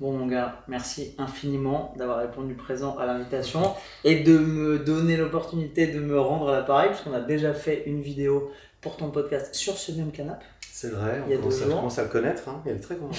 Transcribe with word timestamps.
Bon 0.00 0.12
mon 0.12 0.26
gars, 0.26 0.62
merci 0.66 1.14
infiniment 1.18 1.92
d'avoir 1.98 2.20
répondu 2.20 2.54
présent 2.54 2.96
à 2.96 3.04
l'invitation 3.04 3.74
et 4.02 4.20
de 4.20 4.38
me 4.38 4.78
donner 4.78 5.18
l'opportunité 5.18 5.88
de 5.88 6.00
me 6.00 6.18
rendre 6.18 6.48
à 6.48 6.52
l'appareil 6.56 6.88
parce 6.88 7.02
qu'on 7.02 7.12
a 7.12 7.20
déjà 7.20 7.52
fait 7.52 7.82
une 7.84 8.00
vidéo 8.00 8.50
pour 8.80 8.96
ton 8.96 9.10
podcast 9.10 9.54
sur 9.54 9.76
ce 9.76 9.92
même 9.92 10.10
canapé. 10.10 10.46
C'est 10.72 10.88
vrai, 10.88 11.22
on 11.28 11.36
commence, 11.36 11.60
à, 11.60 11.64
jours. 11.66 11.76
commence 11.76 11.98
à 11.98 12.04
le 12.04 12.08
connaître, 12.08 12.48
hein. 12.48 12.62
il 12.64 12.72
est 12.72 12.76
très 12.76 12.96
grand. 12.96 13.10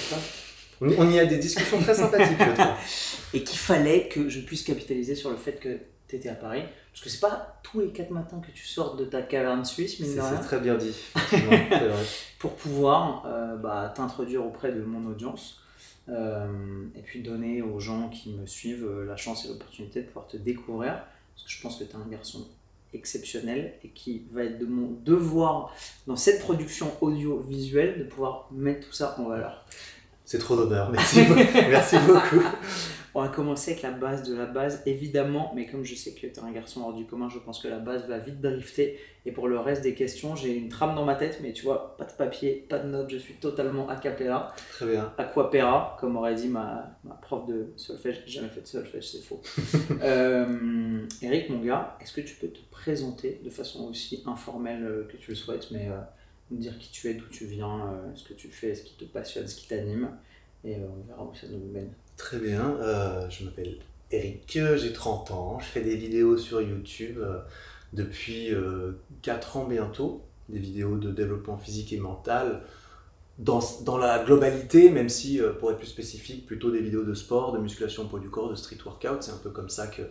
On, 0.80 0.88
on 0.98 1.08
y 1.08 1.20
a 1.20 1.24
des 1.24 1.38
discussions 1.38 1.78
très 1.78 1.94
sympathiques, 1.94 2.36
je 2.36 2.52
trouve. 2.52 2.74
Et 3.34 3.44
qu'il 3.44 3.58
fallait 3.58 4.08
que 4.08 4.28
je 4.28 4.40
puisse 4.40 4.64
capitaliser 4.64 5.14
sur 5.14 5.30
le 5.30 5.36
fait 5.36 5.60
que 5.60 5.78
tu 6.08 6.16
étais 6.16 6.30
à 6.30 6.34
Paris. 6.34 6.64
Parce 6.92 7.04
que 7.04 7.10
c'est 7.10 7.20
pas 7.20 7.60
tous 7.62 7.78
les 7.78 7.90
quatre 7.90 8.10
matins 8.10 8.40
que 8.44 8.50
tu 8.50 8.66
sors 8.66 8.96
de 8.96 9.04
ta 9.04 9.22
caverne 9.22 9.64
suisse, 9.64 10.00
mine 10.00 10.10
C'est 10.20 10.44
très 10.44 10.58
bien 10.58 10.74
dit, 10.74 10.96
vrai. 11.14 11.68
pour 12.40 12.56
pouvoir 12.56 13.22
euh, 13.26 13.56
bah, 13.56 13.94
t'introduire 13.94 14.44
auprès 14.44 14.72
de 14.72 14.82
mon 14.82 15.08
audience. 15.08 15.61
Euh, 16.08 16.86
et 16.96 17.02
puis 17.02 17.22
donner 17.22 17.62
aux 17.62 17.78
gens 17.78 18.08
qui 18.08 18.30
me 18.32 18.46
suivent 18.46 18.86
euh, 18.86 19.06
la 19.06 19.16
chance 19.16 19.44
et 19.44 19.48
l'opportunité 19.48 20.02
de 20.02 20.06
pouvoir 20.06 20.26
te 20.26 20.36
découvrir. 20.36 21.04
Parce 21.34 21.44
que 21.46 21.50
je 21.50 21.62
pense 21.62 21.78
que 21.78 21.84
tu 21.84 21.90
es 21.90 21.96
un 21.96 22.08
garçon 22.10 22.46
exceptionnel 22.92 23.74
et 23.84 23.88
qui 23.88 24.24
va 24.32 24.44
être 24.44 24.58
de 24.58 24.66
mon 24.66 24.90
devoir 25.04 25.74
dans 26.06 26.16
cette 26.16 26.40
production 26.40 26.92
audiovisuelle 27.00 27.98
de 27.98 28.04
pouvoir 28.04 28.48
mettre 28.50 28.86
tout 28.86 28.92
ça 28.92 29.16
en 29.18 29.28
valeur. 29.28 29.64
C'est 30.24 30.38
trop 30.38 30.56
d'honneur, 30.56 30.90
merci, 30.90 31.22
beaucoup. 31.24 31.40
merci 31.54 31.96
beaucoup. 32.06 32.44
On 33.14 33.22
va 33.22 33.28
commencer 33.28 33.72
avec 33.72 33.82
la 33.82 33.90
base 33.90 34.22
de 34.22 34.34
la 34.34 34.46
base, 34.46 34.82
évidemment, 34.86 35.52
mais 35.54 35.66
comme 35.66 35.84
je 35.84 35.94
sais 35.94 36.12
que 36.12 36.20
tu 36.20 36.26
es 36.26 36.38
un 36.38 36.50
garçon 36.50 36.82
hors 36.82 36.94
du 36.94 37.04
commun, 37.04 37.28
je 37.28 37.38
pense 37.38 37.60
que 37.60 37.68
la 37.68 37.78
base 37.78 38.06
va 38.08 38.18
vite 38.18 38.40
drifter. 38.40 38.98
Et 39.24 39.32
pour 39.32 39.48
le 39.48 39.58
reste 39.58 39.82
des 39.82 39.94
questions, 39.94 40.34
j'ai 40.34 40.56
une 40.56 40.68
trame 40.68 40.94
dans 40.94 41.04
ma 41.04 41.14
tête, 41.14 41.38
mais 41.42 41.52
tu 41.52 41.64
vois, 41.64 41.96
pas 41.96 42.04
de 42.04 42.12
papier, 42.12 42.66
pas 42.68 42.78
de 42.78 42.88
notes, 42.88 43.10
je 43.10 43.18
suis 43.18 43.34
totalement 43.34 43.88
a 43.88 43.96
cappella. 43.96 44.54
Très 44.70 44.86
bien. 44.86 45.12
Aquapera, 45.18 45.96
comme 46.00 46.16
aurait 46.16 46.34
dit 46.34 46.48
ma, 46.48 46.98
ma 47.04 47.14
prof 47.14 47.46
de 47.46 47.72
solfège. 47.76 48.22
J'ai 48.26 48.40
jamais 48.40 48.48
fait 48.48 48.62
de 48.62 48.66
solfège, 48.66 49.08
c'est 49.08 49.22
faux. 49.22 49.40
euh, 50.02 51.06
Eric, 51.20 51.50
mon 51.50 51.60
gars, 51.60 51.96
est-ce 52.00 52.12
que 52.12 52.22
tu 52.22 52.34
peux 52.36 52.48
te 52.48 52.60
présenter 52.70 53.40
de 53.44 53.50
façon 53.50 53.88
aussi 53.88 54.22
informelle 54.26 54.84
euh, 54.84 55.08
que 55.10 55.16
tu 55.16 55.30
le 55.30 55.36
souhaites, 55.36 55.70
mais 55.70 55.88
euh, 55.88 56.00
nous 56.52 56.58
dire 56.58 56.78
qui 56.78 56.90
tu 56.90 57.08
es, 57.08 57.14
d'où 57.14 57.26
tu 57.30 57.46
viens, 57.46 57.86
euh, 57.86 58.14
ce 58.14 58.28
que 58.28 58.34
tu 58.34 58.48
fais, 58.48 58.74
ce 58.74 58.84
qui 58.84 58.94
te 58.94 59.04
passionne, 59.04 59.48
ce 59.48 59.56
qui 59.56 59.68
t'anime, 59.68 60.10
et 60.64 60.76
euh, 60.76 60.86
on 60.88 61.06
verra 61.08 61.24
où 61.24 61.34
ça 61.34 61.46
nous 61.48 61.72
mène. 61.72 61.90
Très 62.22 62.38
bien, 62.38 62.76
euh, 62.80 63.28
je 63.30 63.44
m'appelle 63.44 63.78
Eric, 64.12 64.56
euh, 64.56 64.76
j'ai 64.76 64.92
30 64.92 65.32
ans, 65.32 65.58
je 65.58 65.64
fais 65.64 65.80
des 65.80 65.96
vidéos 65.96 66.36
sur 66.38 66.62
YouTube 66.62 67.18
euh, 67.18 67.40
depuis 67.92 68.54
euh, 68.54 68.92
4 69.22 69.56
ans 69.56 69.64
bientôt, 69.66 70.22
des 70.48 70.60
vidéos 70.60 70.98
de 70.98 71.10
développement 71.10 71.58
physique 71.58 71.92
et 71.92 71.98
mental, 71.98 72.62
dans, 73.38 73.60
dans 73.84 73.98
la 73.98 74.24
globalité, 74.24 74.90
même 74.90 75.08
si, 75.10 75.40
euh, 75.40 75.52
pour 75.54 75.72
être 75.72 75.78
plus 75.78 75.88
spécifique, 75.88 76.46
plutôt 76.46 76.70
des 76.70 76.80
vidéos 76.82 77.04
de 77.04 77.14
sport, 77.14 77.52
de 77.52 77.58
musculation 77.58 78.08
poids 78.08 78.20
du 78.20 78.30
corps, 78.30 78.50
de 78.50 78.56
street 78.56 78.78
workout, 78.86 79.22
c'est 79.22 79.32
un 79.32 79.38
peu 79.38 79.50
comme 79.50 79.70
ça 79.70 79.88
que, 79.88 80.02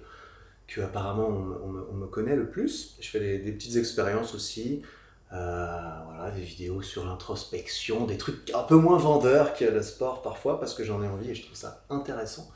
que 0.68 0.82
apparemment 0.82 1.28
on, 1.28 1.40
me- 1.40 1.62
on 1.64 1.68
me, 1.70 1.82
on 1.92 1.94
me 1.96 2.08
connaît 2.08 2.36
le 2.36 2.50
plus. 2.50 2.96
Je 3.02 3.10
fais 3.10 3.40
des, 3.40 3.52
petites 3.52 3.76
expériences 3.76 4.36
aussi, 4.36 4.82
euh, 4.84 4.88
voilà, 5.32 6.32
des 6.36 6.42
vidéos 6.42 6.82
sur 6.82 7.06
l'introspection, 7.06 8.06
des 8.06 8.18
trucs 8.18 8.52
un 8.54 8.64
peu 8.64 8.76
moins 8.76 8.98
vendeurs 8.98 9.54
que 9.54 9.66
le 9.66 9.82
sport 9.82 10.22
parfois, 10.22 10.60
parce 10.60 10.74
que 10.74 10.84
j'en 10.84 11.02
ai 11.04 11.08
envie 11.08 11.30
et 11.32 11.36
je 11.36 11.44
trouve 11.44 11.56
ça 11.58 11.86
intéressant. 11.90 12.50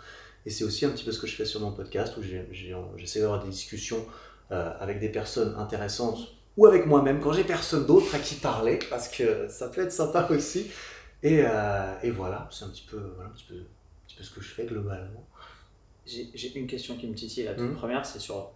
Et 0.45 0.49
c'est 0.51 0.63
aussi 0.63 0.85
un 0.85 0.89
petit 0.89 1.03
peu 1.05 1.11
ce 1.11 1.19
que 1.19 1.27
je 1.27 1.35
fais 1.35 1.45
sur 1.45 1.59
mon 1.61 1.71
podcast, 1.71 2.15
où 2.17 2.21
j'essaie 2.21 3.19
d'avoir 3.21 3.41
des 3.43 3.49
discussions 3.49 4.05
euh, 4.51 4.71
avec 4.79 4.99
des 4.99 5.09
personnes 5.09 5.55
intéressantes, 5.57 6.19
ou 6.57 6.67
avec 6.67 6.85
moi-même, 6.85 7.19
quand 7.19 7.33
j'ai 7.33 7.43
personne 7.43 7.85
d'autre 7.85 8.13
à 8.15 8.19
qui 8.19 8.35
parler, 8.35 8.79
parce 8.89 9.07
que 9.09 9.47
ça 9.49 9.69
peut 9.69 9.81
être 9.81 9.91
sympa 9.91 10.27
aussi. 10.29 10.67
Et, 11.23 11.41
euh, 11.43 11.93
et 12.03 12.11
voilà, 12.11 12.47
c'est 12.51 12.65
un 12.65 12.69
petit 12.69 12.85
peu, 12.89 12.97
voilà, 13.15 13.29
un 13.29 13.33
petit 13.33 13.45
peu, 13.45 13.55
un 13.55 14.05
petit 14.07 14.15
peu 14.17 14.23
ce 14.23 14.31
que 14.31 14.41
je 14.41 14.49
fais 14.49 14.65
globalement. 14.65 15.25
J'ai 16.05 16.55
une 16.55 16.67
question 16.67 16.95
qui 16.97 17.07
me 17.07 17.15
titille, 17.15 17.45
la 17.45 17.55
toute 17.55 17.69
Mhm. 17.69 17.75
première, 17.75 18.05
c'est 18.05 18.19
sur 18.19 18.51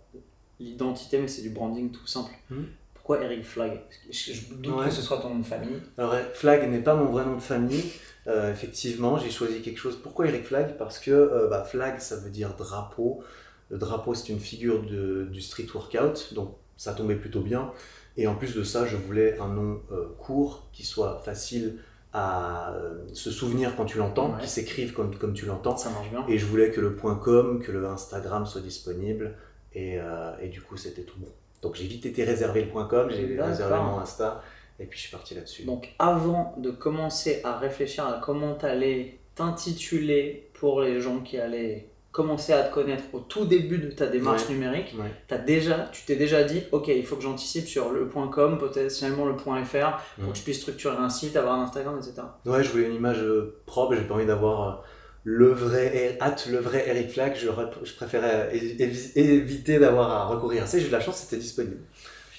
l'identité, 0.60 1.20
mais 1.20 1.28
c'est 1.28 1.42
du 1.42 1.50
branding 1.50 1.92
tout 1.92 2.06
simple. 2.06 2.32
Mhm. 2.52 2.68
Pourquoi 3.10 3.26
Eric 3.26 3.44
Flag 3.44 3.82
je, 4.12 4.34
je 4.34 4.54
doute 4.54 4.68
Ouais. 4.78 4.86
que 4.86 4.92
ce 4.92 5.02
soit 5.02 5.18
ton 5.18 5.30
nom 5.30 5.40
de 5.40 5.44
famille. 5.46 5.82
Alors, 5.98 6.14
Flag 6.36 6.70
n'est 6.70 6.84
pas 6.84 6.94
mon 6.94 7.06
vrai 7.06 7.26
nom 7.26 7.38
de 7.38 7.42
famille. 7.42 7.86
Euh, 8.28 8.52
effectivement, 8.54 9.18
j'ai 9.18 9.32
choisi 9.32 9.62
quelque 9.64 9.80
chose. 9.80 9.96
Pourquoi 9.96 10.28
Eric 10.28 10.46
Flag 10.46 10.78
Parce 10.78 11.00
que 11.00 11.10
euh, 11.10 11.48
bah, 11.50 11.64
Flag, 11.64 12.00
ça 12.00 12.18
veut 12.18 12.30
dire 12.30 12.54
drapeau. 12.56 13.24
Le 13.72 13.80
drapeau, 13.80 14.14
c'est 14.14 14.30
une 14.32 14.40
figure 14.40 14.84
de- 14.84 15.24
du 15.32 15.42
street 15.42 15.66
workout, 15.74 16.36
donc 16.36 16.56
ça 16.78 16.94
tombait 16.94 17.16
plutôt 17.16 17.42
bien. 17.42 17.72
Et 18.16 18.28
en 18.28 18.36
plus 18.36 18.54
de 18.56 18.62
ça, 18.64 18.86
je 18.86 18.96
voulais 18.96 19.40
un 19.40 19.48
nom 19.48 19.82
euh, 19.92 20.06
court, 20.20 20.68
qui 20.72 20.86
soit 20.86 21.20
facile 21.26 21.80
à 22.14 22.76
se 23.14 23.32
souvenir 23.32 23.76
quand 23.76 23.86
tu 23.86 23.98
l'entends, 23.98 24.36
Ouais. 24.36 24.42
qui 24.42 24.48
s'écrive 24.50 24.94
comme, 24.94 25.16
comme 25.16 25.34
tu 25.34 25.48
l'entends. 25.48 25.78
Ça 25.78 25.90
marche 25.90 26.12
bien. 26.12 26.24
Et 26.28 26.38
je 26.38 26.46
voulais 26.46 26.70
que 26.70 26.80
le 26.80 26.92
.com, 26.92 27.60
que 27.60 27.72
le 27.72 27.88
Instagram 27.88 28.46
soit 28.46 28.62
disponible. 28.62 29.34
Et, 29.74 29.98
et 30.42 30.50
du 30.50 30.62
coup, 30.62 30.78
c'était 30.78 31.04
tout 31.04 31.18
bon. 31.20 31.28
Donc 31.62 31.76
j'ai 31.76 31.86
vite 31.86 32.06
été 32.06 32.24
réservé 32.24 32.64
le 32.64 32.88
.com, 32.88 33.10
j'ai 33.10 33.40
réservé 33.42 33.76
mon 33.78 34.00
Insta. 34.00 34.42
Et 34.80 34.86
puis 34.86 34.98
je 34.98 35.04
suis 35.08 35.12
parti 35.12 35.36
là-dessus. 35.36 35.64
Donc 35.64 35.90
avant 36.00 36.54
de 36.58 36.72
commencer 36.72 37.42
à 37.44 37.58
réfléchir 37.58 38.06
à 38.08 38.22
comment 38.24 38.54
t'allais 38.56 39.20
t'intituler 39.36 40.50
pour 40.54 40.82
les 40.82 41.00
gens 41.02 41.20
qui 41.20 41.38
allaient 41.38 41.90
commencer 42.12 42.54
à 42.54 42.64
te 42.64 42.74
connaître 42.74 43.04
au 43.14 43.20
tout 43.20 43.46
début 43.46 43.78
de 43.78 43.92
ta 43.92 44.08
démarche 44.08 44.48
Ouais. 44.48 44.54
numérique, 44.56 44.96
Ouais. 44.98 45.40
déjà, 45.46 45.88
tu 45.92 46.04
t'es 46.06 46.16
déjà 46.16 46.44
dit, 46.44 46.64
ok, 46.72 46.88
il 46.88 47.06
faut 47.06 47.16
que 47.16 47.22
j'anticipe 47.22 47.68
sur 47.68 47.92
le 47.92 48.06
.com, 48.06 48.58
potentiellement 48.58 49.26
le 49.26 49.36
.fr, 49.38 50.00
pour 50.20 50.32
que 50.34 50.38
je 50.38 50.44
puisse 50.44 50.60
structurer 50.62 50.98
un 50.98 51.10
site, 51.10 51.36
avoir 51.38 51.60
un 51.60 51.64
Instagram, 51.64 51.98
etc. 52.00 52.24
Ouais, 52.46 52.64
je 52.64 52.72
voulais 52.72 52.88
une 52.88 52.96
image 52.96 53.22
euh, 53.22 53.62
propre, 53.68 53.96
j'ai 53.96 54.02
pas 54.02 54.16
envie 54.16 54.26
d'avoir 54.26 54.62
euh, 54.70 54.82
le 55.24 55.52
vrai, 55.52 56.18
at 56.22 56.36
le 56.50 56.58
vrai 56.60 56.86
Eric 56.88 57.12
Flag, 57.12 57.36
je, 57.36 57.48
je 57.84 57.94
préférais 57.96 58.52
évi- 58.56 58.78
évi- 58.78 59.12
éviter 59.20 59.78
d'avoir 59.80 60.10
à 60.12 60.26
recourir 60.26 60.64
à 60.64 60.66
ça, 60.66 60.78
j'ai 60.80 60.86
eu 60.86 60.88
de 60.88 60.94
la 60.94 61.02
chance, 61.02 61.18
c'était 61.18 61.38
disponible. 61.42 61.78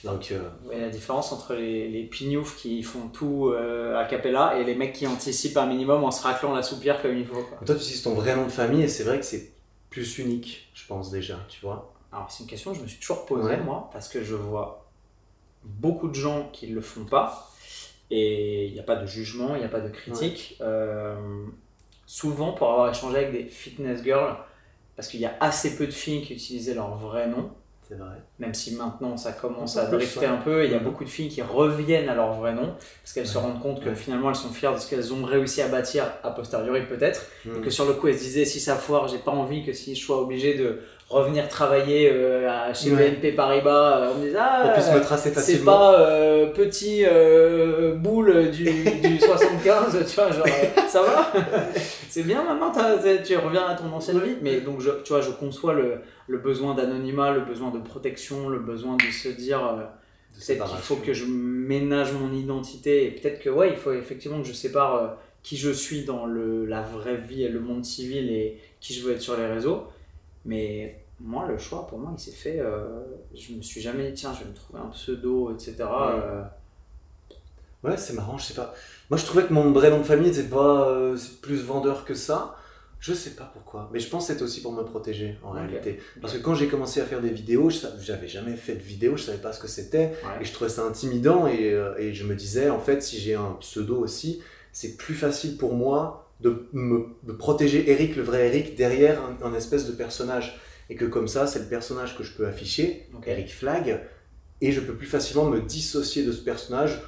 Donc, 0.02 0.32
euh, 0.32 0.40
la 0.72 0.88
différence 0.88 1.30
entre 1.30 1.54
les, 1.54 1.88
les 1.88 2.04
pignoufs 2.04 2.56
qui 2.56 2.82
font 2.82 3.08
tout 3.08 3.50
euh, 3.54 3.98
a 3.98 4.06
cappella 4.06 4.58
et 4.58 4.64
les 4.64 4.74
mecs 4.74 4.94
qui 4.94 5.06
anticipent 5.06 5.58
un 5.58 5.66
minimum 5.66 6.02
en 6.04 6.10
se 6.10 6.22
raclant 6.22 6.54
la 6.54 6.62
soupière 6.62 7.02
comme 7.02 7.16
il 7.18 7.26
faut. 7.26 7.42
Quoi. 7.42 7.58
toi, 7.66 7.74
tu 7.74 7.82
utilises 7.82 8.02
ton 8.02 8.14
vrai 8.14 8.34
nom 8.34 8.44
de 8.46 8.50
famille 8.50 8.82
et 8.82 8.88
c'est 8.88 9.04
vrai 9.04 9.18
que 9.20 9.26
c'est 9.26 9.52
plus 9.90 10.18
unique, 10.18 10.70
je 10.72 10.86
pense 10.86 11.10
déjà, 11.10 11.38
tu 11.50 11.60
vois. 11.60 11.92
Alors 12.12 12.30
c'est 12.30 12.44
une 12.44 12.48
question 12.48 12.72
que 12.72 12.78
je 12.78 12.82
me 12.82 12.88
suis 12.88 12.98
toujours 12.98 13.26
posée 13.26 13.50
Ouais. 13.50 13.56
moi 13.60 13.90
parce 13.92 14.08
que 14.08 14.24
je 14.24 14.34
vois 14.34 14.86
beaucoup 15.64 16.08
de 16.08 16.14
gens 16.14 16.48
qui 16.52 16.68
ne 16.70 16.74
le 16.74 16.80
font 16.80 17.04
pas 17.04 17.50
et 18.10 18.66
il 18.66 18.72
n'y 18.72 18.80
a 18.80 18.84
pas 18.84 18.96
de 18.96 19.06
jugement, 19.06 19.54
il 19.54 19.58
n'y 19.58 19.64
a 19.66 19.68
pas 19.68 19.80
de 19.80 19.90
critique. 19.90 20.56
Euh, 20.62 21.14
souvent 22.14 22.52
pour 22.52 22.68
avoir 22.70 22.90
échangé 22.90 23.18
avec 23.18 23.32
des 23.32 23.44
fitness 23.44 24.02
girls, 24.02 24.34
parce 24.96 25.06
qu'il 25.06 25.20
y 25.20 25.26
a 25.26 25.34
assez 25.40 25.76
peu 25.76 25.86
de 25.86 25.92
filles 25.92 26.22
qui 26.22 26.34
utilisaient 26.34 26.74
leur 26.74 26.96
vrai 26.96 27.28
nom, 27.28 27.50
C'est 27.88 27.94
vrai. 27.94 28.16
même 28.40 28.52
si 28.52 28.74
maintenant 28.74 29.16
ça 29.16 29.30
commence 29.32 29.76
à 29.76 29.86
drifter 29.86 30.26
un 30.26 30.38
peu, 30.38 30.64
il 30.64 30.72
y 30.72 30.74
a 30.74 30.78
Mhm. 30.78 30.84
beaucoup 30.84 31.04
de 31.04 31.08
filles 31.08 31.28
qui 31.28 31.40
reviennent 31.40 32.08
à 32.08 32.14
leur 32.16 32.32
vrai 32.32 32.52
nom, 32.52 32.74
parce 33.02 33.12
qu'elles 33.14 33.28
se 33.28 33.38
rendent 33.38 33.62
compte 33.62 33.80
que 33.80 33.90
Ouais. 33.90 33.94
finalement 33.94 34.30
elles 34.30 34.34
sont 34.36 34.48
fières 34.50 34.74
de 34.74 34.78
ce 34.80 34.90
qu'elles 34.90 35.14
ont 35.14 35.22
réussi 35.24 35.62
à 35.62 35.68
bâtir 35.68 36.04
a 36.24 36.30
posteriori 36.32 36.84
peut-être, 36.88 37.26
et 37.46 37.60
Mm. 37.60 37.62
que 37.62 37.70
sur 37.70 37.84
le 37.84 37.92
coup 37.94 38.08
elles 38.08 38.18
se 38.18 38.24
disaient 38.24 38.44
si 38.44 38.58
ça 38.58 38.74
foire, 38.74 39.06
j'ai 39.06 39.18
pas 39.18 39.30
envie 39.30 39.64
que 39.64 39.72
si 39.72 39.94
je 39.94 40.04
sois 40.04 40.20
obligé 40.20 40.54
de 40.54 40.80
revenir 41.10 41.48
travailler 41.48 42.08
euh, 42.12 42.48
à- 42.48 42.72
chez 42.72 42.92
Ouais. 42.92 43.10
BNP 43.10 43.32
Paribas, 43.32 43.98
euh, 43.98 44.12
on 44.14 44.18
me 44.20 44.26
dise 44.26 44.36
ah 44.38 44.72
c'est 44.80 45.64
pas 45.64 46.00
euh, 46.00 46.46
petit 46.52 47.04
boule 47.96 48.50
du, 48.50 48.64
du 48.64 49.18
75, 49.20 50.06
tu 50.08 50.14
vois, 50.14 50.30
genre 50.30 50.46
ça 50.88 51.02
va? 51.02 51.32
C'est 52.08 52.22
bien 52.24 52.42
maintenant, 52.42 52.72
tu 53.24 53.36
reviens 53.36 53.66
à 53.66 53.74
ton 53.74 53.92
ancienne 53.92 54.20
vie? 54.20 54.36
Mais 54.42 54.60
donc, 54.60 54.80
je, 54.80 54.90
tu 55.04 55.12
vois, 55.12 55.20
je 55.20 55.30
conçois 55.30 55.74
le, 55.74 55.96
le 56.26 56.38
besoin 56.38 56.74
d'anonymat, 56.74 57.32
le 57.32 57.40
besoin 57.42 57.70
de 57.70 57.78
protection, 57.78 58.48
le 58.48 58.58
besoin 58.58 58.96
de 58.96 59.02
se 59.12 59.28
dire 59.28 59.60
peut-être 60.46 60.64
qu'il 60.68 60.78
faut 60.78 60.96
que 60.96 61.12
je 61.12 61.24
ménage 61.26 62.12
mon 62.12 62.32
identité 62.32 63.04
et 63.06 63.10
peut-être 63.10 63.40
que, 63.40 63.50
ouais, 63.50 63.70
il 63.70 63.76
faut 63.76 63.92
effectivement 63.92 64.40
que 64.40 64.48
je 64.48 64.52
sépare 64.52 65.18
qui 65.42 65.56
je 65.56 65.70
suis 65.70 66.04
dans 66.04 66.26
le, 66.26 66.66
la 66.66 66.82
vraie 66.82 67.16
vie 67.16 67.44
et 67.44 67.48
le 67.48 67.60
monde 67.60 67.84
civil 67.84 68.30
et 68.30 68.58
qui 68.80 68.94
je 68.94 69.02
veux 69.04 69.12
être 69.12 69.22
sur 69.22 69.36
les 69.36 69.46
réseaux. 69.46 69.84
Mais 70.44 70.99
moi, 71.20 71.46
le 71.48 71.58
choix, 71.58 71.86
pour 71.86 71.98
moi, 71.98 72.12
il 72.16 72.20
s'est 72.20 72.30
fait. 72.32 72.58
euh, 72.60 73.02
je 73.34 73.52
me 73.54 73.62
suis 73.62 73.80
jamais 73.80 74.08
dit, 74.10 74.14
tiens, 74.14 74.32
je 74.34 74.44
vais 74.44 74.50
me 74.50 74.54
trouver 74.54 74.80
un 74.80 74.88
pseudo, 74.90 75.52
etc. 75.54 75.74
euh, 75.80 76.42
Ouais, 77.82 77.96
c'est 77.96 78.12
marrant, 78.12 78.36
je 78.36 78.44
sais 78.44 78.54
pas. 78.54 78.74
Moi, 79.08 79.18
je 79.18 79.24
trouvais 79.24 79.44
que 79.44 79.52
mon 79.52 79.70
vrai 79.72 79.90
nom 79.90 79.98
de 79.98 80.04
famille 80.04 80.28
n'était 80.30 80.42
pas 80.48 80.88
euh, 80.90 81.16
plus 81.40 81.62
vendeur 81.62 82.04
que 82.04 82.14
ça. 82.14 82.56
Je 82.98 83.14
sais 83.14 83.30
pas 83.30 83.48
pourquoi. 83.54 83.88
Mais 83.94 83.98
je 83.98 84.10
pense 84.10 84.26
que 84.26 84.32
c'était 84.34 84.44
aussi 84.44 84.60
pour 84.60 84.72
me 84.72 84.82
protéger, 84.82 85.38
en 85.42 85.52
réalité. 85.52 85.98
Parce 86.20 86.34
que 86.34 86.38
quand 86.42 86.54
j'ai 86.54 86.68
commencé 86.68 87.00
à 87.00 87.06
faire 87.06 87.22
des 87.22 87.30
vidéos, 87.30 87.70
j'avais 88.02 88.28
jamais 88.28 88.56
fait 88.56 88.74
de 88.74 88.82
vidéo, 88.82 89.16
je 89.16 89.22
savais 89.22 89.38
pas 89.38 89.54
ce 89.54 89.60
que 89.60 89.68
c'était. 89.68 90.08
ouais. 90.22 90.42
Et 90.42 90.44
je 90.44 90.52
trouvais 90.52 90.68
ça 90.68 90.82
intimidant. 90.84 91.46
Et, 91.46 91.72
euh, 91.72 91.94
et 91.96 92.12
je 92.12 92.24
me 92.26 92.34
disais, 92.34 92.68
en 92.68 92.78
fait, 92.80 93.02
si 93.02 93.18
j'ai 93.18 93.34
un 93.34 93.56
pseudo 93.60 93.96
aussi, 93.96 94.42
c'est 94.72 94.98
plus 94.98 95.14
facile 95.14 95.56
pour 95.56 95.72
moi 95.74 96.28
de 96.40 96.68
me 96.74 97.06
de 97.22 97.32
protéger 97.32 97.90
Eric, 97.90 98.16
le 98.16 98.22
vrai 98.22 98.48
Eric, 98.48 98.74
derrière 98.76 99.18
un, 99.22 99.46
un 99.46 99.54
espèce 99.54 99.86
de 99.86 99.92
personnage. 99.92 100.60
Et 100.90 100.96
que 100.96 101.06
comme 101.06 101.28
ça, 101.28 101.46
c'est 101.46 101.60
le 101.60 101.66
personnage 101.66 102.18
que 102.18 102.22
je 102.24 102.32
peux 102.34 102.46
afficher. 102.46 103.08
Eric 103.26 103.54
Flag, 103.54 104.00
et 104.60 104.72
je 104.72 104.80
peux 104.80 104.94
plus 104.94 105.06
facilement 105.06 105.46
me 105.46 105.60
dissocier 105.60 106.24
de 106.24 106.32
ce 106.32 106.42
personnage 106.42 107.00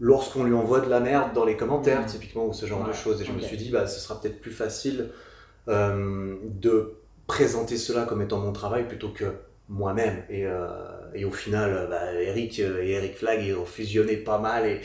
lorsqu'on 0.00 0.42
lui 0.44 0.54
envoie 0.54 0.80
de 0.80 0.90
la 0.90 0.98
merde 1.00 1.32
dans 1.34 1.44
les 1.44 1.56
commentaires, 1.56 2.00
Mhm. 2.00 2.06
typiquement, 2.06 2.46
ou 2.46 2.52
ce 2.52 2.66
genre 2.66 2.86
de 2.86 2.92
choses. 2.92 3.20
Et 3.22 3.24
je 3.24 3.32
me 3.32 3.40
suis 3.40 3.56
dit, 3.56 3.70
bah, 3.70 3.86
ce 3.86 4.00
sera 4.00 4.20
peut-être 4.20 4.40
plus 4.40 4.50
facile 4.50 5.10
euh, 5.68 6.34
de 6.44 6.94
présenter 7.26 7.76
cela 7.76 8.04
comme 8.04 8.22
étant 8.22 8.38
mon 8.38 8.52
travail 8.52 8.86
plutôt 8.88 9.08
que 9.10 9.24
moi-même. 9.68 10.22
Et, 10.30 10.46
euh, 10.46 10.68
et 11.14 11.24
au 11.24 11.30
final, 11.32 11.88
bah, 11.90 12.12
Eric 12.14 12.58
et 12.60 12.90
Eric 12.92 13.16
Flag, 13.16 13.42
ils 13.42 13.54
ont 13.54 13.64
fusionné 13.66 14.16
pas 14.16 14.38
mal. 14.38 14.66
Et, 14.66 14.80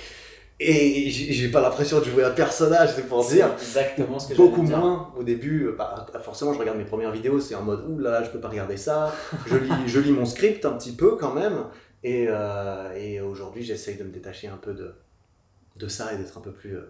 et 0.64 1.10
j'ai 1.10 1.50
pas 1.50 1.62
l'impression 1.62 2.00
de 2.00 2.06
jouer 2.06 2.24
un 2.24 2.32
personnage, 2.32 2.94
c'est 2.96 3.08
pour 3.08 3.26
dire. 3.26 3.52
Exactement 3.54 4.20
ce 4.20 4.30
que 4.30 4.38
Beaucoup 4.38 4.62
moins 4.62 5.12
au 5.18 5.24
début. 5.24 5.72
Bah, 5.78 6.06
forcément, 6.22 6.54
je 6.54 6.60
regarde 6.60 6.78
mes 6.78 6.86
premières 6.86 7.12
vidéos, 7.12 7.40
c'est 7.40 7.56
en 7.56 7.64
mode 7.64 7.84
ouh 7.90 7.98
là, 8.00 8.24
je 8.24 8.30
peux 8.30 8.40
pas 8.40 8.50
regarder 8.50 8.78
ça. 8.78 9.14
Je 9.48 9.56
lis, 9.56 9.72
je 9.88 10.00
lis 10.00 10.12
mon 10.12 10.26
script 10.26 10.66
un 10.66 10.74
petit 10.74 10.92
peu 10.92 11.16
quand 11.16 11.34
même. 11.34 11.66
Et, 12.04 12.26
euh, 12.28 12.94
et 12.96 13.22
aujourd'hui, 13.22 13.64
j'essaye 13.64 13.98
de 13.98 14.04
me 14.04 14.12
détacher 14.12 14.48
un 14.48 14.58
peu 14.58 14.74
de, 14.74 14.94
de 15.78 15.88
ça 15.88 16.14
et 16.14 16.18
d'être 16.18 16.38
un 16.38 16.42
peu 16.42 16.52
plus 16.52 16.76
euh, 16.76 16.90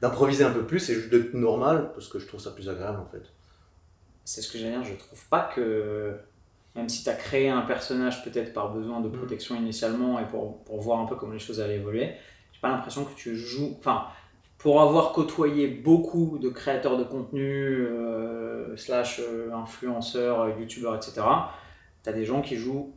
d'improviser 0.00 0.44
un 0.44 0.50
peu 0.50 0.64
plus 0.64 0.88
et 0.90 0.94
juste 0.94 1.10
d'être 1.10 1.34
normal 1.34 1.90
parce 1.94 2.08
que 2.08 2.18
je 2.18 2.26
trouve 2.26 2.40
ça 2.40 2.50
plus 2.50 2.68
agréable 2.68 2.98
en 3.00 3.06
fait. 3.06 3.22
C'est 4.24 4.40
ce 4.40 4.50
que 4.50 4.58
j'allais 4.58 4.72
dire, 4.72 4.84
je 4.84 4.94
trouve 4.94 5.24
pas 5.28 5.50
que 5.54 6.14
même 6.74 6.88
si 6.88 7.04
tu 7.04 7.10
as 7.10 7.14
créé 7.14 7.48
un 7.50 7.62
personnage 7.62 8.24
peut-être 8.24 8.52
par 8.52 8.72
besoin 8.72 9.00
de 9.00 9.08
mm. 9.08 9.12
protection 9.12 9.56
initialement 9.56 10.18
et 10.20 10.24
pour, 10.26 10.62
pour, 10.64 10.80
voir 10.80 11.00
un 11.00 11.06
peu 11.06 11.16
comment 11.16 11.32
les 11.32 11.38
choses 11.38 11.60
allaient 11.60 11.76
évoluer, 11.76 12.12
pas 12.62 12.70
l'impression 12.70 13.04
que 13.04 13.14
tu 13.14 13.36
joues. 13.36 13.76
Enfin, 13.78 14.06
pour 14.56 14.80
avoir 14.80 15.12
côtoyé 15.12 15.66
beaucoup 15.66 16.38
de 16.40 16.48
créateurs 16.48 16.96
de 16.96 17.04
contenu, 17.04 17.42
euh, 17.42 18.74
slash 18.76 19.20
euh, 19.20 19.52
influenceurs, 19.52 20.58
youtubeurs, 20.58 20.96
etc., 20.96 21.20
tu 22.02 22.08
as 22.08 22.12
des 22.12 22.24
gens 22.24 22.40
qui 22.40 22.56
jouent 22.56 22.94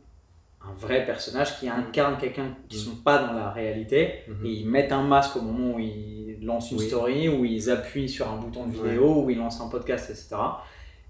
un 0.64 0.72
vrai 0.74 1.04
personnage 1.04 1.58
qui 1.58 1.68
incarne 1.68 2.16
quelqu'un 2.18 2.56
qui 2.68 2.76
ne 2.76 2.82
sont 2.82 2.96
pas 2.96 3.18
dans 3.18 3.32
la 3.32 3.50
réalité 3.50 4.22
mhm. 4.28 4.46
et 4.46 4.50
ils 4.50 4.68
mettent 4.68 4.92
un 4.92 5.02
masque 5.02 5.36
au 5.36 5.42
moment 5.42 5.74
où 5.74 5.78
ils 5.78 6.38
lancent 6.42 6.72
une 6.72 6.78
story, 6.78 7.28
où 7.28 7.44
ils 7.44 7.70
appuient 7.70 8.08
sur 8.08 8.30
un 8.30 8.36
bouton 8.36 8.66
de 8.66 8.72
vidéo, 8.72 9.22
où 9.24 9.30
ils 9.30 9.38
lancent 9.38 9.60
un 9.60 9.68
podcast, 9.68 10.10
etc. 10.10 10.36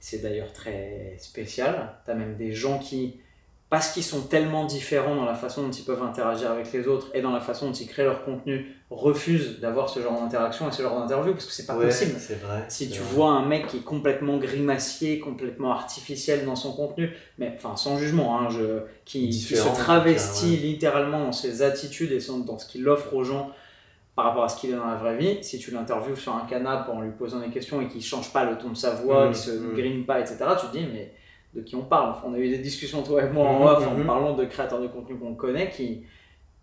C'est 0.00 0.22
d'ailleurs 0.22 0.52
très 0.52 1.16
spécial. 1.18 1.94
Tu 2.04 2.10
as 2.10 2.14
même 2.14 2.36
des 2.36 2.52
gens 2.52 2.78
qui 2.78 3.20
parce 3.68 3.92
qu'ils 3.92 4.04
sont 4.04 4.22
tellement 4.22 4.64
différents 4.64 5.16
dans 5.16 5.24
la 5.24 5.34
façon 5.34 5.64
dont 5.64 5.72
ils 5.72 5.84
peuvent 5.84 6.02
interagir 6.02 6.52
avec 6.52 6.72
les 6.72 6.86
autres 6.86 7.08
et 7.14 7.20
dans 7.20 7.32
la 7.32 7.40
façon 7.40 7.66
dont 7.66 7.72
ils 7.72 7.88
créent 7.88 8.04
leur 8.04 8.24
contenu, 8.24 8.76
refusent 8.90 9.58
d'avoir 9.58 9.88
ce 9.88 9.98
genre 10.00 10.20
d'interaction 10.20 10.68
et 10.68 10.72
ce 10.72 10.82
genre 10.82 11.00
d'interview 11.00 11.32
parce 11.32 11.46
que 11.46 11.52
c'est 11.52 11.66
pas 11.66 11.74
possible. 11.74 12.12
Vrai, 12.12 12.64
si 12.68 12.88
tu 12.88 13.00
vois 13.00 13.30
un 13.30 13.44
mec 13.44 13.66
qui 13.66 13.78
est 13.78 13.84
complètement 13.84 14.36
grimacier, 14.36 15.18
complètement 15.18 15.72
artificiel 15.72 16.44
dans 16.44 16.54
son 16.54 16.74
contenu, 16.74 17.10
mais 17.38 17.52
enfin 17.56 17.74
sans 17.74 17.98
jugement, 17.98 18.38
hein, 18.38 18.48
je, 18.50 18.82
qui, 19.04 19.32
se 19.32 19.56
travestit 19.74 20.56
littéralement 20.58 21.24
dans 21.24 21.32
ses 21.32 21.62
attitudes 21.62 22.12
et 22.12 22.20
dans 22.46 22.58
ce 22.60 22.66
qu'il 22.66 22.88
offre 22.88 23.14
aux 23.14 23.24
gens 23.24 23.50
par 24.14 24.26
rapport 24.26 24.44
à 24.44 24.48
ce 24.48 24.60
qu'il 24.60 24.70
est 24.70 24.76
dans 24.76 24.86
la 24.86 24.94
vraie 24.94 25.16
vie, 25.16 25.38
si 25.42 25.58
tu 25.58 25.72
l'interviews 25.72 26.16
sur 26.16 26.34
un 26.34 26.46
canapé 26.48 26.90
en 26.92 27.02
lui 27.02 27.10
posant 27.10 27.40
des 27.40 27.48
questions 27.48 27.82
et 27.82 27.88
qu'il 27.88 28.02
change 28.02 28.32
pas 28.32 28.44
le 28.44 28.56
ton 28.56 28.70
de 28.70 28.76
sa 28.76 28.92
voix, 28.92 29.26
mmh, 29.26 29.32
qu'il 29.32 29.42
se 29.42 29.50
mmh. 29.50 29.74
grime 29.74 30.04
pas, 30.06 30.20
etc., 30.20 30.38
tu 30.60 30.68
te 30.68 30.72
dis 30.72 30.86
mais 30.90 31.12
de 31.56 31.62
qui 31.62 31.74
on 31.74 31.82
parle. 31.82 32.14
on 32.24 32.34
a 32.34 32.38
eu 32.38 32.50
des 32.50 32.58
discussions, 32.58 33.02
toi 33.02 33.24
et 33.24 33.30
moi, 33.30 33.48
en 33.48 33.58
mhm, 33.58 33.88
en 33.88 33.94
mhm. 33.94 34.06
parlant 34.06 34.34
de 34.34 34.44
créateurs 34.44 34.80
de 34.80 34.86
contenu 34.86 35.16
qu'on 35.16 35.34
connaît, 35.34 35.70
qui 35.70 36.04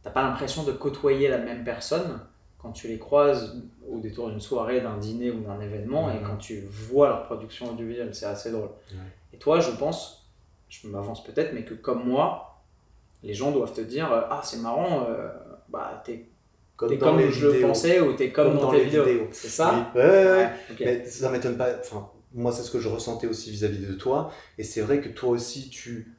t'as 0.04 0.12
pas 0.12 0.22
l'impression 0.22 0.64
de 0.64 0.72
côtoyer 0.72 1.28
la 1.28 1.40
même 1.40 1.64
personne 1.64 2.20
quand 2.60 2.72
tu 2.72 2.88
les 2.88 3.00
croises 3.00 3.62
au 3.90 4.00
détour 4.00 4.30
d'une 4.30 4.40
soirée, 4.40 4.82
d'un 4.82 4.98
dîner 4.98 5.32
ou 5.32 5.42
d'un 5.42 5.60
événement, 5.60 6.12
et 6.12 6.20
mhm. 6.20 6.28
quand 6.28 6.38
tu 6.38 6.62
vois 6.62 7.10
leur 7.10 7.24
production 7.24 7.72
audiovisuelle, 7.72 8.14
c'est 8.14 8.26
assez 8.26 8.52
drôle. 8.52 8.70
Et 9.34 9.38
toi, 9.38 9.60
je 9.60 9.72
pense, 9.72 10.30
je 10.70 10.88
m'avance 10.88 11.24
peut-être, 11.24 11.54
mais 11.54 11.66
que 11.66 11.74
comme 11.74 12.08
moi, 12.08 12.62
les 13.24 13.34
gens 13.34 13.52
doivent 13.52 13.74
te 13.74 13.82
dire 13.82 14.08
Ah, 14.12 14.42
c'est 14.44 14.60
marrant, 14.60 15.08
euh, 15.10 15.30
bah, 15.70 16.02
t'es 16.06 16.28
comme, 16.76 16.98
comme 16.98 17.30
je 17.30 17.48
le 17.48 17.62
pensais, 17.62 18.00
ou 18.00 18.14
t'es 18.14 18.30
comme, 18.32 18.58
dans, 18.58 18.72
tes 18.72 18.84
vidéos. 18.86 19.28
C'est 19.32 19.50
ça 19.50 19.92
Ouais, 19.96 20.02
ouais, 20.02 20.50
Mais 20.80 21.06
ça 21.06 21.30
m'étonne 21.32 21.58
pas. 21.58 21.70
Enfin, 21.80 22.10
moi, 22.34 22.52
c'est 22.52 22.64
ce 22.64 22.72
que 22.72 22.80
je 22.80 22.90
ressentais 22.90 23.28
aussi 23.28 23.52
vis-à-vis 23.52 23.86
de 23.86 23.94
toi. 23.94 24.32
Et 24.58 24.64
c'est 24.64 24.82
vrai 24.82 25.02
que 25.02 25.10
toi 25.10 25.30
aussi, 25.30 25.70
tu 25.70 26.16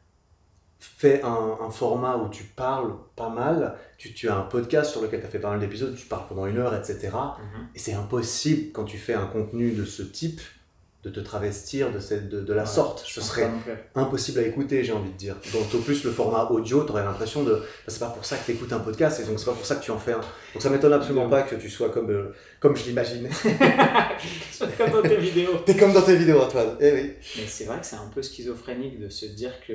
fais 0.78 1.22
un, 1.22 1.70
format 1.70 2.16
où 2.16 2.28
tu 2.28 2.44
parles 2.44 2.94
pas 3.16 3.30
mal. 3.30 3.76
Tu, 3.98 4.12
tu 4.12 4.28
as 4.28 4.36
un 4.36 4.42
podcast 4.42 4.90
sur 4.90 5.02
lequel 5.02 5.20
tu 5.20 5.26
as 5.26 5.30
fait 5.30 5.38
pas 5.38 5.50
mal 5.50 5.60
d'épisodes, 5.60 5.94
tu 5.96 6.06
parles 6.06 6.28
pendant 6.28 6.46
une 6.46 6.58
heure, 6.58 6.74
etc. 6.74 7.10
Mhm. 7.12 7.68
Et 7.74 7.78
c'est 7.78 7.94
impossible 7.94 8.72
quand 8.72 8.84
tu 8.84 8.98
fais 8.98 9.14
un 9.14 9.26
contenu 9.26 9.72
de 9.72 9.84
ce 9.84 10.02
type 10.02 10.40
de 11.04 11.10
te 11.10 11.20
travestir 11.20 11.92
de, 11.92 12.00
cette, 12.00 12.30
de, 12.30 12.52
la 12.54 12.64
sorte. 12.64 13.04
Ce 13.06 13.20
serait 13.20 13.50
impossible 13.94 14.38
à 14.38 14.42
écouter, 14.42 14.82
j'ai 14.84 14.92
envie 14.92 15.10
de 15.10 15.16
dire. 15.16 15.36
Donc, 15.52 15.62
au 15.74 15.78
plus, 15.78 16.02
le 16.02 16.10
format 16.10 16.44
audio, 16.50 16.82
tu 16.84 16.90
aurais 16.90 17.04
l'impression 17.04 17.42
de. 17.42 17.62
c'est 17.86 18.00
pas 18.00 18.08
pour 18.08 18.24
ça 18.24 18.36
que 18.36 18.46
tu 18.46 18.52
écoutes 18.52 18.72
un 18.72 18.78
podcast, 18.78 19.20
et 19.20 19.24
donc 19.24 19.38
c'est 19.38 19.44
pas 19.44 19.52
pour 19.52 19.66
ça 19.66 19.76
que 19.76 19.84
tu 19.84 19.90
en 19.90 19.98
fais 19.98 20.12
un. 20.12 20.20
Donc, 20.54 20.62
ça 20.62 20.70
m'étonne 20.70 20.94
absolument 20.94 21.28
pas 21.28 21.42
que 21.42 21.56
tu 21.56 21.68
sois 21.68 21.90
comme, 21.90 22.10
euh, 22.10 22.34
comme 22.58 22.74
je 22.74 22.84
l'imagine. 22.84 23.28
comme 24.78 24.90
dans 24.90 25.02
tes 25.02 25.16
vidéos. 25.16 25.58
T'es 25.66 25.76
comme 25.76 25.92
dans 25.92 26.02
tes 26.02 26.16
vidéos, 26.16 26.40
Antoine. 26.40 26.76
Eh 26.80 26.92
oui. 26.92 27.12
Mais 27.36 27.46
c'est 27.46 27.64
vrai 27.64 27.78
que 27.80 27.86
c'est 27.86 27.96
un 27.96 28.10
peu 28.14 28.22
schizophrénique 28.22 28.98
de 28.98 29.10
se 29.10 29.26
dire 29.26 29.52
que 29.66 29.74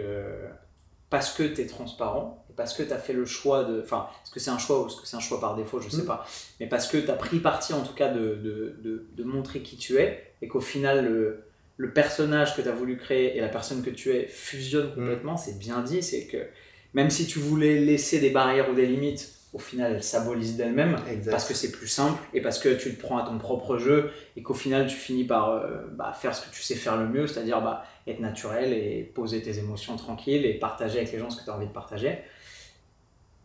parce 1.09 1.31
que 1.31 1.43
tu 1.43 1.61
es 1.61 1.65
transparent, 1.65 2.45
parce 2.59 2.73
que 2.73 2.83
tu 2.83 2.91
as 2.91 2.97
fait 2.97 3.13
le 3.13 3.23
choix 3.23 3.63
de... 3.63 3.81
Enfin, 3.81 4.09
est-ce 4.21 4.31
que 4.31 4.41
c'est 4.41 4.49
un 4.49 4.57
choix 4.57 4.83
ou 4.83 4.87
est-ce 4.87 4.97
que 4.97 5.07
c'est 5.07 5.15
un 5.15 5.21
choix 5.21 5.39
par 5.39 5.55
défaut, 5.55 5.79
je 5.79 5.87
sais 5.87 6.01
mm. 6.01 6.07
pas. 6.07 6.27
Mais 6.59 6.67
parce 6.67 6.87
que 6.87 6.97
tu 6.97 7.09
as 7.09 7.13
pris 7.13 7.39
parti 7.39 7.71
en 7.71 7.83
tout 7.83 7.93
cas 7.93 8.09
de, 8.09 8.35
de, 8.35 9.07
de, 9.15 9.23
montrer 9.23 9.61
qui 9.61 9.77
tu 9.77 9.97
es, 9.97 10.33
et 10.41 10.49
qu'au 10.49 10.59
final, 10.59 11.05
le, 11.05 11.45
le 11.77 11.93
personnage 11.93 12.57
que 12.57 12.61
tu 12.61 12.67
as 12.67 12.73
voulu 12.73 12.97
créer 12.97 13.37
et 13.37 13.39
la 13.39 13.47
personne 13.47 13.81
que 13.81 13.89
tu 13.89 14.11
es 14.11 14.27
fusionnent 14.27 14.91
mm. 14.91 14.95
complètement, 14.95 15.37
c'est 15.37 15.57
bien 15.57 15.79
dit, 15.79 16.03
c'est 16.03 16.27
que 16.27 16.47
même 16.93 17.09
si 17.09 17.27
tu 17.27 17.39
voulais 17.39 17.79
laisser 17.79 18.19
des 18.19 18.29
barrières 18.29 18.69
ou 18.69 18.73
des 18.73 18.87
limites, 18.87 19.39
au 19.53 19.57
final, 19.57 19.93
elles 19.93 20.03
s'abolissent 20.03 20.57
d'elles-mêmes 20.57 20.97
parce 21.29 21.47
que 21.47 21.53
c'est 21.55 21.71
plus 21.71 21.87
simple 21.87 22.21
et 22.33 22.41
parce 22.41 22.59
que 22.59 22.69
tu 22.69 22.93
te 22.93 23.01
prends 23.01 23.17
à 23.17 23.25
ton 23.25 23.37
propre 23.39 23.77
jeu 23.77 24.11
et 24.35 24.43
qu'au 24.43 24.53
final, 24.53 24.85
tu 24.85 24.95
finis 24.95 25.23
par 25.23 25.51
euh, 25.51 25.87
bah, 25.93 26.13
faire 26.13 26.35
ce 26.35 26.45
que 26.45 26.53
tu 26.53 26.61
sais 26.61 26.75
faire 26.75 26.97
le 26.97 27.07
mieux, 27.07 27.25
c'est-à-dire 27.25 27.61
bah, 27.61 27.83
être 28.05 28.19
naturel 28.19 28.73
et 28.73 29.01
poser 29.15 29.41
tes 29.41 29.57
émotions 29.57 29.95
tranquilles 29.95 30.45
et 30.45 30.53
partager 30.53 30.99
avec 30.99 31.11
les 31.11 31.19
gens 31.19 31.29
ce 31.29 31.39
que 31.39 31.45
tu 31.45 31.49
as 31.49 31.55
envie 31.55 31.67
de 31.67 31.71
partager. 31.71 32.19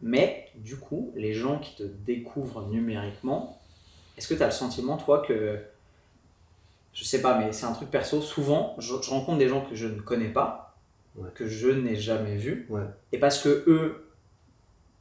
Mais 0.05 0.51
du 0.55 0.77
coup, 0.77 1.13
les 1.17 1.33
gens 1.33 1.59
qui 1.59 1.77
te 1.77 1.83
découvrent 1.83 2.69
numériquement, 2.69 3.59
est-ce 4.19 4.29
que 4.29 4.35
tu 4.35 4.43
as 4.43 4.47
le 4.47 4.53
sentiment, 4.53 4.99
toi, 4.99 5.25
que. 5.27 5.59
Je 6.93 7.05
sais 7.05 7.23
pas, 7.23 7.39
mais 7.39 7.53
c'est 7.53 7.65
un 7.65 7.73
truc 7.73 7.91
perso. 7.91 8.21
Souvent, 8.21 8.77
je, 8.79 8.93
rencontre 8.93 9.39
des 9.39 9.49
gens 9.49 9.63
que 9.63 9.75
je 9.75 9.89
ne 9.89 9.99
connais 10.01 10.29
pas, 10.29 10.77
que 11.35 11.49
je 11.49 11.69
n'ai 11.69 11.97
jamais 11.97 12.37
vus. 12.37 12.69
Et 13.13 13.19
parce 13.19 13.43
que 13.43 13.65
eux 13.67 14.13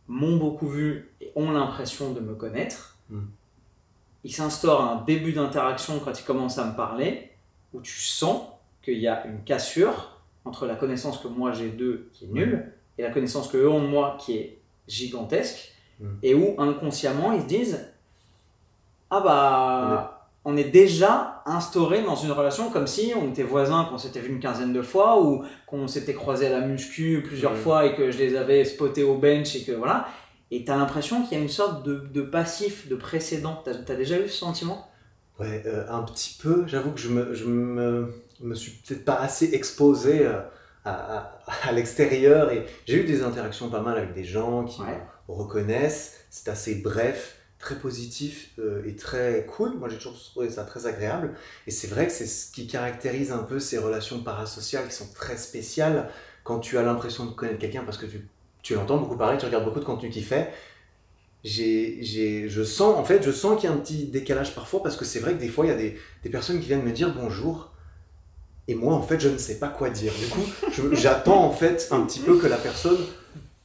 m'ont 0.07 0.38
beaucoup 0.38 0.67
vu 0.67 1.11
et 1.19 1.31
ont 1.35 1.51
l'impression 1.51 2.13
de 2.13 2.21
me 2.21 2.33
connaître, 2.33 2.97
hmm. 3.09 3.25
il 4.23 4.33
s'instaure 4.33 4.81
un 4.81 5.03
début 5.03 5.33
d'interaction 5.33 5.99
quand 5.99 6.17
ils 6.17 6.23
commencent 6.25 6.57
à 6.57 6.65
me 6.65 6.75
parler, 6.75 7.29
où 7.73 7.81
tu 7.81 7.99
sens 7.99 8.41
qu'il 8.81 8.99
y 8.99 9.07
a 9.07 9.27
une 9.27 9.44
cassure 9.44 10.18
entre 10.45 10.66
la 10.66 10.75
connaissance 10.75 11.19
que 11.19 11.28
moi 11.28 11.51
j'ai 11.51 11.69
d'eux 11.69 12.09
qui 12.13 12.25
est 12.25 12.30
nulle 12.30 12.71
et 12.97 13.04
la 13.04 13.11
connaissance 13.11 13.47
que 13.49 13.57
eux 13.57 13.69
ont 13.69 13.81
de 13.81 13.87
moi 13.87 14.18
qui 14.19 14.37
est 14.37 14.59
gigantesque, 14.87 15.73
hmm. 15.99 16.16
et 16.23 16.33
où 16.33 16.56
inconsciemment 16.59 17.31
ils 17.33 17.42
se 17.42 17.47
disent 17.47 17.87
Ah 19.09 19.21
bah 19.21 20.13
on 20.45 20.57
est 20.57 20.66
déjà 20.66 21.42
instauré 21.45 22.02
dans 22.04 22.16
une 22.16 22.31
relation 22.31 22.69
comme 22.69 22.87
si 22.87 23.13
on 23.16 23.30
était 23.30 23.44
voisins, 23.44 23.85
qu'on 23.90 23.97
s'était 23.97 24.19
vu 24.19 24.30
une 24.30 24.40
quinzaine 24.40 24.73
de 24.73 24.81
fois 24.81 25.21
ou 25.21 25.45
qu'on 25.66 25.87
s'était 25.87 26.13
croisé 26.13 26.47
à 26.47 26.49
la 26.49 26.61
muscu 26.61 27.23
plusieurs 27.25 27.56
fois 27.56 27.85
et 27.85 27.95
que 27.95 28.11
je 28.11 28.18
les 28.18 28.35
avais 28.35 28.66
spotés 28.66 29.04
au 29.04 29.18
bench 29.18 29.56
et 29.56 29.63
que 29.63 29.71
voilà. 29.71 30.07
Et 30.52 30.66
tu 30.66 30.71
as 30.71 30.75
l'impression 30.75 31.23
qu'il 31.23 31.37
y 31.37 31.40
a 31.40 31.44
une 31.44 31.49
sorte 31.49 31.87
de, 31.87 32.21
passif, 32.21 32.87
de 32.87 32.95
précédent. 32.95 33.63
Tu 33.63 33.69
as, 33.71 33.95
déjà 33.95 34.19
eu 34.19 34.28
ce 34.28 34.37
sentiment? 34.37 34.87
Ouais, 35.40 35.63
euh, 35.66 35.85
un 35.90 36.04
petit 36.04 36.37
peu. 36.40 36.66
J'avoue 36.68 36.92
que 36.92 36.99
je 36.99 37.09
me, 37.09 37.33
je 37.33 37.45
me, 37.45 38.13
me 38.42 38.54
suis 38.54 38.73
peut-être 38.73 39.06
pas 39.06 39.16
assez 39.16 39.56
exposé 39.56 40.25
euh, 40.25 40.42
à, 40.85 41.40
à, 41.63 41.71
l'extérieur 41.71 42.52
et 42.52 42.66
j'ai 42.85 43.02
eu 43.02 43.06
des 43.06 43.23
interactions 43.23 43.69
pas 43.69 43.81
mal 43.81 43.97
avec 43.97 44.13
des 44.13 44.23
gens 44.23 44.66
qui 44.66 44.81
me 44.81 44.87
reconnaissent. 45.28 46.25
C'est 46.30 46.49
assez 46.49 46.75
bref 46.75 47.37
très 47.63 47.75
positif 47.75 48.52
euh, 48.59 48.83
et 48.85 48.95
très 48.95 49.45
cool. 49.45 49.78
Moi, 49.78 49.87
j'ai 49.87 49.95
toujours 49.95 50.19
trouvé 50.19 50.49
ça 50.49 50.66
très 50.66 50.85
agréable. 50.85 51.33
Et 51.66 51.71
c'est 51.71 51.87
vrai 51.87 52.06
que 52.07 52.11
c'est 52.11 52.28
ce 52.28 52.52
qui 52.52 52.68
caractérise 52.68 53.31
un 53.31 53.44
peu 53.44 53.59
ces 53.59 53.78
relations 53.78 54.21
parasociales 54.21 54.87
qui 54.87 54.94
sont 54.94 55.07
très 55.13 55.37
spéciales 55.37 56.09
quand 56.44 56.59
tu 56.59 56.78
as 56.78 56.83
l'impression 56.83 57.25
de 57.25 57.31
connaître 57.31 57.59
quelqu'un 57.59 57.83
parce 57.85 57.97
que 57.97 58.06
tu, 58.06 58.28
tu 58.61 58.75
l'entends 58.75 58.97
beaucoup 58.97 59.18
parler, 59.18 59.37
tu 59.37 59.45
regardes 59.45 59.63
beaucoup 59.63 59.80
de 59.80 59.85
contenu 59.85 60.09
qu'il 60.09 60.25
fait. 60.25 60.52
J'ai, 61.45 61.99
j'ai, 62.02 62.49
je 62.49 62.63
sens, 62.63 62.97
en 62.97 63.04
fait, 63.04 63.23
je 63.23 63.31
sens 63.31 63.59
qu'il 63.59 63.69
y 63.69 63.73
a 63.73 63.75
un 63.75 63.80
petit 63.80 64.06
décalage 64.06 64.54
parfois 64.56 64.83
parce 64.83 64.97
que 64.97 65.06
c'est 65.06 65.19
vrai 65.19 65.33
que 65.33 65.40
des 65.40 65.49
fois, 65.49 65.66
il 65.66 65.69
y 65.69 65.73
a 65.73 65.78
des, 65.78 65.97
des 66.23 66.30
personnes 66.30 66.59
qui 66.59 66.68
viennent 66.68 66.83
me 66.83 66.92
dire 66.92 67.13
bonjour. 67.13 67.72
Et 68.67 68.75
moi, 68.75 68.93
en 68.93 69.01
fait, 69.01 69.19
je 69.19 69.29
ne 69.29 69.37
sais 69.37 69.59
pas 69.59 69.67
quoi 69.67 69.89
dire. 69.89 70.13
Du 70.13 70.27
coup, 70.27 70.93
j'attends 70.93 71.43
en 71.43 71.51
fait 71.51 71.89
un 71.91 72.01
petit 72.01 72.19
peu 72.19 72.37
que 72.37 72.47
la 72.47 72.57
personne 72.57 72.97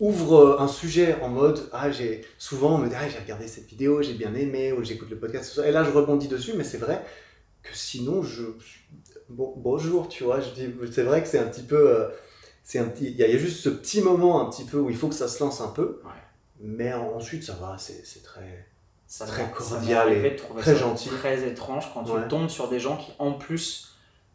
ouvre 0.01 0.37
euh, 0.37 0.61
un 0.61 0.69
sujet 0.69 1.17
en 1.23 1.29
mode 1.29 1.69
ah 1.73 1.91
j'ai 1.91 2.25
souvent 2.39 2.77
on 2.77 2.79
me 2.79 2.89
dit 2.89 2.95
ah, 2.97 3.09
j'ai 3.09 3.19
regardé 3.19 3.49
cette 3.49 3.67
vidéo 3.67 4.01
j'ai 4.03 4.15
bien 4.15 4.35
aimé 4.35 4.73
ou 4.73 4.85
j'écoute 4.85 5.11
le 5.11 5.19
podcast 5.19 5.61
et 5.65 5.73
là 5.73 5.83
je 5.83 5.91
rebondis 5.91 6.29
dessus 6.29 6.53
mais 6.57 6.65
c'est 6.65 6.79
vrai 6.79 7.05
que 7.63 7.77
sinon 7.77 8.23
je 8.23 8.45
bon, 9.29 9.55
bonjour 9.57 10.09
tu 10.09 10.23
vois 10.25 10.41
je 10.41 10.51
dis 10.51 10.73
c'est 10.93 11.03
vrai 11.03 11.23
que 11.23 11.29
c'est 11.29 11.41
un 11.41 11.47
petit 11.47 11.63
peu 11.63 11.91
euh, 11.91 12.09
c'est 12.63 12.79
un 12.79 12.85
petit 12.85 13.07
il 13.07 13.17
y, 13.17 13.25
a 13.25 13.39
juste 13.39 13.61
ce 13.61 13.71
petit 13.71 14.03
moment 14.03 14.47
un 14.47 14.51
petit 14.51 14.65
peu 14.65 14.79
où 14.79 14.91
il 14.91 14.97
faut 14.97 15.09
que 15.09 15.15
ça 15.15 15.27
se 15.27 15.43
lance 15.43 15.63
un 15.63 15.69
peu. 15.69 16.03
Mais 16.61 16.93
ensuite 16.93 17.43
ça 17.43 17.55
va 17.55 17.77
c'est 17.79 18.23
très 18.23 18.67
très 19.09 19.51
cordial 19.51 20.13
et 20.13 20.37
très 20.59 20.77
gentil. 20.77 21.09
très 21.09 21.49
étrange 21.49 21.91
quand 21.95 22.05
tu 22.05 22.29
tombes 22.29 22.51
sur 22.51 22.69
des 22.69 22.79
gens 22.79 22.99
qui 22.99 23.13
en 23.19 23.33
plus 23.33 23.88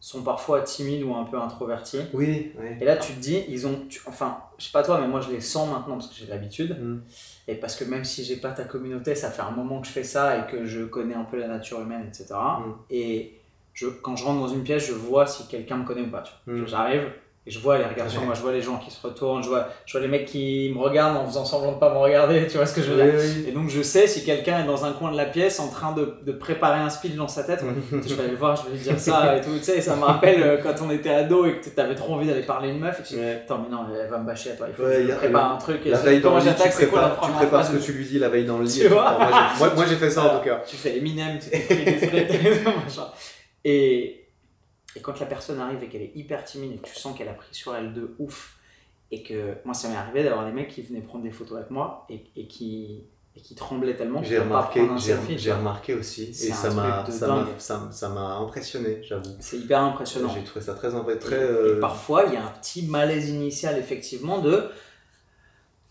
sont 0.03 0.21
parfois 0.21 0.59
timides 0.63 1.01
ou 1.03 1.15
un 1.15 1.23
peu 1.23 1.39
introvertis. 1.39 2.01
Oui, 2.13 2.51
oui. 2.59 2.67
Et 2.81 2.83
là, 2.83 2.97
tu 2.97 3.13
te 3.13 3.19
dis, 3.21 3.41
ils 3.47 3.65
ont. 3.65 3.85
tu- 3.87 4.01
enfin, 4.05 4.37
je 4.57 4.65
sais 4.65 4.71
pas 4.73 4.83
toi, 4.83 4.99
mais 4.99 5.07
moi, 5.07 5.21
je 5.21 5.31
les 5.31 5.39
sens 5.39 5.71
maintenant 5.71 5.93
parce 5.93 6.09
que 6.09 6.15
j'ai 6.15 6.25
l'habitude. 6.25 6.77
Mm. 6.77 7.03
Et 7.47 7.55
parce 7.55 7.77
que 7.77 7.85
même 7.85 8.03
si 8.03 8.25
j'ai 8.25 8.35
pas 8.35 8.51
ta 8.51 8.65
communauté, 8.65 9.15
ça 9.15 9.31
fait 9.31 9.43
un 9.43 9.51
moment 9.51 9.79
que 9.79 9.87
je 9.87 9.93
fais 9.93 10.03
ça 10.03 10.39
et 10.39 10.51
que 10.51 10.65
je 10.65 10.83
connais 10.83 11.13
un 11.13 11.23
peu 11.23 11.39
la 11.39 11.47
nature 11.47 11.79
humaine, 11.79 12.03
etc. 12.05 12.33
Mm. 12.33 12.71
Et 12.89 13.39
je, 13.73 13.87
quand 13.87 14.17
je 14.17 14.25
rentre 14.25 14.41
dans 14.41 14.53
une 14.53 14.63
pièce, 14.63 14.85
je 14.85 14.91
vois 14.91 15.25
si 15.25 15.47
quelqu'un 15.47 15.77
me 15.77 15.85
connaît 15.85 16.01
ou 16.01 16.11
pas. 16.11 16.25
Mm. 16.47 16.65
J'arrive 16.65 17.09
et 17.45 17.51
je 17.51 17.59
vois 17.59 17.77
les 17.77 17.83
regards 17.83 18.09
sur 18.09 18.21
moi, 18.21 18.33
je 18.35 18.41
vois 18.41 18.53
les 18.53 18.61
gens 18.61 18.77
qui 18.77 18.89
se 18.89 19.05
retournent, 19.05 19.43
je 19.43 19.49
vois, 19.49 19.67
je 19.85 19.91
vois 19.91 19.99
les 20.01 20.07
mecs 20.07 20.25
qui 20.25 20.71
me 20.73 20.79
regardent 20.81 21.17
en 21.17 21.25
faisant 21.25 21.43
semblant 21.43 21.73
de 21.73 21.77
pas 21.77 21.91
me 21.93 21.97
regarder, 21.97 22.47
tu 22.49 22.55
vois 22.55 22.65
ce 22.65 22.73
que 22.73 22.81
je 22.81 22.91
veux 22.91 23.03
dire. 23.03 23.19
Oui, 23.19 23.45
Et 23.49 23.51
donc 23.51 23.69
je 23.69 23.81
sais 23.81 24.07
si 24.07 24.23
quelqu'un 24.23 24.63
est 24.63 24.65
dans 24.65 24.85
un 24.85 24.93
coin 24.93 25.11
de 25.11 25.17
la 25.17 25.25
pièce 25.25 25.59
en 25.59 25.67
train 25.69 25.91
de, 25.91 26.15
de 26.25 26.31
préparer 26.31 26.79
un 26.79 26.89
speech 26.89 27.15
dans 27.15 27.27
sa 27.27 27.43
tête, 27.43 27.61
je 27.91 28.13
vais 28.15 28.21
aller 28.23 28.31
le 28.31 28.37
voir, 28.37 28.55
je 28.55 28.63
vais 28.69 28.77
lui 28.77 28.79
dire 28.83 28.97
ça 28.97 29.35
et 29.35 29.41
tout, 29.41 29.57
tu 29.57 29.63
sais, 29.63 29.81
ça 29.81 29.95
me 29.97 30.03
rappelle 30.03 30.41
euh, 30.41 30.57
quand 30.63 30.73
on 30.85 30.89
était 30.89 31.09
ado 31.09 31.45
et 31.45 31.59
que 31.59 31.67
t'avais 31.69 31.95
trop 31.95 32.13
envie 32.13 32.27
d'aller 32.27 32.43
parler 32.43 32.69
à 32.69 32.71
une 32.71 32.79
meuf 32.79 32.99
et 33.01 33.03
tu 33.03 33.13
dis, 33.15 33.19
Ouais. 33.19 33.41
attends 33.43 33.59
mais 33.59 33.69
non, 33.75 33.85
elle 33.93 34.09
va 34.09 34.19
me 34.19 34.25
bâcher 34.25 34.51
à 34.51 34.55
toi, 34.55 34.67
il 34.69 34.75
faut 34.75 34.83
Ouais, 34.83 35.03
que 35.03 35.07
je 35.11 35.15
prépare 35.15 35.51
un 35.53 35.57
truc 35.57 35.85
et 35.85 35.89
La 35.89 35.97
veille 35.97 36.21
dans 36.21 36.35
le 36.37 36.41
lit, 36.43 36.49
tu 36.55 36.69
prépares, 36.71 37.19
tu 37.21 37.31
prépares 37.31 37.65
ce 37.65 37.71
que 37.73 37.83
tu 37.83 37.91
lui 37.91 38.05
dis 38.05 38.19
la 38.19 38.29
veille 38.29 38.45
dans 38.45 38.57
le 38.57 38.63
lit. 38.63 38.79
Tu 38.79 38.87
vois 38.87 39.17
moi, 39.59 39.85
j'ai- 39.89 39.95
fait 40.03 40.09
ça 40.09 40.23
en 40.23 40.37
tout 40.39 40.45
cas. 40.45 40.61
tu 40.65 40.77
fais 40.77 40.97
Eminem, 40.97 41.37
tu 41.39 41.49
t'écris 41.49 41.75
des 41.83 42.59
machin. 42.63 43.07
Et, 43.65 44.22
et 44.95 45.01
quand 45.01 45.19
la 45.19 45.25
personne 45.25 45.59
arrive 45.59 45.83
et 45.83 45.87
qu'elle 45.87 46.01
est 46.03 46.11
hyper 46.15 46.43
timide 46.43 46.73
et 46.73 46.77
que 46.77 46.87
tu 46.87 46.95
sens 46.95 47.17
qu'elle 47.17 47.29
a 47.29 47.33
pris 47.33 47.53
sur 47.53 47.75
elle 47.75 47.93
de 47.93 48.15
ouf, 48.19 48.57
et 49.11 49.21
que 49.23 49.55
moi 49.65 49.73
ça 49.73 49.89
m'est 49.89 49.95
arrivé 49.95 50.23
d'avoir 50.23 50.45
des 50.45 50.51
mecs 50.51 50.69
qui 50.69 50.81
venaient 50.81 51.01
prendre 51.01 51.23
des 51.23 51.31
photos 51.31 51.57
avec 51.57 51.69
moi 51.69 52.05
et, 52.09 52.23
et 52.35 52.47
qui, 52.47 53.03
et 53.35 53.41
qui 53.41 53.53
tremblaient 53.55 53.95
tellement 53.95 54.21
J'ai 54.23 54.39
remarqué, 54.39 54.79
j'ai 54.97 55.13
aussi. 55.95 56.29
Et 56.29 56.33
ça 56.33 56.69
m'a 56.71 57.05
ça 57.11 58.09
m'a- 58.09 58.37
impressionné, 58.37 59.01
j'avoue. 59.03 59.29
C'est 59.39 59.57
hyper 59.57 59.81
impressionnant. 59.81 60.29
J'ai 60.33 60.43
trouvé 60.43 60.63
ça 60.65 60.73
très, 60.73 60.89
très 61.17 61.35
Et- 61.35 61.39
et, 61.39 61.43
euh, 61.43 61.79
parfois, 61.79 62.25
il 62.27 62.33
y 62.33 62.37
a 62.37 62.43
un 62.45 62.49
petit 62.51 62.85
malaise 62.87 63.29
initial, 63.29 63.77
effectivement, 63.77 64.39
de. 64.39 64.69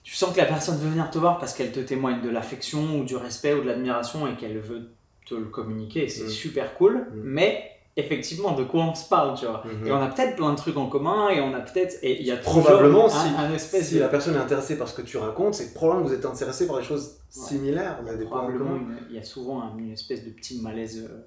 Tu 0.02 0.14
sens 0.16 0.32
que 0.34 0.38
la 0.38 0.46
personne 0.46 0.78
veut 0.78 0.88
venir 0.90 1.10
te 1.10 1.18
voir 1.18 1.38
parce 1.38 1.52
qu'elle 1.54 1.70
te 1.70 1.78
témoigne 1.80 2.20
de 2.22 2.28
l'affection 2.28 2.98
ou 2.98 3.04
du 3.04 3.14
respect 3.16 3.54
ou 3.54 3.62
de 3.62 3.68
l'admiration 3.68 4.26
et 4.26 4.34
qu'elle 4.36 4.58
veut 4.58 4.90
te 5.26 5.34
le 5.34 5.44
communiquer. 5.44 6.08
C'est 6.08 6.24
Mm. 6.24 6.28
super 6.30 6.74
cool. 6.74 7.06
Mm. 7.12 7.20
Mais 7.22 7.70
effectivement, 7.96 8.52
de 8.52 8.64
quoi 8.64 8.84
on 8.84 8.94
se 8.94 9.08
parle, 9.08 9.36
tu 9.38 9.44
vois. 9.46 9.62
mhm. 9.66 9.86
Et 9.86 9.92
on 9.92 10.00
a 10.00 10.06
peut-être 10.08 10.36
plein 10.36 10.50
de 10.50 10.56
trucs 10.56 10.76
en 10.76 10.86
commun 10.86 11.28
et 11.30 11.40
on 11.40 11.52
a 11.54 11.60
peut-être. 11.60 11.98
Et 12.02 12.20
il 12.20 12.26
y 12.26 12.30
a 12.32 12.36
Probablement, 12.36 13.06
un, 13.06 13.08
si- 13.08 13.34
un 13.36 13.52
espèce 13.52 13.88
Si 13.88 13.94
de. 13.96 14.00
la 14.00 14.08
personne 14.08 14.34
est 14.34 14.38
intéressée 14.38 14.78
par 14.78 14.88
ce 14.88 14.94
que 14.94 15.02
tu 15.02 15.16
racontes, 15.18 15.54
c'est 15.54 15.68
que 15.68 15.74
probablement 15.74 16.06
que 16.06 16.12
vous 16.12 16.18
êtes 16.18 16.24
intéressé 16.26 16.66
par 16.66 16.78
des 16.78 16.84
choses 16.84 17.18
Ouais. 17.36 17.46
similaires. 17.48 17.98
Il 18.02 18.06
y 18.08 18.10
a 18.10 18.14
des 18.16 18.24
points 18.24 18.38
en 18.40 18.44
probablement 18.44 18.78
commun. 18.78 18.96
une- 18.98 19.06
il 19.10 19.16
y 19.16 19.18
a 19.18 19.22
souvent 19.24 19.62
un- 19.62 19.76
une 19.78 19.92
espèce 19.92 20.24
de 20.24 20.30
petit 20.30 20.60
malaise. 20.62 21.06
euh, 21.10 21.18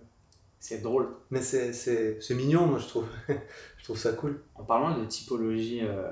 C'est 0.59 0.81
drôle. 0.81 1.09
Mais 1.29 1.41
c'est- 1.41 2.19
mignon, 2.31 2.65
moi, 2.65 2.79
je 2.79 2.87
trouve. 2.87 3.05
je 3.77 3.83
trouve 3.83 3.97
ça 3.97 4.13
cool. 4.13 4.41
En 4.55 4.63
parlant 4.63 4.97
de 4.97 5.05
typologie 5.05 5.81
euh, 5.83 6.09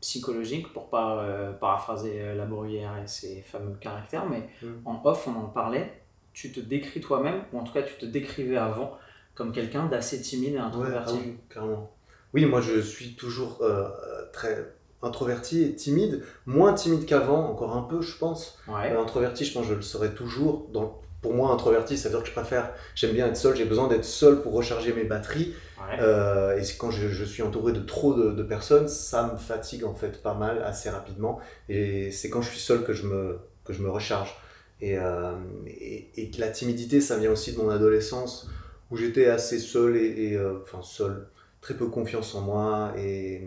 psychologique, 0.00 0.72
pour 0.72 0.88
pas 0.90 1.22
euh, 1.22 1.52
paraphraser 1.52 2.20
euh, 2.20 2.34
la 2.34 2.44
Bruyère 2.44 2.98
et 3.02 3.06
ses 3.06 3.40
fameux 3.42 3.74
caractères, 3.80 4.26
mais 4.28 4.48
Mm. 4.62 4.66
en 4.84 5.00
off, 5.04 5.26
on 5.28 5.38
en 5.38 5.46
parlait, 5.48 6.02
tu 6.32 6.50
te 6.52 6.60
décris 6.60 7.00
toi-même, 7.00 7.42
ou 7.52 7.58
en 7.60 7.64
tout 7.64 7.72
cas 7.72 7.82
tu 7.82 7.94
te 7.96 8.04
décrivais 8.06 8.56
avant, 8.56 8.92
comme 9.34 9.52
quelqu'un 9.52 9.86
d'assez 9.86 10.20
timide 10.20 10.54
et 10.54 10.56
Ouais, 10.56 10.60
ah 10.62 10.66
introverti. 10.66 11.14
oui, 11.24 11.36
carrément. 11.48 11.90
Oui, 12.34 12.44
moi 12.46 12.60
je 12.60 12.80
suis 12.80 13.14
toujours 13.14 13.58
euh, 13.62 13.88
très 14.32 14.74
introverti 15.02 15.62
et 15.64 15.74
timide, 15.74 16.22
moins 16.46 16.72
timide 16.74 17.06
qu'avant, 17.06 17.50
encore 17.50 17.76
un 17.76 17.82
peu, 17.82 18.00
je 18.00 18.16
pense. 18.16 18.58
Ouais. 18.68 18.92
Euh, 18.92 19.00
introverti, 19.00 19.44
je 19.44 19.52
pense 19.52 19.64
que 19.64 19.70
je 19.70 19.74
le 19.74 19.82
serai 19.82 20.14
toujours. 20.14 20.68
Donc, 20.72 20.94
pour 21.20 21.34
moi, 21.34 21.50
introverti, 21.50 21.96
ça 21.98 22.08
veut 22.08 22.14
dire 22.14 22.22
que 22.22 22.28
je 22.28 22.34
préfère, 22.34 22.72
j'aime 22.94 23.12
bien 23.12 23.26
être 23.26 23.36
seul, 23.36 23.54
j'ai 23.56 23.64
besoin 23.64 23.88
d'être 23.88 24.04
seul 24.04 24.42
pour 24.42 24.52
recharger 24.54 24.92
mes 24.92 25.04
batteries. 25.04 25.54
ouais. 25.78 25.98
Euh, 26.00 26.58
et 26.58 26.62
quand 26.78 26.90
je, 26.90 27.08
je 27.08 27.24
suis 27.24 27.42
entouré 27.42 27.72
de 27.72 27.80
trop 27.80 28.14
de, 28.14 28.30
de 28.32 28.42
personnes, 28.42 28.88
ça 28.88 29.30
me 29.32 29.36
fatigue 29.38 29.84
en 29.84 29.94
fait 29.94 30.22
pas 30.22 30.34
mal, 30.34 30.62
assez 30.62 30.88
rapidement. 30.90 31.38
Et 31.68 32.10
c'est 32.12 32.28
quand 32.30 32.42
je 32.42 32.50
suis 32.50 32.60
seul 32.60 32.82
que 32.84 32.92
je 32.92 33.06
me, 33.06 33.38
que 33.64 33.72
je 33.72 33.82
me 33.82 33.90
recharge. 33.90 34.34
Et, 34.80 34.98
euh, 34.98 35.32
et, 35.66 36.30
la 36.38 36.48
timidité, 36.48 37.00
ça 37.00 37.16
vient 37.16 37.30
aussi 37.30 37.52
de 37.52 37.58
mon 37.58 37.70
adolescence, 37.70 38.48
où 38.92 38.96
j'étais 38.98 39.26
assez 39.26 39.58
seul 39.60 39.96
et, 39.96 40.06
et, 40.32 40.36
euh, 40.36 40.60
enfin 40.62 40.82
seul, 40.82 41.28
très 41.62 41.74
peu 41.74 41.88
confiance 41.88 42.34
en 42.36 42.42
moi, 42.42 42.94
et 42.98 43.42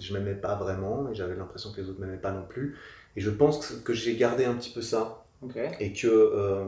je 0.00 0.14
m'aimais 0.14 0.34
pas 0.34 0.56
vraiment, 0.56 1.10
et 1.10 1.14
j'avais 1.14 1.36
l'impression 1.36 1.72
que 1.72 1.80
les 1.80 1.88
autres 1.90 2.00
m'aimaient 2.00 2.18
pas 2.18 2.32
non 2.32 2.44
plus. 2.48 2.76
Et 3.16 3.22
je 3.22 3.30
pense 3.30 3.66
que, 3.66 3.74
que 3.74 3.94
j'ai 3.94 4.16
gardé 4.16 4.44
un 4.46 4.54
petit 4.54 4.70
peu 4.72 4.82
ça, 4.82 5.26
et 5.80 5.92
que 5.94 6.08
euh, 6.08 6.64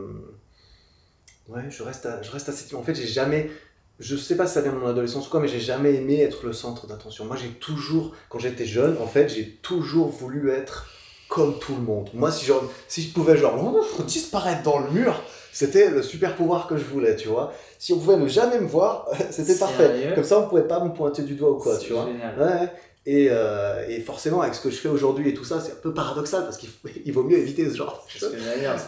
ouais 1.49 1.71
je 1.71 1.83
reste 1.83 2.07
à- 2.07 2.23
je 2.23 2.31
reste 2.31 2.49
assez 2.49 2.75
en 2.75 2.83
fait 2.83 2.95
j'ai 2.95 3.07
jamais 3.07 3.51
je 3.99 4.17
sais 4.17 4.37
pas 4.37 4.47
si 4.47 4.55
ça 4.55 4.63
vient 4.63 4.73
de 4.73 4.79
mon 4.79 4.87
adolescence 4.89 5.27
ou 5.29 5.31
quoi 5.31 5.41
mais 5.41 5.49
j'ai 5.49 5.61
jamais 5.61 5.95
aimé 5.95 6.21
être 6.23 6.45
le 6.47 6.53
centre 6.53 6.87
d'attention. 6.87 7.25
Moi 7.25 7.37
j'ai 7.37 7.51
toujours 7.51 8.15
quand 8.29 8.39
j'étais 8.39 8.65
jeune 8.67 8.97
en 8.99 9.07
fait 9.07 9.29
j'ai 9.29 9.49
toujours 9.63 10.09
voulu 10.09 10.51
être 10.51 10.89
comme 11.29 11.59
tout 11.59 11.75
le 11.75 11.83
monde. 11.83 12.11
Moi 12.15 12.33
si 12.33 12.45
genre 12.47 12.65
si 12.89 13.03
je 13.03 13.13
pouvais 13.13 13.37
genre 13.37 13.85
disparaître 14.07 14.63
dans 14.63 14.79
le 14.81 14.91
mur 14.91 15.23
c'était 15.53 15.91
le 15.91 16.03
super 16.03 16.35
pouvoir 16.35 16.67
que 16.67 16.77
je 16.77 16.85
voulais 16.85 17.15
tu 17.15 17.29
vois. 17.29 17.53
Si 17.79 17.93
on 17.93 17.99
pouvait 17.99 18.17
ne 18.17 18.27
jamais 18.27 18.59
me 18.59 18.67
voir 18.67 19.09
c'était 19.31 19.55
parfait. 19.57 20.13
comme 20.15 20.25
ça 20.25 20.39
on 20.41 20.49
pourrait 20.49 20.67
pas 20.67 20.83
me 20.83 20.93
pointer 20.93 21.23
du 21.23 21.35
doigt 21.35 21.51
ou 21.53 21.59
quoi 21.59 21.77
tu 21.79 21.93
vois. 21.93 22.07
génial. 22.07 22.39
Ouais, 22.39 22.73
et, 23.05 23.27
euh, 23.31 23.85
et 23.89 23.99
forcément, 24.01 24.43
avec 24.43 24.55
ce 24.55 24.61
que 24.61 24.71
je 24.71 24.77
fais 24.77 24.89
aujourd'hui 24.89 25.29
et 25.31 25.35
tout 25.35 25.43
ça, 25.45 25.59
c'est 25.61 25.73
un 25.73 25.81
peu 25.83 25.93
paradoxal 25.93 26.45
parce 26.45 26.57
qu'il 26.57 26.69
vaut 27.13 27.25
mieux 27.25 27.39
éviter 27.39 27.69
ce 27.69 27.75
genre 27.77 28.07
de 28.07 28.13
C'est 28.13 28.19
choses. 28.21 28.33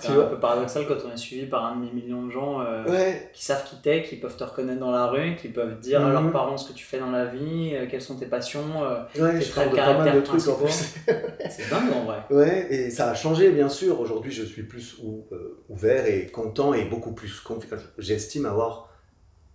Tu 0.02 0.10
un 0.12 0.24
peu 0.26 0.38
paradoxal 0.38 0.86
quand 0.86 0.94
on 1.08 1.12
est 1.12 1.16
suivi 1.16 1.46
par 1.46 1.64
un 1.64 1.74
demi-million 1.76 2.26
de 2.26 2.30
gens 2.30 2.60
euh, 2.60 2.84
Ouais, 2.88 3.30
qui 3.32 3.44
savent 3.44 3.64
qui 3.64 3.74
t'es, 3.82 4.02
qui 4.02 4.14
peuvent 4.16 4.36
te 4.36 4.44
reconnaître 4.44 4.78
dans 4.78 4.92
la 4.92 5.06
rue, 5.06 5.34
qui 5.34 5.48
peuvent 5.48 5.80
dire 5.80 6.00
à 6.00 6.06
Mhm. 6.06 6.12
leurs 6.12 6.32
parents 6.32 6.56
ce 6.56 6.68
que 6.68 6.74
tu 6.74 6.84
fais 6.84 7.00
dans 7.00 7.10
la 7.10 7.24
vie, 7.26 7.72
euh, 7.74 7.86
quelles 7.90 8.02
sont 8.02 8.14
tes 8.16 8.26
passions. 8.26 8.82
ouais, 9.18 9.38
Tes 9.38 9.44
je 9.44 9.50
traits 9.50 9.70
de 9.72 9.74
caractère 9.76 10.22
trucs 10.22 10.48
en 10.48 10.54
principaux. 10.54 10.64
plus. 10.64 10.94
c'est 11.50 11.68
dingue 11.70 11.92
en 11.92 12.04
vrai. 12.04 12.18
Ouais, 12.30 12.66
et 12.72 12.90
ça 12.90 13.10
a 13.10 13.14
changé 13.14 13.50
bien 13.50 13.68
sûr. 13.68 13.98
Aujourd'hui, 14.00 14.30
je 14.30 14.44
suis 14.44 14.62
plus 14.62 14.96
ou- 15.02 15.26
ouvert 15.68 16.06
et 16.06 16.26
content 16.26 16.72
et 16.72 16.84
beaucoup 16.84 17.12
plus 17.14 17.40
confiant. 17.40 17.76
J'estime 17.98 18.46
avoir 18.46 18.90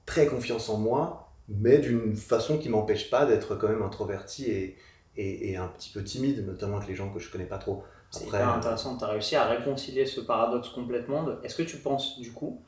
très 0.06 0.25
confiance 0.28 0.68
en 0.70 0.78
moi, 0.78 1.29
mais 1.50 1.79
d'une 1.79 2.15
façon 2.15 2.58
qui 2.58 2.70
m'empêche 2.70 3.10
pas 3.10 3.25
d'être 3.25 3.56
quand 3.56 3.68
même 3.70 3.82
introverti 3.82 4.46
et, 4.46 4.77
et, 5.18 5.51
et 5.51 5.58
un 5.58 5.68
petit 5.68 5.91
peu 5.91 6.03
timide, 6.03 6.46
notamment 6.46 6.77
avec 6.77 6.89
les 6.89 6.96
gens 6.96 7.12
que 7.12 7.20
je 7.20 7.32
connais 7.32 7.46
pas 7.46 7.58
trop. 7.58 7.84
C'est 8.12 8.27
hyper 8.27 8.50
intéressant, 8.50 8.98
tu 8.98 9.03
as 9.03 9.08
réussi 9.08 9.36
à 9.36 9.46
réconcilier 9.46 10.06
ce 10.06 10.22
paradoxe 10.22 10.70
complètement. 10.70 11.25
Est-ce 11.44 11.56
que 11.56 11.63
tu 11.63 11.77
penses 11.77 12.20
du 12.20 12.32
coup, 12.32 12.62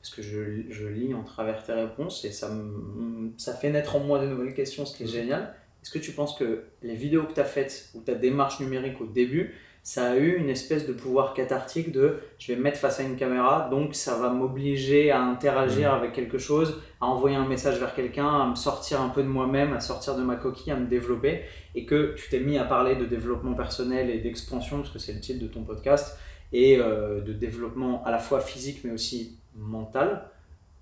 parce 0.00 0.14
que 0.14 0.22
je, 0.22 0.70
je 0.70 0.86
lis 0.88 1.14
en 1.14 1.24
travers 1.24 1.62
tes 1.64 1.72
réponses 1.72 2.24
et 2.24 2.32
ça, 2.32 2.48
me- 2.50 3.32
ça 3.38 3.54
fait 3.54 3.70
naître 3.70 3.96
en 3.96 4.00
moi 4.00 4.20
de 4.20 4.26
nouvelles 4.26 4.54
questions, 4.54 4.86
ce 4.86 4.96
qui 4.96 5.04
est 5.04 5.06
Mhm. 5.06 5.12
génial, 5.12 5.54
est-ce 5.82 5.90
que 5.92 5.98
tu 5.98 6.12
penses 6.12 6.36
que 6.38 6.64
les 6.82 6.94
vidéos 6.96 7.24
que 7.24 7.34
tu 7.34 7.40
as 7.40 7.44
faites 7.44 7.90
ou 7.94 8.00
ta 8.00 8.14
démarche 8.14 8.60
numérique 8.60 9.00
au 9.00 9.06
début, 9.06 9.54
ça 9.82 10.10
a 10.10 10.16
eu 10.16 10.36
une 10.36 10.50
espèce 10.50 10.86
de 10.86 10.92
pouvoir 10.92 11.32
cathartique 11.34 11.90
de 11.90 12.18
je 12.38 12.52
vais 12.52 12.56
me 12.58 12.62
mettre 12.64 12.78
face 12.78 13.00
à 13.00 13.02
une 13.02 13.16
caméra, 13.16 13.68
donc 13.70 13.94
ça 13.94 14.16
va 14.18 14.28
m'obliger 14.30 15.10
à 15.10 15.22
interagir 15.22 15.92
avec 15.94 16.12
quelque 16.12 16.38
chose, 16.38 16.82
à 17.00 17.06
envoyer 17.06 17.36
un 17.36 17.46
message 17.46 17.78
vers 17.78 17.94
quelqu'un, 17.94 18.28
à 18.28 18.46
me 18.46 18.54
sortir 18.54 19.00
un 19.00 19.08
peu 19.08 19.22
de 19.22 19.28
moi-même, 19.28 19.72
à 19.72 19.80
sortir 19.80 20.16
de 20.16 20.22
ma 20.22 20.36
coquille, 20.36 20.72
à 20.72 20.76
me 20.76 20.86
développer, 20.86 21.42
et 21.74 21.86
que 21.86 22.14
tu 22.14 22.28
t'es 22.28 22.40
mis 22.40 22.58
à 22.58 22.64
parler 22.64 22.94
de 22.96 23.06
développement 23.06 23.54
personnel 23.54 24.10
et 24.10 24.18
d'expansion, 24.20 24.78
parce 24.80 24.90
que 24.92 24.98
c'est 24.98 25.12
le 25.14 25.20
titre 25.20 25.40
de 25.40 25.48
ton 25.48 25.62
podcast, 25.64 26.16
et 26.52 26.78
euh, 26.78 27.20
de 27.20 27.32
développement 27.32 28.04
à 28.04 28.10
la 28.10 28.18
fois 28.18 28.40
physique 28.40 28.80
mais 28.84 28.90
aussi 28.90 29.38
mental, 29.56 30.28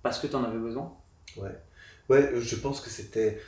parce 0.03 0.19
que 0.19 0.27
tu 0.27 0.35
en 0.35 0.43
avais 0.45 0.59
besoin 0.59 0.93
Ouais, 2.09 2.33
je 2.41 2.57
pense 2.57 2.81
que 2.81 2.89
c'était. 2.91 3.39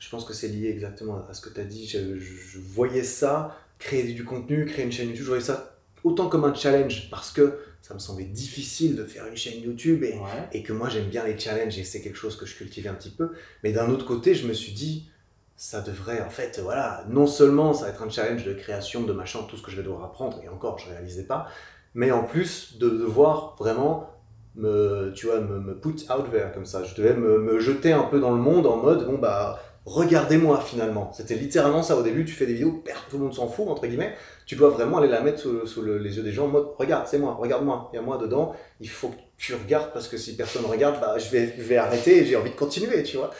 Je 0.00 0.08
pense 0.10 0.24
que 0.24 0.32
c'est 0.34 0.48
lié 0.48 0.68
exactement 0.68 1.24
à 1.28 1.32
ce 1.34 1.40
que 1.40 1.48
tu 1.52 1.60
as 1.60 1.64
dit. 1.64 1.86
Je, 1.86 2.18
je- 2.18 2.34
je 2.34 2.58
voyais 2.58 3.02
ça, 3.04 3.56
créer 3.78 4.02
du 4.12 4.24
contenu, 4.24 4.64
créer 4.66 4.84
une 4.84 4.92
chaîne 4.92 5.08
YouTube, 5.08 5.24
je 5.24 5.28
voyais 5.28 5.42
ça 5.44 5.76
autant 6.04 6.28
comme 6.28 6.44
un 6.44 6.54
challenge 6.54 7.08
parce 7.10 7.30
que 7.30 7.58
ça 7.82 7.94
me 7.94 7.98
semblait 7.98 8.24
difficile 8.24 8.96
de 8.96 9.04
faire 9.04 9.26
une 9.26 9.36
chaîne 9.36 9.62
YouTube 9.62 10.02
et, 10.02 10.14
Ouais. 10.14 10.48
et 10.52 10.62
que 10.62 10.72
moi 10.72 10.88
j'aime 10.88 11.06
bien 11.08 11.24
les 11.24 11.38
challenges 11.38 11.78
et 11.78 11.84
c'est 11.84 12.00
quelque 12.00 12.16
chose 12.16 12.36
que 12.36 12.44
je 12.46 12.56
cultivais 12.56 12.88
un 12.88 12.94
petit 12.94 13.10
peu. 13.10 13.32
Mais 13.62 13.72
d'un 13.72 13.88
autre 13.90 14.04
côté, 14.04 14.34
je 14.34 14.46
me 14.46 14.52
suis 14.52 14.72
dit, 14.72 15.08
ça 15.56 15.80
devrait 15.80 16.20
en 16.22 16.30
fait, 16.30 16.60
voilà, 16.62 17.04
non 17.08 17.26
seulement 17.26 17.72
ça 17.72 17.84
va 17.86 17.90
être 17.90 18.02
un 18.02 18.10
challenge 18.10 18.44
de 18.44 18.52
création, 18.54 19.02
de 19.02 19.12
machin, 19.12 19.40
tout 19.48 19.56
ce 19.56 19.62
que 19.62 19.70
je 19.70 19.76
vais 19.76 19.82
devoir 19.82 20.04
apprendre, 20.04 20.40
et 20.44 20.48
encore, 20.48 20.78
je 20.78 20.88
réalisais 20.88 21.24
pas, 21.24 21.48
mais 21.94 22.10
en 22.12 22.22
plus 22.24 22.78
de 22.78 22.88
devoir 22.88 23.56
vraiment 23.58 24.10
me, 24.56 25.12
tu 25.14 25.26
vois, 25.26 25.40
me, 25.40 25.60
me 25.60 25.74
put 25.74 25.96
out 26.10 26.30
there 26.32 26.50
comme 26.52 26.66
ça. 26.66 26.82
Je 26.84 26.94
devais 26.96 27.14
me, 27.14 27.38
me 27.38 27.60
jeter 27.60 27.92
un 27.92 28.02
peu 28.04 28.18
dans 28.20 28.32
le 28.32 28.38
monde 28.42 28.66
en 28.66 28.76
mode, 28.76 29.06
bon 29.06 29.18
bah, 29.18 29.60
regardez-moi 29.84 30.60
finalement. 30.60 31.12
C'était 31.14 31.34
littéralement 31.34 31.82
ça 31.82 31.96
au 31.96 32.02
début, 32.02 32.24
tu 32.24 32.32
fais 32.34 32.46
des 32.46 32.52
vidéos, 32.54 32.82
tout 33.10 33.16
le 33.18 33.24
monde 33.24 33.34
s'en 33.34 33.48
fout, 33.48 33.66
entre 33.68 33.86
guillemets. 33.86 34.14
Tu 34.46 34.56
dois 34.56 34.70
vraiment 34.70 34.98
aller 34.98 35.08
la 35.08 35.20
mettre 35.22 35.40
sous, 35.40 35.66
sous 35.66 35.82
le- 35.82 35.98
les 35.98 36.16
yeux 36.16 36.22
des 36.22 36.32
gens 36.32 36.44
en 36.46 36.48
mode, 36.48 36.68
regarde, 36.78 37.06
c'est 37.06 37.18
moi, 37.18 37.34
regarde-moi, 37.34 37.90
il 37.92 37.96
y 37.96 37.98
a 37.98 38.02
moi 38.02 38.18
dedans, 38.18 38.54
il 38.80 38.88
faut 38.88 39.08
que 39.08 39.16
tu 39.36 39.54
regardes 39.54 39.92
parce 39.92 40.08
que 40.08 40.16
si 40.16 40.36
personne 40.36 40.64
regarde, 40.66 41.00
bah, 41.00 41.16
je, 41.18 41.30
vais, 41.30 41.76
arrêter 41.76 42.18
et 42.18 42.26
j'ai 42.26 42.36
envie 42.36 42.50
de 42.50 42.56
continuer, 42.56 43.02
tu 43.02 43.16
vois. 43.16 43.30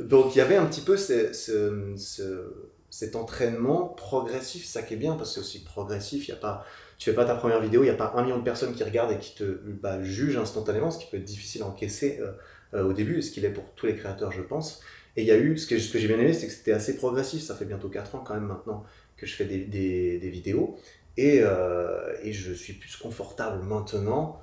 Donc 0.00 0.34
il 0.34 0.38
y 0.38 0.40
avait 0.40 0.56
un 0.56 0.66
petit 0.66 0.80
peu 0.82 0.96
ce, 0.96 1.32
ce- 1.32 1.94
ce- 1.96 2.52
cet 2.90 3.16
entraînement 3.16 3.88
progressif, 3.88 4.64
ça 4.64 4.82
qui 4.82 4.94
est 4.94 4.96
bien 4.96 5.14
parce 5.14 5.30
que 5.30 5.34
c'est 5.36 5.40
aussi 5.40 5.64
progressif, 5.64 6.28
il 6.28 6.30
y 6.30 6.34
a 6.34 6.36
pas, 6.36 6.64
tu 6.98 7.10
fais 7.10 7.16
pas 7.16 7.24
ta 7.24 7.34
première 7.34 7.60
vidéo, 7.60 7.82
il 7.82 7.86
n'y 7.86 7.90
a 7.90 7.94
pas 7.94 8.12
un 8.16 8.22
million 8.22 8.38
de 8.38 8.44
personnes 8.44 8.74
qui 8.74 8.84
regardent 8.84 9.12
et 9.12 9.18
qui 9.18 9.34
te 9.34 9.44
bah, 9.82 10.02
jugent 10.02 10.38
instantanément, 10.38 10.90
ce 10.90 10.98
qui 10.98 11.06
peut 11.10 11.16
être 11.18 11.24
difficile 11.24 11.62
à 11.62 11.66
encaisser 11.66 12.18
euh, 12.20 12.32
euh, 12.74 12.84
au 12.88 12.92
début, 12.92 13.22
ce 13.22 13.30
qu'il 13.30 13.44
est 13.44 13.50
pour 13.50 13.64
tous 13.74 13.86
les 13.86 13.96
créateurs, 13.96 14.32
je 14.32 14.42
pense. 14.42 14.80
Et 15.16 15.22
il 15.22 15.26
y 15.28 15.30
a 15.30 15.38
eu, 15.38 15.56
ce 15.56 15.66
que, 15.66 15.78
ce 15.78 15.90
que 15.92 15.98
j'ai 15.98 16.08
bien 16.08 16.18
aimé, 16.18 16.32
c'est 16.32 16.46
que 16.46 16.52
c'était 16.52 16.72
assez 16.72 16.96
progressif. 16.96 17.42
Ça 17.42 17.54
fait 17.54 17.64
bientôt 17.64 17.88
4 17.88 18.14
ans 18.14 18.24
quand 18.26 18.34
même 18.34 18.46
maintenant 18.46 18.84
que 19.16 19.26
je 19.26 19.34
fais 19.34 19.46
des, 19.46 19.58
des, 19.64 20.18
des 20.18 20.28
vidéos. 20.30 20.76
Et, 21.16 21.38
euh, 21.40 22.14
et, 22.22 22.32
je 22.34 22.52
suis 22.52 22.74
plus 22.74 22.94
confortable 22.96 23.64
maintenant 23.64 24.38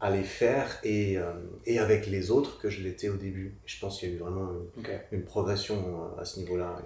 à 0.00 0.10
les 0.10 0.22
faire 0.22 0.78
et, 0.84 1.16
euh, 1.16 1.32
et 1.64 1.78
avec 1.78 2.06
les 2.06 2.30
autres 2.30 2.58
que 2.58 2.68
je 2.68 2.82
l'étais 2.82 3.08
au 3.08 3.16
début. 3.16 3.56
Je 3.64 3.80
pense 3.80 3.98
qu'il 3.98 4.10
y 4.10 4.12
a 4.12 4.14
eu 4.16 4.18
vraiment 4.18 4.50
une, 5.10 5.22
progression 5.22 6.10
à 6.18 6.24
ce 6.26 6.38
niveau-là. 6.40 6.76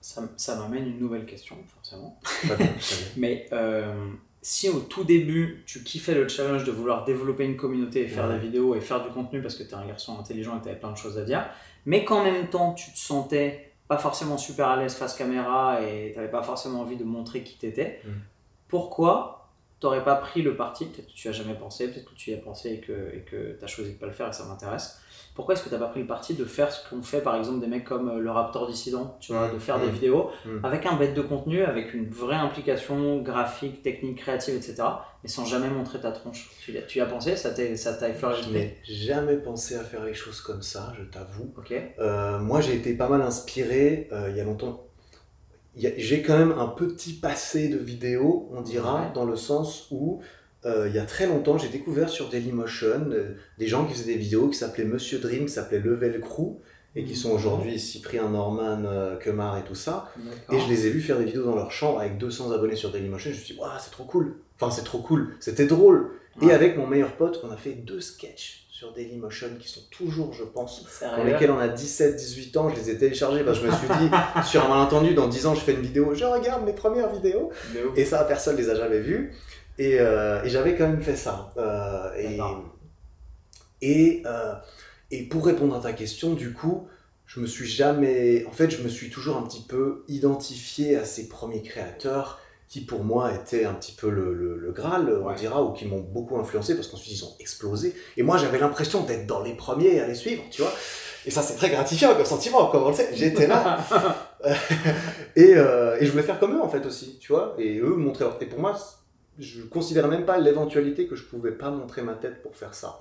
Ça, 0.00 0.28
ça 0.36 0.56
m'amène 0.56 0.86
une 0.88 0.98
nouvelle 0.98 1.24
question, 1.26 1.56
forcément. 1.74 2.18
Bien, 2.44 2.56
bien. 2.56 2.68
Mais 3.16 3.46
euh, 3.52 3.94
si 4.42 4.68
au 4.68 4.80
tout 4.80 5.04
début, 5.04 5.62
tu 5.66 5.82
kiffais 5.84 6.14
le 6.14 6.26
challenge 6.26 6.64
de 6.64 6.72
vouloir 6.72 7.04
développer 7.04 7.44
une 7.44 7.56
communauté 7.56 8.02
et 8.02 8.08
faire 8.08 8.26
Ouais. 8.26 8.34
des 8.34 8.40
vidéos 8.40 8.74
et 8.74 8.80
faire 8.80 9.04
du 9.04 9.10
contenu 9.10 9.40
parce 9.40 9.54
que 9.54 9.62
tu 9.62 9.70
es 9.70 9.74
un 9.74 9.86
garçon 9.86 10.18
intelligent 10.18 10.58
et 10.58 10.62
tu 10.62 10.68
avais 10.68 10.78
plein 10.78 10.92
de 10.92 10.96
choses 10.96 11.16
à 11.18 11.24
dire, 11.24 11.48
mais 11.86 12.04
qu'en 12.04 12.22
même 12.24 12.48
temps, 12.48 12.72
tu 12.74 12.90
te 12.92 12.98
sentais 12.98 13.72
pas 13.88 13.98
forcément 13.98 14.38
super 14.38 14.68
à 14.68 14.76
l'aise 14.76 14.94
face 14.94 15.14
caméra 15.14 15.80
et 15.82 16.10
tu 16.12 16.16
n'avais 16.18 16.30
pas 16.30 16.42
forcément 16.42 16.80
envie 16.80 16.96
de 16.96 17.04
montrer 17.04 17.42
qui 17.42 17.56
t'étais, 17.56 18.00
Mm. 18.04 18.10
pourquoi 18.68 19.48
t'aurais 19.80 20.04
pas 20.04 20.14
pris 20.16 20.42
le 20.42 20.56
parti, 20.56 20.84
peut-être 20.86 21.06
que 21.08 21.12
tu 21.12 21.28
as 21.28 21.32
jamais 21.32 21.54
pensé, 21.54 21.90
peut-être 21.90 22.04
que 22.10 22.14
tu 22.14 22.30
y 22.30 22.34
as 22.34 22.38
pensé 22.38 22.70
et 22.74 22.80
que 22.80 22.92
et 23.14 23.20
que 23.20 23.56
tu 23.58 23.64
as 23.64 23.66
choisi 23.66 23.92
de 23.94 23.98
pas 23.98 24.06
le 24.06 24.12
faire 24.12 24.28
et 24.28 24.32
ça 24.32 24.44
m'intéresse, 24.44 25.00
pourquoi 25.34 25.54
est-ce 25.54 25.62
que 25.62 25.68
tu 25.68 25.74
n'as 25.74 25.80
pas 25.80 25.86
pris 25.88 26.00
le 26.00 26.06
parti 26.06 26.34
de 26.34 26.44
faire 26.44 26.70
ce 26.72 26.88
qu'ont 26.88 27.02
fait 27.02 27.20
par 27.20 27.36
exemple 27.36 27.60
des 27.60 27.66
mecs 27.66 27.84
comme 27.84 28.08
euh, 28.08 28.18
le 28.18 28.30
Raptor 28.30 28.66
Dissident, 28.66 29.16
tu 29.20 29.32
vois, 29.32 29.48
de 29.48 29.58
faire 29.58 29.78
des 29.80 29.86
Mm. 29.86 29.90
vidéos 29.90 30.30
Mm. 30.44 30.64
avec 30.64 30.86
un 30.86 30.96
bête 30.96 31.14
de 31.14 31.22
contenu, 31.22 31.62
avec 31.62 31.94
une 31.94 32.08
vraie 32.10 32.34
implication 32.36 33.20
graphique, 33.22 33.82
technique, 33.82 34.18
créative, 34.18 34.54
etc. 34.56 34.82
Mais 35.22 35.28
sans 35.28 35.44
jamais 35.44 35.68
montrer 35.68 36.00
ta 36.00 36.12
tronche? 36.12 36.50
Tu, 36.60 36.72
y 36.72 36.78
as- 36.78 36.82
tu 36.82 36.98
y 36.98 37.00
as 37.00 37.06
pensé? 37.06 37.36
Ça 37.36 37.50
t'a 37.50 38.08
effleuré 38.08 38.42
Je 38.42 38.50
n'ai 38.50 38.78
jamais 38.84 39.36
pensé 39.36 39.76
à 39.76 39.84
faire 39.84 40.04
les 40.04 40.14
choses 40.14 40.40
comme 40.40 40.62
ça, 40.62 40.92
je 40.98 41.04
t'avoue. 41.04 41.52
Ok. 41.56 41.72
Euh, 41.98 42.38
moi, 42.38 42.60
j'ai 42.60 42.74
été 42.74 42.94
pas 42.94 43.08
mal 43.08 43.22
inspiré 43.22 44.08
euh, 44.12 44.28
il 44.30 44.36
y 44.36 44.40
a 44.40 44.44
longtemps. 44.44 44.86
J'ai 45.76 46.22
quand 46.22 46.36
même 46.36 46.52
un 46.52 46.66
petit 46.66 47.12
passé 47.12 47.68
de 47.68 47.78
vidéo, 47.78 48.48
on 48.52 48.60
dira, 48.60 49.02
Ouais. 49.02 49.12
dans 49.14 49.24
le 49.24 49.36
sens 49.36 49.86
où 49.92 50.20
euh, 50.66 50.88
il 50.88 50.94
y 50.94 50.98
a 50.98 51.04
très 51.04 51.26
longtemps, 51.26 51.56
j'ai 51.56 51.68
découvert 51.68 52.08
sur 52.08 52.28
Dailymotion 52.28 53.10
euh, 53.12 53.34
des 53.58 53.66
gens 53.66 53.86
qui 53.86 53.94
faisaient 53.94 54.12
des 54.12 54.18
vidéos 54.18 54.48
qui 54.48 54.58
s'appelaient 54.58 54.84
Monsieur 54.84 55.18
Dream, 55.18 55.46
qui 55.46 55.52
s'appelaient 55.52 55.80
Level 55.80 56.20
Crew, 56.20 56.60
et 56.94 57.04
qui 57.04 57.16
sont 57.16 57.30
aujourd'hui 57.30 57.78
Cyprien 57.78 58.28
Norman, 58.28 58.82
euh, 58.84 59.16
Kemar 59.16 59.58
et 59.58 59.62
tout 59.62 59.74
ça. 59.74 60.12
Et 60.52 60.58
je 60.58 60.68
les 60.68 60.86
ai 60.86 60.90
vus 60.90 61.00
faire 61.00 61.18
des 61.18 61.24
vidéos 61.24 61.44
dans 61.44 61.54
leur 61.54 61.70
chambre 61.70 62.00
avec 62.00 62.18
200 62.18 62.50
abonnés 62.50 62.76
sur 62.76 62.90
Dailymotion. 62.90 63.30
Je 63.30 63.36
me 63.36 63.40
suis 63.40 63.54
dit, 63.54 63.60
waouh, 63.60 63.70
c'est 63.78 63.90
trop 63.90 64.04
cool. 64.04 64.36
Enfin, 64.60 64.70
c'est 64.70 64.84
trop 64.84 64.98
cool. 64.98 65.36
C'était 65.40 65.66
drôle. 65.66 66.10
Et 66.42 66.52
avec 66.52 66.76
mon 66.76 66.86
meilleur 66.86 67.16
pote, 67.16 67.40
on 67.44 67.50
a 67.50 67.56
fait 67.56 67.72
deux 67.72 68.00
sketchs 68.00 68.66
sur 68.70 68.92
Dailymotion 68.94 69.48
qui 69.60 69.68
sont 69.68 69.82
toujours, 69.90 70.32
je 70.32 70.42
pense, 70.42 70.86
Sérieux 70.88 71.24
lesquels 71.24 71.50
on 71.50 71.58
a 71.58 71.68
17-18 71.68 72.58
ans. 72.58 72.70
Je 72.70 72.76
les 72.76 72.90
ai 72.90 72.98
téléchargés 72.98 73.44
parce 73.44 73.58
que 73.58 73.66
je 73.66 73.70
me 73.70 73.76
suis 73.76 73.88
dit, 73.88 74.10
sur 74.48 74.64
un 74.64 74.68
malentendu, 74.68 75.12
dans 75.14 75.28
10 75.28 75.46
ans, 75.46 75.54
je 75.54 75.60
fais 75.60 75.74
une 75.74 75.82
vidéo, 75.82 76.14
je 76.14 76.24
regarde 76.24 76.64
mes 76.64 76.72
premières 76.72 77.12
vidéos. 77.12 77.50
Et 77.94 78.04
ça, 78.04 78.24
personne 78.24 78.56
les 78.56 78.70
a 78.70 78.74
jamais 78.74 79.00
vues. 79.00 79.34
Et, 79.80 79.96
euh, 79.98 80.42
et 80.44 80.50
j'avais 80.50 80.76
quand 80.76 80.86
même 80.88 81.02
fait 81.02 81.16
ça. 81.16 81.52
Euh, 81.56 82.10
et, 83.82 84.22
euh, 84.26 84.54
et 85.10 85.22
pour 85.28 85.44
répondre 85.46 85.74
à 85.74 85.80
ta 85.80 85.92
question, 85.92 86.34
du 86.34 86.52
coup, 86.52 86.86
je 87.26 87.40
me 87.40 87.46
suis 87.46 87.66
jamais. 87.66 88.44
En 88.46 88.52
fait, 88.52 88.70
je 88.70 88.82
me 88.82 88.88
suis 88.88 89.10
toujours 89.10 89.36
un 89.36 89.42
petit 89.42 89.62
peu 89.62 90.04
identifié 90.08 90.96
à 90.96 91.04
ces 91.04 91.28
premiers 91.28 91.62
créateurs 91.62 92.40
qui, 92.68 92.82
pour 92.82 93.02
moi, 93.04 93.32
étaient 93.34 93.64
un 93.64 93.74
petit 93.74 93.92
peu 93.92 94.10
le, 94.10 94.32
le, 94.34 94.56
le 94.56 94.72
Graal, 94.72 95.18
on 95.22 95.26
Ouais. 95.28 95.34
dira, 95.34 95.62
ou 95.62 95.72
qui 95.72 95.86
m'ont 95.86 96.00
beaucoup 96.00 96.38
influencé 96.38 96.74
parce 96.76 96.86
qu'ensuite 96.88 97.14
ils 97.18 97.24
ont 97.24 97.34
explosé. 97.40 97.94
Et 98.16 98.22
moi, 98.22 98.36
j'avais 98.36 98.58
l'impression 98.58 99.02
d'être 99.04 99.26
dans 99.26 99.42
les 99.42 99.54
premiers 99.54 100.00
à 100.00 100.06
les 100.06 100.14
suivre, 100.14 100.42
tu 100.50 100.62
vois. 100.62 100.72
Et 101.26 101.30
ça, 101.30 101.42
c'est 101.42 101.56
très 101.56 101.70
gratifiant 101.70 102.14
comme 102.14 102.24
sentiment, 102.24 102.66
comme 102.68 102.84
on 102.84 102.88
le 102.90 102.94
sait. 102.94 103.10
J'étais 103.14 103.46
là. 103.48 103.78
et, 105.36 105.54
euh, 105.56 105.96
et 106.00 106.06
je 106.06 106.10
voulais 106.12 106.22
faire 106.22 106.38
comme 106.38 106.54
eux, 106.56 106.62
en 106.62 106.68
fait, 106.68 106.84
aussi, 106.86 107.18
tu 107.20 107.32
vois. 107.32 107.54
Et 107.58 107.78
eux 107.78 107.94
montraient 107.96 108.24
leur... 108.24 108.36
Et 108.42 108.46
pour 108.46 108.60
moi, 108.60 108.76
je 109.40 109.62
considérais 109.62 110.08
même 110.08 110.24
pas 110.24 110.38
l'éventualité 110.38 111.06
que 111.06 111.16
je 111.16 111.24
pouvais 111.24 111.52
pas 111.52 111.70
montrer 111.70 112.02
ma 112.02 112.14
tête 112.14 112.42
pour 112.42 112.56
faire 112.56 112.74
ça. 112.74 113.00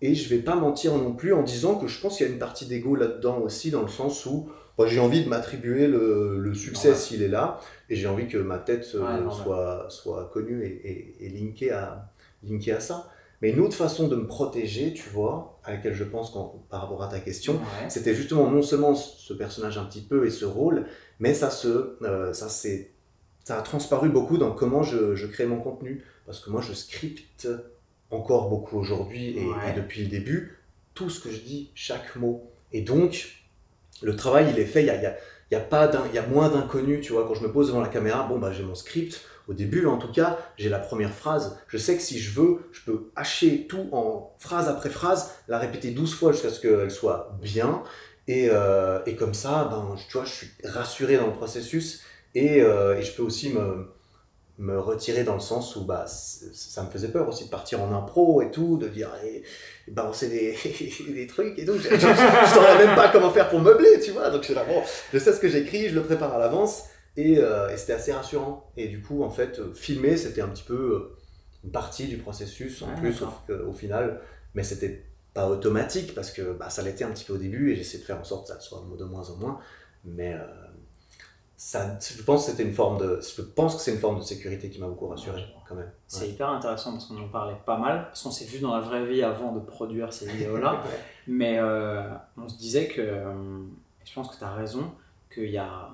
Et 0.00 0.14
je 0.14 0.28
vais 0.28 0.40
pas 0.42 0.56
mentir 0.56 0.96
non 0.96 1.12
plus 1.14 1.32
en 1.32 1.42
disant 1.42 1.76
que 1.76 1.86
je 1.86 2.00
pense 2.00 2.16
qu'il 2.16 2.26
y 2.26 2.28
a 2.28 2.32
une 2.32 2.38
partie 2.38 2.66
d'ego 2.66 2.96
là-dedans 2.96 3.38
aussi, 3.38 3.70
dans 3.70 3.82
le 3.82 3.88
sens 3.88 4.26
où 4.26 4.48
j'ai 4.86 4.98
envie 4.98 5.22
de 5.22 5.28
m'attribuer 5.28 5.86
le, 5.86 6.38
le 6.40 6.54
succès 6.54 6.94
s'il 6.96 7.22
est 7.22 7.28
là, 7.28 7.60
et 7.88 7.94
j'ai 7.94 8.08
envie 8.08 8.26
que 8.26 8.38
ma 8.38 8.58
tête 8.58 8.84
euh, 8.96 9.00
Ouais, 9.24 9.30
soit, 9.32 9.86
soit 9.90 10.28
connue 10.32 10.64
et, 10.64 11.16
et, 11.20 11.26
et 11.26 11.28
linkée, 11.28 11.70
à, 11.70 12.10
linkée 12.42 12.72
à 12.72 12.80
ça. 12.80 13.08
Mais 13.40 13.50
une 13.50 13.60
autre 13.60 13.74
façon 13.76 14.08
de 14.08 14.16
me 14.16 14.26
protéger, 14.26 14.92
tu 14.92 15.08
vois, 15.10 15.60
à 15.64 15.72
laquelle 15.72 15.94
je 15.94 16.04
pense 16.04 16.32
par 16.68 16.80
rapport 16.80 17.02
à 17.02 17.08
ta 17.08 17.20
question, 17.20 17.54
Ouais. 17.54 17.88
c'était 17.90 18.14
justement 18.14 18.50
non 18.50 18.62
seulement 18.62 18.94
ce 18.96 19.32
personnage 19.34 19.78
un 19.78 19.84
petit 19.84 20.00
peu 20.02 20.26
et 20.26 20.30
ce 20.30 20.44
rôle, 20.44 20.86
mais 21.20 21.32
ça 21.34 21.50
se, 21.50 21.96
euh, 22.02 22.32
ça 22.32 22.48
s'est, 22.48 22.90
ça 23.44 23.58
a 23.58 23.62
transparu 23.62 24.08
beaucoup 24.08 24.38
dans 24.38 24.52
comment 24.52 24.82
je, 24.82 25.14
je 25.14 25.26
crée 25.26 25.46
mon 25.46 25.58
contenu, 25.60 26.04
parce 26.26 26.40
que 26.40 26.50
moi 26.50 26.60
je 26.60 26.72
scripte 26.72 27.48
encore 28.10 28.48
beaucoup 28.50 28.78
aujourd'hui 28.78 29.38
et, 29.38 29.44
Ouais. 29.46 29.70
et 29.70 29.80
depuis 29.80 30.02
le 30.02 30.08
début 30.08 30.58
tout 30.94 31.08
ce 31.10 31.20
que 31.20 31.30
je 31.30 31.40
dis, 31.40 31.70
chaque 31.74 32.16
mot, 32.16 32.50
et 32.72 32.82
donc 32.82 33.30
le 34.02 34.14
travail 34.14 34.50
il 34.52 34.58
est 34.58 34.66
fait, 34.66 34.82
il 34.82 34.86
y 34.86 34.90
a, 34.90 35.00
y 35.02 35.06
a, 35.06 35.16
y 35.50 35.54
a 35.54 35.60
pas 35.60 35.88
d'in- 35.88 36.04
il 36.10 36.14
y 36.14 36.18
a 36.18 36.26
moins 36.26 36.48
d'inconnus, 36.50 37.04
tu 37.04 37.12
vois, 37.14 37.26
quand 37.26 37.34
je 37.34 37.42
me 37.42 37.50
pose 37.52 37.68
devant 37.68 37.80
la 37.80 37.88
caméra, 37.88 38.26
bon 38.28 38.38
bah 38.38 38.52
j'ai 38.52 38.62
mon 38.62 38.74
script. 38.74 39.22
Au 39.48 39.54
début, 39.54 39.86
en 39.86 39.96
tout 39.98 40.12
cas, 40.12 40.38
j'ai 40.56 40.68
la 40.68 40.78
première 40.78 41.12
phrase. 41.12 41.58
Je 41.66 41.76
sais 41.76 41.96
que 41.96 42.02
si 42.02 42.20
je 42.20 42.30
veux, 42.30 42.68
je 42.70 42.82
peux 42.84 43.10
hacher 43.16 43.66
tout 43.66 43.88
en 43.90 44.36
phrase 44.38 44.68
après 44.68 44.88
phrase, 44.88 45.32
la 45.48 45.58
répéter 45.58 45.90
12 45.90 46.14
fois 46.14 46.30
jusqu'à 46.30 46.50
ce 46.50 46.60
qu'elle 46.60 46.90
soit 46.92 47.36
bien. 47.42 47.82
Et, 48.28 48.48
euh, 48.52 49.00
et 49.04 49.16
comme 49.16 49.34
ça, 49.34 49.66
ben, 49.68 49.96
tu 50.08 50.12
vois, 50.16 50.24
je 50.26 50.30
suis 50.32 50.48
rassuré 50.64 51.16
dans 51.16 51.26
le 51.26 51.32
processus 51.32 52.02
et, 52.34 52.62
euh, 52.62 52.98
et 52.98 53.02
je 53.02 53.12
peux 53.14 53.22
aussi 53.22 53.50
me, 53.50 53.86
me 54.58 54.78
retirer 54.78 55.24
dans 55.24 55.34
le 55.34 55.40
sens 55.40 55.76
où 55.76 55.84
bah, 55.84 56.06
ça 56.06 56.82
me 56.82 56.90
faisait 56.90 57.08
peur 57.08 57.28
aussi 57.28 57.46
de 57.46 57.50
partir 57.50 57.82
en 57.82 57.92
impro 57.92 58.42
et 58.42 58.50
tout, 58.50 58.76
de 58.78 58.88
dire 58.88 59.10
et, 59.24 59.42
et 59.88 59.90
balancer 59.90 60.28
des, 60.28 60.56
des 61.12 61.26
trucs 61.26 61.58
et 61.58 61.64
tout. 61.64 61.76
Je, 61.76 61.88
je, 61.88 61.96
je 61.96 62.54
saurais 62.54 62.86
même 62.86 62.96
pas 62.96 63.08
comment 63.08 63.30
faire 63.30 63.48
pour 63.48 63.60
meubler, 63.60 64.00
tu 64.00 64.12
vois. 64.12 64.30
Donc 64.30 64.42
je 64.42 64.46
suis 64.46 64.54
là, 64.54 64.64
bon, 64.64 64.82
je 65.12 65.18
sais 65.18 65.32
ce 65.32 65.40
que 65.40 65.48
j'écris, 65.48 65.88
je 65.88 65.94
le 65.94 66.02
prépare 66.02 66.34
à 66.34 66.38
l'avance 66.38 66.84
et, 67.16 67.38
euh, 67.38 67.70
et 67.70 67.76
c'était 67.76 67.94
assez 67.94 68.12
rassurant. 68.12 68.70
Et 68.76 68.88
du 68.88 69.02
coup, 69.02 69.22
en 69.22 69.30
fait, 69.30 69.60
filmer, 69.74 70.16
c'était 70.16 70.42
un 70.42 70.48
petit 70.48 70.64
peu 70.64 70.74
euh, 70.74 71.16
une 71.64 71.70
partie 71.70 72.06
du 72.06 72.18
processus 72.18 72.82
en 72.82 72.88
Ouais, 72.88 73.10
plus 73.10 73.22
au, 73.66 73.72
final, 73.72 74.20
mais 74.54 74.62
c'était 74.62 75.06
pas 75.34 75.48
automatique 75.48 76.14
parce 76.14 76.30
que 76.30 76.52
bah, 76.52 76.70
ça 76.70 76.82
l'était 76.82 77.04
un 77.04 77.10
petit 77.10 77.24
peu 77.24 77.34
au 77.34 77.38
début 77.38 77.72
et 77.72 77.76
j'essaie 77.76 77.98
de 77.98 78.04
faire 78.04 78.18
en 78.18 78.24
sorte 78.24 78.48
que 78.48 78.54
ça 78.54 78.60
soit 78.60 78.84
de 78.98 79.04
moins 79.04 79.28
en 79.30 79.36
moins. 79.36 79.58
Mais 80.04 80.34
euh, 80.34 80.44
ça, 81.64 81.96
je 82.00 82.22
pense 82.24 82.44
que 82.44 82.50
c'était 82.50 82.64
une 82.64 82.74
forme 82.74 82.98
de, 82.98 83.20
je 83.20 83.40
pense 83.40 83.76
que 83.76 83.82
c'est 83.82 83.92
une 83.92 84.00
forme 84.00 84.18
de 84.18 84.24
sécurité 84.24 84.68
qui 84.68 84.80
m'a 84.80 84.88
beaucoup 84.88 85.06
rassuré 85.06 85.44
quand 85.66 85.76
même. 85.76 85.92
C'est 86.08 86.28
hyper 86.28 86.48
intéressant 86.48 86.90
parce 86.90 87.06
qu'on 87.06 87.22
en 87.22 87.28
parlait 87.28 87.56
pas 87.64 87.78
mal, 87.78 88.06
parce 88.06 88.24
qu'on 88.24 88.32
s'est 88.32 88.46
vu 88.46 88.58
dans 88.58 88.74
la 88.74 88.80
vraie 88.80 89.06
vie 89.06 89.22
avant 89.22 89.52
de 89.52 89.60
produire 89.60 90.12
ces 90.12 90.26
vidéos-là. 90.32 90.82
Mais 91.28 91.58
euh, 91.58 92.02
on 92.36 92.48
se 92.48 92.58
disait 92.58 92.88
que, 92.88 93.00
euh, 93.00 93.62
je 94.04 94.12
pense 94.12 94.28
que 94.28 94.38
tu 94.38 94.42
as 94.42 94.52
raison, 94.52 94.90
qu'il 95.32 95.50
y 95.50 95.56
a, 95.56 95.90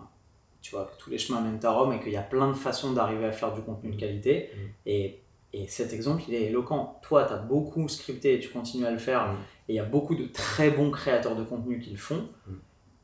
tu 0.62 0.74
vois, 0.74 0.86
que 0.86 0.98
tous 0.98 1.10
les 1.10 1.18
chemins 1.18 1.42
mènent 1.42 1.60
à 1.62 1.70
Rome 1.70 1.92
et 1.92 2.00
qu'il 2.00 2.12
y 2.12 2.16
a 2.16 2.22
plein 2.22 2.48
de 2.48 2.56
façons 2.56 2.94
d'arriver 2.94 3.26
à 3.26 3.32
faire 3.32 3.52
du 3.52 3.60
contenu 3.60 3.90
de 3.90 4.00
qualité. 4.00 4.50
Mm. 4.54 4.60
Et, 4.86 5.20
et 5.52 5.68
cet 5.68 5.92
exemple, 5.92 6.22
il 6.28 6.34
est 6.34 6.44
éloquent. 6.44 6.98
Toi, 7.02 7.24
tu 7.24 7.34
as 7.34 7.36
beaucoup 7.36 7.86
scripté 7.88 8.36
et 8.36 8.40
tu 8.40 8.48
continues 8.48 8.86
à 8.86 8.90
le 8.90 8.98
faire. 8.98 9.26
Mm. 9.26 9.36
Et 9.68 9.72
il 9.74 9.76
y 9.76 9.80
a 9.80 9.84
beaucoup 9.84 10.14
de 10.14 10.24
très 10.24 10.70
bons 10.70 10.90
créateurs 10.90 11.36
de 11.36 11.44
contenu 11.44 11.78
qui 11.78 11.90
le 11.90 11.98
font. 11.98 12.26
Mm. 12.46 12.52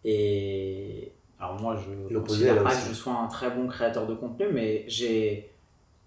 Et 0.06 1.12
alors 1.44 1.60
moi, 1.60 1.76
je 1.76 2.18
considère 2.18 2.62
pas 2.62 2.70
que 2.70 2.88
je 2.88 2.94
sois 2.94 3.12
un 3.12 3.26
très 3.26 3.50
bon 3.50 3.66
créateur 3.66 4.06
de 4.06 4.14
contenu, 4.14 4.46
mais 4.52 4.84
j'ai 4.88 5.50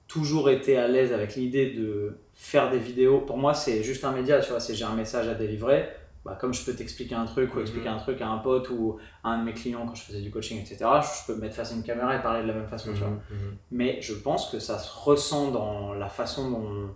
toujours 0.07 0.49
été 0.49 0.77
à 0.77 0.87
l'aise 0.87 1.13
avec 1.13 1.35
l'idée 1.35 1.71
de 1.71 2.17
faire 2.33 2.71
des 2.71 2.79
vidéos. 2.79 3.19
Pour 3.19 3.37
moi, 3.37 3.53
c'est 3.53 3.83
juste 3.83 4.03
un 4.03 4.11
média, 4.11 4.39
tu 4.39 4.49
vois. 4.49 4.59
C'est 4.59 4.73
j'ai 4.73 4.85
un 4.85 4.95
message 4.95 5.27
à 5.27 5.35
délivrer. 5.35 5.89
Bah, 6.25 6.37
comme 6.39 6.53
je 6.53 6.65
peux 6.65 6.73
t'expliquer 6.73 7.15
un 7.15 7.25
truc 7.25 7.55
ou 7.55 7.61
expliquer 7.61 7.87
un 7.87 7.97
truc 7.97 8.19
à 8.21 8.27
un 8.27 8.39
pote 8.39 8.69
ou 8.69 8.97
à 9.23 9.29
un 9.29 9.39
de 9.39 9.45
mes 9.45 9.53
clients 9.53 9.85
quand 9.85 9.95
je 9.95 10.03
faisais 10.03 10.21
du 10.21 10.29
coaching, 10.29 10.59
etc., 10.59 10.77
je 11.01 11.25
peux 11.25 11.35
me 11.35 11.41
mettre 11.41 11.55
face 11.55 11.71
à 11.71 11.75
une 11.75 11.83
caméra 11.83 12.15
et 12.15 12.21
parler 12.21 12.41
de 12.41 12.47
la 12.47 12.53
même 12.53 12.67
façon, 12.67 12.91
tu 12.93 12.99
vois. 12.99 13.09
Mhm, 13.09 13.17
mhm. 13.31 13.57
Mais 13.71 14.01
je 14.01 14.13
pense 14.13 14.49
que 14.49 14.59
ça 14.59 14.79
se 14.79 14.91
ressent 14.91 15.51
dans 15.51 15.93
la 15.93 16.09
façon 16.09 16.51
dont 16.51 16.89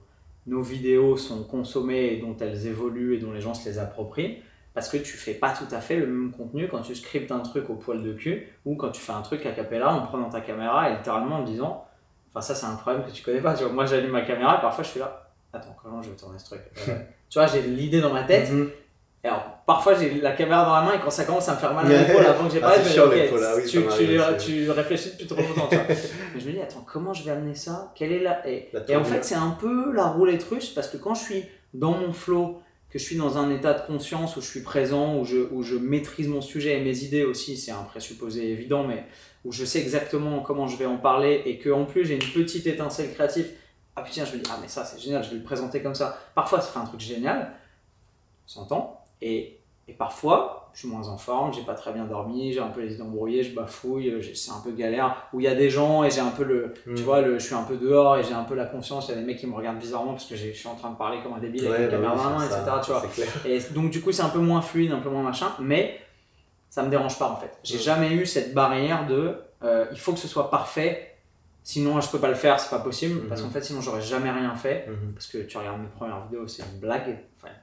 nos 0.47 0.61
vidéos 0.61 1.15
sont 1.15 1.43
consommées 1.43 2.13
et 2.13 2.17
dont 2.17 2.35
elles 2.41 2.67
évoluent 2.67 3.15
et 3.15 3.19
dont 3.19 3.31
les 3.31 3.41
gens 3.41 3.53
se 3.53 3.69
les 3.69 3.77
approprient. 3.77 4.39
Parce 4.73 4.87
que 4.89 4.97
tu 4.97 5.17
fais 5.17 5.33
pas 5.33 5.49
tout 5.51 5.73
à 5.75 5.81
fait 5.81 5.97
le 5.97 6.07
même 6.07 6.31
contenu 6.31 6.67
quand 6.69 6.79
tu 6.81 6.95
scriptes 6.95 7.31
un 7.31 7.39
truc 7.39 7.69
au 7.69 7.73
poil 7.75 8.01
de 8.01 8.13
cul 8.13 8.47
ou 8.65 8.75
quand 8.75 8.89
tu 8.89 9.01
fais 9.01 9.11
un 9.11 9.21
truc 9.21 9.45
a 9.45 9.51
cappella 9.51 9.93
en 9.93 10.01
prenant 10.01 10.29
ta 10.29 10.39
caméra 10.41 10.89
et 10.89 10.93
littéralement 10.95 11.37
en 11.37 11.43
disant 11.43 11.85
Enfin, 12.29 12.39
ça, 12.39 12.55
c'est 12.55 12.65
un 12.65 12.75
problème 12.75 13.03
que 13.03 13.11
tu 13.11 13.23
connais 13.23 13.41
pas. 13.41 13.53
Tu 13.53 13.63
vois, 13.65 13.73
moi, 13.73 13.85
j'allume 13.85 14.11
ma 14.11 14.21
caméra 14.21 14.57
et 14.57 14.61
parfois 14.61 14.83
je 14.85 14.89
suis 14.91 14.99
là 15.01 15.29
Attends, 15.51 15.75
comment 15.83 16.01
je 16.01 16.09
vais 16.11 16.15
tourner 16.15 16.39
ce 16.39 16.45
truc? 16.45 16.61
Euh, 16.87 16.95
Tu 17.29 17.37
vois, 17.39 17.47
j'ai 17.47 17.61
l'idée 17.61 17.99
dans 17.99 18.13
ma 18.13 18.23
tête. 18.23 18.49
Mhm. 18.51 18.69
Et 19.23 19.27
alors, 19.27 19.43
parfois, 19.65 19.93
j'ai 19.93 20.09
la 20.21 20.31
caméra 20.31 20.65
dans 20.65 20.73
la 20.73 20.81
main 20.81 20.93
et 20.93 20.99
quand 21.03 21.11
ça 21.11 21.25
commence 21.25 21.47
à 21.49 21.53
me 21.53 21.57
faire 21.59 21.73
mal 21.73 21.85
à 21.85 22.01
l'épaule 22.03 22.25
avant 22.25 22.47
que 22.47 22.53
j'ai 22.53 22.59
Ah, 22.63 22.69
parlé, 22.69 22.83
c'est 22.83 22.95
je 22.95 23.01
ah 23.01 23.53
oui, 23.55 23.63
tu, 23.65 23.83
tu, 24.39 24.63
tu 24.63 24.71
réfléchis 24.71 25.11
depuis 25.11 25.27
trop 25.27 25.41
longtemps. 25.41 25.67
tu 25.69 25.75
vois. 25.75 25.85
Mais 26.33 26.39
je 26.39 26.47
me 26.47 26.51
dis, 26.53 26.61
attends, 26.61 26.85
comment 26.91 27.13
je 27.13 27.23
vais 27.23 27.31
amener 27.31 27.53
ça? 27.53 27.91
Quelle 27.95 28.13
est 28.13 28.23
la... 28.23 28.47
Et, 28.49 28.69
La 28.73 28.79
et 28.89 28.95
en 28.95 29.03
fait, 29.03 29.23
c'est 29.23 29.35
un 29.35 29.51
peu 29.51 29.93
la 29.93 30.05
roulette 30.07 30.43
russe 30.43 30.69
parce 30.69 30.87
que 30.87 30.97
quand 30.97 31.13
je 31.13 31.21
suis 31.21 31.45
dans 31.73 31.91
mon 31.91 32.11
flow 32.13 32.61
que 32.91 32.99
je 32.99 33.03
suis 33.03 33.15
dans 33.15 33.37
un 33.37 33.49
état 33.49 33.73
de 33.73 33.85
conscience 33.87 34.35
où 34.35 34.41
je 34.41 34.47
suis 34.47 34.61
présent, 34.61 35.17
où 35.17 35.25
je, 35.25 35.37
où 35.51 35.63
je 35.63 35.75
maîtrise 35.75 36.27
mon 36.27 36.41
sujet 36.41 36.77
et 36.77 36.83
mes 36.83 37.03
idées 37.03 37.23
aussi, 37.23 37.57
c'est 37.57 37.71
un 37.71 37.83
présupposé 37.83 38.51
évident, 38.51 38.85
mais 38.85 39.05
où 39.45 39.51
je 39.51 39.63
sais 39.63 39.79
exactement 39.79 40.41
comment 40.41 40.67
je 40.67 40.75
vais 40.75 40.85
en 40.85 40.97
parler 40.97 41.41
et 41.45 41.57
que 41.57 41.69
en 41.69 41.85
plus 41.85 42.05
j'ai 42.05 42.15
une 42.15 42.31
petite 42.33 42.67
étincelle 42.67 43.13
créative. 43.13 43.47
Ah 43.95 44.03
putain, 44.03 44.25
je 44.25 44.33
me 44.33 44.43
dis, 44.43 44.49
ah 44.51 44.59
mais 44.61 44.67
ça 44.67 44.83
c'est 44.83 44.99
génial, 44.99 45.23
je 45.23 45.29
vais 45.29 45.37
le 45.37 45.43
présenter 45.43 45.81
comme 45.81 45.95
ça. 45.95 46.19
Parfois 46.35 46.59
ça 46.59 46.67
fait 46.67 46.79
un 46.79 46.85
truc 46.85 46.99
génial, 46.99 47.53
on 48.45 48.47
s'entend, 48.47 49.05
et, 49.21 49.60
et 49.87 49.93
parfois 49.93 50.61
je 50.73 50.79
suis 50.79 50.87
moins 50.87 51.07
en 51.09 51.17
forme, 51.17 51.53
j'ai 51.53 51.63
pas 51.63 51.73
très 51.73 51.91
bien 51.91 52.05
dormi, 52.05 52.53
j'ai 52.53 52.59
un 52.59 52.69
peu 52.69 52.81
les 52.81 52.93
idées 52.93 53.01
embrouillées, 53.01 53.43
je 53.43 53.53
bafouille, 53.53 54.21
c'est 54.33 54.51
un 54.51 54.61
peu 54.63 54.71
galère. 54.71 55.27
Où 55.33 55.39
il 55.39 55.43
y 55.43 55.47
a 55.47 55.55
des 55.55 55.69
gens 55.69 56.03
et 56.03 56.09
j'ai 56.09 56.21
un 56.21 56.29
peu 56.29 56.43
le, 56.43 56.73
tu 56.85 56.91
mm. 56.91 56.95
vois, 56.97 57.21
le, 57.21 57.39
je 57.39 57.45
suis 57.45 57.55
un 57.55 57.63
peu 57.63 57.75
dehors 57.75 58.17
et 58.17 58.23
j'ai 58.23 58.33
un 58.33 58.43
peu 58.43 58.55
la 58.55 58.65
conscience. 58.65 59.07
Il 59.09 59.15
y 59.15 59.17
a 59.17 59.19
des 59.19 59.25
mecs 59.25 59.37
qui 59.37 59.47
me 59.47 59.55
regardent 59.55 59.79
bizarrement 59.79 60.13
parce 60.13 60.25
que 60.25 60.35
je 60.35 60.51
suis 60.51 60.67
en 60.67 60.75
train 60.75 60.91
de 60.91 60.95
parler 60.95 61.19
comme 61.21 61.33
un 61.33 61.39
débile 61.39 61.67
avec 61.67 61.91
une 61.91 62.01
bah 62.01 62.07
caméra 62.07 62.45
etc. 62.45 62.61
Tu 62.83 62.91
vois. 62.91 63.03
Et 63.45 63.59
donc 63.73 63.89
du 63.91 64.01
coup 64.01 64.11
c'est 64.11 64.23
un 64.23 64.29
peu 64.29 64.39
moins 64.39 64.61
fluide, 64.61 64.91
un 64.91 64.99
peu 64.99 65.09
moins 65.09 65.23
machin, 65.23 65.51
mais 65.59 65.99
ça 66.69 66.83
me 66.83 66.89
dérange 66.89 67.19
pas 67.19 67.29
en 67.29 67.35
fait. 67.35 67.51
J'ai 67.63 67.77
mm. 67.77 67.81
jamais 67.81 68.13
eu 68.13 68.25
cette 68.25 68.53
barrière 68.53 69.07
de, 69.07 69.35
euh, 69.63 69.85
il 69.91 69.99
faut 69.99 70.13
que 70.13 70.19
ce 70.19 70.27
soit 70.27 70.49
parfait. 70.49 71.07
Sinon, 71.63 72.01
je 72.01 72.09
peux 72.09 72.17
pas 72.17 72.29
le 72.29 72.33
faire, 72.33 72.59
c'est 72.59 72.71
pas 72.71 72.79
possible. 72.79 73.27
Parce 73.27 73.39
mm-hmm. 73.39 73.43
qu'en 73.43 73.49
fait, 73.51 73.61
sinon, 73.61 73.81
j'aurais 73.81 74.01
jamais 74.01 74.31
rien 74.31 74.55
fait. 74.55 74.89
Parce 75.13 75.27
que 75.27 75.37
tu 75.37 75.57
regardes 75.57 75.79
mes 75.79 75.89
premières 75.89 76.23
vidéos, 76.23 76.47
c'est 76.47 76.63
une 76.63 76.79
blague. 76.79 77.19
Enfin, 77.37 77.53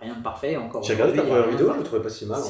rien 0.00 0.14
de 0.14 0.22
parfait 0.22 0.56
encore. 0.56 0.82
J'ai 0.82 0.94
regardé 0.94 1.14
ta 1.14 1.22
première 1.22 1.48
vidéo, 1.48 1.70
je 1.72 1.78
le 1.78 1.84
trouvais 1.84 2.02
pas 2.02 2.08
si 2.08 2.26
mal. 2.26 2.40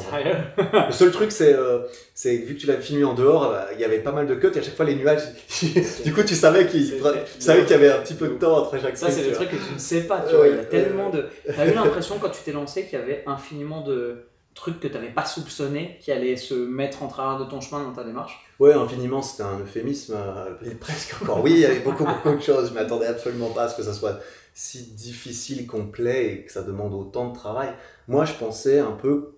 le 0.86 0.92
seul 0.92 1.10
truc, 1.10 1.32
c'est 1.32 1.52
euh, 1.52 1.80
c'est 2.14 2.36
vu 2.36 2.54
que 2.54 2.60
tu 2.60 2.66
l'avais 2.66 2.82
filmé 2.82 3.04
en 3.04 3.14
dehors, 3.14 3.52
euh, 3.52 3.62
il 3.74 3.80
y 3.80 3.84
avait 3.84 3.98
pas 3.98 4.12
mal 4.12 4.26
de 4.26 4.34
cuts 4.34 4.50
et 4.54 4.58
à 4.58 4.62
chaque 4.62 4.76
fois 4.76 4.84
les 4.84 4.94
nuages. 4.94 5.22
du 6.04 6.12
coup, 6.12 6.22
tu 6.22 6.34
savais 6.34 6.66
qu'il 6.66 6.86
y 6.86 7.72
avait 7.72 7.90
un 7.90 7.98
petit 7.98 8.14
peu 8.14 8.28
de 8.28 8.34
temps 8.34 8.56
entre 8.58 8.80
chaque 8.80 8.96
Ça, 8.96 9.10
c'est 9.10 9.24
le 9.24 9.32
truc 9.32 9.50
que 9.50 9.56
tu 9.56 9.74
ne 9.74 9.78
sais 9.78 10.02
pas. 10.02 10.20
Tu 10.28 10.34
vois, 10.34 10.48
il 10.48 10.56
y 10.56 10.58
a 10.58 10.64
tellement 10.64 11.10
de. 11.10 11.26
T'as 11.46 11.66
eu 11.66 11.74
l'impression 11.74 12.18
quand 12.18 12.30
tu 12.30 12.42
t'es 12.42 12.52
lancé 12.52 12.84
qu'il 12.84 12.98
y 12.98 13.02
avait 13.02 13.24
infiniment 13.26 13.82
de 13.82 14.26
trucs 14.54 14.80
que 14.80 14.88
tu 14.88 14.94
n'avais 14.94 15.10
pas 15.10 15.24
soupçonné 15.24 15.98
qui 16.00 16.12
allaient 16.12 16.36
se 16.36 16.54
mettre 16.54 17.02
en 17.02 17.08
travers 17.08 17.38
de 17.38 17.48
ton 17.48 17.60
chemin 17.60 17.82
dans 17.82 17.92
ta 17.92 18.04
démarche 18.04 18.44
Ouais, 18.60 18.74
infiniment, 18.74 19.22
c'était 19.22 19.42
un 19.42 19.58
euphémisme, 19.58 20.14
euh, 20.16 20.74
presque 20.80 21.14
encore. 21.22 21.42
Oui, 21.42 21.52
il 21.52 21.60
y 21.60 21.64
avait 21.64 21.80
beaucoup, 21.80 22.04
beaucoup 22.04 22.36
de 22.36 22.42
choses. 22.42 22.68
Je 22.68 22.74
m'attendais 22.74 23.06
absolument 23.06 23.48
pas 23.48 23.64
à 23.64 23.68
ce 23.68 23.76
que 23.76 23.82
ça 23.82 23.94
soit 23.94 24.20
si 24.52 24.82
difficile, 24.92 25.66
complet 25.66 26.34
et 26.34 26.44
que 26.44 26.52
ça 26.52 26.62
demande 26.62 26.92
autant 26.92 27.30
de 27.30 27.34
travail. 27.34 27.70
Moi, 28.06 28.26
je 28.26 28.34
pensais 28.34 28.78
un 28.78 28.92
peu, 28.92 29.34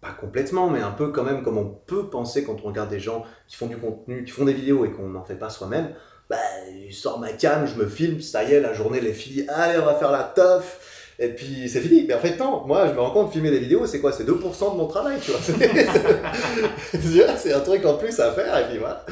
pas 0.00 0.10
complètement, 0.10 0.68
mais 0.68 0.80
un 0.80 0.90
peu 0.90 1.12
quand 1.12 1.22
même 1.22 1.44
comme 1.44 1.56
on 1.56 1.68
peut 1.68 2.10
penser 2.10 2.42
quand 2.42 2.56
on 2.64 2.66
regarde 2.66 2.90
des 2.90 2.98
gens 2.98 3.24
qui 3.46 3.54
font 3.54 3.68
du 3.68 3.76
contenu, 3.76 4.24
qui 4.24 4.32
font 4.32 4.44
des 4.44 4.52
vidéos 4.52 4.84
et 4.84 4.90
qu'on 4.90 5.10
n'en 5.10 5.22
fait 5.22 5.36
pas 5.36 5.48
soi-même. 5.48 5.94
Bah, 6.28 6.36
je 6.88 6.94
sors 6.96 7.20
ma 7.20 7.32
cam, 7.32 7.64
je 7.66 7.76
me 7.76 7.86
filme, 7.86 8.20
ça 8.20 8.42
y 8.42 8.54
est, 8.54 8.60
la 8.60 8.72
journée, 8.72 9.00
les 9.00 9.12
filles, 9.12 9.46
allez, 9.48 9.78
on 9.78 9.84
va 9.84 9.94
faire 9.94 10.10
la 10.10 10.24
teuf. 10.24 11.01
Et 11.22 11.28
puis 11.28 11.68
c'est 11.68 11.80
fini. 11.80 12.04
Mais 12.08 12.14
en 12.14 12.18
fait, 12.18 12.36
non, 12.36 12.66
moi 12.66 12.88
je 12.88 12.94
me 12.94 12.98
rends 12.98 13.12
compte, 13.12 13.32
filmer 13.32 13.52
des 13.52 13.60
vidéos, 13.60 13.86
c'est 13.86 14.00
quoi? 14.00 14.10
C'est 14.10 14.24
2% 14.24 14.72
de 14.72 14.76
mon 14.76 14.88
travail, 14.88 15.20
tu 15.20 15.30
vois. 15.30 15.40
c'est 17.36 17.52
un 17.52 17.60
truc 17.60 17.84
en 17.84 17.96
plus 17.96 18.18
à 18.18 18.32
faire, 18.32 18.58
et 18.58 18.68
puis 18.68 18.78
voilà. 18.78 19.06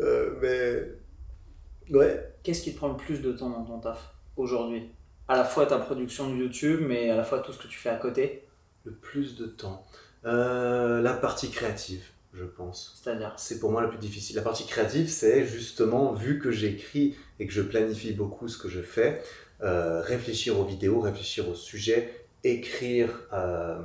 Euh, 0.00 0.30
mais. 0.42 1.96
Ouais. 1.96 2.34
Qu'est-ce 2.42 2.62
qui 2.62 2.72
te 2.72 2.78
prend 2.78 2.88
le 2.88 2.96
plus 2.96 3.20
de 3.22 3.30
temps 3.30 3.50
dans 3.50 3.62
ton 3.62 3.78
taf 3.78 4.14
aujourd'hui? 4.36 4.90
À 5.28 5.36
la 5.36 5.44
fois 5.44 5.66
ta 5.66 5.78
production 5.78 6.28
de 6.28 6.34
YouTube, 6.34 6.80
mais 6.84 7.08
à 7.08 7.16
la 7.16 7.22
fois 7.22 7.38
tout 7.38 7.52
ce 7.52 7.58
que 7.58 7.68
tu 7.68 7.78
fais 7.78 7.90
à 7.90 7.96
côté? 7.96 8.48
Le 8.82 8.92
plus 8.92 9.36
de 9.36 9.46
temps. 9.46 9.86
Euh, 10.26 11.00
la 11.02 11.12
partie 11.12 11.50
créative, 11.50 12.02
je 12.32 12.44
pense. 12.44 13.00
C'est-à-dire? 13.00 13.32
C'est 13.36 13.60
pour 13.60 13.70
moi 13.70 13.80
la 13.80 13.88
plus 13.88 13.98
difficile. 13.98 14.34
La 14.34 14.42
partie 14.42 14.66
créative, 14.66 15.08
c'est 15.08 15.46
justement, 15.46 16.12
vu 16.12 16.40
que 16.40 16.50
j'écris 16.50 17.16
et 17.38 17.46
que 17.46 17.52
je 17.52 17.62
planifie 17.62 18.12
beaucoup 18.12 18.48
ce 18.48 18.58
que 18.58 18.68
je 18.68 18.80
fais, 18.80 19.22
euh, 19.64 20.02
réfléchir 20.02 20.60
aux 20.60 20.64
vidéos, 20.64 21.00
réfléchir 21.00 21.48
au 21.48 21.54
sujet, 21.54 22.26
écrire. 22.42 23.08
Euh, 23.32 23.78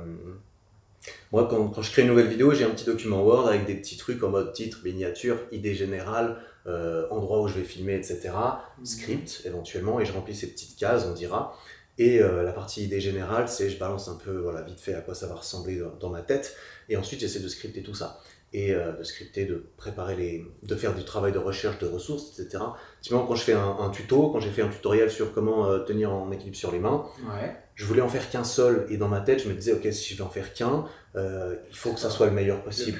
moi, 1.32 1.48
quand, 1.48 1.68
quand, 1.68 1.80
je 1.80 1.90
crée 1.90 2.02
une 2.02 2.08
nouvelle 2.08 2.26
vidéo, 2.26 2.52
j'ai 2.52 2.64
un 2.64 2.70
petit 2.70 2.84
document 2.84 3.22
Word 3.22 3.48
avec 3.48 3.64
des 3.64 3.76
petits 3.76 3.96
trucs 3.96 4.22
en 4.22 4.28
mode 4.28 4.52
titre, 4.52 4.80
miniature, 4.84 5.38
idée 5.52 5.74
générale, 5.74 6.36
euh, 6.66 7.06
endroit 7.10 7.40
où 7.40 7.48
je 7.48 7.54
vais 7.54 7.64
filmer, 7.64 7.94
etc. 7.94 8.30
Mhm. 8.78 8.84
Script 8.84 9.42
éventuellement, 9.46 10.00
et 10.00 10.04
je 10.04 10.12
remplis 10.12 10.34
ces 10.34 10.48
petites 10.48 10.76
cases, 10.76 11.06
on 11.06 11.14
dira. 11.14 11.56
Et 11.96 12.18
la 12.18 12.52
partie 12.52 12.84
idée 12.84 13.00
générale, 13.00 13.46
c'est 13.46 13.68
je 13.68 13.78
balance 13.78 14.08
un 14.08 14.16
peu 14.16 14.38
voilà, 14.38 14.62
vite 14.62 14.80
fait 14.80 14.94
à 14.94 15.02
quoi 15.02 15.14
ça 15.14 15.26
va 15.26 15.34
ressembler 15.34 15.82
dans, 16.00 16.08
ma 16.08 16.22
tête. 16.22 16.56
Et 16.88 16.96
ensuite, 16.96 17.20
j'essaie 17.20 17.40
de 17.40 17.48
scripter 17.48 17.82
tout 17.82 17.94
ça. 17.94 18.22
Et 18.52 18.74
euh, 18.74 18.92
de 18.92 19.04
scripter, 19.04 19.44
de 19.44 19.64
préparer 19.76 20.16
les. 20.16 20.44
de 20.64 20.74
faire 20.74 20.94
du 20.94 21.04
travail 21.04 21.30
de 21.30 21.38
recherche 21.38 21.78
de 21.78 21.86
ressources, 21.86 22.38
etc. 22.38 22.64
Typiquement, 23.00 23.24
quand 23.24 23.36
je 23.36 23.44
fais 23.44 23.52
un, 23.52 23.76
un 23.78 23.90
tuto, 23.90 24.30
quand 24.30 24.40
j'ai 24.40 24.50
fait 24.50 24.62
un 24.62 24.68
tutoriel 24.68 25.08
sur 25.10 25.32
comment 25.32 25.78
tenir 25.80 26.12
en 26.12 26.32
équilibre 26.32 26.56
sur 26.56 26.72
les 26.72 26.80
mains, 26.80 27.04
ouais 27.32 27.56
je 27.80 27.86
voulais 27.86 28.02
en 28.02 28.08
faire 28.10 28.28
qu'un 28.28 28.44
seul 28.44 28.86
et 28.90 28.98
dans 28.98 29.08
ma 29.08 29.20
tête 29.20 29.42
je 29.42 29.48
me 29.48 29.54
disais 29.54 29.72
ok 29.72 29.90
si 29.90 30.12
je 30.12 30.18
vais 30.18 30.22
en 30.22 30.28
faire 30.28 30.52
qu'un 30.52 30.84
euh, 31.16 31.56
il 31.70 31.74
faut 31.74 31.94
que 31.94 31.98
ça 31.98 32.10
soit 32.10 32.26
le 32.26 32.32
meilleur 32.32 32.62
possible, 32.62 32.98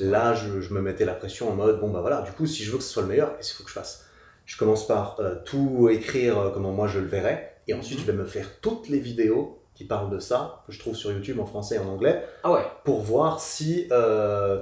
là 0.00 0.34
je, 0.34 0.74
me 0.74 0.82
mettais 0.82 1.06
la 1.06 1.14
pression 1.14 1.50
en 1.50 1.54
mode 1.54 1.80
bon 1.80 1.88
bah 1.90 2.02
voilà 2.02 2.20
du 2.20 2.30
coup 2.32 2.44
si 2.44 2.62
je 2.62 2.72
veux 2.72 2.76
que 2.76 2.84
ce 2.84 2.90
soit 2.90 3.02
le 3.02 3.08
meilleur 3.08 3.34
qu'est-ce 3.38 3.48
qu'il 3.48 3.56
faut 3.56 3.64
que 3.64 3.70
je 3.70 3.74
fasse? 3.74 4.06
Je 4.44 4.58
commence 4.58 4.86
par 4.86 5.18
euh, 5.20 5.36
tout 5.46 5.88
écrire 5.90 6.38
euh, 6.38 6.50
comment 6.50 6.72
moi 6.72 6.88
je 6.88 6.98
le 6.98 7.06
verrais 7.06 7.56
et 7.68 7.72
ensuite 7.72 8.00
mhm. 8.00 8.04
je 8.04 8.12
vais 8.12 8.18
me 8.18 8.26
faire 8.26 8.60
toutes 8.60 8.90
les 8.90 8.98
vidéos 8.98 9.61
qui 9.74 9.84
parlent 9.84 10.10
de 10.10 10.18
ça 10.18 10.62
que 10.66 10.72
je 10.72 10.78
trouve 10.78 10.94
sur 10.94 11.10
YouTube 11.10 11.40
en 11.40 11.46
français 11.46 11.76
et 11.76 11.78
en 11.78 11.88
anglais 11.88 12.24
ah 12.44 12.52
ouais. 12.52 12.62
pour 12.84 13.00
voir 13.00 13.40
si 13.40 13.88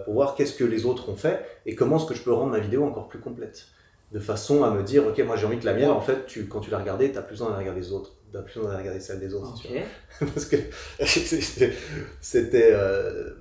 pour 0.05 0.15
voir 0.15 0.35
qu'est-ce 0.35 0.55
que 0.55 0.65
les 0.65 0.87
autres 0.87 1.09
ont 1.09 1.17
fait 1.17 1.45
et 1.67 1.75
comment 1.75 1.97
est-ce 1.97 2.07
que 2.07 2.15
je 2.15 2.23
peux 2.23 2.33
rendre 2.33 2.53
ma 2.53 2.61
vidéo 2.61 2.85
encore 2.85 3.09
plus 3.09 3.19
complète 3.19 3.67
de 4.13 4.19
façon 4.19 4.63
à 4.65 4.71
me 4.71 4.83
dire 4.83 5.07
ok 5.07 5.19
moi 5.27 5.37
j'ai 5.37 5.47
envie 5.47 5.59
que 5.59 5.67
la 5.67 5.75
mienne 5.75 5.91
en 5.91 6.01
fait 6.01 6.27
tu, 6.27 6.47
quand 6.47 6.61
tu 6.61 6.71
l'as 6.71 6.79
regardée 6.79 7.11
tu 7.11 7.19
as 7.19 7.23
plus 7.23 7.35
besoin 7.35 7.51
de 7.51 7.57
regarder 7.57 7.81
les 7.81 7.93
autres 7.93 8.13
d'un 8.33 8.43
plus 8.43 8.61
on 8.61 8.69
a 8.69 8.77
regardé 8.77 9.01
celle 9.01 9.21
des 9.21 9.35
autres. 9.35 9.63
Parce 10.21 10.47
que 10.47 10.57
c'était. 12.21 12.71
Euh, 12.73 13.35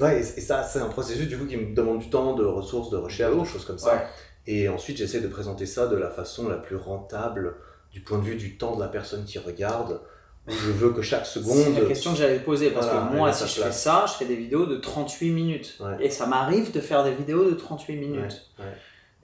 ouais, 0.00 0.20
et, 0.20 0.22
ça, 0.22 0.62
c'est 0.64 0.80
un 0.80 0.88
processus 0.88 1.28
du 1.28 1.38
coup 1.38 1.46
qui 1.46 1.56
me 1.56 1.74
demande 1.74 2.00
du 2.00 2.10
temps, 2.10 2.34
de 2.34 2.44
ressources, 2.44 2.90
de 2.90 2.96
recherche, 2.96 3.36
de 3.36 3.44
choses 3.44 3.64
comme 3.64 3.78
ça. 3.78 4.08
Et 4.46 4.68
ensuite, 4.68 4.96
j'essaie 4.96 5.20
de 5.20 5.28
présenter 5.28 5.66
ça 5.66 5.86
de 5.86 5.96
la 5.96 6.10
façon 6.10 6.48
la 6.48 6.56
plus 6.56 6.76
rentable 6.76 7.54
du 7.92 8.00
point 8.00 8.18
de 8.18 8.24
vue 8.24 8.36
du 8.36 8.56
temps 8.56 8.74
de 8.74 8.80
la 8.80 8.88
personne 8.88 9.24
qui 9.24 9.38
regarde. 9.38 10.00
Je 10.48 10.72
veux 10.72 10.90
que 10.90 11.02
chaque 11.02 11.26
seconde. 11.26 11.56
C'est 11.56 11.80
la 11.80 11.86
question 11.86 12.12
que 12.12 12.18
j'allais 12.18 12.40
poser 12.40 12.70
parce 12.70 12.86
que 12.86 13.16
moi, 13.16 13.32
si 13.32 13.44
je 13.44 13.62
fais 13.62 13.72
ça, 13.72 14.06
je 14.08 14.14
fais 14.14 14.24
des 14.26 14.36
vidéos 14.36 14.66
de 14.66 14.76
38 14.76 15.30
minutes. 15.30 15.78
Et 16.00 16.10
ça 16.10 16.26
m'arrive 16.26 16.72
de 16.72 16.80
faire 16.80 17.04
des 17.04 17.12
vidéos 17.12 17.44
de 17.44 17.54
38 17.54 17.96
minutes 17.96 18.50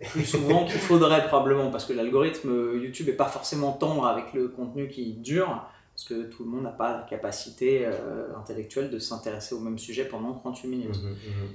plus 0.01 0.25
souvent 0.25 0.65
qu'il 0.65 0.79
faudrait 0.79 1.27
probablement, 1.27 1.71
parce 1.71 1.85
que 1.85 1.93
l'algorithme 1.93 2.79
YouTube 2.81 3.09
n'est 3.09 3.15
pas 3.15 3.29
forcément 3.29 3.73
tendre 3.73 4.07
avec 4.07 4.33
le 4.33 4.49
contenu 4.49 4.89
qui 4.89 5.15
dure, 5.15 5.67
parce 5.95 6.05
que 6.05 6.25
tout 6.25 6.45
le 6.45 6.51
monde 6.51 6.63
n'a 6.63 6.71
pas 6.71 6.99
la 6.99 7.03
capacité 7.03 7.85
euh, 7.85 8.29
intellectuelle 8.37 8.91
de 8.91 8.99
s'intéresser 8.99 9.55
au 9.55 9.61
même 9.61 9.79
sujet 9.79 10.05
pendant 10.05 10.35
38 10.35 10.69
minutes, 10.69 11.03
mhm, 11.03 11.11
mhm. 11.11 11.49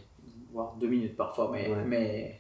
voire 0.52 0.76
2 0.80 0.88
minutes 0.88 1.16
parfois, 1.16 1.50
mais... 1.54 1.70
mais... 1.86 2.40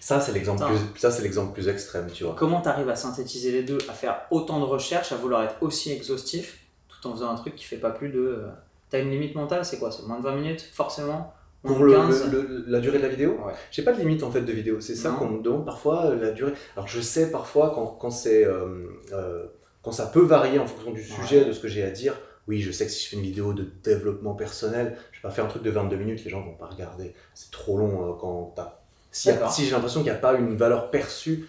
Ça, 0.00 0.20
c'est 0.20 0.32
l'exemple 0.32 0.64
plus, 0.64 1.00
ça, 1.00 1.10
c'est 1.10 1.22
l'exemple 1.22 1.52
plus 1.52 1.68
extrême, 1.68 2.08
tu 2.12 2.24
vois. 2.24 2.34
Comment 2.38 2.60
tu 2.60 2.68
arrives 2.68 2.88
à 2.88 2.96
synthétiser 2.96 3.50
les 3.50 3.62
deux, 3.64 3.78
à 3.88 3.92
faire 3.92 4.22
autant 4.30 4.60
de 4.60 4.64
recherches, 4.64 5.10
à 5.10 5.16
vouloir 5.16 5.42
être 5.42 5.56
aussi 5.60 5.90
exhaustif, 5.90 6.60
tout 6.88 7.08
en 7.08 7.12
faisant 7.12 7.30
un 7.30 7.34
truc 7.34 7.56
qui 7.56 7.64
fait 7.64 7.78
pas 7.78 7.90
plus 7.90 8.10
de... 8.10 8.20
Euh, 8.20 8.46
t'as 8.90 9.00
une 9.00 9.10
limite 9.10 9.34
mentale, 9.34 9.64
c'est 9.64 9.78
quoi? 9.78 9.90
C'est 9.90 10.06
moins 10.06 10.18
de 10.18 10.22
20 10.22 10.36
minutes, 10.36 10.62
forcément? 10.72 11.34
Pour 11.66 11.82
le, 11.82 12.64
la 12.68 12.80
durée 12.80 12.98
de 12.98 13.02
la 13.02 13.08
vidéo? 13.08 13.38
J'ai 13.70 13.82
pas 13.82 13.92
de 13.92 13.98
limite 13.98 14.22
en 14.22 14.30
fait 14.30 14.42
de 14.42 14.52
vidéo, 14.52 14.80
c'est 14.80 14.94
ça 14.94 15.10
qu'on 15.10 15.28
me 15.28 15.42
demande 15.42 15.64
parfois, 15.64 16.06
euh, 16.06 16.20
la 16.20 16.30
durée. 16.30 16.52
Alors 16.76 16.86
je 16.86 17.00
sais 17.00 17.30
parfois 17.30 17.72
quand, 17.74 17.86
quand 17.86 18.10
c'est, 18.10 18.44
euh, 18.44 18.86
euh, 19.12 19.46
quand 19.82 19.92
ça 19.92 20.06
peut 20.06 20.22
varier 20.22 20.58
en 20.58 20.66
fonction 20.66 20.92
du 20.92 21.02
sujet, 21.02 21.44
de 21.44 21.52
ce 21.52 21.60
que 21.60 21.68
j'ai 21.68 21.82
à 21.82 21.90
dire. 21.90 22.14
Oui, 22.46 22.60
je 22.60 22.70
sais 22.70 22.86
que 22.86 22.92
si 22.92 23.02
je 23.04 23.08
fais 23.08 23.16
une 23.16 23.22
vidéo 23.22 23.52
de 23.52 23.68
développement 23.82 24.34
personnel, 24.34 24.96
je 25.10 25.18
vais 25.18 25.22
pas 25.22 25.30
faire 25.30 25.44
un 25.44 25.48
truc 25.48 25.64
de 25.64 25.70
22 25.70 25.96
minutes, 25.96 26.24
les 26.24 26.30
gens 26.30 26.42
vont 26.42 26.54
pas 26.54 26.66
regarder. 26.66 27.12
C'est 27.34 27.50
trop 27.50 27.76
long 27.76 28.16
quand 28.20 28.52
t'as. 28.54 28.78
Si, 29.16 29.30
si 29.50 29.64
j'ai 29.64 29.70
l'impression 29.70 30.00
qu'il 30.00 30.12
n'y 30.12 30.16
a 30.16 30.20
pas 30.20 30.34
une 30.34 30.56
valeur 30.56 30.90
perçue, 30.90 31.48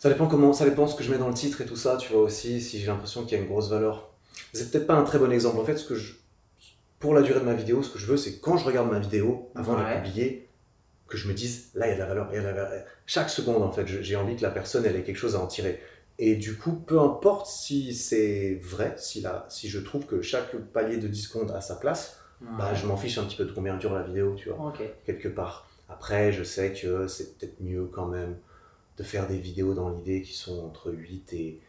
ça 0.00 0.08
dépend 0.08 0.26
comment, 0.26 0.52
ça 0.52 0.64
dépend 0.64 0.88
ce 0.88 0.96
que 0.96 1.04
je 1.04 1.12
mets 1.12 1.18
dans 1.18 1.28
le 1.28 1.34
titre 1.34 1.60
et 1.60 1.66
tout 1.66 1.76
ça, 1.76 1.96
tu 1.96 2.12
vois 2.12 2.22
aussi, 2.22 2.60
si 2.60 2.80
j'ai 2.80 2.88
l'impression 2.88 3.22
qu'il 3.24 3.38
y 3.38 3.40
a 3.40 3.44
une 3.44 3.48
grosse 3.48 3.70
valeur. 3.70 4.10
C'est 4.52 4.70
peut-être 4.70 4.86
pas 4.86 4.94
un 4.94 5.04
très 5.04 5.18
bon 5.18 5.30
exemple. 5.30 5.58
En 5.60 5.64
fait, 5.64 5.76
ce 5.76 5.84
que 5.86 5.94
je, 5.94 6.14
pour 6.98 7.14
la 7.14 7.22
durée 7.22 7.38
de 7.38 7.44
ma 7.44 7.54
vidéo, 7.54 7.84
ce 7.84 7.90
que 7.90 8.00
je 8.00 8.06
veux, 8.06 8.16
c'est 8.16 8.40
quand 8.40 8.56
je 8.56 8.64
regarde 8.64 8.90
ma 8.90 8.98
vidéo, 8.98 9.52
avant 9.54 9.76
de 9.76 9.82
la 9.82 9.98
publier, 9.98 10.48
que 11.06 11.16
je 11.16 11.28
me 11.28 11.34
dise, 11.34 11.70
là, 11.74 11.86
il 11.86 11.90
y 11.90 11.92
a 11.92 11.94
de 11.94 12.00
la 12.00 12.06
valeur, 12.06 12.28
il 12.32 12.34
y 12.34 12.38
a 12.38 12.42
de 12.42 12.46
la 12.46 12.52
valeur. 12.52 12.84
Chaque 13.06 13.30
seconde, 13.30 13.62
en 13.62 13.70
fait, 13.70 13.86
j'ai 13.86 14.16
envie 14.16 14.34
que 14.34 14.42
la 14.42 14.50
personne, 14.50 14.84
elle 14.84 14.96
ait 14.96 15.02
quelque 15.02 15.16
chose 15.16 15.36
à 15.36 15.40
en 15.40 15.46
tirer. 15.46 15.80
Et 16.18 16.34
du 16.34 16.56
coup, 16.56 16.72
peu 16.72 16.98
importe 16.98 17.46
si 17.46 17.94
c'est 17.94 18.58
vrai, 18.60 18.94
si, 18.98 19.20
la, 19.20 19.46
si 19.48 19.68
je 19.68 19.78
trouve 19.78 20.04
que 20.04 20.20
chaque 20.20 20.56
palier 20.72 20.96
de 20.96 21.06
10 21.06 21.22
secondes 21.22 21.50
a 21.52 21.60
sa 21.60 21.76
place, 21.76 22.20
bah, 22.40 22.74
je 22.74 22.86
m'en 22.86 22.96
fiche 22.96 23.18
un 23.18 23.24
petit 23.24 23.36
peu 23.36 23.44
de 23.44 23.52
combien 23.52 23.76
dure 23.76 23.94
la 23.94 24.02
vidéo, 24.02 24.34
tu 24.34 24.48
vois, 24.48 24.72
quelque 25.04 25.28
part. 25.28 25.69
Après, 25.90 26.32
je 26.32 26.44
sais 26.44 26.72
que 26.72 27.06
c'est 27.08 27.38
peut-être 27.38 27.60
mieux 27.60 27.86
quand 27.92 28.06
même 28.06 28.36
de 28.96 29.02
faire 29.02 29.26
des 29.26 29.38
vidéos 29.38 29.74
dans 29.74 29.90
l'idée 29.90 30.22
qui 30.22 30.34
sont 30.34 30.64
entre 30.64 30.92
8 30.92 31.32
et, 31.32 31.60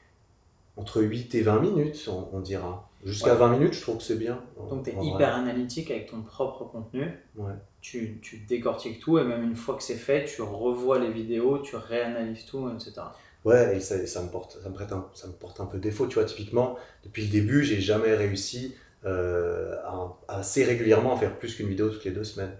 entre 0.77 1.01
8 1.01 1.35
et 1.35 1.41
20 1.41 1.59
minutes, 1.59 2.09
on 2.33 2.39
dira. 2.39 2.91
Jusqu'à 3.03 3.33
20 3.33 3.57
minutes, 3.57 3.73
je 3.73 3.81
trouve 3.81 3.97
que 3.97 4.03
c'est 4.03 4.17
bien. 4.17 4.43
Donc 4.69 4.83
tu 4.83 4.91
es 4.91 4.95
hyper 5.03 5.35
analytique 5.35 5.89
avec 5.89 6.11
ton 6.11 6.21
propre 6.21 6.65
contenu. 6.65 7.11
Ouais. 7.35 7.53
Tu, 7.81 8.19
tu, 8.21 8.37
décortiques 8.37 8.99
tout 8.99 9.17
et 9.17 9.23
même 9.23 9.43
une 9.43 9.55
fois 9.55 9.75
que 9.75 9.81
c'est 9.81 9.95
fait, 9.95 10.25
tu 10.25 10.43
revois 10.43 10.99
les 10.99 11.11
vidéos, 11.11 11.59
tu 11.59 11.75
réanalyses 11.75 12.45
tout, 12.45 12.69
etc. 12.69 13.01
Ouais, 13.43 13.77
et 13.77 13.79
ça, 13.79 14.05
ça 14.05 14.21
me 14.21 14.29
porte, 14.29 14.59
ça 14.61 14.69
me, 14.69 14.75
prête 14.75 14.91
un, 14.91 15.07
ça 15.13 15.27
me 15.27 15.33
porte 15.33 15.59
un 15.59 15.65
peu 15.65 15.79
défaut, 15.79 16.05
tu 16.05 16.15
vois. 16.15 16.25
Typiquement, 16.25 16.77
depuis 17.03 17.23
le 17.23 17.29
début, 17.29 17.63
j'ai 17.63 17.81
jamais 17.81 18.13
réussi 18.13 18.75
euh, 19.05 19.77
à, 19.83 20.15
assez 20.27 20.63
régulièrement 20.63 21.15
à 21.15 21.17
faire 21.17 21.35
plus 21.39 21.55
qu'une 21.55 21.67
vidéo 21.67 21.89
toutes 21.89 22.05
les 22.05 22.11
deux 22.11 22.23
semaines. 22.23 22.55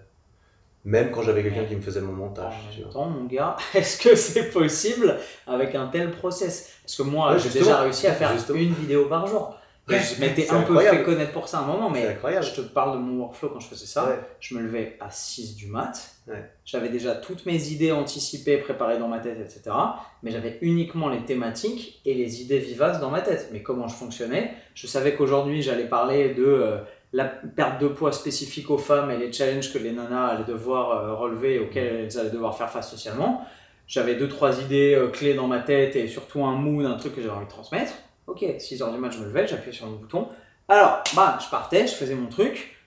Même 0.84 1.10
quand 1.12 1.22
j'avais 1.22 1.42
quelqu'un 1.44 1.64
qui 1.64 1.76
me 1.76 1.80
faisait 1.80 2.00
mon 2.00 2.12
montage. 2.12 2.54
En 2.54 2.80
même 2.80 2.88
temps, 2.92 3.06
mon 3.06 3.24
gars, 3.26 3.56
est-ce 3.74 3.96
que 4.02 4.16
c'est 4.16 4.50
possible 4.50 5.16
avec 5.46 5.74
un 5.76 5.86
tel 5.86 6.10
process? 6.10 6.72
Parce 6.82 6.96
que 6.96 7.02
moi, 7.02 7.32
Ouais, 7.32 7.38
j'ai 7.38 7.50
déjà 7.50 7.80
réussi 7.82 8.06
à 8.08 8.12
faire 8.12 8.32
Justement. 8.32 8.58
une 8.58 8.74
vidéo 8.74 9.06
par 9.06 9.26
jour. 9.26 9.54
Ouais, 9.88 9.98
je 9.98 10.20
m'étais 10.20 10.48
un 10.48 10.62
peu 10.62 10.78
fait 10.78 11.02
connaître 11.02 11.32
pour 11.32 11.48
ça 11.48 11.58
à 11.58 11.62
un 11.62 11.66
moment, 11.66 11.90
mais 11.90 12.16
je 12.40 12.54
te 12.54 12.60
parle 12.60 12.92
de 12.92 12.98
mon 13.02 13.18
workflow 13.22 13.48
quand 13.48 13.58
je 13.58 13.66
faisais 13.66 13.86
ça. 13.86 14.04
Ouais. 14.06 14.18
Je 14.38 14.54
me 14.54 14.60
levais 14.60 14.96
à 15.00 15.10
6 15.10 15.56
du 15.56 15.66
mat. 15.66 16.14
Ouais. 16.28 16.50
J'avais 16.64 16.88
déjà 16.88 17.16
toutes 17.16 17.46
mes 17.46 17.68
idées 17.68 17.90
anticipées, 17.90 18.58
préparées 18.58 18.98
dans 18.98 19.08
ma 19.08 19.18
tête, 19.18 19.38
etc. 19.40 19.74
Mais 20.22 20.30
j'avais 20.30 20.58
uniquement 20.62 21.08
les 21.08 21.24
thématiques 21.24 22.00
et 22.04 22.14
les 22.14 22.42
idées 22.42 22.60
vivaces 22.60 23.00
dans 23.00 23.10
ma 23.10 23.22
tête. 23.22 23.48
Mais 23.52 23.60
comment 23.62 23.88
je 23.88 23.94
fonctionnais? 23.96 24.54
Je 24.74 24.86
savais 24.86 25.14
qu'aujourd'hui, 25.16 25.62
j'allais 25.62 25.88
parler 25.88 26.32
de 26.32 26.44
euh, 26.44 26.76
la 27.12 27.24
perte 27.24 27.80
de 27.80 27.88
poids 27.88 28.12
spécifique 28.12 28.70
aux 28.70 28.78
femmes 28.78 29.10
et 29.10 29.18
les 29.18 29.32
challenges 29.32 29.72
que 29.72 29.78
les 29.78 29.92
nanas 29.92 30.28
allaient 30.28 30.44
devoir 30.44 30.90
euh, 30.90 31.14
relever 31.14 31.56
et 31.56 31.58
auxquels 31.60 32.06
elles 32.06 32.18
allaient 32.18 32.30
devoir 32.30 32.56
faire 32.56 32.70
face 32.70 32.90
socialement. 32.90 33.46
J'avais 33.86 34.14
deux, 34.14 34.28
trois 34.28 34.60
idées 34.62 34.94
euh, 34.94 35.08
clés 35.08 35.34
dans 35.34 35.46
ma 35.46 35.60
tête 35.60 35.96
et 35.96 36.08
surtout 36.08 36.44
un 36.44 36.54
mood, 36.54 36.86
un 36.86 36.96
truc 36.96 37.14
que 37.14 37.20
j'avais 37.20 37.34
envie 37.34 37.46
de 37.46 37.50
transmettre. 37.50 37.92
Ok, 38.26 38.40
6h 38.40 38.92
du 38.92 38.98
mat, 38.98 39.10
je 39.10 39.18
me 39.18 39.26
levais, 39.26 39.46
j'appuyais 39.46 39.76
sur 39.76 39.86
le 39.86 39.92
bouton. 39.92 40.28
Alors, 40.68 41.02
bah, 41.14 41.38
je 41.42 41.50
partais, 41.50 41.86
je 41.86 41.94
faisais 41.94 42.14
mon 42.14 42.28
truc. 42.28 42.78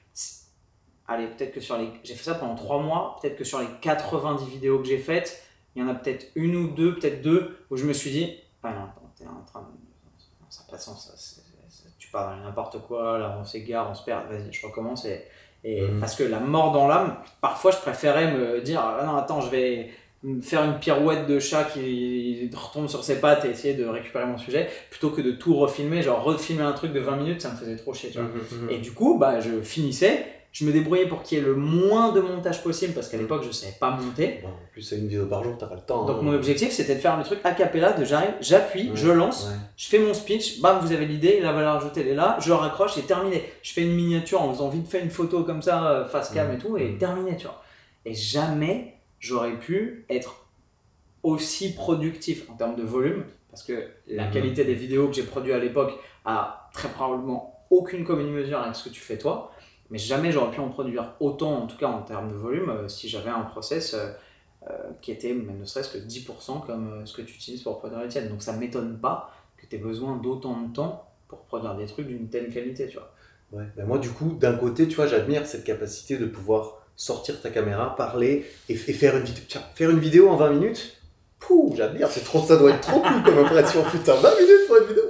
Allez, 1.07 1.27
peut-être 1.27 1.53
que 1.53 1.59
sur 1.59 1.77
les. 1.77 1.89
J'ai 2.03 2.15
fait 2.15 2.23
ça 2.23 2.33
pendant 2.33 2.55
3 2.55 2.81
mois. 2.81 3.17
Peut-être 3.21 3.37
que 3.37 3.43
sur 3.43 3.59
les 3.59 3.67
90 3.81 4.49
vidéos 4.49 4.79
que 4.79 4.85
j'ai 4.85 4.97
faites, 4.97 5.43
il 5.75 5.83
y 5.83 5.85
en 5.85 5.89
a 5.89 5.93
peut-être 5.93 6.27
une 6.33 6.55
ou 6.55 6.69
deux, 6.69 6.95
peut-être 6.95 7.21
deux, 7.21 7.59
où 7.69 7.77
je 7.77 7.85
me 7.85 7.93
suis 7.93 8.09
dit 8.09 8.39
non, 8.63 8.87
t'es 9.15 9.25
en 9.27 9.43
train 9.45 9.61
de. 9.61 9.67
Ça 10.49 10.63
n'a 10.63 10.71
pas 10.71 10.77
de 10.77 10.81
sens, 10.81 11.11
ça. 11.15 11.41
N'importe 12.43 12.79
quoi, 12.87 13.17
là, 13.17 13.37
on 13.39 13.43
s'égare, 13.45 13.89
on 13.91 13.93
se 13.93 14.03
perd. 14.03 14.23
Vas-y, 14.29 14.51
je 14.51 14.65
recommence. 14.65 15.05
Et, 15.05 15.23
et 15.63 15.81
Mhm. 15.81 15.99
Parce 15.99 16.15
que 16.15 16.23
la 16.23 16.39
mort 16.39 16.71
dans 16.71 16.87
l'âme, 16.87 17.17
parfois, 17.41 17.71
je 17.71 17.77
préférais 17.77 18.31
me 18.33 18.61
dire 18.61 18.81
Ah 18.81 19.03
non, 19.05 19.15
attends, 19.15 19.41
je 19.41 19.49
vais 19.49 19.89
faire 20.41 20.63
une 20.63 20.79
pirouette 20.79 21.27
de 21.27 21.39
chat 21.39 21.65
qui 21.65 22.49
retombe 22.53 22.87
sur 22.87 23.03
ses 23.03 23.19
pattes 23.21 23.45
et 23.45 23.49
essayer 23.49 23.73
de 23.75 23.85
récupérer 23.85 24.25
mon 24.25 24.37
sujet, 24.37 24.69
plutôt 24.89 25.09
que 25.11 25.21
de 25.21 25.31
tout 25.31 25.55
refilmer. 25.55 26.01
Genre, 26.01 26.23
refilmer 26.23 26.63
un 26.63 26.71
truc 26.73 26.93
de 26.93 26.99
20 26.99 27.15
minutes, 27.17 27.41
ça 27.41 27.51
me 27.51 27.55
faisait 27.57 27.75
trop 27.75 27.93
chier, 27.93 28.09
tu 28.09 28.17
vois. 28.19 28.27
Mhm, 28.27 28.63
mhm. 28.63 28.69
Et 28.71 28.77
du 28.79 28.91
coup, 28.93 29.17
bah, 29.19 29.39
je 29.39 29.61
finissais, 29.61 30.25
je 30.55 30.63
me 30.63 30.71
débrouillais 30.71 31.05
pour 31.05 31.21
qu'il 31.21 31.37
y 31.37 31.41
ait 31.41 31.43
le 31.43 31.53
moins 31.53 32.13
de 32.13 32.21
montage 32.21 32.63
possible 32.63 32.93
parce 32.93 33.09
qu'à 33.09 33.17
l'époque, 33.17 33.41
je 33.43 33.49
ne 33.49 33.53
savais 33.53 33.75
pas 33.77 33.91
monter. 33.91 34.39
Bon, 34.41 34.47
en 34.47 34.71
plus, 34.71 34.81
c'est 34.83 34.95
une 34.97 35.09
vidéo 35.09 35.25
par 35.25 35.43
jour, 35.43 35.57
t'as 35.59 35.65
pas 35.65 35.75
le 35.75 35.81
temps. 35.81 36.05
Donc 36.05 36.19
hein. 36.19 36.21
mon 36.23 36.33
objectif, 36.33 36.71
c'était 36.71 36.95
de 36.95 37.01
faire 37.01 37.17
le 37.17 37.25
truc 37.25 37.39
a 37.43 37.51
cappella, 37.51 37.91
de 37.91 38.05
j'arrive, 38.05 38.35
j'appuie, 38.39 38.89
Ouais, 38.89 38.95
je 38.95 39.09
lance, 39.09 39.47
ouais. 39.49 39.55
je 39.75 39.87
fais 39.89 39.99
mon 39.99 40.13
speech, 40.13 40.61
bam, 40.61 40.79
vous 40.79 40.93
avez 40.93 41.05
l'idée, 41.07 41.41
la 41.41 41.51
valeur 41.51 41.75
ajoutée 41.75 41.99
elle 41.99 42.07
est 42.07 42.15
là, 42.15 42.37
je 42.39 42.53
raccroche 42.53 42.97
et 42.97 43.01
terminé. 43.01 43.43
Je 43.63 43.73
fais 43.73 43.81
une 43.81 43.95
miniature 43.95 44.41
en 44.41 44.53
faisant 44.53 44.69
vite 44.69 44.87
fait 44.87 45.01
une 45.01 45.09
photo 45.09 45.43
comme 45.43 45.61
ça, 45.61 45.91
euh, 45.91 46.05
face 46.07 46.29
cam 46.29 46.49
et 46.53 46.57
tout, 46.57 46.77
et 46.77 46.87
Mhm. 46.91 46.97
terminé, 46.99 47.35
tu 47.35 47.47
vois. 47.47 47.61
Et 48.05 48.13
jamais 48.13 48.95
j'aurais 49.19 49.59
pu 49.59 50.05
être 50.09 50.45
aussi 51.21 51.73
productif 51.75 52.49
en 52.49 52.53
termes 52.53 52.77
de 52.77 52.83
volume, 52.83 53.25
parce 53.49 53.63
que 53.63 53.73
la 54.07 54.27
qualité 54.27 54.63
des 54.63 54.73
vidéos 54.75 55.09
que 55.09 55.15
j'ai 55.15 55.23
produites 55.23 55.53
à 55.53 55.59
l'époque 55.59 55.91
a 56.23 56.69
très 56.73 56.87
probablement 56.87 57.65
aucune 57.71 58.05
commune 58.05 58.31
mesure 58.31 58.59
avec 58.59 58.75
ce 58.75 58.87
que 58.87 58.93
tu 58.93 59.01
fais 59.01 59.17
toi, 59.17 59.51
mais 59.89 59.97
jamais 59.97 60.31
j'aurais 60.31 60.51
pu 60.51 60.59
en 60.59 60.69
produire 60.69 61.13
autant, 61.19 61.63
en 61.63 61.67
tout 61.67 61.77
cas 61.77 61.87
en 61.87 62.01
termes 62.01 62.31
de 62.31 62.37
volume, 62.37 62.69
euh, 62.69 62.87
si 62.87 63.07
j'avais 63.07 63.29
un 63.29 63.41
process 63.41 63.93
euh, 63.93 64.09
euh, 64.69 64.73
qui 65.01 65.11
était 65.11 65.33
même 65.33 65.59
ne 65.59 65.65
serait-ce 65.65 65.95
que 65.95 65.97
10% 65.97 66.65
comme 66.65 67.05
ce 67.05 67.15
que 67.15 67.21
tu 67.21 67.35
utilises 67.35 67.61
pour 67.61 67.79
produire 67.79 68.01
les 68.01 68.07
tiennes. 68.07 68.29
Donc 68.29 68.41
ça 68.41 68.53
ne 68.53 68.59
m'étonne 68.59 68.97
pas 68.97 69.31
que 69.57 69.65
tu 69.65 69.75
aies 69.75 69.79
besoin 69.79 70.17
d'autant 70.17 70.61
de 70.61 70.73
temps 70.73 71.09
pour 71.27 71.39
produire 71.41 71.75
des 71.75 71.85
trucs 71.85 72.07
d'une 72.07 72.29
telle 72.29 72.51
qualité, 72.51 72.87
tu 72.87 72.97
vois. 72.97 73.11
Ouais. 73.51 73.65
Ben 73.77 73.85
moi, 73.85 73.99
du 73.99 74.09
coup, 74.09 74.35
d'un 74.39 74.55
côté, 74.57 74.87
tu 74.87 74.95
vois, 74.95 75.07
j'admire 75.07 75.45
cette 75.45 75.63
capacité 75.63 76.17
de 76.17 76.25
pouvoir 76.25 76.81
sortir 76.95 77.39
ta 77.41 77.49
caméra, 77.49 77.95
parler 77.95 78.45
et, 78.69 78.75
faire, 78.75 79.17
une 79.17 79.23
vidéo. 79.23 79.61
Faire 79.75 79.89
une 79.91 79.99
vidéo 79.99 80.29
en 80.29 80.35
20 80.35 80.49
minutes. 80.51 81.01
Pouh, 81.39 81.73
j'admire, 81.75 82.09
c'est 82.09 82.23
trop, 82.23 82.41
ça 82.43 82.57
doit 82.57 82.71
être 82.71 82.81
trop 82.81 83.01
cool 83.01 83.23
comme 83.23 83.37
impression. 83.39 83.83
Putain, 83.83 84.15
20 84.15 84.29
minutes 84.39 84.67
pour 84.67 84.77
une 84.77 84.87
vidéo. 84.87 85.03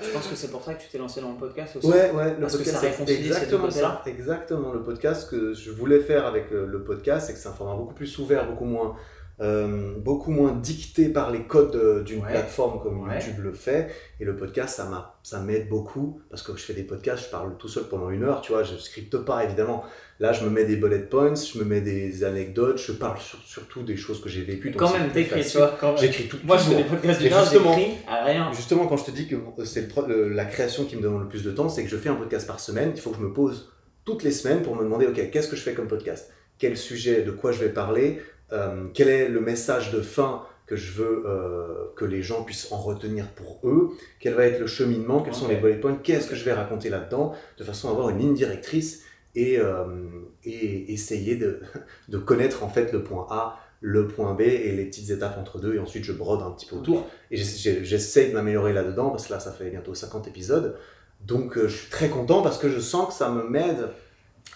Je 0.00 0.10
pense 0.10 0.26
que 0.26 0.36
c'est 0.36 0.48
pour 0.48 0.62
ça 0.62 0.74
que 0.74 0.82
tu 0.82 0.88
t'es 0.88 0.98
lancé 0.98 1.20
dans 1.20 1.30
le 1.30 1.36
podcast 1.36 1.76
aussi. 1.76 1.86
Ouais, 1.86 2.10
ouais, 2.10 2.30
le 2.34 2.40
Parce 2.40 2.56
que 2.56 2.64
ça 2.64 2.80
réconcilie 2.80 3.26
exactement 3.26 3.70
ça. 3.70 4.02
Exactement, 4.06 4.72
le 4.72 4.82
podcast 4.82 5.28
que 5.30 5.54
je 5.54 5.70
voulais 5.70 6.00
faire 6.00 6.26
avec 6.26 6.52
euh, 6.52 6.66
le 6.66 6.82
podcast, 6.82 7.26
c'est 7.26 7.34
que 7.34 7.38
c'est 7.38 7.48
un 7.48 7.52
format 7.52 7.76
beaucoup 7.76 7.94
plus 7.94 8.18
ouvert, 8.18 8.46
beaucoup 8.46 8.64
moins, 8.64 8.96
euh, 9.40 9.94
beaucoup 9.96 10.30
moins 10.30 10.52
dicté 10.52 11.08
par 11.08 11.30
les 11.30 11.44
codes 11.44 11.74
euh, 11.74 12.02
d'une 12.02 12.20
Ouais. 12.22 12.30
plateforme 12.30 12.82
comme 12.82 13.08
Ouais. 13.08 13.14
YouTube 13.14 13.42
le 13.42 13.52
fait. 13.52 13.88
Et 14.20 14.24
le 14.26 14.36
podcast, 14.36 14.76
ça 14.76 14.84
m'a, 14.84 15.18
ça 15.22 15.40
m'aide 15.40 15.68
beaucoup 15.68 16.20
parce 16.28 16.42
que 16.42 16.54
je 16.56 16.62
fais 16.62 16.74
des 16.74 16.82
podcasts, 16.82 17.24
je 17.24 17.30
parle 17.30 17.56
tout 17.56 17.68
seul 17.68 17.84
pendant 17.84 18.10
une 18.10 18.22
heure, 18.22 18.42
tu 18.42 18.52
vois, 18.52 18.62
je 18.64 18.76
scripte 18.76 19.16
pas 19.18 19.42
évidemment. 19.44 19.82
Là, 20.18 20.34
je 20.34 20.44
me 20.44 20.50
mets 20.50 20.66
des 20.66 20.76
bullet 20.76 20.98
points, 20.98 21.32
je 21.34 21.58
me 21.58 21.64
mets 21.64 21.80
des 21.80 22.22
anecdotes, 22.24 22.76
je 22.76 22.92
parle 22.92 23.18
sur- 23.18 23.38
surtout 23.42 23.82
des 23.82 23.96
choses 23.96 24.20
que 24.20 24.28
j'ai 24.28 24.42
vécues. 24.42 24.70
Quand 24.76 24.92
même, 24.92 25.08
t'écris, 25.10 25.36
même. 25.56 25.96
J'écris 25.98 26.28
tout. 26.28 26.36
Moi, 26.44 26.58
je 26.58 26.64
fais 26.64 26.76
des 26.76 26.84
podcasts 26.84 27.22
d'une 27.22 27.32
heure, 27.32 27.44
justement- 27.44 27.76
à 28.06 28.24
rien. 28.24 28.52
Justement, 28.52 28.86
quand 28.86 28.98
je 28.98 29.04
te 29.06 29.10
dis 29.10 29.26
que 29.26 29.36
c'est 29.64 29.88
la 29.96 30.44
création 30.44 30.84
qui 30.84 30.96
me 30.96 31.00
demande 31.02 31.22
le 31.22 31.28
plus 31.28 31.42
de 31.44 31.50
temps, 31.50 31.70
c'est 31.70 31.82
que 31.82 31.88
je 31.88 31.96
fais 31.96 32.10
un 32.10 32.16
podcast 32.16 32.46
par 32.46 32.60
semaine. 32.60 32.92
Il 32.94 33.00
faut 33.00 33.08
que 33.10 33.16
je 33.16 33.22
me 33.22 33.32
pose 33.32 33.72
toutes 34.04 34.22
les 34.22 34.32
semaines 34.32 34.60
pour 34.60 34.76
me 34.76 34.82
demander, 34.82 35.06
ok, 35.06 35.30
qu'est-ce 35.30 35.48
que 35.48 35.56
je 35.56 35.62
fais 35.62 35.72
comme 35.72 35.88
podcast? 35.88 36.30
Quel 36.58 36.76
sujet, 36.76 37.22
de 37.22 37.30
quoi 37.30 37.52
je 37.52 37.60
vais 37.60 37.70
parler? 37.70 38.20
Euh, 38.52 38.86
Quel 38.94 39.08
est 39.08 39.28
le 39.28 39.40
message 39.40 39.92
de 39.92 40.00
fin 40.00 40.42
que 40.66 40.76
je 40.76 40.92
veux 40.92 41.22
euh, 41.26 41.86
que 41.96 42.04
les 42.04 42.22
gens 42.22 42.44
puissent 42.44 42.70
en 42.72 42.78
retenir 42.78 43.26
pour 43.28 43.60
eux? 43.64 43.90
Quel 44.20 44.34
va 44.34 44.46
être 44.46 44.60
le 44.60 44.66
cheminement? 44.66 45.20
Quels 45.22 45.34
sont 45.34 45.48
les 45.48 45.56
bullet 45.56 45.76
points? 45.80 45.96
Qu'est-ce 46.02 46.28
que 46.28 46.34
je 46.36 46.44
vais 46.44 46.52
raconter 46.52 46.88
là-dedans? 46.90 47.34
De 47.58 47.64
façon 47.64 47.88
à 47.88 47.92
avoir 47.92 48.08
une 48.10 48.18
ligne 48.18 48.34
directrice 48.34 49.02
et, 49.34 49.58
euh, 49.58 49.84
et 50.44 50.92
essayer 50.92 51.36
de, 51.36 51.60
de 52.08 52.18
connaître 52.18 52.62
en 52.64 52.68
fait 52.68 52.92
le 52.92 53.02
point 53.02 53.26
A, 53.30 53.58
le 53.80 54.06
point 54.08 54.34
B 54.34 54.42
et 54.42 54.72
les 54.72 54.84
petites 54.84 55.10
étapes 55.10 55.38
entre 55.38 55.58
deux. 55.58 55.74
Et 55.74 55.78
ensuite, 55.78 56.04
je 56.04 56.12
brode 56.12 56.42
un 56.42 56.50
petit 56.50 56.66
peu 56.66 56.76
autour. 56.76 57.06
Et 57.30 57.36
j'essa- 57.36 57.82
j'essaye 57.82 58.28
de 58.30 58.34
m'améliorer 58.34 58.72
là-dedans 58.72 59.10
parce 59.10 59.26
que 59.26 59.32
là, 59.32 59.40
ça 59.40 59.52
fait 59.52 59.70
bientôt 59.70 59.94
50 59.94 60.28
épisodes. 60.28 60.76
Donc, 61.20 61.58
je 61.58 61.66
suis 61.68 61.90
très 61.90 62.08
content 62.08 62.42
parce 62.42 62.58
que 62.58 62.68
je 62.68 62.78
sens 62.80 63.08
que 63.08 63.12
ça 63.14 63.30
me 63.30 63.42
m'aide 63.48 63.88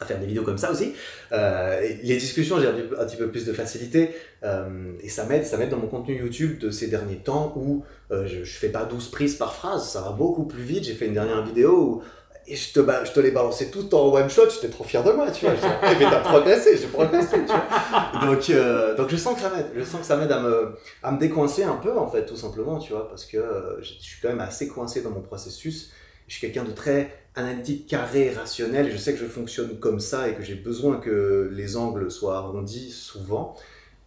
à 0.00 0.04
faire 0.06 0.18
des 0.18 0.26
vidéos 0.26 0.42
comme 0.42 0.58
ça 0.58 0.70
aussi. 0.72 0.92
Euh, 1.32 1.80
les 2.02 2.16
discussions, 2.16 2.60
j'ai 2.60 2.66
un, 2.68 3.04
petit 3.04 3.16
peu- 3.16 3.30
plus 3.30 3.44
de 3.46 3.52
facilité. 3.52 4.10
euh, 4.42 4.92
et 5.00 5.08
ça 5.08 5.24
m'aide, 5.24 5.44
ça 5.46 5.56
m'aide 5.56 5.70
dans 5.70 5.76
mon 5.78 5.86
contenu 5.86 6.16
YouTube 6.18 6.58
de 6.58 6.70
ces 6.70 6.88
derniers 6.88 7.16
temps 7.16 7.52
où 7.56 7.84
euh, 8.10 8.26
je, 8.26 8.44
je 8.44 8.58
fais 8.58 8.68
pas 8.70 8.84
12 8.84 9.08
prises 9.10 9.36
par 9.36 9.54
phrase, 9.54 9.88
ça 9.88 10.00
va 10.02 10.10
beaucoup 10.10 10.44
plus 10.44 10.62
vite. 10.62 10.84
J'ai 10.84 10.94
fait 10.94 11.06
une 11.06 11.14
dernière 11.14 11.44
vidéo 11.44 11.72
où 11.78 12.02
et 12.46 12.56
je 12.56 12.74
te, 12.74 12.80
je 13.06 13.10
te 13.12 13.20
les 13.20 13.30
balançais 13.30 13.70
tout 13.70 13.94
en 13.94 14.12
one 14.12 14.28
shot, 14.28 14.50
j'étais 14.50 14.68
trop 14.68 14.84
fier 14.84 15.02
de 15.02 15.12
moi, 15.12 15.30
tu 15.30 15.46
vois. 15.46 15.54
Je 15.54 15.60
Eh, 15.66 15.94
mais 15.98 16.10
t'as 16.10 16.20
progressé, 16.20 16.76
j'ai 16.76 16.88
progressé, 16.88 17.38
tu 17.38 17.46
vois. 17.46 18.26
Donc, 18.26 18.50
euh, 18.50 18.94
donc 18.96 19.08
je 19.08 19.16
sens 19.16 19.34
que 19.36 19.40
ça 19.40 19.48
m'aide, 19.48 19.64
je 19.74 19.82
sens 19.82 20.00
que 20.02 20.06
ça 20.06 20.16
m'aide 20.18 20.30
à 20.30 20.40
me, 20.40 20.74
à 21.02 21.10
me 21.12 21.18
décoincer 21.18 21.62
un 21.62 21.76
peu, 21.76 21.96
en 21.96 22.06
fait, 22.06 22.26
tout 22.26 22.36
simplement, 22.36 22.78
tu 22.78 22.92
vois, 22.92 23.08
parce 23.08 23.24
que 23.24 23.38
euh, 23.38 23.80
je 23.80 23.94
suis 23.94 24.20
quand 24.20 24.28
même 24.28 24.40
assez 24.40 24.68
coincé 24.68 25.00
dans 25.00 25.08
mon 25.08 25.22
processus. 25.22 25.90
Je 26.28 26.34
suis 26.36 26.40
quelqu'un 26.46 26.64
de 26.68 26.72
très 26.74 27.10
analytique, 27.36 27.86
carré, 27.86 28.30
rationnel, 28.30 28.90
je 28.92 28.96
sais 28.96 29.12
que 29.12 29.18
je 29.18 29.26
fonctionne 29.26 29.78
comme 29.78 30.00
ça 30.00 30.28
et 30.28 30.34
que 30.34 30.42
j'ai 30.42 30.54
besoin 30.54 30.98
que 30.98 31.50
les 31.52 31.76
angles 31.76 32.10
soient 32.10 32.38
arrondis 32.38 32.90
souvent. 32.90 33.56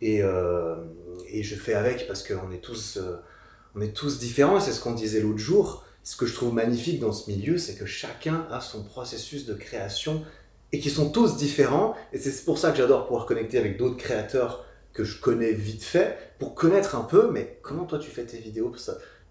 Et, 0.01 0.21
euh, 0.23 0.75
je 1.33 1.55
fais 1.55 1.73
avec 1.73 2.07
parce 2.07 2.23
qu'on 2.23 2.51
est 2.51 2.61
tous, 2.61 2.97
euh, 2.97 3.17
on 3.75 3.81
est 3.81 3.93
tous 3.93 4.19
différents, 4.19 4.59
c'est 4.59 4.71
ce 4.71 4.81
qu'on 4.81 4.93
disait 4.93 5.21
l'autre 5.21 5.39
jour. 5.39 5.83
Ce 6.03 6.15
que 6.15 6.25
je 6.25 6.33
trouve 6.33 6.53
magnifique 6.53 7.01
dans 7.01 7.11
ce 7.11 7.29
milieu, 7.29 7.57
c'est 7.57 7.75
que 7.75 7.85
chacun 7.85 8.47
a 8.49 8.61
son 8.61 8.83
processus 8.83 9.45
de 9.45 9.53
création 9.53 10.23
et 10.71 10.79
qui 10.79 10.89
sont 10.89 11.09
tous 11.09 11.35
différents. 11.35 11.95
Et 12.13 12.17
c'est 12.17 12.45
pour 12.45 12.57
ça 12.59 12.71
que 12.71 12.77
j'adore 12.77 13.07
pouvoir 13.07 13.25
connecter 13.25 13.57
avec 13.57 13.77
d'autres 13.77 13.97
créateurs 13.97 14.65
que 14.93 15.03
je 15.03 15.19
connais 15.19 15.51
vite 15.51 15.83
fait, 15.83 16.17
pour 16.39 16.55
connaître 16.55 16.95
un 16.95 17.03
peu, 17.03 17.29
mais 17.31 17.59
comment 17.61 17.85
toi 17.85 17.99
tu 17.99 18.09
fais 18.09 18.23
tes 18.23 18.39
vidéos 18.39 18.73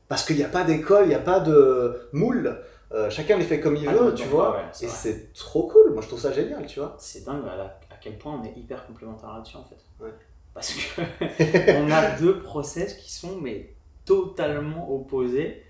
parce 0.09 0.25
qu'il 0.25 0.37
n'y 0.37 0.45
a 0.45 0.49
pas 0.49 0.65
d'école, 0.65 1.07
il 1.07 1.09
n'y 1.09 1.15
a 1.15 1.19
pas 1.19 1.41
de 1.41 2.09
moule. 2.13 2.59
Euh, 2.92 3.11
chacun 3.11 3.37
les 3.37 3.44
fait 3.44 3.59
comme 3.61 3.77
il 3.77 3.88
Ah, 3.88 3.94
veut, 3.94 4.14
tu 4.14 4.25
vois. 4.29 4.53
ouais, 4.57 4.62
et 4.81 4.88
c'est 4.88 5.33
trop 5.33 5.66
cool. 5.66 5.92
Moi, 5.92 6.03
je 6.03 6.07
trouve 6.09 6.20
ça 6.20 6.33
génial, 6.33 6.64
tu 6.66 6.79
vois. 6.79 6.94
C'est 6.99 7.25
dingue 7.25 7.42
à, 7.49 7.57
la- 7.57 7.79
à 7.90 7.96
quel 8.01 8.16
point 8.16 8.40
on 8.40 8.44
est 8.44 8.57
hyper 8.57 8.87
complémentaires 8.87 9.33
là-dessus 9.35 9.57
en 9.57 9.64
fait. 9.64 9.79
Ouais. 10.05 10.12
Parce 10.55 10.72
que 10.72 11.01
on 11.85 11.90
a 11.90 12.12
deux 12.18 12.40
process 12.40 12.94
qui 12.94 13.12
sont 13.12 13.37
mais 13.42 13.75
totalement 14.05 14.94
opposés. 14.94 15.62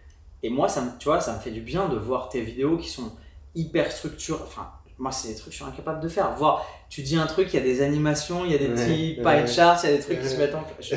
Et 0.43 0.51
moi, 0.51 0.69
ça, 0.69 0.83
me- 0.83 0.91
tu 0.99 1.07
vois, 1.09 1.21
ça 1.21 1.35
me 1.35 1.39
fait 1.41 1.51
du 1.51 1.63
bien 1.63 1.89
de 1.89 1.97
voir 1.97 2.29
tes 2.29 2.43
vidéos 2.43 2.77
qui 2.77 2.89
sont 2.91 3.11
hyper 3.55 3.91
structurées. 3.91 4.43
Enfin, 4.45 4.71
moi, 4.99 5.13
c'est 5.13 5.29
des 5.29 5.35
trucs 5.35 5.47
que 5.47 5.51
je 5.53 5.57
suis 5.57 5.65
incapable 5.65 6.01
de 6.01 6.09
faire. 6.09 6.35
Voir, 6.37 6.67
tu 6.89 7.03
dis 7.03 7.17
un 7.17 7.27
truc, 7.27 7.53
il 7.53 7.57
y 7.57 7.61
a 7.61 7.63
des 7.63 7.83
animations, 7.83 8.45
il 8.45 8.53
y 8.53 8.55
a 8.55 8.59
des 8.59 8.69
petits 8.69 9.15
pie 9.17 9.25
ouais. 9.25 9.47
charts, 9.47 9.81
il 9.85 9.91
y 9.91 9.93
a 9.93 9.97
des 9.97 10.03
trucs 10.03 10.21
qui 10.21 10.29
se 10.29 10.37
mettent 10.37 10.55
en 10.55 10.63
place. 10.63 10.95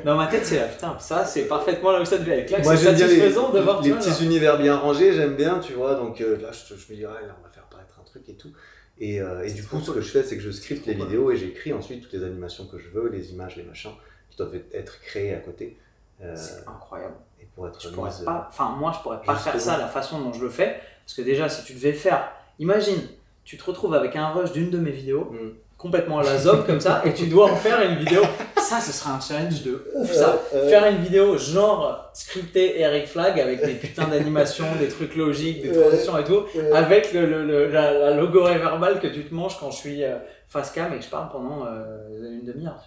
Dans 0.04 0.16
ma 0.16 0.28
tête, 0.28 0.44
c'est 0.44 0.56
là, 0.56 0.66
putain, 0.68 0.96
ça, 1.00 1.24
c'est 1.24 1.48
parfaitement 1.48 1.90
là 1.90 2.00
où 2.00 2.04
ça 2.04 2.18
devait 2.18 2.40
être. 2.40 2.50
Là, 2.50 2.58
Moi, 2.62 2.76
c'est 2.76 2.82
bien 2.82 2.92
les, 2.92 2.98
satisfaisant 2.98 3.50
de 3.50 3.60
voir 3.60 3.82
les 3.82 3.90
vois, 3.90 3.98
petits 3.98 4.24
univers 4.24 4.58
bien 4.58 4.76
rangés, 4.76 5.12
j'aime 5.12 5.34
bien, 5.34 5.58
tu 5.58 5.72
vois. 5.72 5.94
Donc 5.96 6.20
euh, 6.20 6.40
là, 6.40 6.50
je, 6.52 6.74
je 6.74 6.92
me 6.92 6.96
dis, 6.96 7.04
ah, 7.04 7.10
là, 7.26 7.36
on 7.40 7.42
va 7.42 7.50
faire 7.50 7.64
apparaître 7.64 7.98
un 8.00 8.04
truc 8.04 8.28
et 8.28 8.34
tout. 8.34 8.52
Et, 9.00 9.20
euh, 9.20 9.44
et 9.44 9.52
du 9.52 9.64
coup, 9.64 9.80
ce 9.80 9.90
que 9.90 10.00
je 10.00 10.10
fais, 10.10 10.22
c'est 10.22 10.36
que 10.36 10.42
je 10.42 10.50
scripte 10.50 10.86
les 10.86 10.94
vidéos 10.94 11.30
et 11.30 11.36
j'écris 11.36 11.72
ensuite 11.72 12.02
toutes 12.02 12.12
les 12.12 12.24
animations 12.24 12.66
que 12.66 12.78
je 12.78 12.88
veux, 12.88 13.08
les 13.08 13.32
images, 13.32 13.56
les 13.56 13.62
machins 13.62 13.92
qui 14.30 14.36
doivent 14.36 14.56
être 14.72 15.00
créés 15.00 15.34
à 15.34 15.38
côté. 15.38 15.78
Euh, 16.20 16.34
C'est 16.36 16.68
incroyable. 16.68 17.14
et 17.40 17.46
pour 17.46 17.68
être 17.68 17.80
Je 17.80 17.88
pourrais 17.90 18.10
mise, 18.10 18.20
pas, 18.20 18.48
enfin 18.50 18.70
moi 18.70 18.92
je 18.92 19.00
pourrais 19.02 19.22
pas 19.22 19.36
faire 19.36 19.60
ça 19.60 19.78
la 19.78 19.86
façon 19.86 20.20
dont 20.20 20.32
je 20.32 20.42
le 20.42 20.50
fais, 20.50 20.80
parce 21.04 21.14
que 21.14 21.22
déjà 21.22 21.48
si 21.48 21.64
tu 21.64 21.74
devais 21.74 21.92
faire, 21.92 22.32
imagine, 22.58 23.00
tu 23.44 23.56
te 23.56 23.64
retrouves 23.64 23.94
avec 23.94 24.14
un 24.16 24.28
rush 24.28 24.52
d'une 24.52 24.70
de 24.70 24.78
mes 24.78 24.90
vidéos, 24.90 25.30
Mm. 25.32 25.50
complètement 25.78 26.18
à 26.18 26.22
la 26.24 26.36
zob 26.38 26.66
comme 26.66 26.80
ça, 26.80 27.02
et 27.04 27.14
tu 27.14 27.26
dois 27.28 27.50
en 27.52 27.56
faire 27.56 27.80
une 27.82 27.96
vidéo. 27.98 28.22
Ça, 28.60 28.80
ce 28.80 28.92
serait 28.92 29.10
un 29.10 29.20
challenge 29.20 29.62
de 29.62 29.90
ouf 29.94 30.12
ça. 30.12 30.38
Euh, 30.52 30.64
euh, 30.64 30.68
Faire 30.68 30.84
une 30.86 30.98
vidéo 30.98 31.38
genre 31.38 32.10
scriptée 32.12 32.80
Eric 32.80 33.06
Flag 33.06 33.40
avec 33.40 33.64
des 33.64 33.74
putins 33.74 34.06
d'animations, 34.08 34.66
des 34.78 34.88
trucs 34.88 35.14
logiques, 35.16 35.62
des 35.62 35.72
transitions 35.72 36.18
et 36.18 36.24
tout, 36.24 36.42
avec 36.74 37.12
le, 37.14 37.24
le- 37.26 37.44
le- 37.46 37.68
la, 37.70 37.92
la 37.92 38.10
logorée 38.14 38.58
verbale 38.58 39.00
que 39.00 39.06
tu 39.06 39.24
te 39.24 39.32
manges 39.32 39.58
quand 39.58 39.70
je 39.70 39.76
suis 39.78 40.04
euh, 40.04 40.16
face 40.48 40.70
cam 40.72 40.92
et 40.92 40.98
que 40.98 41.04
je 41.04 41.08
parle 41.10 41.30
pendant 41.30 41.64
euh, 41.66 42.08
une 42.40 42.44
demi-heure. 42.44 42.84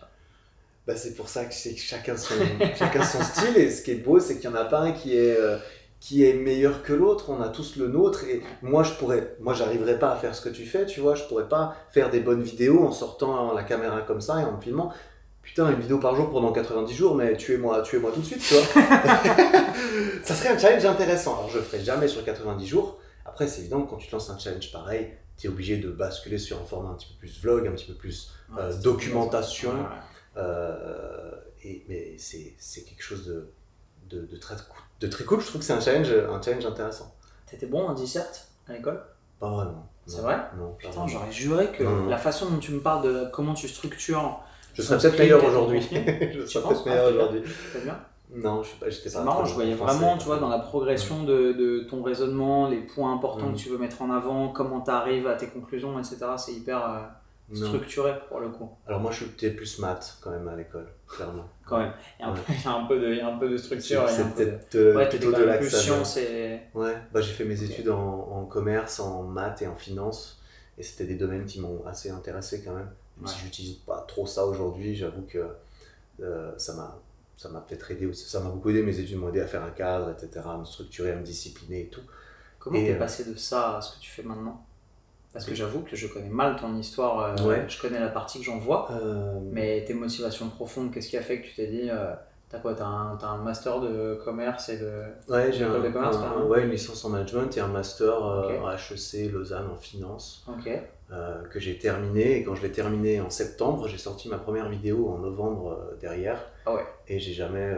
Bah, 0.86 0.96
c'est 0.96 1.16
pour 1.16 1.30
ça 1.30 1.46
que 1.46 1.54
c'est 1.54 1.74
que 1.74 1.80
chacun 1.82 2.18
son, 2.18 2.34
chacun 2.78 3.04
son 3.04 3.22
style 3.24 3.56
et 3.58 3.72
ce 3.72 3.82
qui 3.84 3.92
est 3.92 3.96
beau 3.96 4.20
c'est 4.20 4.38
qu'il 4.40 4.50
n'y 4.50 4.56
en 4.56 4.60
a 4.60 4.66
pas 4.66 4.80
un 4.80 4.92
qui 4.92 5.16
est, 5.18 5.36
euh, 5.38 5.58
qui 6.02 6.26
est 6.26 6.34
meilleur 6.34 6.84
que 6.84 6.92
l'autre, 6.94 7.30
on 7.30 7.40
a 7.42 7.48
tous 7.48 7.78
le 7.78 7.88
nôtre 7.88 8.26
et 8.26 8.42
moi 8.64 8.82
je 8.84 8.92
pourrais, 8.96 9.36
moi 9.40 9.54
j'arriverais 9.54 9.98
pas 10.00 10.12
à 10.12 10.16
faire 10.18 10.36
ce 10.36 10.42
que 10.42 10.50
tu 10.50 10.66
fais, 10.66 10.86
tu 10.86 11.00
vois, 11.00 11.16
je 11.16 11.24
pourrais 11.26 11.48
pas 11.48 11.76
faire 11.92 12.10
des 12.10 12.20
bonnes 12.20 12.42
vidéos 12.42 12.84
en 12.84 12.92
sortant 12.92 13.54
la 13.54 13.64
caméra 13.64 14.02
comme 14.02 14.20
ça 14.20 14.42
et 14.42 14.44
en 14.44 14.60
filmant. 14.60 14.92
Putain, 15.44 15.70
une 15.72 15.80
vidéo 15.80 15.98
par 16.00 16.16
jour 16.16 16.30
pendant 16.30 16.52
90 16.52 16.94
jours, 16.94 17.16
mais 17.16 17.36
tuez-moi 17.38 17.82
tuez-moi 17.84 18.12
tout 18.14 18.20
de 18.22 18.26
suite, 18.26 18.42
tu 18.42 18.54
vois. 18.54 18.64
ça 20.24 20.36
serait 20.36 20.50
un 20.50 20.58
challenge 20.58 20.86
intéressant. 20.86 21.36
Alors 21.38 21.50
je 21.50 21.58
le 21.58 21.64
ferai 21.64 21.84
jamais 21.84 22.08
sur 22.08 22.24
90 22.24 22.66
jours. 22.68 22.98
Après, 23.26 23.48
c'est 23.48 23.62
évident 23.62 23.84
que 23.84 23.90
quand 23.92 23.98
tu 23.98 24.08
te 24.08 24.12
lances 24.14 24.30
un 24.30 24.38
challenge 24.38 24.72
pareil, 24.72 25.14
tu 25.38 25.48
es 25.48 25.50
obligé 25.50 25.78
de 25.78 25.90
basculer 25.90 26.38
sur 26.38 26.60
un 26.62 26.66
format 26.66 26.90
un 26.90 26.94
petit 26.96 27.08
peu 27.08 27.20
plus 27.20 27.42
vlog, 27.42 27.68
un 27.68 27.72
petit 27.72 27.86
peu 27.86 27.94
plus 27.96 28.32
Ouais, 28.56 28.62
Euh, 28.64 28.74
documentation. 28.82 29.72
Euh, 30.38 31.32
et, 31.64 31.84
mais 31.88 32.16
c'est 32.18 32.56
quelque 32.84 33.04
chose 33.04 33.26
de, 33.26 33.50
de, 34.10 34.26
de 34.26 34.38
très, 34.38 34.56
cou- 34.56 34.82
de 35.02 35.08
très 35.08 35.24
cool. 35.26 35.42
Je 35.42 35.48
trouve 35.48 35.60
que 35.60 35.66
c'est 35.66 35.74
un 35.74 35.82
challenge, 35.82 36.12
un 36.12 36.42
challenge 36.42 36.66
intéressant. 36.66 37.14
T'étais 37.50 37.66
bon 37.66 37.88
en 37.88 37.94
dissert 37.94 38.26
à 38.70 38.74
l'école? 38.74 39.02
Pas 39.40 39.50
vraiment. 39.50 39.88
C'est 40.06 40.22
vrai? 40.22 40.38
Non, 40.58 40.76
Putain, 40.78 41.08
j'aurais 41.08 41.32
juré 41.32 41.72
que 41.72 41.84
Non, 41.84 41.90
non. 41.92 42.08
la 42.08 42.18
façon 42.18 42.50
dont 42.50 42.58
tu 42.58 42.72
me 42.72 42.80
parles 42.80 43.04
de 43.04 43.26
comment 43.34 43.54
tu 43.54 43.68
structures, 43.68 44.40
Je 44.74 44.82
serais 44.82 44.98
peut-être 44.98 45.20
meilleur 45.20 45.44
aujourd'hui. 45.44 45.82
je 45.92 46.46
serais 46.46 46.68
peut-être 46.70 46.86
meilleur 46.86 47.06
Ah, 47.08 47.12
aujourd'hui. 47.12 47.44
c'est 47.74 47.84
bien? 47.84 48.00
Non, 48.34 48.64
je 48.64 48.70
j'étais 48.90 49.10
pas. 49.10 49.20
C'est 49.20 49.24
marrant, 49.26 49.44
je 49.46 49.54
voyais 49.54 49.76
français. 49.76 49.98
vraiment, 49.98 50.18
tu 50.18 50.26
vois, 50.26 50.38
dans 50.38 50.48
la 50.50 50.60
progression 50.60 51.24
de, 51.24 51.52
de 51.52 51.80
ton 51.90 52.02
raisonnement, 52.02 52.70
les 52.70 52.80
points 52.80 53.14
importants 53.14 53.48
Mhm. 53.48 53.54
que 53.54 53.58
tu 53.60 53.70
veux 53.70 53.78
mettre 53.78 54.02
en 54.02 54.10
avant, 54.10 54.48
comment 54.50 54.80
tu 54.82 54.90
arrives 54.92 55.28
à 55.28 55.34
tes 55.36 55.48
conclusions, 55.48 56.00
etc. 56.00 56.18
C'est 56.38 56.54
hyper 56.54 56.78
euh, 56.84 57.00
Non. 57.54 57.68
structuré 57.68 58.14
pour 58.30 58.40
le 58.40 58.50
coup. 58.50 58.70
Alors 58.88 59.00
moi, 59.02 59.12
je 59.12 59.18
suis 59.26 59.50
plus 59.50 59.80
maths 59.80 60.18
quand 60.22 60.32
même 60.32 60.48
à 60.48 60.56
l'école, 60.56 60.88
clairement. 61.08 61.46
Quand 61.66 61.80
même. 61.80 61.94
Il 62.20 62.22
y 62.22 62.26
a 62.26 62.30
un, 62.30 62.34
Ouais. 62.34 62.40
peu, 62.46 62.54
il 62.54 62.62
y 62.64 62.68
a 62.68 62.72
un 62.74 62.86
peu 62.86 63.00
de, 63.00 63.08
il 63.12 63.18
y 63.18 63.22
a 63.22 63.28
un 63.28 63.38
peu 63.38 63.50
de 63.50 63.58
structure. 63.58 64.08
C'est 64.10 64.24
de- 64.24 64.30
peut-être 64.34 64.76
euh, 64.76 64.96
Ouais, 64.96 65.10
plutôt 65.10 65.32
de 65.32 65.44
vient. 65.44 65.62
science 65.70 66.18
et. 66.18 66.60
Ouais, 66.74 66.96
bah, 67.12 67.20
j'ai 67.22 67.34
fait 67.34 67.46
mes 67.46 67.62
études 67.64 67.90
en, 67.90 68.00
en 68.32 68.46
commerce, 68.46 69.00
en 69.00 69.24
maths 69.24 69.62
et 69.62 69.68
en 69.68 69.76
finance. 69.76 70.40
Et 70.78 70.84
c'était 70.84 71.06
des 71.06 71.16
domaines 71.16 71.46
qui 71.46 71.60
m'ont 71.60 71.86
assez 71.86 72.10
intéressé 72.10 72.64
quand 72.64 72.74
même. 72.74 72.90
Même 73.18 73.28
si 73.28 73.36
Ouais. 73.36 73.42
j'utilise 73.44 73.74
pas 73.76 74.04
trop 74.08 74.26
ça 74.26 74.46
aujourd'hui, 74.46 74.96
j'avoue 74.96 75.24
que 75.24 75.46
euh, 76.22 76.52
ça 76.58 76.74
m'a 76.74 76.98
ça 77.38 77.50
m'a 77.50 77.60
peut-être 77.62 77.90
aidé 77.92 78.06
aussi. 78.06 78.30
Ça 78.30 78.40
m'a 78.40 78.50
beaucoup 78.50 78.70
aidé, 78.70 78.84
mes 78.84 78.98
études 79.00 79.18
m'ont 79.18 79.30
aidé 79.30 79.42
à 79.42 79.48
faire 79.48 79.64
un 79.64 79.72
cadre, 79.72 80.12
etc., 80.12 80.46
à 80.48 80.58
me 80.58 80.64
structurer, 80.66 81.12
à 81.12 81.16
me 81.16 81.24
discipliner 81.24 81.82
et 81.82 81.88
tout. 81.88 82.02
Comment 82.60 82.78
t'es 82.80 82.94
euh, 82.94 83.00
passé 83.00 83.26
de 83.26 83.36
ça 83.36 83.78
à 83.78 83.82
ce 83.82 83.96
que 83.96 84.02
tu 84.02 84.12
fais 84.12 84.22
maintenant? 84.22 84.64
Parce 85.34 85.46
que 85.46 85.56
j'avoue 85.56 85.80
que 85.82 85.96
je 85.96 86.08
connais 86.08 86.30
mal 86.30 86.56
ton 86.58 86.76
histoire, 86.78 87.20
euh, 87.40 87.48
Ouais. 87.48 87.66
je 87.68 87.80
connais 87.82 88.00
la 88.00 88.10
partie 88.10 88.40
que 88.40 88.46
j'en 88.46 88.58
vois, 88.58 88.90
Euh, 88.92 89.40
mais 89.52 89.84
tes 89.86 89.94
motivations 89.94 90.50
profondes, 90.50 90.92
qu'est-ce 90.94 91.10
qui 91.10 91.18
a 91.18 91.22
fait 91.22 91.42
que 91.42 91.48
tu 91.48 91.56
t'es 91.56 91.68
dit, 91.68 91.90
euh, 91.90 92.14
t'as 92.50 92.60
quoi 92.60 92.74
T'as 92.74 92.86
un, 92.86 93.18
un 93.18 93.38
master 93.38 93.80
de 93.80 94.20
commerce 94.26 94.68
et 94.70 94.78
de. 94.78 94.92
ouais, 95.30 95.54
j'ai 95.54 95.64
un, 95.64 95.70
école 95.70 95.84
de 95.84 95.90
commerce, 95.94 96.18
un- 96.18 96.22
carrément 96.22 96.48
ouais, 96.48 96.64
une 96.64 96.72
licence 96.72 97.06
en 97.06 97.10
management 97.10 97.56
et 97.56 97.62
un 97.62 97.68
master 97.70 98.26
euh, 98.26 98.60
Ok. 98.60 98.68
à 98.68 98.76
HEC 98.76 99.32
Lausanne 99.32 99.68
en 99.72 99.78
finance 99.78 100.46
que 101.50 101.60
j'ai 101.60 101.78
terminé. 101.78 102.38
Et 102.38 102.44
quand 102.44 102.56
je 102.56 102.62
l'ai 102.62 102.72
terminé 102.72 103.20
en 103.22 103.30
septembre, 103.30 103.88
j'ai 103.88 103.98
sorti 103.98 104.28
ma 104.30 104.38
première 104.38 104.70
vidéo 104.70 105.10
en 105.10 105.18
novembre 105.18 105.78
derrière. 106.00 106.40
Ah 106.66 106.74
ouais. 106.76 106.86
Et 107.08 107.20
j'ai 107.20 107.34
jamais. 107.34 107.74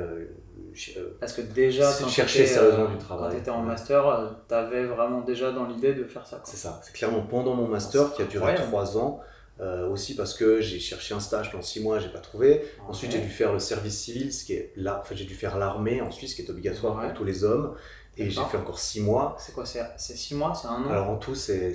Euh, 0.57 0.73
euh, 0.97 1.17
Parce 1.19 1.33
que 1.33 1.41
déjà, 1.41 1.91
quand 1.99 2.07
chercher 2.07 2.45
sérieusement 2.45 2.85
euh, 2.85 2.87
du 2.87 2.97
travail. 2.97 3.29
Quand 3.29 3.35
tu 3.35 3.41
étais 3.41 3.51
en 3.51 3.61
master, 3.61 4.07
euh, 4.07 4.29
t'avais 4.47 4.85
vraiment 4.85 5.21
déjà 5.21 5.51
dans 5.51 5.65
l'idée 5.65 5.93
de 5.93 6.03
faire 6.05 6.25
ça. 6.25 6.41
C'est 6.43 6.57
ça, 6.57 6.79
c'est 6.83 6.93
clairement 6.93 7.21
pendant 7.23 7.55
mon 7.55 7.67
master 7.67 8.13
qui 8.13 8.21
a 8.21 8.25
duré 8.25 8.55
trois 8.55 8.97
ans, 8.97 9.19
euh, 9.59 9.87
aussi 9.89 10.15
parce 10.15 10.33
que 10.33 10.61
j'ai 10.61 10.79
cherché 10.79 11.13
un 11.13 11.19
stage 11.19 11.51
pendant 11.51 11.63
six 11.63 11.81
mois, 11.81 11.99
j'ai 11.99 12.09
pas 12.09 12.19
trouvé. 12.19 12.63
Ensuite, 12.87 13.11
j'ai 13.11 13.19
dû 13.21 13.29
faire 13.29 13.53
le 13.53 13.59
service 13.59 13.99
civil, 13.99 14.33
ce 14.33 14.43
qui 14.45 14.53
est 14.53 14.73
là, 14.75 14.99
en 14.99 15.03
fait, 15.03 15.15
j'ai 15.15 15.25
dû 15.25 15.35
faire 15.35 15.57
l'armée 15.57 16.01
en 16.01 16.11
Suisse, 16.11 16.33
qui 16.35 16.41
est 16.41 16.49
obligatoire 16.49 16.97
Ouais. 16.97 17.05
pour 17.07 17.13
tous 17.19 17.23
les 17.25 17.43
hommes, 17.43 17.75
et 18.17 18.29
j'ai 18.29 18.41
fait 18.45 18.57
encore 18.57 18.79
six 18.79 19.01
mois. 19.01 19.35
C'est 19.39 19.53
quoi 19.53 19.65
C'est 19.65 19.83
six 19.97 20.35
mois 20.35 20.53
C'est 20.53 20.67
un 20.67 20.83
an? 20.83 20.89
Alors 20.89 21.09
en 21.09 21.17
tout, 21.17 21.35
c'est 21.35 21.73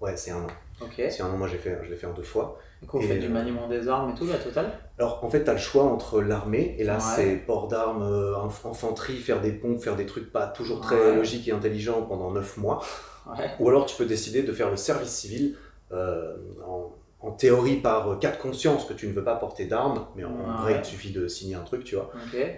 ouais, 0.00 0.16
c'est 0.16 0.30
un 0.32 0.40
an. 0.42 0.46
Ok. 0.80 0.94
C'est 0.96 1.20
un 1.22 1.26
an, 1.30 1.36
moi 1.36 1.48
j'ai 1.48 1.58
fait, 1.58 1.78
je 1.84 1.90
l'ai 1.90 1.96
fait 1.96 2.06
en 2.06 2.12
deux 2.12 2.22
fois. 2.22 2.58
Donc 2.82 2.94
on 2.94 3.00
Et, 3.00 3.04
fait 3.08 3.18
du 3.18 3.26
euh, 3.26 3.30
maniement 3.30 3.66
des 3.68 3.88
armes 3.88 4.10
et 4.10 4.14
tout, 4.14 4.26
la 4.26 4.36
totale 4.38 4.72
Alors 4.98 5.24
en 5.24 5.28
fait, 5.30 5.44
tu 5.44 5.50
as 5.50 5.54
le 5.54 5.58
choix 5.58 5.84
entre 5.84 6.20
l'armée, 6.22 6.76
et 6.78 6.84
là 6.84 6.94
Ouais. 6.94 7.00
c'est 7.16 7.36
port 7.36 7.68
d'armes, 7.68 8.02
euh, 8.02 8.34
inf- 8.36 8.68
infanterie, 8.68 9.16
faire 9.16 9.40
des 9.40 9.52
pompes, 9.52 9.82
faire 9.82 9.96
des 9.96 10.06
trucs 10.06 10.30
pas 10.32 10.46
toujours 10.46 10.80
très 10.80 10.94
Ouais. 10.96 11.16
logiques 11.16 11.48
et 11.48 11.52
intelligents 11.52 12.02
pendant 12.02 12.30
neuf 12.30 12.56
mois. 12.56 12.82
Ouais. 13.28 13.50
Ou 13.60 13.68
alors 13.68 13.84
tu 13.86 13.96
peux 13.96 14.06
décider 14.06 14.42
de 14.42 14.52
faire 14.52 14.70
le 14.70 14.76
service 14.76 15.10
civil 15.10 15.56
euh, 15.92 16.34
en, 16.66 16.92
en 17.20 17.32
théorie 17.32 17.76
par 17.76 18.18
cas 18.20 18.30
de 18.30 18.36
conscience 18.36 18.84
que 18.84 18.92
tu 18.94 19.08
ne 19.08 19.12
veux 19.12 19.24
pas 19.24 19.34
porter 19.34 19.64
d'armes, 19.64 20.06
mais 20.14 20.24
en 20.24 20.62
vrai 20.62 20.74
il 20.76 20.82
te 20.82 20.86
suffit 20.86 21.10
de 21.10 21.26
signer 21.26 21.56
un 21.56 21.62
truc, 21.64 21.82
tu 21.82 21.96
vois. 21.96 22.10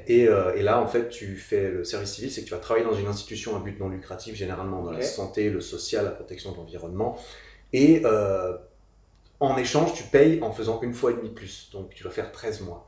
Et, 0.07 0.29
euh, 0.29 0.55
et 0.55 0.63
là 0.63 0.81
en 0.83 0.87
fait 0.87 1.09
tu 1.09 1.37
fais 1.37 1.71
le 1.71 1.83
service 1.83 2.13
civil, 2.13 2.31
c'est 2.31 2.43
que 2.43 2.47
tu 2.49 2.53
vas 2.55 2.61
travailler 2.61 2.85
dans 2.85 2.93
une 2.93 3.07
institution 3.07 3.57
à 3.57 3.61
but 3.61 3.81
non 3.81 3.89
lucratif, 3.89 4.35
généralement 4.37 4.83
dans 4.83 4.91
la 4.93 5.01
santé, 5.03 5.49
le 5.51 5.61
social, 5.63 6.05
la 6.05 6.11
protection 6.11 6.53
de 6.53 6.57
l'environnement. 6.59 7.17
Et 7.73 8.03
euh, 8.05 8.55
en 9.40 9.57
échange 9.57 9.92
tu 9.94 10.05
payes 10.05 10.40
en 10.42 10.53
faisant 10.53 10.79
une 10.83 10.94
fois 10.94 11.11
et 11.12 11.14
demi 11.14 11.31
plus, 11.31 11.70
donc 11.72 11.90
tu 11.94 12.05
vas 12.05 12.11
faire 12.11 12.31
13 12.31 12.61
mois. 12.62 12.87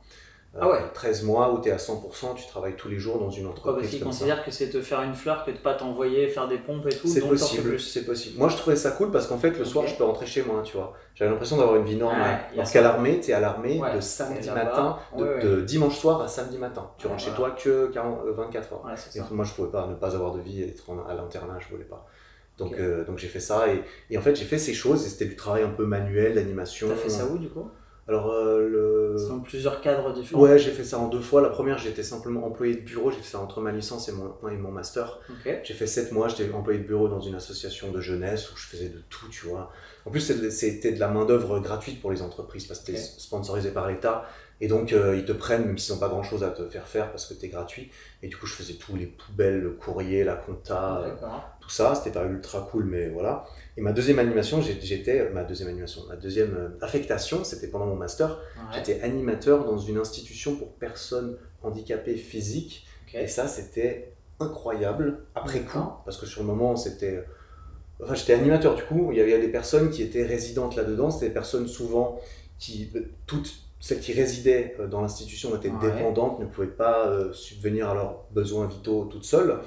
Euh, 0.55 0.59
Ah 0.61 0.69
ouais. 0.69 0.79
13 0.93 1.23
mois 1.23 1.51
où 1.51 1.59
tu 1.61 1.69
es 1.69 1.71
à 1.71 1.77
100%, 1.77 2.35
tu 2.35 2.45
travailles 2.45 2.75
tous 2.75 2.87
les 2.87 2.99
jours 2.99 3.17
dans 3.17 3.31
une 3.31 3.45
Parce 3.47 3.57
entreprise 3.57 3.89
qu'ils 3.89 3.99
comme 4.03 4.11
ça. 4.11 4.19
considèrent 4.19 4.45
que 4.45 4.51
c'est 4.51 4.69
te 4.69 4.81
faire 4.83 5.01
une 5.01 5.15
fleur 5.15 5.43
que 5.45 5.49
de 5.49 5.57
pas 5.57 5.73
t'envoyer 5.73 6.27
faire 6.27 6.47
des 6.47 6.59
pompes 6.59 6.85
et 6.85 6.95
tout, 6.95 7.07
C'est 7.07 7.21
possible, 7.27 7.79
c'est 7.79 8.05
possible. 8.05 8.37
Moi, 8.37 8.49
je 8.49 8.57
trouvais 8.57 8.75
ça 8.75 8.91
cool 8.91 9.09
parce 9.09 9.25
qu'en 9.25 9.39
fait, 9.39 9.57
le 9.57 9.65
soir, 9.65 9.87
je 9.87 9.95
peux 9.95 10.03
rentrer 10.03 10.27
chez 10.27 10.43
moi, 10.43 10.61
tu 10.63 10.77
vois. 10.77 10.93
J'avais 11.15 11.31
l'impression 11.31 11.57
d'avoir 11.57 11.77
une 11.77 11.85
vie 11.85 11.95
normale. 11.95 12.21
Ouais, 12.35 12.37
il 12.51 12.55
y 12.57 12.59
a 12.59 12.61
Parce 12.61 12.71
qu'à 12.71 12.81
l'armée, 12.81 13.19
tu 13.19 13.31
es 13.31 13.33
à 13.33 13.39
l'armée 13.39 13.81
Ouais, 13.81 13.95
de 13.95 13.99
samedi 13.99 14.47
matin, 14.51 14.99
de, 15.17 15.23
Ouais, 15.23 15.29
ouais. 15.37 15.43
de 15.43 15.61
dimanche 15.61 15.97
soir 15.97 16.21
à 16.21 16.27
samedi 16.27 16.59
matin. 16.59 16.87
Tu 16.99 17.07
rentres 17.07 17.23
chez 17.23 17.31
toi 17.31 17.49
que 17.49 17.87
40, 17.87 18.19
euh, 18.27 18.33
24 18.33 18.73
heures. 18.73 18.85
Ouais, 18.85 18.91
c'est 18.95 19.17
Et 19.17 19.23
ça. 19.23 19.27
moi, 19.31 19.45
je 19.45 19.53
pouvais 19.53 19.71
pas 19.71 19.87
ne 19.87 19.95
pas 19.95 20.13
avoir 20.15 20.33
de 20.33 20.39
vie 20.41 20.61
et 20.61 20.67
être 20.69 20.87
en- 20.87 21.03
à 21.09 21.15
l'internat, 21.15 21.57
je 21.59 21.67
voulais 21.73 21.83
pas. 21.85 22.05
Donc, 22.57 22.73
euh, 22.77 23.03
donc 23.05 23.17
j'ai 23.17 23.27
fait 23.27 23.39
ça 23.39 23.73
et, 23.73 23.81
et 24.09 24.17
en 24.17 24.21
fait, 24.21 24.35
j'ai 24.35 24.45
fait 24.45 24.59
ces 24.59 24.73
choses 24.73 25.05
et 25.05 25.09
c'était 25.09 25.25
du 25.25 25.35
travail 25.35 25.63
un 25.63 25.69
peu 25.69 25.85
manuel, 25.85 26.35
d'animation. 26.35 26.87
T'as 26.87 26.95
fait 26.95 27.09
ça 27.09 27.25
où 27.25 27.37
du 27.37 27.49
coup? 27.49 27.67
Alors, 28.05 28.31
euh, 28.31 28.67
le. 28.67 29.15
C'est 29.17 29.29
dans 29.29 29.39
plusieurs 29.39 29.79
cadres 29.79 30.13
différents. 30.13 30.41
Ouais, 30.41 30.59
j'ai 30.59 30.71
fait 30.71 30.83
ça 30.83 30.99
en 30.99 31.07
deux 31.07 31.21
fois. 31.21 31.41
La 31.41 31.47
première, 31.49 31.77
j'étais 31.77 32.03
simplement 32.03 32.45
employé 32.45 32.75
de 32.75 32.81
bureau. 32.81 33.11
J'ai 33.11 33.17
fait 33.17 33.29
ça 33.31 33.39
entre 33.39 33.61
ma 33.61 33.71
licence 33.71 34.09
et 34.09 34.11
mon, 34.11 34.35
et 34.49 34.57
mon 34.57 34.71
master. 34.71 35.19
J'ai 35.63 35.73
fait 35.73 35.87
7 35.87 36.11
mois, 36.11 36.27
j'étais 36.27 36.51
employé 36.53 36.79
de 36.79 36.85
bureau 36.85 37.07
dans 37.07 37.21
une 37.21 37.35
association 37.35 37.91
de 37.91 38.01
jeunesse 38.01 38.51
où 38.51 38.57
je 38.57 38.67
faisais 38.67 38.89
de 38.89 39.01
tout, 39.09 39.29
tu 39.29 39.47
vois. 39.47 39.71
En 40.05 40.11
plus, 40.11 40.19
c'était- 40.19 40.51
c'était 40.51 40.91
de 40.91 40.99
la 40.99 41.07
main-d'œuvre 41.07 41.61
gratuite 41.61 42.01
pour 42.01 42.11
les 42.11 42.21
entreprises 42.21 42.65
parce 42.65 42.81
que 42.81 42.87
c'était 42.87 42.99
Ok. 42.99 43.05
sponsorisé 43.19 43.71
par 43.71 43.87
l'État. 43.87 44.25
Et 44.59 44.67
donc, 44.67 44.91
euh, 44.91 45.15
ils 45.15 45.23
te 45.25 45.31
prennent, 45.31 45.65
même 45.65 45.77
s'ils 45.77 45.93
n'ont 45.93 45.99
pas 45.99 46.09
grand-chose 46.09 46.43
à 46.43 46.49
te 46.49 46.67
faire 46.69 46.87
faire 46.87 47.09
parce 47.09 47.25
que 47.25 47.33
tu 47.33 47.45
es 47.45 47.49
gratuit. 47.49 47.89
Et 48.21 48.27
du 48.27 48.35
coup, 48.35 48.47
je 48.47 48.53
faisais 48.55 48.73
tout, 48.73 48.97
les 48.97 49.07
poubelles, 49.07 49.61
le 49.61 49.71
courrier, 49.71 50.25
la 50.25 50.35
compta. 50.35 51.01
Tout 51.63 51.69
ça. 51.69 51.95
C'était 51.95 52.11
pas 52.11 52.25
ultra 52.25 52.67
cool, 52.71 52.85
mais 52.85 53.09
voilà. 53.09 53.45
Et 53.77 53.81
ma 53.81 53.91
deuxième 53.91 54.19
animation, 54.19 54.61
j'étais, 54.61 55.29
ma 55.31 55.43
deuxième 55.43 55.69
animation, 55.69 56.01
ma 56.07 56.15
deuxième 56.15 56.55
euh, 56.55 56.69
affectation, 56.85 57.43
c'était 57.43 57.67
pendant 57.67 57.85
mon 57.87 57.95
master. 57.95 58.29
Ouais. 58.55 58.63
J'étais 58.75 59.01
animateur 59.01 59.65
dans 59.65 59.77
une 59.77 59.97
institution 59.97 60.55
pour 60.55 60.73
personnes 60.73 61.37
handicapées 61.63 62.15
physiques. 62.17 62.85
Et 63.15 63.27
ça, 63.27 63.47
c'était 63.47 64.11
incroyable 64.39 65.19
après 65.35 65.59
coup, 65.61 65.79
parce 66.05 66.17
que 66.17 66.25
sur 66.25 66.41
le 66.41 66.47
moment, 66.47 66.75
c'était. 66.75 67.23
Enfin, 68.01 68.15
j'étais 68.15 68.33
animateur 68.33 68.75
du 68.75 68.83
coup, 68.83 69.09
il 69.11 69.17
y 69.17 69.21
avait 69.21 69.39
des 69.39 69.47
personnes 69.49 69.89
qui 69.91 70.01
étaient 70.01 70.25
résidentes 70.25 70.75
là-dedans, 70.75 71.11
c'était 71.11 71.27
des 71.27 71.33
personnes 71.33 71.67
souvent 71.67 72.19
qui. 72.59 72.91
Toutes 73.27 73.51
celles 73.79 73.99
qui 73.99 74.13
résidaient 74.13 74.75
euh, 74.79 74.87
dans 74.87 75.01
l'institution 75.01 75.53
étaient 75.57 75.69
Ouais. 75.69 75.91
dépendantes, 75.91 76.39
ne 76.39 76.45
pouvaient 76.45 76.67
pas 76.67 77.05
euh, 77.07 77.33
subvenir 77.33 77.89
à 77.89 77.93
leurs 77.93 78.23
besoins 78.31 78.65
vitaux 78.65 79.05
toutes 79.11 79.25
seules. 79.25 79.59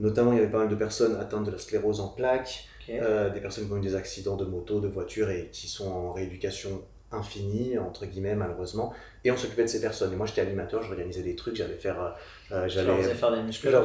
Notamment, 0.00 0.32
il 0.32 0.38
y 0.38 0.40
avait 0.40 0.50
pas 0.50 0.58
mal 0.58 0.68
de 0.68 0.74
personnes 0.74 1.16
atteintes 1.20 1.44
de 1.44 1.50
la 1.52 1.58
sclérose 1.58 2.00
en 2.00 2.08
plaques, 2.08 2.64
euh, 2.90 3.30
des 3.30 3.40
personnes 3.40 3.66
qui 3.66 3.72
ont 3.72 3.76
eu 3.76 3.80
des 3.80 3.94
accidents 3.94 4.36
de 4.36 4.44
moto, 4.44 4.80
de 4.80 4.88
voiture 4.88 5.30
et 5.30 5.48
qui 5.52 5.68
sont 5.68 5.88
en 5.88 6.12
rééducation 6.12 6.82
infini, 7.12 7.76
entre 7.76 8.06
guillemets, 8.06 8.36
malheureusement. 8.36 8.92
Et 9.24 9.30
on 9.32 9.36
s'occupait 9.36 9.64
de 9.64 9.68
ces 9.68 9.80
personnes. 9.80 10.12
Et 10.12 10.16
moi, 10.16 10.26
j'étais 10.26 10.40
animateur, 10.42 10.80
j'organisais 10.82 11.22
des 11.22 11.34
trucs, 11.34 11.56
j'allais 11.56 11.74
faire. 11.74 12.00
euh, 12.00 12.54
euh, 12.54 12.68
j'allais 12.68 13.02
faire 13.14 13.34
des 13.34 13.42
muscles 13.42 13.68
leur 13.70 13.84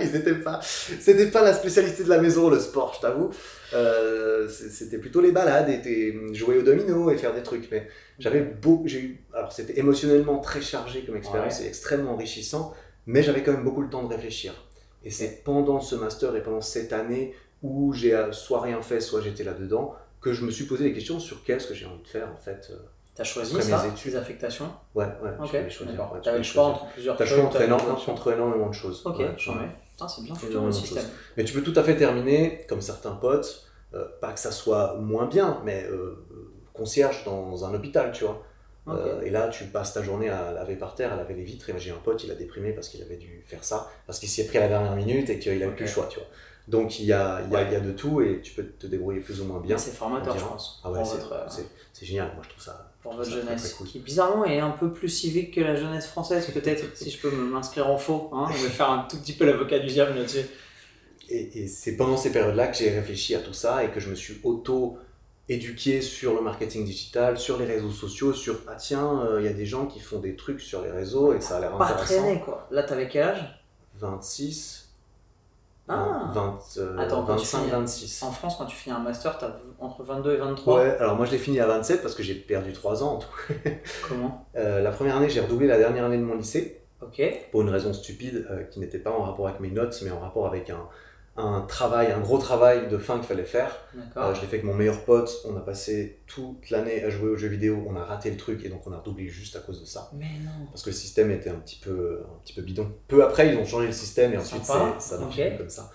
Ils 0.00 0.16
étaient 0.16 0.34
pas. 0.36 0.60
C'était 0.62 1.26
pas 1.26 1.42
la 1.42 1.52
spécialité 1.52 2.04
de 2.04 2.08
la 2.08 2.20
maison, 2.20 2.48
le 2.50 2.58
sport, 2.60 2.94
je 2.96 3.00
t'avoue. 3.00 3.30
Euh, 3.74 4.48
c'était 4.48 4.98
plutôt 4.98 5.20
les 5.20 5.32
balades 5.32 5.68
et 5.68 6.14
jouer 6.32 6.58
au 6.58 6.62
domino 6.62 7.10
et 7.10 7.16
faire 7.16 7.34
des 7.34 7.42
trucs. 7.42 7.68
Mais 7.70 7.88
j'avais 8.18 8.40
beau, 8.42 8.82
j'ai 8.86 9.00
eu. 9.00 9.24
Alors 9.34 9.52
c'était 9.52 9.78
émotionnellement 9.78 10.38
très 10.38 10.60
chargé 10.60 11.04
comme 11.04 11.16
expérience 11.16 11.58
Ouais. 11.58 11.64
et 11.66 11.68
extrêmement 11.68 12.12
enrichissant, 12.12 12.72
mais 13.06 13.22
j'avais 13.22 13.42
quand 13.42 13.52
même 13.52 13.64
beaucoup 13.64 13.82
le 13.82 13.90
temps 13.90 14.02
de 14.04 14.08
réfléchir. 14.14 14.52
Et 15.04 15.10
c'est 15.10 15.42
pendant 15.44 15.80
ce 15.80 15.94
master 15.96 16.34
et 16.36 16.42
pendant 16.42 16.60
cette 16.60 16.92
année 16.92 17.34
où 17.62 17.92
j'ai 17.92 18.14
euh, 18.14 18.32
soit 18.32 18.60
rien 18.60 18.80
fait, 18.82 19.00
soit 19.00 19.20
j'étais 19.20 19.44
là-dedans, 19.44 19.94
que 20.20 20.32
je 20.32 20.44
me 20.44 20.50
suis 20.50 20.64
posé 20.66 20.84
des 20.84 20.92
questions 20.92 21.18
sur 21.18 21.42
qu'est-ce 21.44 21.66
que 21.66 21.74
j'ai 21.74 21.86
envie 21.86 22.02
de 22.02 22.08
faire 22.08 22.28
en 22.32 22.36
fait. 22.40 22.68
euh. 22.70 22.76
T'as 23.14 23.24
choisi 23.24 23.54
Après 23.54 23.62
ça, 23.66 23.84
tes 24.02 24.16
affectations? 24.16 24.70
Ouais, 24.94 25.04
ouais, 25.22 25.30
Ok, 25.38 25.46
je 25.46 25.50
pouvais 25.58 25.70
choisir. 25.70 25.94
d'accord. 25.96 26.12
ouais, 26.12 26.18
tu 26.20 26.24
T'avais 26.24 26.38
le 26.38 26.44
choix 26.44 26.64
entre 26.64 26.86
plusieurs 26.92 27.16
T'as 27.16 27.24
le 27.24 27.30
choix 27.30 27.44
entre, 27.44 28.08
entre 28.08 28.32
énormément 28.32 28.68
de 28.68 28.74
choses. 28.74 29.02
Ok, 29.04 29.18
Ouais, 29.18 29.26
ouais. 29.26 29.34
c'est 30.08 30.22
bien 30.22 30.34
le. 30.34 31.00
Mais 31.36 31.44
tu 31.44 31.52
peux 31.52 31.62
tout 31.62 31.78
à 31.78 31.82
fait 31.82 31.96
terminer, 31.96 32.64
comme 32.68 32.80
certains 32.80 33.12
potes, 33.12 33.66
euh, 33.94 34.06
pas 34.20 34.32
que 34.32 34.40
ça 34.40 34.50
soit 34.50 34.94
moins 34.98 35.26
bien, 35.26 35.60
mais 35.64 35.84
euh, 35.90 36.24
concierge 36.72 37.24
dans 37.24 37.64
un 37.66 37.74
hôpital, 37.74 38.12
tu 38.12 38.24
vois. 38.24 38.42
Euh, 38.88 39.22
et 39.22 39.30
là, 39.30 39.48
tu 39.48 39.64
passes 39.64 39.92
ta 39.94 40.02
journée 40.02 40.28
à 40.28 40.52
laver 40.52 40.74
par 40.76 40.94
terre, 40.96 41.12
à 41.12 41.16
laver 41.16 41.34
les 41.34 41.44
vitres. 41.44 41.70
Et 41.70 41.74
j'ai 41.78 41.92
un 41.92 41.96
pote, 42.02 42.24
il 42.24 42.30
a 42.30 42.34
déprimé 42.34 42.72
parce 42.72 42.88
qu'il 42.88 43.00
avait 43.02 43.16
dû 43.16 43.42
faire 43.46 43.62
ça, 43.62 43.90
parce 44.06 44.18
qu'il 44.18 44.28
s'y 44.28 44.40
est 44.40 44.44
pris 44.44 44.58
à 44.58 44.62
la 44.62 44.68
dernière 44.68 44.96
minute 44.96 45.30
et 45.30 45.38
qu'il 45.38 45.52
a 45.52 45.66
eu 45.66 45.68
Ok. 45.68 45.76
plus 45.76 45.84
le 45.84 45.90
choix, 45.90 46.06
tu 46.10 46.18
vois. 46.18 46.28
Donc 46.68 47.00
il 47.00 47.06
y 47.06 47.12
a, 47.12 47.40
il 47.44 47.52
y, 47.52 47.56
a, 47.56 47.58
Ouais. 47.60 47.66
il 47.68 47.72
y 47.72 47.76
a 47.76 47.80
de 47.80 47.90
tout 47.92 48.20
et 48.22 48.40
tu 48.40 48.52
peux 48.54 48.64
te 48.64 48.86
débrouiller 48.86 49.20
plus 49.20 49.40
ou 49.40 49.44
moins 49.44 49.60
bien. 49.60 49.76
C'est 49.78 49.90
formateur, 49.92 50.38
je 50.38 50.44
pense. 50.44 50.80
Ah 50.84 50.90
ouais, 50.92 51.04
c'est 51.04 51.20
euh, 51.32 51.44
c'est- 51.92 52.04
génial, 52.06 52.28
moi 52.34 52.42
je 52.44 52.48
trouve 52.50 52.62
ça. 52.62 52.92
pour 53.02 53.12
votre 53.14 53.24
ça 53.24 53.30
très, 53.36 53.40
jeunesse, 53.42 53.62
très 53.62 53.72
cool. 53.78 53.86
qui 53.88 53.98
bizarrement 54.00 54.44
est 54.44 54.60
un 54.60 54.70
peu 54.70 54.92
plus 54.92 55.08
civique 55.08 55.54
que 55.54 55.60
la 55.60 55.74
jeunesse 55.76 56.06
française, 56.06 56.46
peut-être, 56.52 56.84
si 56.96 57.10
je 57.10 57.20
peux 57.20 57.30
m'inscrire 57.32 57.88
en 57.88 57.98
faux. 57.98 58.30
Hein, 58.32 58.46
je 58.56 58.62
vais 58.64 58.68
faire 58.70 58.90
un 58.90 59.06
tout 59.10 59.16
petit 59.18 59.32
peu 59.32 59.44
l'avocat 59.44 59.78
du 59.80 59.86
diable 59.86 60.16
là-dessus. 60.16 60.46
Et, 61.28 61.62
et 61.62 61.66
c'est 61.68 61.96
pendant 61.96 62.16
ces 62.16 62.30
périodes-là 62.32 62.68
que 62.68 62.76
j'ai 62.76 62.90
réfléchi 62.90 63.34
à 63.34 63.40
tout 63.40 63.52
ça 63.52 63.84
et 63.84 63.90
que 63.90 63.98
je 64.00 64.08
me 64.10 64.14
suis 64.14 64.34
auto-éduqué 65.48 66.00
sur 66.00 66.34
le 66.34 66.40
marketing 66.40 66.84
digital, 66.84 67.38
sur 67.38 67.58
les 67.58 67.66
réseaux 67.66 67.90
sociaux, 67.90 68.32
sur 68.32 68.56
ah 68.68 68.74
tiens, 68.76 69.22
euh, 69.24 69.40
il 69.40 69.44
y 69.46 69.48
a 69.48 69.52
des 69.52 69.66
gens 69.66 69.86
qui 69.86 70.00
font 70.00 70.18
des 70.18 70.36
trucs 70.36 70.60
sur 70.60 70.82
les 70.82 70.90
réseaux 70.90 71.32
et 71.34 71.40
ça 71.40 71.56
a 71.56 71.60
l'air 71.60 71.76
Pas 71.76 71.86
intéressant. 71.90 72.22
traîné, 72.22 72.40
quoi. 72.40 72.66
Là, 72.70 72.82
t'avais 72.82 73.08
quel 73.08 73.22
âge? 73.24 73.64
26, 73.98 74.90
Ah. 75.88 76.30
20, 76.32 76.58
euh, 76.78 76.96
Attends, 76.98 77.24
quand 77.24 77.34
tu 77.36 77.40
25, 77.42 77.58
finis- 77.58 77.70
26. 77.72 78.22
En 78.22 78.30
France, 78.30 78.54
quand 78.56 78.66
tu 78.66 78.76
finis 78.76 78.94
un 78.94 79.00
master, 79.00 79.36
t'as 79.38 79.50
entre 79.80 80.04
22 80.04 80.34
et 80.34 80.36
23. 80.36 80.80
Ouais, 80.80 80.96
alors 80.98 81.16
moi 81.16 81.26
je 81.26 81.32
l'ai 81.32 81.38
fini 81.38 81.58
à 81.60 81.66
27 81.66 82.02
parce 82.02 82.14
que 82.14 82.22
j'ai 82.22 82.34
perdu 82.34 82.72
3 82.72 83.02
ans 83.02 83.14
en 83.14 83.18
tout. 83.18 83.28
Comment? 84.08 84.46
Euh, 84.56 84.80
la 84.82 84.90
première 84.92 85.16
année, 85.16 85.28
j'ai 85.30 85.40
redoublé 85.40 85.66
la 85.66 85.78
dernière 85.78 86.04
année 86.04 86.18
de 86.18 86.22
mon 86.22 86.36
lycée 86.36 86.80
Ok. 87.02 87.20
pour 87.50 87.62
une 87.62 87.70
raison 87.70 87.92
stupide 87.92 88.46
euh, 88.50 88.62
qui 88.64 88.78
n'était 88.80 88.98
pas 88.98 89.10
en 89.10 89.22
rapport 89.22 89.48
avec 89.48 89.60
mes 89.60 89.70
notes 89.70 89.98
mais 90.04 90.10
en 90.12 90.20
rapport 90.20 90.46
avec 90.46 90.70
un, 90.70 90.86
un 91.36 91.62
travail, 91.62 92.12
un 92.12 92.20
gros 92.20 92.36
travail 92.38 92.88
de 92.88 92.98
fin 92.98 93.16
qu'il 93.18 93.26
fallait 93.26 93.44
faire. 93.44 93.74
Euh, 94.16 94.34
je 94.34 94.40
l'ai 94.42 94.46
fait 94.46 94.56
avec 94.56 94.64
mon 94.64 94.74
meilleur 94.74 95.04
pote, 95.04 95.30
on 95.46 95.56
a 95.56 95.60
passé 95.60 96.20
toute 96.26 96.68
l'année 96.70 97.02
à 97.04 97.08
jouer 97.10 97.30
aux 97.30 97.36
jeux 97.36 97.48
vidéo, 97.48 97.82
on 97.86 97.96
a 97.96 98.04
raté 98.04 98.30
le 98.30 98.36
truc 98.36 98.64
et 98.64 98.68
donc 98.68 98.86
on 98.86 98.92
a 98.92 98.98
redoublé 98.98 99.28
juste 99.28 99.56
à 99.56 99.60
cause 99.60 99.80
de 99.80 99.86
ça. 99.86 100.10
Mais 100.12 100.26
non. 100.44 100.66
Parce 100.70 100.82
que 100.82 100.90
le 100.90 100.94
système 100.96 101.30
était 101.30 101.48
un 101.50 101.54
petit 101.54 101.80
peu, 101.82 102.22
un 102.30 102.38
petit 102.44 102.52
peu 102.52 102.60
bidon. 102.62 102.92
Peu 103.08 103.24
après, 103.24 103.48
ils 103.52 103.56
ont 103.56 103.64
changé 103.64 103.86
le 103.86 103.92
système 103.94 104.34
et 104.34 104.36
ensuite 104.38 104.64
ça 104.64 105.18
marchait 105.18 105.44
Ok. 105.44 105.48
plus 105.50 105.58
comme 105.58 105.70
ça. 105.70 105.90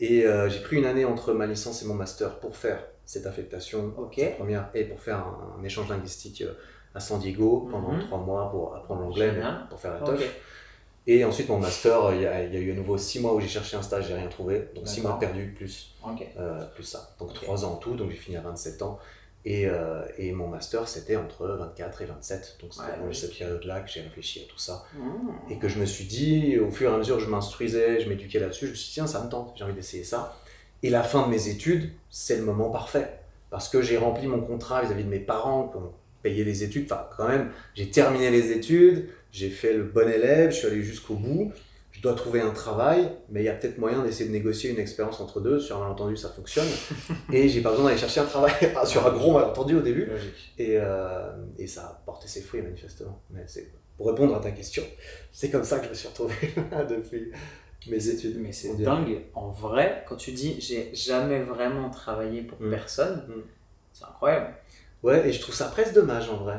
Et 0.00 0.26
euh, 0.26 0.48
j'ai 0.48 0.60
pris 0.60 0.76
une 0.76 0.86
année 0.86 1.04
entre 1.04 1.32
ma 1.34 1.46
licence 1.46 1.82
et 1.82 1.86
mon 1.86 1.94
master 1.94 2.40
pour 2.40 2.56
faire 2.56 2.82
cette 3.04 3.26
affectation, 3.26 3.92
Ok. 3.96 4.14
cette 4.16 4.36
première, 4.36 4.70
et 4.74 4.84
pour 4.84 5.00
faire 5.00 5.18
un, 5.18 5.56
un 5.60 5.62
échange 5.64 5.88
linguistique 5.88 6.42
euh, 6.42 6.54
à 6.94 7.00
San 7.00 7.20
Diego 7.20 7.68
pendant 7.70 7.92
Mhm. 7.92 8.00
trois 8.00 8.18
mois 8.18 8.50
pour 8.50 8.74
apprendre 8.74 9.02
l'anglais, 9.02 9.32
pour 9.68 9.78
faire 9.78 9.92
la 9.92 10.00
Ok. 10.00 10.06
teuf. 10.16 10.36
Et 11.06 11.24
ensuite, 11.24 11.48
mon 11.48 11.58
master, 11.58 12.14
il 12.14 12.22
y, 12.22 12.26
a, 12.26 12.44
il 12.44 12.54
y 12.54 12.56
a 12.56 12.60
eu 12.60 12.72
à 12.72 12.74
nouveau 12.74 12.96
six 12.98 13.20
mois 13.20 13.34
où 13.34 13.40
j'ai 13.40 13.48
cherché 13.48 13.76
un 13.76 13.82
stage, 13.82 14.06
j'ai 14.08 14.14
rien 14.14 14.28
trouvé. 14.28 14.68
Donc 14.74 14.86
six 14.86 14.96
D'accord. 14.96 15.12
mois 15.12 15.20
perdus 15.20 15.54
plus 15.56 15.94
Ok. 16.06 16.26
euh, 16.38 16.64
plus 16.74 16.84
ça. 16.84 17.14
Donc 17.18 17.30
Ok. 17.30 17.34
3 17.36 17.64
ans 17.64 17.72
en 17.72 17.76
tout, 17.76 17.94
donc 17.94 18.10
j'ai 18.10 18.16
fini 18.16 18.36
à 18.36 18.42
27 18.42 18.82
ans. 18.82 18.98
Et, 19.46 19.66
euh, 19.66 20.02
et 20.18 20.32
mon 20.32 20.48
master, 20.48 20.86
c'était 20.86 21.16
entre 21.16 21.46
24 21.48 22.02
et 22.02 22.04
27. 22.04 22.58
Donc 22.60 22.74
c'était 22.74 22.86
Ouais, 22.86 23.06
logique. 23.06 23.22
cette 23.22 23.38
période-là 23.38 23.80
que 23.80 23.90
j'ai 23.90 24.02
réfléchi 24.02 24.40
à 24.46 24.52
tout 24.52 24.58
ça. 24.58 24.84
Mmh. 24.94 25.52
Et 25.52 25.58
que 25.58 25.66
je 25.68 25.78
me 25.78 25.86
suis 25.86 26.04
dit, 26.04 26.58
au 26.58 26.70
fur 26.70 26.90
et 26.90 26.94
à 26.94 26.98
mesure 26.98 27.16
que 27.16 27.22
je 27.22 27.28
m'instruisais, 27.30 28.00
je 28.00 28.08
m'éduquais 28.08 28.38
là-dessus, 28.38 28.66
je 28.66 28.70
me 28.72 28.76
suis 28.76 28.88
dit, 28.88 28.94
tiens, 28.94 29.06
ça 29.06 29.24
me 29.24 29.30
tente, 29.30 29.54
j'ai 29.56 29.64
envie 29.64 29.72
d'essayer 29.72 30.04
ça. 30.04 30.36
Et 30.82 30.90
la 30.90 31.02
fin 31.02 31.24
de 31.26 31.30
mes 31.30 31.48
études, 31.48 31.90
c'est 32.10 32.36
le 32.36 32.42
moment 32.42 32.68
parfait. 32.70 33.18
Parce 33.48 33.68
que 33.70 33.80
j'ai 33.82 33.96
rempli 33.96 34.26
mon 34.28 34.40
contrat 34.42 34.82
vis-à-vis 34.82 35.04
de 35.04 35.08
mes 35.08 35.18
parents 35.18 35.68
qui 35.68 35.78
ont 35.78 35.92
payé 36.22 36.44
les 36.44 36.62
études. 36.62 36.84
Enfin, 36.92 37.06
quand 37.16 37.26
même, 37.26 37.50
j'ai 37.74 37.90
terminé 37.90 38.30
les 38.30 38.52
études, 38.52 39.08
j'ai 39.32 39.50
fait 39.50 39.74
le 39.74 39.84
bon 39.84 40.08
élève, 40.08 40.50
je 40.50 40.56
suis 40.56 40.66
allé 40.66 40.82
jusqu'au 40.82 41.14
bout. 41.14 41.52
Je 41.92 42.00
dois 42.02 42.14
trouver 42.14 42.40
un 42.40 42.50
travail, 42.52 43.10
mais 43.28 43.40
il 43.42 43.44
y 43.44 43.48
a 43.48 43.52
peut-être 43.54 43.76
moyen 43.78 44.02
d'essayer 44.02 44.26
de 44.26 44.32
négocier 44.32 44.70
une 44.70 44.78
expérience 44.78 45.20
entre 45.20 45.40
deux. 45.40 45.58
Sur 45.60 45.76
un 45.76 45.80
malentendu, 45.80 46.16
ça 46.16 46.30
fonctionne. 46.30 46.66
et 47.32 47.48
j'ai 47.48 47.60
pas 47.60 47.70
besoin 47.70 47.86
d'aller 47.86 47.98
chercher 47.98 48.20
un 48.20 48.24
travail 48.26 48.52
ah, 48.76 48.86
sur 48.86 49.06
un 49.06 49.10
gros 49.12 49.32
malentendu 49.34 49.74
au 49.76 49.80
début. 49.82 50.08
Et, 50.56 50.76
euh, 50.78 51.30
et 51.58 51.66
ça 51.66 51.82
a 51.82 52.02
porté 52.06 52.26
ses 52.28 52.40
fruits, 52.42 52.62
manifestement. 52.62 53.20
Mais 53.30 53.42
c'est 53.46 53.70
pour 53.96 54.06
répondre 54.08 54.34
à 54.34 54.40
ta 54.40 54.50
question, 54.52 54.82
c'est 55.30 55.50
comme 55.50 55.64
ça 55.64 55.78
que 55.78 55.84
je 55.84 55.90
me 55.90 55.94
suis 55.94 56.08
retrouvé 56.08 56.34
depuis 56.88 57.32
mes 57.88 58.08
études. 58.08 58.38
Mais 58.40 58.52
c'est 58.52 58.74
dingue. 58.80 59.22
En 59.34 59.50
vrai, 59.50 60.04
quand 60.08 60.16
tu 60.16 60.32
dis 60.32 60.58
j'ai 60.60 60.94
jamais 60.94 61.42
vraiment 61.42 61.90
travaillé 61.90 62.42
pour 62.42 62.58
Mm. 62.62 62.70
personne, 62.70 63.24
Mm. 63.28 63.42
c'est 63.92 64.04
incroyable. 64.04 64.54
Ouais, 65.02 65.26
et 65.28 65.32
je 65.32 65.40
trouve 65.40 65.54
ça 65.54 65.64
presque 65.66 65.94
dommage 65.94 66.28
en 66.28 66.36
vrai. 66.36 66.56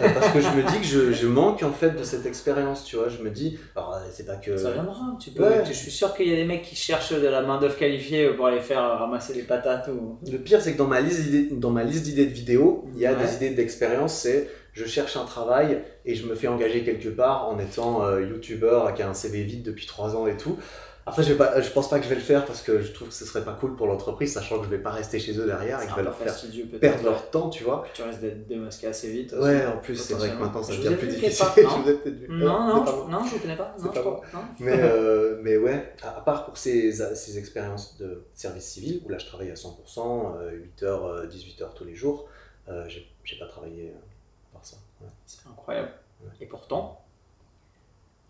Euh, 0.00 0.08
parce 0.14 0.32
que 0.32 0.40
je 0.40 0.48
me 0.48 0.62
dis 0.68 0.78
que 0.80 0.84
je, 0.86 1.12
je 1.12 1.26
manque 1.28 1.62
en 1.62 1.70
fait 1.70 1.90
de 1.90 2.02
cette 2.02 2.26
expérience, 2.26 2.84
tu 2.84 2.96
vois. 2.96 3.08
Je 3.08 3.22
me 3.22 3.30
dis, 3.30 3.56
alors 3.76 3.94
euh, 3.94 3.98
c'est 4.12 4.26
pas 4.26 4.34
que. 4.34 4.56
Ça 4.56 4.72
viendra. 4.72 5.16
Tu 5.20 5.30
peux, 5.30 5.44
Ouais. 5.44 5.62
Je 5.64 5.72
suis 5.72 5.92
sûr 5.92 6.12
qu'il 6.14 6.28
y 6.28 6.32
a 6.32 6.36
des 6.36 6.44
mecs 6.44 6.62
qui 6.62 6.74
cherchent 6.74 7.12
de 7.12 7.26
la 7.28 7.42
main-d'œuvre 7.42 7.76
qualifiée 7.76 8.30
pour 8.30 8.46
aller 8.48 8.60
faire 8.60 8.82
ramasser 8.98 9.32
des 9.32 9.42
patates 9.42 9.88
ou. 9.88 10.18
Le 10.28 10.38
pire, 10.38 10.60
c'est 10.60 10.72
que 10.72 10.78
dans 10.78 10.88
ma 10.88 11.00
liste 11.00 11.22
d'idées, 11.22 11.48
dans 11.54 11.70
ma 11.70 11.84
liste 11.84 12.02
d'idées 12.02 12.26
de 12.26 12.32
vidéos, 12.32 12.84
il 12.94 13.00
y 13.00 13.06
a 13.06 13.12
Ouais. 13.12 13.24
des 13.24 13.34
idées 13.36 13.50
d'expérience. 13.50 14.14
C'est 14.14 14.50
je 14.72 14.86
cherche 14.86 15.16
un 15.16 15.24
travail 15.24 15.78
et 16.04 16.16
je 16.16 16.26
me 16.26 16.34
fais 16.34 16.48
engager 16.48 16.82
quelque 16.82 17.08
part 17.08 17.48
en 17.48 17.60
étant 17.60 18.04
euh, 18.04 18.22
youtubeur 18.22 18.92
qui 18.94 19.02
a 19.02 19.08
un 19.08 19.14
CV 19.14 19.44
vide 19.44 19.62
depuis 19.62 19.86
3 19.86 20.16
ans 20.16 20.26
et 20.26 20.36
tout. 20.36 20.58
Après, 21.06 21.22
je, 21.22 21.32
vais 21.32 21.36
pas, 21.36 21.60
je 21.60 21.68
pense 21.70 21.90
pas 21.90 21.98
que 21.98 22.04
je 22.04 22.08
vais 22.08 22.14
le 22.14 22.22
faire 22.22 22.46
parce 22.46 22.62
que 22.62 22.80
je 22.80 22.90
trouve 22.92 23.08
que 23.08 23.14
ce 23.14 23.26
serait 23.26 23.44
pas 23.44 23.52
cool 23.52 23.76
pour 23.76 23.86
l'entreprise, 23.86 24.32
sachant 24.32 24.58
que 24.58 24.64
je 24.64 24.70
vais 24.70 24.78
pas 24.78 24.90
rester 24.90 25.18
chez 25.18 25.38
eux 25.38 25.44
derrière 25.44 25.80
et 25.82 25.84
que 25.84 25.90
je 25.90 25.96
vais 25.96 26.02
leur 26.02 26.16
faire 26.16 26.34
perdre 26.80 27.04
leur 27.04 27.30
temps, 27.30 27.50
tu 27.50 27.62
vois. 27.62 27.84
Tu 27.92 28.02
risques 28.02 28.20
d'être 28.20 28.46
démasqué 28.46 28.86
assez 28.86 29.10
vite. 29.12 29.34
Ouais, 29.38 29.66
en 29.66 29.76
plus, 29.78 29.96
c'est 29.96 30.14
vrai 30.14 30.30
que 30.30 30.36
maintenant 30.36 30.62
ça 30.62 30.72
Je 30.72 30.80
devient 30.80 30.96
plus 30.96 31.08
difficile. 31.08 31.46
Je 31.56 31.62
non 31.62 31.82
vous 31.82 31.90
ai 31.90 31.94
peut-être 31.98 32.14
vu. 32.16 32.28
Non, 32.30 32.46
Euh, 32.70 32.72
non, 32.74 32.84
pas 32.84 32.90
je, 32.92 32.96
moi. 32.96 33.06
non, 33.10 33.24
je 33.26 33.36
connais 33.36 33.56
pas. 33.56 33.74
Non, 33.78 33.88
pas 33.88 33.94
je 33.94 34.00
moi. 34.00 34.22
crois. 34.30 34.40
Non. 34.40 34.46
Mais, 34.60 34.78
euh, 34.80 35.38
mais 35.42 35.56
ouais, 35.58 35.92
à, 36.02 36.08
à 36.16 36.20
part 36.22 36.46
pour 36.46 36.56
ces, 36.56 36.90
ces 36.92 37.38
expériences 37.38 37.98
de 37.98 38.24
service 38.34 38.64
civil, 38.64 39.02
où 39.04 39.10
là 39.10 39.18
je 39.18 39.26
travaille 39.26 39.50
à 39.50 39.54
100%, 39.54 40.36
euh, 40.38 40.58
8h, 40.80 41.28
18h 41.28 41.74
tous 41.74 41.84
les 41.84 41.94
jours, 41.94 42.26
euh, 42.70 42.84
j'ai 42.88 43.06
j'ai 43.24 43.38
pas 43.38 43.46
travaillé 43.46 43.90
euh, 43.90 43.98
par 44.54 44.64
ça. 44.64 44.76
ouais. 45.02 45.08
C'est 45.26 45.46
incroyable. 45.50 45.90
Ouais. 46.22 46.30
Et 46.40 46.46
pourtant, 46.46 47.02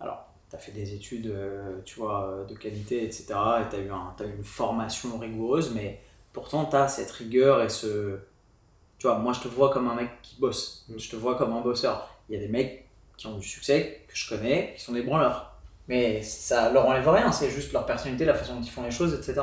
alors, 0.01 0.29
tu 0.55 0.59
as 0.59 0.59
fait 0.59 0.73
des 0.73 0.95
études, 0.95 1.27
euh, 1.27 1.81
tu 1.85 1.99
vois, 1.99 2.29
euh, 2.29 2.45
de 2.45 2.55
qualité, 2.55 3.05
etc. 3.05 3.27
Et 3.29 3.69
tu 3.71 3.77
as, 3.77 3.81
eu 3.81 3.91
un- 3.91 4.15
t'as 4.17 4.25
eu 4.25 4.35
une 4.37 4.45
formation 4.45 5.19
rigoureuse, 5.19 5.73
mais 5.75 6.01
pourtant, 6.33 6.65
tu 6.67 6.77
as 6.77 6.89
cette 6.89 7.11
rigueur 7.11 7.63
et 7.63 7.69
ce... 7.69 8.19
Tu 8.99 9.07
vois, 9.07 9.19
moi, 9.19 9.33
je 9.33 9.41
te 9.41 9.49
vois 9.49 9.71
comme 9.71 9.89
un 9.89 9.95
mec 9.95 10.11
qui 10.23 10.37
bosse. 10.41 10.87
Mm. 10.89 10.99
Je 10.99 11.11
te 11.11 11.17
vois 11.17 11.37
comme 11.37 11.53
un 11.53 11.61
bosseur. 11.61 12.09
Il 12.29 12.35
y 12.35 12.39
a 12.39 12.41
des 12.41 12.49
mecs 12.49 12.87
qui 13.17 13.27
ont 13.27 13.37
du 13.37 13.47
succès, 13.47 14.05
que 14.09 14.17
je 14.17 14.29
connais, 14.29 14.75
qui 14.77 14.83
sont 14.83 14.93
des 14.93 15.03
branleurs. 15.03 15.53
Mais 15.89 16.23
ça 16.23 16.71
leur 16.73 16.87
enlève 16.87 17.09
rien, 17.09 17.31
c'est 17.31 17.51
juste 17.51 17.73
leur 17.73 17.85
personnalité, 17.85 18.25
la 18.25 18.35
façon 18.35 18.55
dont 18.57 18.63
ils 18.63 18.71
font 18.71 18.83
les 18.83 18.91
choses, 18.91 19.13
etc. 19.15 19.43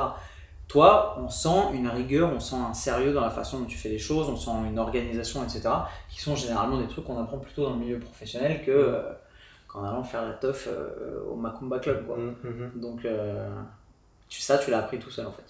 Toi, 0.66 1.16
on 1.20 1.28
sent 1.28 1.74
une 1.74 1.86
rigueur, 1.88 2.32
on 2.34 2.40
sent 2.40 2.56
un 2.56 2.74
sérieux 2.74 3.12
dans 3.12 3.20
la 3.20 3.30
façon 3.30 3.60
dont 3.60 3.66
tu 3.66 3.78
fais 3.78 3.90
les 3.90 3.98
choses, 3.98 4.28
on 4.28 4.36
sent 4.36 4.50
une 4.68 4.78
organisation, 4.78 5.44
etc 5.44 5.70
qui 6.12 6.20
sont 6.20 6.36
généralement 6.36 6.78
des 6.78 6.86
trucs 6.86 7.04
qu'on 7.04 7.20
apprend 7.20 7.38
plutôt 7.38 7.64
dans 7.64 7.72
le 7.72 7.78
milieu 7.78 7.98
professionnel 7.98 8.62
que 8.64 8.70
euh, 8.70 9.02
qu'en 9.72 9.84
allant 9.84 10.04
faire 10.04 10.24
la 10.26 10.34
teuf 10.34 10.68
euh, 10.70 11.20
au 11.30 11.34
Macumba 11.36 11.78
Club. 11.78 12.06
Quoi. 12.06 12.16
Mhm, 12.16 12.34
mhm. 12.44 12.80
Donc 12.80 13.04
euh, 13.04 13.48
tu, 14.28 14.40
ça, 14.40 14.58
tu 14.58 14.70
l'as 14.70 14.78
appris 14.78 14.98
tout 14.98 15.10
seul 15.10 15.26
en 15.26 15.32
fait. 15.32 15.44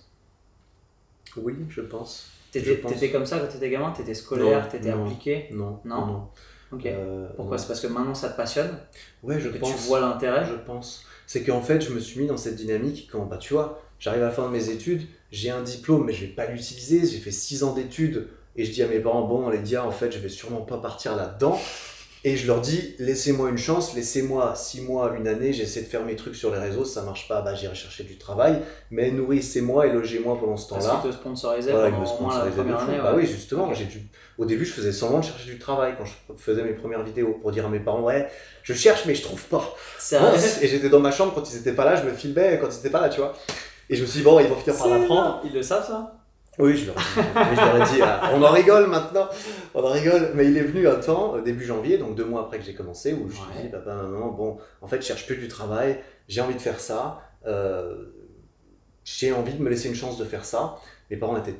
Oui, 1.36 1.54
je 1.68 1.80
pense. 1.80 2.30
T'étais 2.50 3.10
comme 3.10 3.24
ça 3.24 3.38
quand 3.38 3.46
t'étais 3.48 3.70
gamin, 3.70 3.90
t'étais 3.92 4.14
scolaire, 4.14 4.68
t'étais 4.68 4.90
non. 4.94 5.04
appliqué? 5.06 5.48
Non, 5.52 5.80
Non? 5.84 6.06
non. 6.06 6.28
Ok. 6.72 6.86
Euh, 6.86 7.28
Pourquoi? 7.36 7.58
C'est 7.58 7.66
parce 7.66 7.80
que 7.80 7.86
maintenant 7.86 8.14
ça 8.14 8.28
te 8.30 8.36
passionne? 8.36 8.78
Ouais, 9.22 9.40
je 9.40 9.48
que 9.48 9.58
pense. 9.58 9.70
tu 9.70 9.76
vois 9.88 10.00
l'intérêt? 10.00 10.44
Je 10.46 10.54
pense. 10.54 11.04
C'est 11.26 11.42
qu'en 11.44 11.62
fait, 11.62 11.80
je 11.80 11.92
me 11.92 11.98
suis 12.00 12.20
mis 12.20 12.26
dans 12.26 12.36
cette 12.36 12.56
dynamique 12.56 13.08
quand, 13.10 13.24
bah, 13.24 13.38
tu 13.38 13.54
vois, 13.54 13.80
j'arrive 13.98 14.22
à 14.22 14.26
la 14.26 14.30
fin 14.30 14.46
de 14.46 14.52
mes 14.52 14.68
études, 14.68 15.06
j'ai 15.30 15.50
un 15.50 15.62
diplôme, 15.62 16.04
mais 16.04 16.12
je 16.12 16.26
vais 16.26 16.32
pas 16.32 16.46
l'utiliser. 16.46 17.06
J'ai 17.06 17.18
fait 17.18 17.30
6 17.30 17.62
ans 17.64 17.72
d'études 17.72 18.28
et 18.56 18.64
je 18.66 18.72
dis 18.72 18.82
à 18.82 18.88
mes 18.88 19.00
parents, 19.00 19.26
bon, 19.26 19.48
les 19.48 19.62
gars, 19.62 19.84
en 19.86 19.90
fait, 19.90 20.12
je 20.12 20.18
vais 20.18 20.28
sûrement 20.28 20.60
pas 20.62 20.76
partir 20.78 21.16
là-dedans. 21.16 21.58
Et 22.24 22.36
je 22.36 22.46
leur 22.46 22.60
dis, 22.60 22.94
laissez-moi 23.00 23.50
une 23.50 23.58
chance, 23.58 23.94
laissez-moi 23.94 24.54
six 24.54 24.80
mois, 24.80 25.12
une 25.18 25.26
année, 25.26 25.52
j'essaie 25.52 25.80
de 25.80 25.86
faire 25.86 26.04
mes 26.04 26.14
trucs 26.14 26.36
sur 26.36 26.52
les 26.52 26.60
réseaux, 26.60 26.84
ça 26.84 27.02
marche 27.02 27.26
pas, 27.26 27.42
bah, 27.42 27.54
j'irai 27.54 27.74
chercher 27.74 28.04
du 28.04 28.16
travail, 28.16 28.60
mais 28.92 29.10
nourrissez-moi 29.10 29.88
et 29.88 29.92
logez-moi 29.92 30.38
pendant 30.38 30.56
ce 30.56 30.68
Parce 30.68 30.86
temps-là. 30.86 31.00
qu'ils 31.02 31.10
te 31.10 31.16
sponsorisaient 31.16 31.72
Voilà, 31.72 31.88
ils 31.88 31.94
pendant 31.94 32.20
moins 32.20 32.44
la 32.44 32.50
première 32.52 32.78
année. 32.78 32.98
Bah 33.02 33.14
ouais. 33.14 33.22
oui, 33.22 33.26
justement, 33.26 33.74
j'ai 33.74 33.86
dû... 33.86 34.02
au 34.38 34.44
début, 34.44 34.64
je 34.64 34.72
faisais 34.72 34.92
semblant 34.92 35.18
de 35.18 35.24
chercher 35.24 35.50
du 35.50 35.58
travail 35.58 35.94
quand 35.98 36.04
je 36.04 36.12
faisais 36.36 36.62
mes 36.62 36.74
premières 36.74 37.02
vidéos 37.02 37.38
pour 37.42 37.50
dire 37.50 37.66
à 37.66 37.68
mes 37.68 37.80
parents, 37.80 38.02
ouais, 38.02 38.28
je 38.62 38.72
cherche 38.72 39.04
mais 39.04 39.16
je 39.16 39.22
trouve 39.22 39.42
pas. 39.46 39.74
Et 40.62 40.68
j'étais 40.68 40.88
dans 40.90 41.00
ma 41.00 41.10
chambre 41.10 41.32
quand 41.34 41.50
ils 41.50 41.56
étaient 41.56 41.72
pas 41.72 41.84
là, 41.84 41.96
je 41.96 42.04
me 42.04 42.12
filmais 42.12 42.58
quand 42.60 42.68
ils 42.68 42.78
étaient 42.78 42.90
pas 42.90 43.00
là, 43.00 43.08
tu 43.08 43.18
vois. 43.18 43.32
Et 43.90 43.96
je 43.96 44.02
me 44.02 44.06
suis 44.06 44.20
dit, 44.20 44.24
bon, 44.24 44.38
ils 44.38 44.46
vont 44.46 44.54
finir 44.54 44.78
par 44.78 44.88
l'apprendre. 44.88 45.40
Ils 45.44 45.52
le 45.52 45.62
savent 45.62 45.86
ça? 45.86 46.21
Oui, 46.58 46.76
je 46.76 46.86
leur 46.86 46.96
ai 46.96 47.84
dit. 47.94 47.98
Ai 47.98 48.02
ah, 48.02 48.30
on 48.34 48.42
en 48.42 48.50
rigole 48.50 48.86
maintenant, 48.88 49.28
on 49.74 49.82
en 49.82 49.90
rigole. 49.90 50.32
Mais 50.34 50.46
il 50.46 50.56
est 50.56 50.62
venu 50.62 50.86
un 50.86 50.96
temps, 50.96 51.36
euh, 51.36 51.40
début 51.42 51.64
janvier, 51.64 51.96
donc 51.98 52.14
deux 52.14 52.24
mois 52.26 52.42
après 52.42 52.58
que 52.58 52.64
j'ai 52.64 52.74
commencé, 52.74 53.14
où 53.14 53.20
je 53.20 53.24
me 53.24 53.30
suis 53.30 53.40
Ouais. 53.56 53.62
dit, 53.62 53.68
papa, 53.68 53.94
maman, 53.94 54.28
bon, 54.32 54.58
en 54.82 54.86
fait, 54.86 55.00
je 55.00 55.06
cherche 55.06 55.26
plus 55.26 55.36
du 55.36 55.48
travail, 55.48 56.00
j'ai 56.28 56.40
envie 56.42 56.54
de 56.54 56.60
faire 56.60 56.78
ça, 56.80 57.20
euh, 57.46 58.04
j'ai 59.04 59.32
envie 59.32 59.54
de 59.54 59.62
me 59.62 59.70
laisser 59.70 59.88
une 59.88 59.94
chance 59.94 60.18
de 60.18 60.24
faire 60.24 60.44
ça. 60.44 60.76
Mes 61.10 61.16
parents 61.16 61.36
étaient 61.38 61.56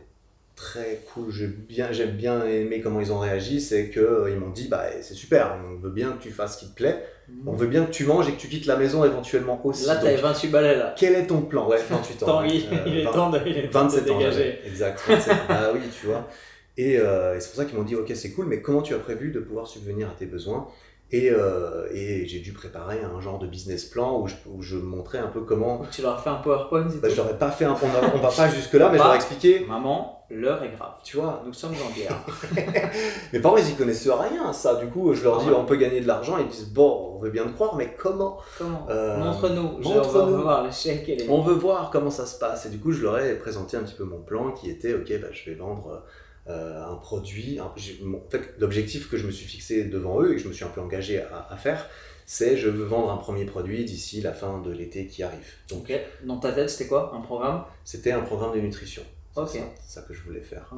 très 0.63 1.01
cool, 1.13 1.31
j'ai 1.31 1.49
bien, 1.49 1.91
j'aime 1.91 2.13
bien 2.13 2.45
aimé 2.47 2.81
comment 2.81 3.01
ils 3.01 3.13
ont 3.13 3.19
réagi, 3.19 3.61
c'est 3.61 3.91
qu'ils 3.91 4.37
m'ont 4.39 4.51
dit, 4.51 4.69
bah, 4.69 4.85
c'est 5.01 5.15
super, 5.15 5.57
on 5.69 5.77
veut 5.77 5.91
bien 5.91 6.13
que 6.13 6.23
tu 6.23 6.31
fasses 6.31 6.55
ce 6.55 6.61
qui 6.65 6.71
te 6.71 6.77
plaît, 6.77 7.03
on 7.47 7.53
veut 7.53 7.67
bien 7.67 7.85
que 7.85 7.91
tu 7.91 8.05
manges 8.05 8.29
et 8.29 8.33
que 8.33 8.41
tu 8.41 8.47
quittes 8.49 8.67
la 8.67 8.77
maison 8.77 9.05
éventuellement 9.05 9.61
aussi. 9.65 9.87
Là, 9.87 9.97
t'avais 9.97 10.17
28 10.17 10.49
balais 10.51 10.77
là. 10.77 10.95
quel 10.97 11.15
est 11.15 11.27
ton 11.27 11.43
plan? 11.43 11.69
Ouais, 11.69 11.79
28 11.91 12.23
ans. 12.23 12.43
Ouais. 12.43 12.49
il, 12.55 12.65
Euh, 12.73 12.77
il 12.87 12.99
est 12.99 13.05
20 13.05 13.13
temps 13.13 13.31
de, 13.31 13.41
il 13.45 13.59
est 13.59 13.69
temps 13.71 13.85
de 13.87 13.91
27 13.91 14.11
ans, 14.11 14.19
dégager. 14.19 14.37
j'avais. 14.39 14.61
exact. 14.69 15.03
27 15.09 15.33
ans. 15.33 15.37
Bah 15.49 15.71
oui, 15.75 15.81
tu 16.01 16.07
vois. 16.07 16.29
Et, 16.77 16.97
euh, 16.99 17.37
et 17.37 17.41
c'est 17.41 17.49
pour 17.49 17.57
ça 17.57 17.65
qu'ils 17.65 17.77
m'ont 17.77 17.85
dit, 17.85 17.97
ok, 17.97 18.11
c'est 18.15 18.31
cool, 18.31 18.47
mais 18.47 18.63
comment 18.63 18.83
tu 18.83 18.95
as 18.95 18.99
prévu 18.99 19.31
de 19.31 19.41
pouvoir 19.41 19.67
subvenir 19.67 20.09
à 20.09 20.15
tes 20.19 20.27
besoins? 20.27 20.69
Et, 21.15 21.31
euh, 21.31 21.87
et 21.93 22.27
j'ai 22.27 22.39
dû 22.41 22.53
préparer 22.55 23.01
un 23.03 23.21
genre 23.21 23.39
de 23.39 23.47
business 23.47 23.85
plan 23.85 24.19
où 24.19 24.27
je, 24.29 24.35
où 24.47 24.63
je 24.63 24.77
montrais 24.79 25.19
un 25.19 25.27
peu 25.29 25.43
comment. 25.43 25.77
Donc, 25.81 25.91
tu 25.91 26.01
leur 26.01 26.15
as 26.15 26.19
fait 26.23 26.31
un 26.31 26.37
PowerPoint 26.37 26.87
Bah, 27.03 27.09
je 27.11 27.17
leur 27.17 27.29
ai 27.29 27.39
pas 27.39 27.51
fait 27.51 27.67
un. 27.67 27.73
On, 27.83 28.17
on 28.17 28.19
va 28.19 28.31
pas 28.37 28.49
jusque 28.49 28.73
là, 28.73 28.89
mais 28.91 28.97
je 28.97 29.03
leur 29.03 29.13
ai 29.13 29.17
expliqué. 29.17 29.67
Maman, 29.69 30.25
l'heure 30.31 30.63
est 30.65 30.71
grave. 30.71 30.95
Tu 31.05 31.19
vois, 31.19 31.43
Nous 31.45 31.53
sommes 31.53 31.73
en 31.75 31.95
guerre. 31.95 32.17
mes 33.35 33.41
parents 33.41 33.59
ils 33.59 33.69
y 33.71 33.75
connaissent 33.75 34.09
rien 34.09 34.49
à 34.49 34.53
ça. 34.55 34.77
Du 34.77 34.87
coup, 34.87 35.13
je 35.13 35.23
leur 35.23 35.39
dis, 35.41 35.47
Ah 35.49 35.53
ouais. 35.53 35.59
on 35.59 35.67
peut 35.67 35.77
gagner 35.77 36.01
de 36.01 36.07
l'argent. 36.07 36.39
Ils 36.39 36.47
disent, 36.49 36.73
bon, 36.73 37.13
on 37.17 37.19
veut 37.19 37.31
bien 37.31 37.45
te 37.45 37.51
croire, 37.53 37.77
mais 37.77 37.95
comment 37.99 38.39
Comment 38.57 38.87
Euh, 38.89 39.19
Montre-nous. 39.19 39.83
Je 39.83 39.89
montre-nous. 39.89 40.27
veux 40.37 40.43
voir 40.43 40.65
l'échec 40.65 41.07
et 41.11 41.17
les. 41.17 41.29
On 41.29 41.43
veut 41.43 41.55
voir 41.55 41.91
comment 41.91 42.11
ça 42.11 42.25
se 42.25 42.39
passe. 42.39 42.65
Et 42.65 42.71
du 42.71 42.79
coup, 42.79 42.93
je 42.93 43.03
leur 43.03 43.19
ai 43.19 43.35
présenté 43.39 43.77
un 43.77 43.83
petit 43.83 43.95
peu 43.97 44.05
mon 44.05 44.23
plan 44.23 44.53
qui 44.53 44.71
était 44.71 44.95
ok, 44.95 45.13
bah, 45.21 45.29
je 45.31 45.51
vais 45.51 45.57
vendre 45.57 45.89
euh, 45.89 45.99
un 46.47 46.97
produit. 46.97 47.59
un- 47.59 47.65
en 47.67 48.31
fait, 48.31 48.55
l'objectif 48.59 49.09
que 49.11 49.17
je 49.17 49.27
me 49.27 49.31
suis 49.33 49.47
fixé 49.47 49.85
devant 49.85 50.21
eux 50.23 50.33
et 50.33 50.37
que 50.37 50.43
je 50.43 50.49
me 50.49 50.53
suis 50.53 50.65
un 50.65 50.69
peu 50.69 50.81
engagé 50.81 51.21
à, 51.23 51.47
à 51.51 51.57
faire, 51.57 51.87
c'est 52.27 52.57
je 52.57 52.69
veux 52.69 52.85
vendre 52.85 53.11
un 53.13 53.17
premier 53.17 53.45
produit 53.45 53.85
d'ici 53.85 54.21
la 54.21 54.33
fin 54.33 54.61
de 54.61 54.71
l'été 54.73 55.07
qui 55.07 55.23
arrive. 55.23 55.47
Donc. 55.71 55.93
Dans 56.25 56.39
ta 56.39 56.53
tête, 56.53 56.71
c'était 56.71 56.89
quoi 56.89 57.13
Un 57.15 57.21
programme? 57.21 57.65
c'était 57.85 58.13
un 58.13 58.23
programme 58.23 58.55
de 58.55 58.61
nutrition. 58.61 59.03
C'est 59.35 59.41
Ok. 59.41 59.49
ça, 59.49 59.59
c'est 59.87 59.95
ça 60.01 60.03
que 60.07 60.13
je 60.15 60.23
voulais 60.23 60.43
faire. 60.43 60.71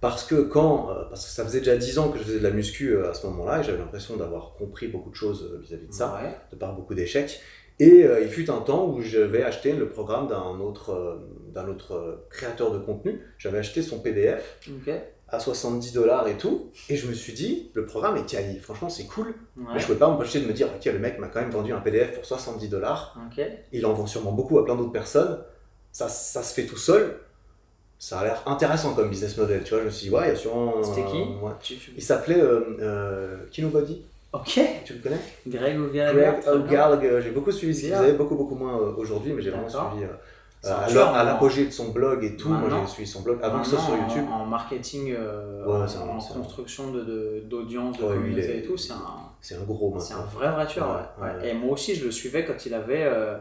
Parce 0.00 0.24
que 0.24 0.34
quand, 0.42 0.90
euh, 0.90 1.04
parce 1.08 1.24
que 1.26 1.30
ça 1.30 1.44
faisait 1.44 1.60
déjà 1.60 1.76
10 1.76 1.98
ans 2.00 2.10
que 2.10 2.18
je 2.18 2.24
faisais 2.24 2.38
de 2.40 2.42
la 2.42 2.50
muscu 2.50 2.96
euh, 2.96 3.10
à 3.10 3.14
ce 3.14 3.24
moment-là 3.28 3.60
et 3.60 3.62
j'avais 3.62 3.78
l'impression 3.78 4.16
d'avoir 4.16 4.54
compris 4.54 4.88
beaucoup 4.88 5.10
de 5.10 5.14
choses 5.14 5.48
euh, 5.52 5.58
vis-à-vis 5.60 5.86
de 5.86 5.92
ça 5.92 6.20
Ouais. 6.20 6.34
de 6.50 6.56
par 6.56 6.74
beaucoup 6.74 6.94
d'échecs. 6.94 7.40
Et 7.78 8.02
euh, 8.04 8.20
il 8.20 8.28
fut 8.28 8.50
un 8.50 8.60
temps 8.60 8.86
où 8.88 9.00
j'avais 9.00 9.44
acheté 9.44 9.72
le 9.72 9.88
programme 9.88 10.26
d'un 10.26 10.58
autre, 10.60 10.90
euh, 10.90 11.16
d'un 11.52 11.68
autre 11.68 11.94
euh, 11.94 12.26
créateur 12.30 12.70
de 12.72 12.78
contenu. 12.78 13.20
J'avais 13.38 13.58
acheté 13.58 13.82
son 13.82 13.98
PDF 14.00 14.58
Ok. 14.68 14.92
à 15.28 15.38
70 15.40 15.92
dollars 15.92 16.28
et 16.28 16.36
tout. 16.36 16.70
Et 16.88 16.96
je 16.96 17.06
me 17.06 17.14
suis 17.14 17.32
dit, 17.32 17.70
le 17.74 17.84
programme 17.86 18.16
est 18.16 18.26
quali. 18.26 18.58
Franchement, 18.58 18.88
c'est 18.88 19.06
cool. 19.06 19.28
Ouais. 19.56 19.64
Mais 19.74 19.78
je 19.78 19.82
ne 19.84 19.86
pouvais 19.86 19.98
pas 19.98 20.08
m'empêcher 20.08 20.40
de 20.40 20.46
me 20.46 20.52
dire, 20.52 20.68
ok, 20.74 20.84
le 20.86 20.98
mec 20.98 21.18
m'a 21.18 21.28
quand 21.28 21.40
même 21.40 21.50
vendu 21.50 21.72
un 21.72 21.80
PDF 21.80 22.14
pour 22.14 22.24
70 22.24 22.68
dollars. 22.68 23.16
Il 23.72 23.86
en 23.86 23.92
vend 23.92 24.06
sûrement 24.06 24.32
beaucoup 24.32 24.58
à 24.58 24.64
plein 24.64 24.76
d'autres 24.76 24.92
personnes. 24.92 25.38
Ça, 25.92 26.08
ça 26.08 26.42
se 26.42 26.54
fait 26.54 26.64
tout 26.66 26.76
seul. 26.78 27.18
Ça 27.98 28.18
a 28.18 28.24
l'air 28.24 28.42
intéressant 28.46 28.94
comme 28.94 29.10
business 29.10 29.36
model. 29.36 29.62
Tu 29.62 29.70
vois, 29.70 29.80
je 29.80 29.84
me 29.84 29.90
suis 29.90 30.08
dit, 30.08 30.14
ouais, 30.14 30.22
il 30.24 30.28
y 30.28 30.32
a 30.32 30.36
sûrement. 30.36 30.82
C'était 30.82 31.04
qui 31.06 31.18
euh, 31.20 31.46
ouais. 31.46 31.52
Tu- 31.62 31.76
tu- 31.76 31.92
Il 31.96 32.02
s'appelait 32.02 32.40
euh, 32.40 32.60
euh, 32.80 33.36
Kinobody. 33.52 34.02
Ok. 34.32 34.58
Tu 34.84 34.94
le 34.94 34.98
connais? 35.00 35.18
Greg 35.46 35.78
Ouvier 35.78 36.08
Greg 36.12 36.34
O'Gallagher, 36.48 37.06
euh, 37.10 37.20
j'ai 37.20 37.30
beaucoup 37.30 37.52
suivi 37.52 37.74
ce 37.74 37.80
qu'il 37.82 37.92
faisait, 37.94 38.14
beaucoup 38.14 38.34
beaucoup 38.34 38.54
moins 38.54 38.76
euh, 38.80 38.92
aujourd'hui, 38.96 39.34
mais 39.34 39.42
j'ai 39.42 39.50
vraiment 39.50 39.68
suivi 39.68 40.04
euh, 40.64 40.70
un 40.70 41.12
à 41.12 41.24
l'apogée 41.24 41.66
de 41.66 41.70
son 41.70 41.90
blog 41.90 42.22
et 42.24 42.36
tout. 42.36 42.48
Moi 42.48 42.68
j'ai 42.70 42.92
suivi 42.92 43.08
son 43.08 43.22
blog 43.22 43.38
avant 43.42 43.60
que 43.60 43.66
ça 43.66 43.76
soit 43.76 43.86
sur 43.86 43.96
YouTube. 43.96 44.26
En, 44.30 44.46
marketing, 44.46 45.12
euh, 45.12 45.64
en, 45.66 46.18
construction 46.18 46.92
d'audience, 46.92 47.98
de, 47.98 48.02
communauté 48.02 48.58
et 48.58 48.62
tout, 48.62 48.76
c'est 48.76 48.92
un, 48.92 49.02
C'est 49.40 49.56
un 49.56 49.62
gros 49.64 49.92
c'est 49.98 50.14
un 50.14 50.22
vrai 50.22 50.50
vrai 50.50 50.66
tueur. 50.66 51.14
Et 51.42 51.54
moi 51.54 51.72
aussi, 51.72 51.94
je 51.94 52.04
le 52.04 52.12
suivais 52.12 52.44
quand 52.44 52.64
il 52.64 52.74
avait 52.74 53.04
euh, 53.04 53.36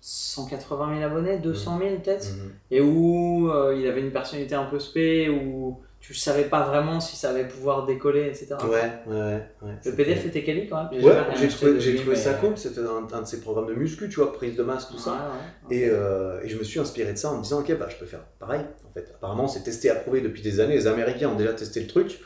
180 0.00 0.98
000 1.00 1.10
abonnés, 1.10 1.38
200 1.38 1.78
000 1.78 1.96
peut-être, 1.96 2.32
Mhm. 2.32 2.52
et 2.70 2.80
où 2.80 3.50
euh, 3.50 3.74
il 3.76 3.86
avait 3.86 4.00
une 4.00 4.12
personnalité 4.12 4.54
un 4.54 4.64
peu 4.64 4.78
spé, 4.78 5.28
où 5.28 5.80
tu 6.08 6.14
savais 6.14 6.44
pas 6.44 6.62
vraiment 6.62 7.00
si 7.00 7.16
ça 7.16 7.28
allait 7.28 7.46
pouvoir 7.46 7.84
décoller, 7.84 8.28
etc. 8.28 8.54
Ouais, 8.64 8.90
ouais, 9.06 9.42
ouais. 9.60 9.72
Le 9.84 9.92
PDF 9.94 10.24
était 10.24 10.42
quali 10.42 10.66
quand 10.66 10.84
même 10.84 10.88
J'ai 10.98 11.06
Ouais, 11.06 11.14
j'ai 11.38 11.48
trouvé, 11.48 11.78
j'ai 11.78 11.96
trouvé 11.96 12.16
ça 12.16 12.32
cool. 12.32 12.56
C'était 12.56 12.80
un, 12.80 13.06
un 13.12 13.20
de 13.20 13.26
ces 13.26 13.42
programmes 13.42 13.66
de 13.66 13.74
muscu, 13.74 14.08
tu 14.08 14.14
vois, 14.16 14.32
prise 14.32 14.56
de 14.56 14.62
masse, 14.62 14.88
tout 14.88 14.96
ça. 14.96 15.10
Ouais, 15.10 15.76
ouais. 15.76 15.76
Et, 15.76 15.90
euh, 15.90 16.40
et 16.42 16.48
je 16.48 16.56
me 16.56 16.64
suis 16.64 16.80
inspiré 16.80 17.12
de 17.12 17.18
ça 17.18 17.28
en 17.30 17.36
me 17.36 17.42
disant, 17.42 17.60
ok, 17.60 17.76
bah, 17.76 17.88
je 17.90 17.96
peux 17.96 18.06
faire 18.06 18.24
pareil. 18.38 18.62
En 18.88 18.92
fait, 18.94 19.12
apparemment, 19.16 19.48
c'est 19.48 19.62
testé, 19.64 19.90
approuvé 19.90 20.22
depuis 20.22 20.40
des 20.40 20.60
années. 20.60 20.76
Les 20.76 20.86
Américains 20.86 21.28
ont 21.28 21.36
déjà 21.36 21.52
testé 21.52 21.80
le 21.80 21.86
truc. 21.88 22.18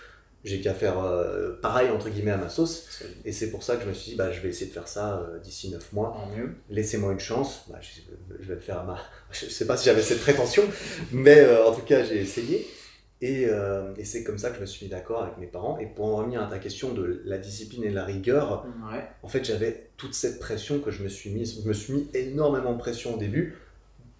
J'ai 0.44 0.60
qu'à 0.60 0.74
faire 0.74 1.02
euh, 1.04 1.58
pareil, 1.60 1.90
entre 1.90 2.08
guillemets, 2.08 2.30
à 2.30 2.36
ma 2.36 2.48
sauce. 2.50 3.02
Et 3.24 3.32
c'est 3.32 3.50
pour 3.50 3.64
ça 3.64 3.74
que 3.74 3.82
je 3.82 3.88
me 3.88 3.94
suis 3.94 4.12
dit, 4.12 4.16
bah, 4.16 4.30
je 4.30 4.40
vais 4.42 4.50
essayer 4.50 4.66
de 4.66 4.72
faire 4.72 4.86
ça 4.86 5.18
euh, 5.28 5.40
d'ici 5.40 5.70
9 5.72 5.92
mois. 5.92 6.16
Laissez-moi 6.70 7.12
une 7.12 7.18
chance. 7.20 7.64
Bah, 7.68 7.78
je, 7.80 7.88
je 8.40 8.46
vais 8.48 8.54
le 8.54 8.60
faire 8.60 8.78
à 8.78 8.84
ma. 8.84 8.96
Je 9.32 9.46
sais 9.46 9.66
pas 9.66 9.76
si 9.76 9.86
j'avais 9.86 10.02
cette 10.02 10.20
prétention, 10.20 10.62
mais 11.10 11.40
euh, 11.40 11.64
en 11.66 11.72
tout 11.72 11.82
cas, 11.82 12.04
j'ai 12.04 12.18
essayé. 12.20 12.64
Et, 13.22 13.46
euh, 13.48 13.94
et 13.96 14.04
c'est 14.04 14.24
comme 14.24 14.36
ça 14.36 14.50
que 14.50 14.56
je 14.56 14.60
me 14.60 14.66
suis 14.66 14.86
mis 14.86 14.90
d'accord 14.90 15.22
avec 15.22 15.38
mes 15.38 15.46
parents. 15.46 15.78
Et 15.78 15.86
pour 15.86 16.06
en 16.06 16.16
revenir 16.16 16.42
à 16.42 16.46
ta 16.46 16.58
question 16.58 16.92
de 16.92 17.22
la 17.24 17.38
discipline 17.38 17.84
et 17.84 17.90
la 17.90 18.04
rigueur, 18.04 18.66
Ouais. 18.92 19.04
en 19.22 19.28
fait, 19.28 19.44
j'avais 19.44 19.90
toute 19.96 20.12
cette 20.14 20.38
pression 20.40 20.80
que 20.80 20.90
je 20.90 21.02
me 21.04 21.08
suis 21.08 21.30
mise. 21.30 21.62
Je 21.62 21.68
me 21.68 21.72
suis 21.72 21.92
mis 21.94 22.08
énormément 22.14 22.72
de 22.72 22.78
pression 22.78 23.14
au 23.14 23.18
début, 23.18 23.56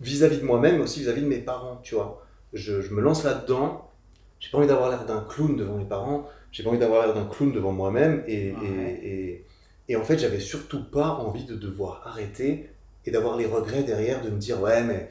vis-à-vis 0.01 0.39
de 0.39 0.45
moi-même, 0.45 0.77
mais 0.77 0.83
aussi 0.85 1.01
vis-à-vis 1.01 1.23
de 1.23 1.27
mes 1.27 1.39
parents, 1.41 1.81
tu 1.83 1.97
vois. 1.97 2.25
Je, 2.53 2.81
je 2.81 2.95
me 2.95 3.01
lance 3.01 3.25
là-dedans. 3.25 3.91
J'ai 4.39 4.51
pas 4.51 4.59
envie 4.59 4.69
d'avoir 4.69 4.89
l'air 4.91 5.05
d'un 5.05 5.21
clown 5.29 5.57
devant 5.57 5.77
mes 5.79 5.85
parents. 5.85 6.29
J'ai 6.53 6.63
pas 6.63 6.71
envie 6.71 6.79
d'avoir 6.79 7.05
l'air 7.07 7.15
d'un 7.15 7.27
clown 7.27 7.53
devant 7.53 7.73
moi-même. 7.73 8.23
Et, 8.29 8.53
Ouais. 8.53 9.01
et, 9.03 9.09
et, 9.31 9.45
et 9.89 9.97
en 9.97 10.05
fait, 10.05 10.19
j'avais 10.19 10.39
surtout 10.41 10.85
pas 10.85 11.09
envie 11.09 11.45
de 11.45 11.57
devoir 11.57 12.03
arrêter 12.07 12.71
et 13.05 13.11
d'avoir 13.11 13.37
les 13.37 13.47
regrets 13.47 13.83
derrière 13.83 14.23
de 14.23 14.31
me 14.31 14.39
dire, 14.39 14.61
ouais, 14.61 14.83
mais 14.85 15.09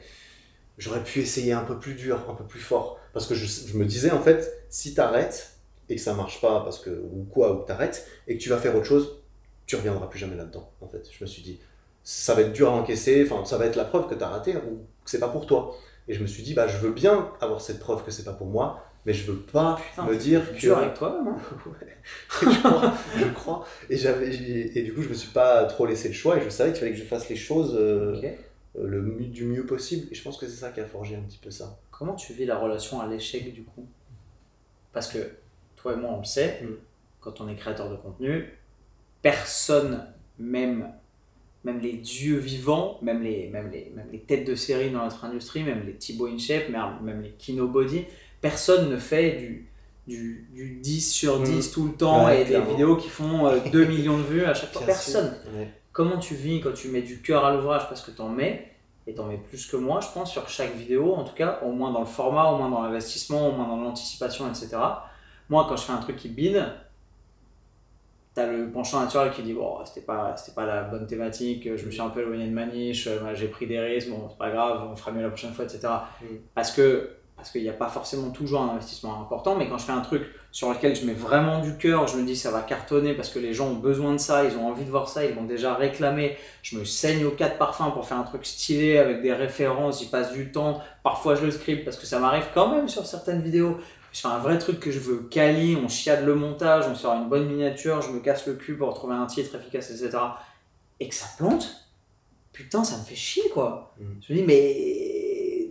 j'aurais 0.78 1.04
pu 1.04 1.20
essayer 1.20 1.52
un 1.52 1.64
peu 1.64 1.78
plus 1.78 1.92
dur, 1.94 2.24
un 2.30 2.34
peu 2.34 2.44
plus 2.44 2.60
fort. 2.60 2.98
Parce 3.12 3.26
que 3.26 3.34
je, 3.34 3.46
je 3.46 3.76
me 3.76 3.84
disais, 3.84 4.10
en 4.10 4.20
fait, 4.20 4.64
si 4.68 4.94
t'arrêtes 4.94 5.56
et 5.88 5.96
que 5.96 6.00
ça 6.00 6.14
marche 6.14 6.40
pas, 6.40 6.60
parce 6.62 6.78
que, 6.78 6.90
ou 6.90 7.24
quoi, 7.30 7.52
ou 7.52 7.58
que 7.62 7.66
t'arrêtes, 7.66 8.06
et 8.28 8.36
que 8.38 8.42
tu 8.42 8.48
vas 8.48 8.56
faire 8.58 8.74
autre 8.74 8.86
chose, 8.86 9.18
tu 9.66 9.76
reviendras 9.76 10.06
plus 10.08 10.18
jamais 10.18 10.36
là-dedans, 10.36 10.70
en 10.80 10.88
fait. 10.88 11.06
Je 11.10 11.22
me 11.22 11.28
suis 11.28 11.42
dit, 11.42 11.60
ça 12.04 12.34
va 12.34 12.42
être 12.42 12.52
dur 12.52 12.68
à 12.68 12.72
encaisser, 12.72 13.28
enfin, 13.30 13.44
ça 13.44 13.58
va 13.58 13.66
être 13.66 13.76
la 13.76 13.84
preuve 13.84 14.08
que 14.08 14.14
t'as 14.14 14.28
raté 14.28 14.56
ou 14.56 14.86
que 15.04 15.10
c'est 15.10 15.20
pas 15.20 15.28
pour 15.28 15.46
toi. 15.46 15.76
Et 16.08 16.14
je 16.14 16.22
me 16.22 16.26
suis 16.26 16.42
dit, 16.42 16.54
bah, 16.54 16.66
je 16.68 16.78
veux 16.78 16.92
bien 16.92 17.30
avoir 17.40 17.60
cette 17.60 17.78
preuve 17.78 18.04
que 18.04 18.10
c'est 18.10 18.24
pas 18.24 18.32
pour 18.32 18.46
moi, 18.48 18.82
mais 19.06 19.12
je 19.12 19.30
veux 19.30 19.38
pas 19.38 19.78
Putain, 19.90 20.04
me 20.06 20.16
dire 20.16 20.52
que. 20.52 20.56
dur 20.58 20.78
avec 20.78 20.94
toi, 20.94 21.20
non 21.24 21.36
je 22.42 22.58
crois, 22.58 22.92
je 23.16 23.24
crois. 23.34 23.64
Et, 23.90 23.96
j'avais, 23.96 24.32
j'ai- 24.32 24.78
et 24.78 24.82
du 24.82 24.94
coup, 24.94 25.02
je 25.02 25.08
me 25.08 25.14
suis 25.14 25.30
pas 25.30 25.64
trop 25.64 25.86
laissé 25.86 26.08
le 26.08 26.14
choix 26.14 26.38
et 26.38 26.42
je 26.42 26.48
savais 26.48 26.70
qu'il 26.72 26.80
fallait 26.80 26.92
que 26.92 26.98
je 26.98 27.04
fasse 27.04 27.28
les 27.28 27.36
choses 27.36 27.76
euh. 27.78 28.20
Euh, 28.78 28.86
le, 28.86 29.02
du 29.26 29.44
mieux 29.44 29.66
possible. 29.66 30.08
Et 30.10 30.14
je 30.14 30.22
pense 30.22 30.38
que 30.38 30.46
c'est 30.46 30.56
ça 30.56 30.70
qui 30.70 30.80
a 30.80 30.86
forgé 30.86 31.16
un 31.16 31.20
petit 31.22 31.38
peu 31.38 31.50
ça. 31.50 31.78
Comment 31.90 32.14
tu 32.14 32.32
vis 32.32 32.46
la 32.46 32.58
relation 32.58 33.00
à 33.00 33.06
l'échec 33.08 33.52
du 33.52 33.62
coup? 33.64 33.86
Parce 34.92 35.08
que 35.08 35.18
toi 35.76 35.92
et 35.94 35.96
moi 35.96 36.10
on 36.12 36.18
le 36.18 36.24
sait, 36.24 36.60
Mm. 36.62 36.74
quand 37.20 37.40
on 37.40 37.48
est 37.48 37.54
créateur 37.56 37.90
de 37.90 37.96
contenu, 37.96 38.46
personne, 39.22 40.06
même, 40.38 40.88
même 41.64 41.80
les 41.80 41.92
dieux 41.94 42.38
vivants, 42.38 42.98
même 43.02 43.22
les, 43.22 43.48
même, 43.48 43.70
les, 43.70 43.90
même 43.94 44.08
les 44.10 44.20
têtes 44.20 44.46
de 44.46 44.54
série 44.54 44.90
dans 44.90 45.04
notre 45.04 45.24
industrie, 45.24 45.62
même 45.62 45.84
les 45.86 45.94
Thibaut 45.94 46.26
InShape, 46.26 46.68
même, 46.68 46.98
même 47.02 47.22
les 47.22 47.30
Kinobody, 47.32 48.04
personne 48.40 48.90
ne 48.90 48.96
fait 48.96 49.36
du, 49.36 49.68
du, 50.08 50.48
du 50.52 50.78
10 50.80 51.00
sur 51.12 51.40
10 51.40 51.70
tout 51.70 51.86
le 51.86 51.92
temps 51.94 52.22
Mm. 52.22 52.26
Ouais, 52.26 52.42
et 52.42 52.44
des 52.44 52.60
vidéos 52.60 52.96
qui 52.96 53.08
font 53.08 53.46
euh, 53.46 53.58
2 53.72 53.84
millions 53.86 54.18
de 54.18 54.24
vues 54.24 54.44
à 54.44 54.54
chaque 54.54 54.72
fois. 54.72 54.84
Personne. 54.86 55.36
Ouais. 55.54 55.68
Comment 55.92 56.18
tu 56.18 56.34
vis 56.34 56.60
quand 56.60 56.72
tu 56.72 56.88
mets 56.88 57.02
du 57.02 57.20
cœur 57.20 57.44
à 57.44 57.52
l'ouvrage 57.52 57.88
parce 57.88 58.00
que 58.00 58.10
t'en 58.10 58.28
mets 58.28 58.72
et 59.06 59.14
t'en 59.14 59.26
mets 59.26 59.38
plus 59.38 59.66
que 59.66 59.76
moi, 59.76 60.00
je 60.00 60.08
pense, 60.08 60.30
sur 60.30 60.48
chaque 60.48 60.74
vidéo, 60.74 61.14
en 61.14 61.24
tout 61.24 61.34
cas, 61.34 61.60
au 61.62 61.72
moins 61.72 61.90
dans 61.92 62.00
le 62.00 62.06
format, 62.06 62.44
au 62.46 62.56
moins 62.56 62.70
dans 62.70 62.82
l'investissement, 62.82 63.48
au 63.48 63.52
moins 63.52 63.66
dans 63.66 63.76
l'anticipation, 63.82 64.48
etc. 64.48 64.76
Moi, 65.48 65.66
quand 65.68 65.76
je 65.76 65.82
fais 65.82 65.92
un 65.92 65.98
truc 65.98 66.16
qui 66.16 66.28
bide, 66.28 66.64
t'as 68.34 68.46
le 68.46 68.70
penchant 68.70 69.00
naturel 69.00 69.32
qui 69.32 69.42
dit 69.42 69.52
bon, 69.52 69.84
c'était 69.84 70.06
pas, 70.06 70.36
c'était 70.36 70.54
pas 70.54 70.64
la 70.64 70.82
bonne 70.84 71.06
thématique, 71.06 71.76
je 71.76 71.84
me 71.84 71.90
suis 71.90 72.00
un 72.00 72.08
peu 72.08 72.20
éloigné 72.22 72.46
de 72.46 72.54
ma 72.54 72.64
niche, 72.64 73.06
euh, 73.06 73.34
j'ai 73.34 73.48
pris 73.48 73.66
des 73.66 73.78
risques, 73.78 74.08
bon, 74.08 74.28
c'est 74.30 74.38
pas 74.38 74.50
grave, 74.50 74.88
on 74.90 74.96
fera 74.96 75.10
mieux 75.10 75.22
la 75.22 75.28
prochaine 75.28 75.52
fois, 75.52 75.64
etc. 75.64 75.88
Mm. 76.22 76.26
Parce 76.54 76.70
que 76.70 77.10
parce 77.36 77.50
qu'il 77.50 77.62
n'y 77.62 77.68
a 77.68 77.74
pas 77.74 77.88
forcément 77.88 78.30
toujours 78.30 78.62
un 78.62 78.70
investissement 78.70 79.20
important, 79.20 79.56
mais 79.56 79.68
quand 79.68 79.78
je 79.78 79.84
fais 79.84 79.92
un 79.92 80.00
truc 80.00 80.22
sur 80.52 80.70
lequel 80.70 80.94
je 80.94 81.04
mets 81.06 81.14
vraiment 81.14 81.60
du 81.60 81.76
cœur, 81.76 82.06
je 82.06 82.16
me 82.16 82.24
dis 82.24 82.36
ça 82.36 82.50
va 82.50 82.60
cartonner 82.60 83.14
parce 83.14 83.30
que 83.30 83.38
les 83.38 83.52
gens 83.52 83.68
ont 83.68 83.76
besoin 83.76 84.12
de 84.12 84.18
ça, 84.18 84.44
ils 84.44 84.56
ont 84.56 84.68
envie 84.68 84.84
de 84.84 84.90
voir 84.90 85.08
ça, 85.08 85.24
ils 85.24 85.34
vont 85.34 85.44
déjà 85.44 85.74
réclamer, 85.74 86.36
je 86.62 86.78
me 86.78 86.84
saigne 86.84 87.24
aux 87.24 87.30
quatre 87.30 87.58
parfums 87.58 87.90
pour 87.92 88.06
faire 88.06 88.18
un 88.18 88.22
truc 88.22 88.46
stylé 88.46 88.98
avec 88.98 89.22
des 89.22 89.32
références, 89.32 90.00
j'y 90.00 90.06
passe 90.06 90.32
du 90.32 90.52
temps, 90.52 90.82
parfois 91.02 91.34
je 91.34 91.44
le 91.46 91.50
script 91.50 91.84
parce 91.84 91.96
que 91.96 92.06
ça 92.06 92.20
m'arrive 92.20 92.46
quand 92.54 92.68
même 92.68 92.88
sur 92.88 93.06
certaines 93.06 93.42
vidéos, 93.42 93.78
je 94.12 94.20
fais 94.20 94.28
un 94.28 94.38
vrai 94.38 94.58
truc 94.58 94.78
que 94.78 94.90
je 94.90 95.00
veux 95.00 95.26
quali, 95.30 95.76
on 95.82 95.88
chiade 95.88 96.24
le 96.24 96.34
montage, 96.34 96.84
on 96.86 96.94
sort 96.94 97.14
une 97.14 97.28
bonne 97.28 97.46
miniature, 97.46 98.02
je 98.02 98.10
me 98.10 98.20
casse 98.20 98.46
le 98.46 98.54
cul 98.54 98.76
pour 98.76 98.92
trouver 98.94 99.14
un 99.14 99.26
titre 99.26 99.56
efficace, 99.56 99.90
etc. 99.90 100.18
Et 101.00 101.08
que 101.08 101.14
ça 101.14 101.26
plante, 101.38 101.88
putain, 102.52 102.84
ça 102.84 102.98
me 102.98 103.04
fait 103.04 103.16
chier 103.16 103.48
quoi. 103.54 103.94
Mm. 103.98 104.04
Je 104.20 104.32
me 104.32 104.38
dis, 104.38 104.44
mais 104.44 105.11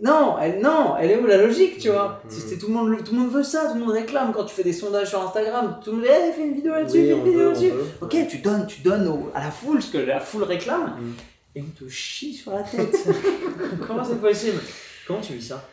non, 0.02 0.36
elle, 0.40 0.60
non, 0.60 0.96
elle 0.98 1.12
est 1.12 1.16
où 1.18 1.26
la 1.26 1.36
logique, 1.38 1.78
tu 1.78 1.88
vois? 1.90 2.20
Mm. 2.24 2.30
C'était 2.30 2.58
tout, 2.58 2.66
le 2.66 2.74
monde, 2.74 3.04
tout 3.04 3.14
le 3.14 3.20
monde 3.20 3.30
veut 3.32 3.42
ça, 3.42 3.66
tout 3.68 3.74
le 3.74 3.80
monde 3.80 3.92
réclame 3.92 4.32
quand 4.32 4.44
tu 4.44 4.54
fais 4.54 4.64
des 4.64 4.72
sondages 4.72 5.08
sur 5.10 5.22
Instagram, 5.26 5.78
tout 5.82 5.90
le 5.92 5.96
monde 5.98 6.06
dit, 6.06 6.10
hey, 6.12 6.32
fais 6.32 6.42
une 6.42 6.54
vidéo 6.54 6.72
là-dessus, 6.72 6.98
Oui, 6.98 7.06
fais 7.08 7.12
une 7.16 7.24
vidéo 7.24 7.48
là-dessus. 7.50 7.70
Ok, 8.00 8.16
tu 8.28 8.38
donnes, 8.38 8.66
tu 8.66 8.80
donnes 8.82 9.06
au- 9.08 9.30
à 9.34 9.40
la 9.44 9.50
foule 9.50 9.80
ce 9.82 9.90
que 9.92 9.98
la 9.98 10.20
foule 10.20 10.42
réclame, 10.42 10.96
Mm. 11.00 11.12
et 11.56 11.62
on 11.62 11.84
te 11.84 11.88
chie 11.88 12.34
sur 12.34 12.52
la 12.52 12.62
tête. 12.62 12.96
Comment 13.86 14.04
c'est 14.04 14.20
possible? 14.20 14.60
Comment 15.06 15.20
tu 15.20 15.34
vis 15.34 15.48
ça? 15.48 15.64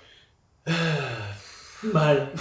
Mal. 1.84 2.30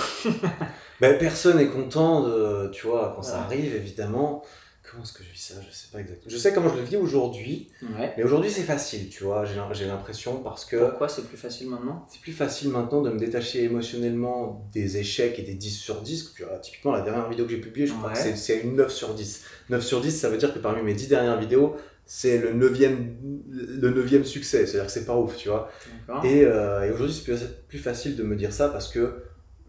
Ben, 1.01 1.16
personne 1.16 1.59
n'est 1.59 1.68
content 1.68 2.22
de, 2.24 2.70
tu 2.72 2.89
vois, 2.89 3.12
quand 3.14 3.22
ça 3.22 3.43
arrive, 3.43 3.72
évidemment. 3.76 4.43
Comment 4.91 5.03
est-ce 5.03 5.12
que 5.12 5.22
je 5.22 5.30
vis 5.30 5.39
ça 5.39 5.55
Je 5.68 5.74
sais 5.74 5.89
pas 5.93 6.01
exactement. 6.01 6.30
Je 6.30 6.36
sais 6.39 6.53
comment 6.55 6.70
je 6.70 6.76
le 6.78 6.82
vis 6.84 6.97
aujourd'hui, 6.97 7.68
Ouais. 7.82 8.14
mais 8.16 8.22
aujourd'hui 8.24 8.51
c'est 8.51 8.62
facile, 8.62 9.09
tu 9.11 9.24
vois. 9.24 9.45
J'ai 9.45 9.55
l'im- 9.57 9.68
J'ai 9.72 9.84
l'impression 9.86 10.36
parce 10.43 10.64
que 10.64 10.76
Pourquoi 10.76 11.09
c'est 11.09 11.26
plus 11.28 11.36
facile 11.36 11.68
maintenant? 11.68 12.07
c'est 12.11 12.20
plus 12.20 12.32
facile 12.32 12.70
maintenant 12.70 13.03
de 13.03 13.11
me 13.11 13.18
détacher 13.18 13.64
émotionnellement 13.64 14.68
des 14.72 14.97
échecs 14.99 15.39
et 15.39 15.43
des 15.43 15.55
10 15.55 15.70
sur 15.76 16.01
10. 16.01 16.32
Tu 16.34 16.45
vois, 16.45 16.59
typiquement, 16.59 16.93
la 16.93 17.03
dernière 17.03 17.28
vidéo 17.28 17.45
que 17.45 17.51
j'ai 17.51 17.61
publiée, 17.61 17.86
je 17.86 17.93
crois 17.93 18.11
Ouais. 18.12 18.32
que 18.32 18.36
c'est- 18.36 18.61
une 18.61 18.76
9 18.76 18.91
sur 18.93 19.14
10. 19.14 19.43
9 19.70 19.82
sur 19.84 20.01
10, 20.01 20.12
ça 20.18 20.28
veut 20.30 20.39
dire 20.39 20.53
que 20.55 20.59
parmi 20.59 20.82
mes 20.82 20.95
10 20.95 21.09
dernières 21.09 21.39
vidéos, 21.39 21.76
c'est 22.07 22.39
le 22.39 22.55
9e, 22.55 23.16
le 23.51 23.91
9e 23.91 24.24
succès. 24.24 24.66
C'est-à-dire 24.66 24.86
que 24.86 24.93
c'est 24.93 25.05
pas 25.05 25.16
ouf, 25.18 25.36
tu 25.36 25.49
vois. 25.51 25.70
Et, 26.24 26.45
euh, 26.45 26.82
et 26.86 26.91
aujourd'hui, 26.91 27.14
c'est 27.14 27.24
plus, 27.24 27.39
plus 27.68 27.78
facile 27.78 28.16
de 28.16 28.22
me 28.22 28.34
dire 28.36 28.53
ça 28.55 28.68
parce 28.70 28.89
que 28.89 29.22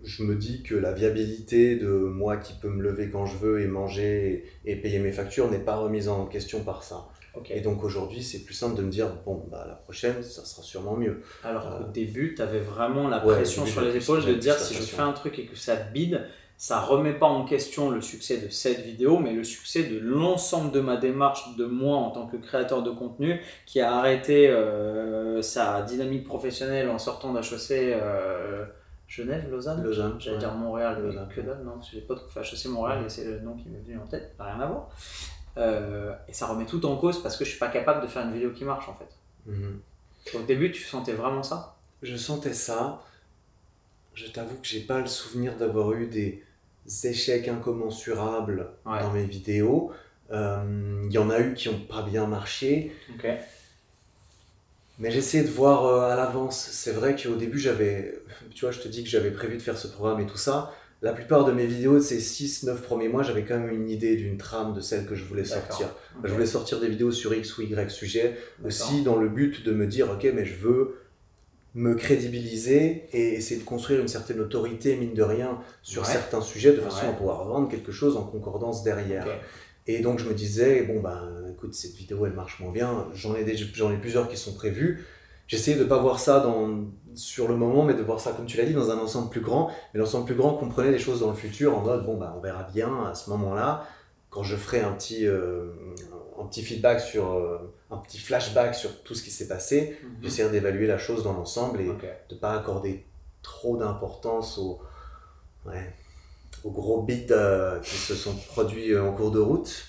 je 0.04 0.24
me 0.24 0.36
dis 0.36 0.64
que 0.64 0.76
la 0.76 0.92
viabilité 0.94 1.76
de 1.76 1.90
moi 1.90 2.38
qui 2.38 2.54
peux 2.54 2.70
me 2.70 2.82
lever 2.82 3.10
quand 3.10 3.26
je 3.26 3.38
veux 3.38 3.62
et 3.62 3.68
manger 3.68 4.46
et, 4.66 4.72
et 4.72 4.76
payer 4.76 5.00
mes 5.00 5.12
factures 5.12 5.50
n'est 5.50 5.60
pas 5.60 5.76
remise 5.78 6.08
en 6.10 6.26
question 6.26 6.64
par 6.64 6.84
ça. 6.84 7.08
Et 7.50 7.62
donc 7.62 7.84
aujourd'hui, 7.84 8.22
c'est 8.24 8.44
plus 8.44 8.54
simple 8.56 8.76
de 8.76 8.82
me 8.84 8.90
dire, 8.90 9.08
bon, 9.26 9.46
bah, 9.50 9.64
la 9.68 9.76
prochaine, 9.76 10.22
ça 10.24 10.44
sera 10.44 10.62
sûrement 10.64 10.98
mieux. 10.98 11.22
Alors 11.44 11.70
qu'au 11.70 11.84
Euh, 11.86 11.92
début, 11.92 12.34
tu 12.36 12.42
avais 12.42 12.60
vraiment 12.60 13.08
la 13.08 13.24
ouais, 13.26 13.36
pression 13.36 13.64
début, 13.64 13.72
sur 13.72 13.82
les 13.82 13.96
épaules 13.96 14.26
de 14.26 14.34
dire 14.34 14.56
si 14.56 14.74
je 14.74 14.82
fais 14.82 15.02
un 15.02 15.14
truc 15.14 15.38
et 15.40 15.46
que 15.46 15.56
ça 15.56 15.76
bide, 15.76 16.28
ça 16.58 16.82
remet 16.82 17.14
pas 17.14 17.28
en 17.28 17.46
question 17.46 17.90
le 17.92 18.02
succès 18.02 18.38
de 18.40 18.50
cette 18.50 18.82
vidéo, 18.82 19.20
mais 19.20 19.32
le 19.32 19.46
succès 19.46 19.84
de 19.84 19.98
l'ensemble 20.00 20.72
de 20.74 20.82
ma 20.82 20.98
démarche, 20.98 21.56
de 21.56 21.66
moi 21.66 21.96
en 21.98 22.10
tant 22.12 22.28
que 22.28 22.36
créateur 22.36 22.84
de 22.84 22.92
contenu, 22.92 23.40
qui 23.66 23.80
a 23.80 23.94
arrêté 23.94 24.50
euh, 24.50 25.42
sa 25.42 25.84
dynamique 25.84 26.26
professionnelle 26.26 26.90
en 26.90 26.98
sortant 26.98 27.32
d'HEC 27.32 27.72
euh, 27.72 28.66
Genève, 29.10 29.50
Lausanne 29.50 29.84
Lausanne. 29.84 30.16
J'allais 30.20 30.36
ouais. 30.36 30.40
dire 30.40 30.54
Montréal, 30.54 30.98
mais 31.02 31.08
Lausanne. 31.08 31.28
que 31.36 31.42
dalle, 31.42 31.62
non, 31.66 31.74
parce 31.74 31.90
que 31.90 31.96
j'ai 31.96 32.02
pas 32.04 32.16
trop 32.16 32.28
fait 32.28 32.42
HEC 32.42 32.66
Montréal 32.68 33.04
et 33.06 33.10
c'est 33.10 33.26
le 33.26 33.40
nom 33.40 33.56
qui 33.56 33.68
m'est 33.68 33.80
venu 33.80 33.98
en 33.98 34.06
tête, 34.08 34.34
ça 34.38 34.44
n'a 34.46 34.54
rien 34.54 34.62
à 34.64 34.68
voir. 34.68 34.90
Euh, 35.58 36.14
et 36.28 36.34
ça 36.34 36.46
remet 36.46 36.66
tout 36.66 36.86
en 36.86 36.96
cause 36.96 37.22
parce 37.22 37.36
que 37.36 37.44
je 37.44 37.50
suis 37.50 37.60
pas 37.60 37.68
capable 37.70 38.02
de 38.04 38.08
faire 38.08 38.24
une 38.24 38.34
vidéo 38.34 38.52
qui 38.52 38.64
marche 38.64 38.88
en 38.88 38.94
fait. 38.94 39.10
Mhm. 39.48 39.80
Au 40.36 40.42
début, 40.44 40.72
tu 40.72 40.84
sentais 40.84 41.14
vraiment 41.14 41.42
ça? 41.44 41.76
Je 42.04 42.16
sentais 42.16 42.54
ça. 42.54 43.02
Je 44.14 44.28
t'avoue 44.28 44.56
que 44.58 44.68
j'ai 44.68 44.82
pas 44.82 45.00
le 45.00 45.08
souvenir 45.08 45.56
d'avoir 45.58 45.92
eu 45.94 46.06
des 46.08 46.44
échecs 47.04 47.48
incommensurables 47.48 48.70
Ouais. 48.86 49.00
dans 49.02 49.12
mes 49.12 49.24
vidéos. 49.26 49.92
Euh, 50.32 51.04
Il 51.08 51.12
y 51.12 51.18
en 51.18 51.30
a 51.32 51.40
eu 51.40 51.56
qui 51.56 51.68
ont 51.70 51.80
pas 51.80 52.04
bien 52.04 52.28
marché. 52.28 52.96
Ok. 53.16 53.28
Mais 55.00 55.12
j'essayais 55.12 55.44
de 55.44 55.50
voir 55.50 55.86
euh, 55.86 56.10
à 56.12 56.16
l'avance. 56.16 56.68
C'est 56.72 56.92
vrai 56.92 57.16
qu'au 57.16 57.36
début, 57.36 57.58
j'avais. 57.58 58.22
Tu 58.54 58.62
vois, 58.66 58.72
je 58.72 58.80
te 58.80 58.88
dis 58.88 59.04
que 59.04 59.10
j'avais 59.10 59.32
prévu 59.32 59.56
de 59.58 59.62
faire 59.62 59.78
ce 59.78 59.88
programme 59.88 60.20
et 60.22 60.26
tout 60.26 60.38
ça. 60.38 60.74
La 61.02 61.14
plupart 61.14 61.46
de 61.46 61.54
mes 61.54 61.66
vidéos 61.66 61.96
de 61.96 62.00
ces 62.02 62.18
6-9 62.20 62.76
premiers 62.82 63.08
mois, 63.08 63.24
j'avais 63.24 63.44
quand 63.46 63.58
même 63.58 63.72
une 63.74 63.90
idée 63.90 64.18
d'une 64.18 64.38
trame 64.38 64.74
de 64.74 64.82
celle 64.82 65.06
que 65.06 65.16
je 65.16 65.24
voulais 65.24 65.46
sortir. 65.46 65.88
Je 66.26 66.34
voulais 66.34 66.46
sortir 66.46 66.82
des 66.82 66.90
vidéos 66.90 67.14
sur 67.14 67.34
X 67.34 67.58
ou 67.58 67.62
Y 67.62 67.90
sujet, 67.90 68.38
aussi 68.66 69.02
dans 69.04 69.16
le 69.16 69.30
but 69.30 69.64
de 69.66 69.72
me 69.72 69.88
dire, 69.88 70.12
ok, 70.12 70.28
mais 70.36 70.44
je 70.44 70.56
veux 70.56 70.98
me 71.74 71.94
crédibiliser 71.96 73.06
et 73.14 73.36
essayer 73.36 73.62
de 73.62 73.66
construire 73.66 74.02
une 74.02 74.10
certaine 74.10 74.42
autorité, 74.42 74.98
mine 74.98 75.14
de 75.14 75.22
rien, 75.24 75.60
sur 75.84 76.02
Ouais. 76.02 76.08
certains 76.10 76.42
sujets, 76.42 76.74
de 76.74 76.82
façon 76.82 77.04
Ouais. 77.06 77.10
à 77.12 77.14
pouvoir 77.14 77.46
vendre 77.48 77.70
quelque 77.70 77.94
chose 77.94 78.18
en 78.18 78.24
concordance 78.24 78.84
derrière. 78.84 79.26
Et 79.88 80.00
donc 80.02 80.20
je 80.20 80.26
me 80.30 80.34
disais, 80.34 80.84
bon 80.84 81.00
ben 81.02 81.30
écoute, 81.52 81.74
cette 81.74 81.94
vidéo 81.96 82.26
elle 82.26 82.34
marche 82.34 82.60
moins 82.60 82.72
bien, 82.72 83.08
j'en 83.14 83.36
ai, 83.36 83.44
des- 83.44 83.58
j'en 83.58 83.92
ai 83.92 83.98
plusieurs 83.98 84.28
qui 84.30 84.38
sont 84.38 84.54
prévues. 84.54 85.06
J'essayais 85.48 85.78
de 85.78 85.84
ne 85.84 85.90
pas 85.90 85.98
voir 85.98 86.20
ça 86.20 86.42
dans, 86.42 86.82
sur 87.16 87.48
le 87.48 87.56
moment, 87.56 87.84
mais 87.84 87.96
de 87.96 88.04
voir 88.04 88.20
ça, 88.20 88.34
comme 88.34 88.46
tu 88.46 88.56
l'as 88.58 88.66
dit, 88.66 88.74
dans 88.74 88.92
un 88.92 89.00
ensemble 89.00 89.32
plus 89.32 89.42
grand. 89.42 89.72
Mais 89.94 90.00
l'ensemble 90.00 90.26
plus 90.28 90.36
grand 90.36 90.54
comprenait 90.54 90.92
les 90.92 91.00
choses 91.00 91.22
dans 91.22 91.30
le 91.32 91.36
futur 91.36 91.76
en 91.76 91.82
mode, 91.82 92.06
bon 92.06 92.18
ben 92.18 92.32
on 92.38 92.40
verra 92.40 92.64
bien 92.72 93.06
à 93.06 93.16
ce 93.16 93.32
moment-là, 93.32 93.88
quand 94.30 94.44
je 94.44 94.56
ferai 94.56 94.82
un 94.82 94.92
petit, 94.92 95.26
euh, 95.26 95.72
un 96.40 96.46
petit 96.46 96.62
feedback 96.62 97.00
sur, 97.02 97.32
euh, 97.34 97.58
un 97.90 97.98
petit 97.98 98.20
flashback 98.20 98.76
sur 98.76 99.02
tout 99.02 99.16
ce 99.16 99.24
qui 99.24 99.32
s'est 99.32 99.48
passé, 99.48 99.98
Mhm. 100.04 100.10
j'essaierai 100.22 100.52
d'évaluer 100.52 100.86
la 100.86 101.00
chose 101.00 101.24
dans 101.24 101.34
l'ensemble 101.34 101.82
et 101.82 101.86
de 101.88 101.94
ne 102.36 102.40
pas 102.40 102.52
accorder 102.54 103.04
trop 103.42 103.76
d'importance 103.76 104.60
aux, 104.60 104.80
ouais, 105.66 105.92
aux 106.64 106.72
gros 106.72 107.02
bits 107.04 107.28
euh, 107.32 107.80
qui 107.80 107.96
se 107.96 108.16
sont 108.16 108.36
produits 108.48 108.94
euh, 108.94 109.04
en 109.04 109.14
cours 109.14 109.32
de 109.32 109.40
route. 109.40 109.86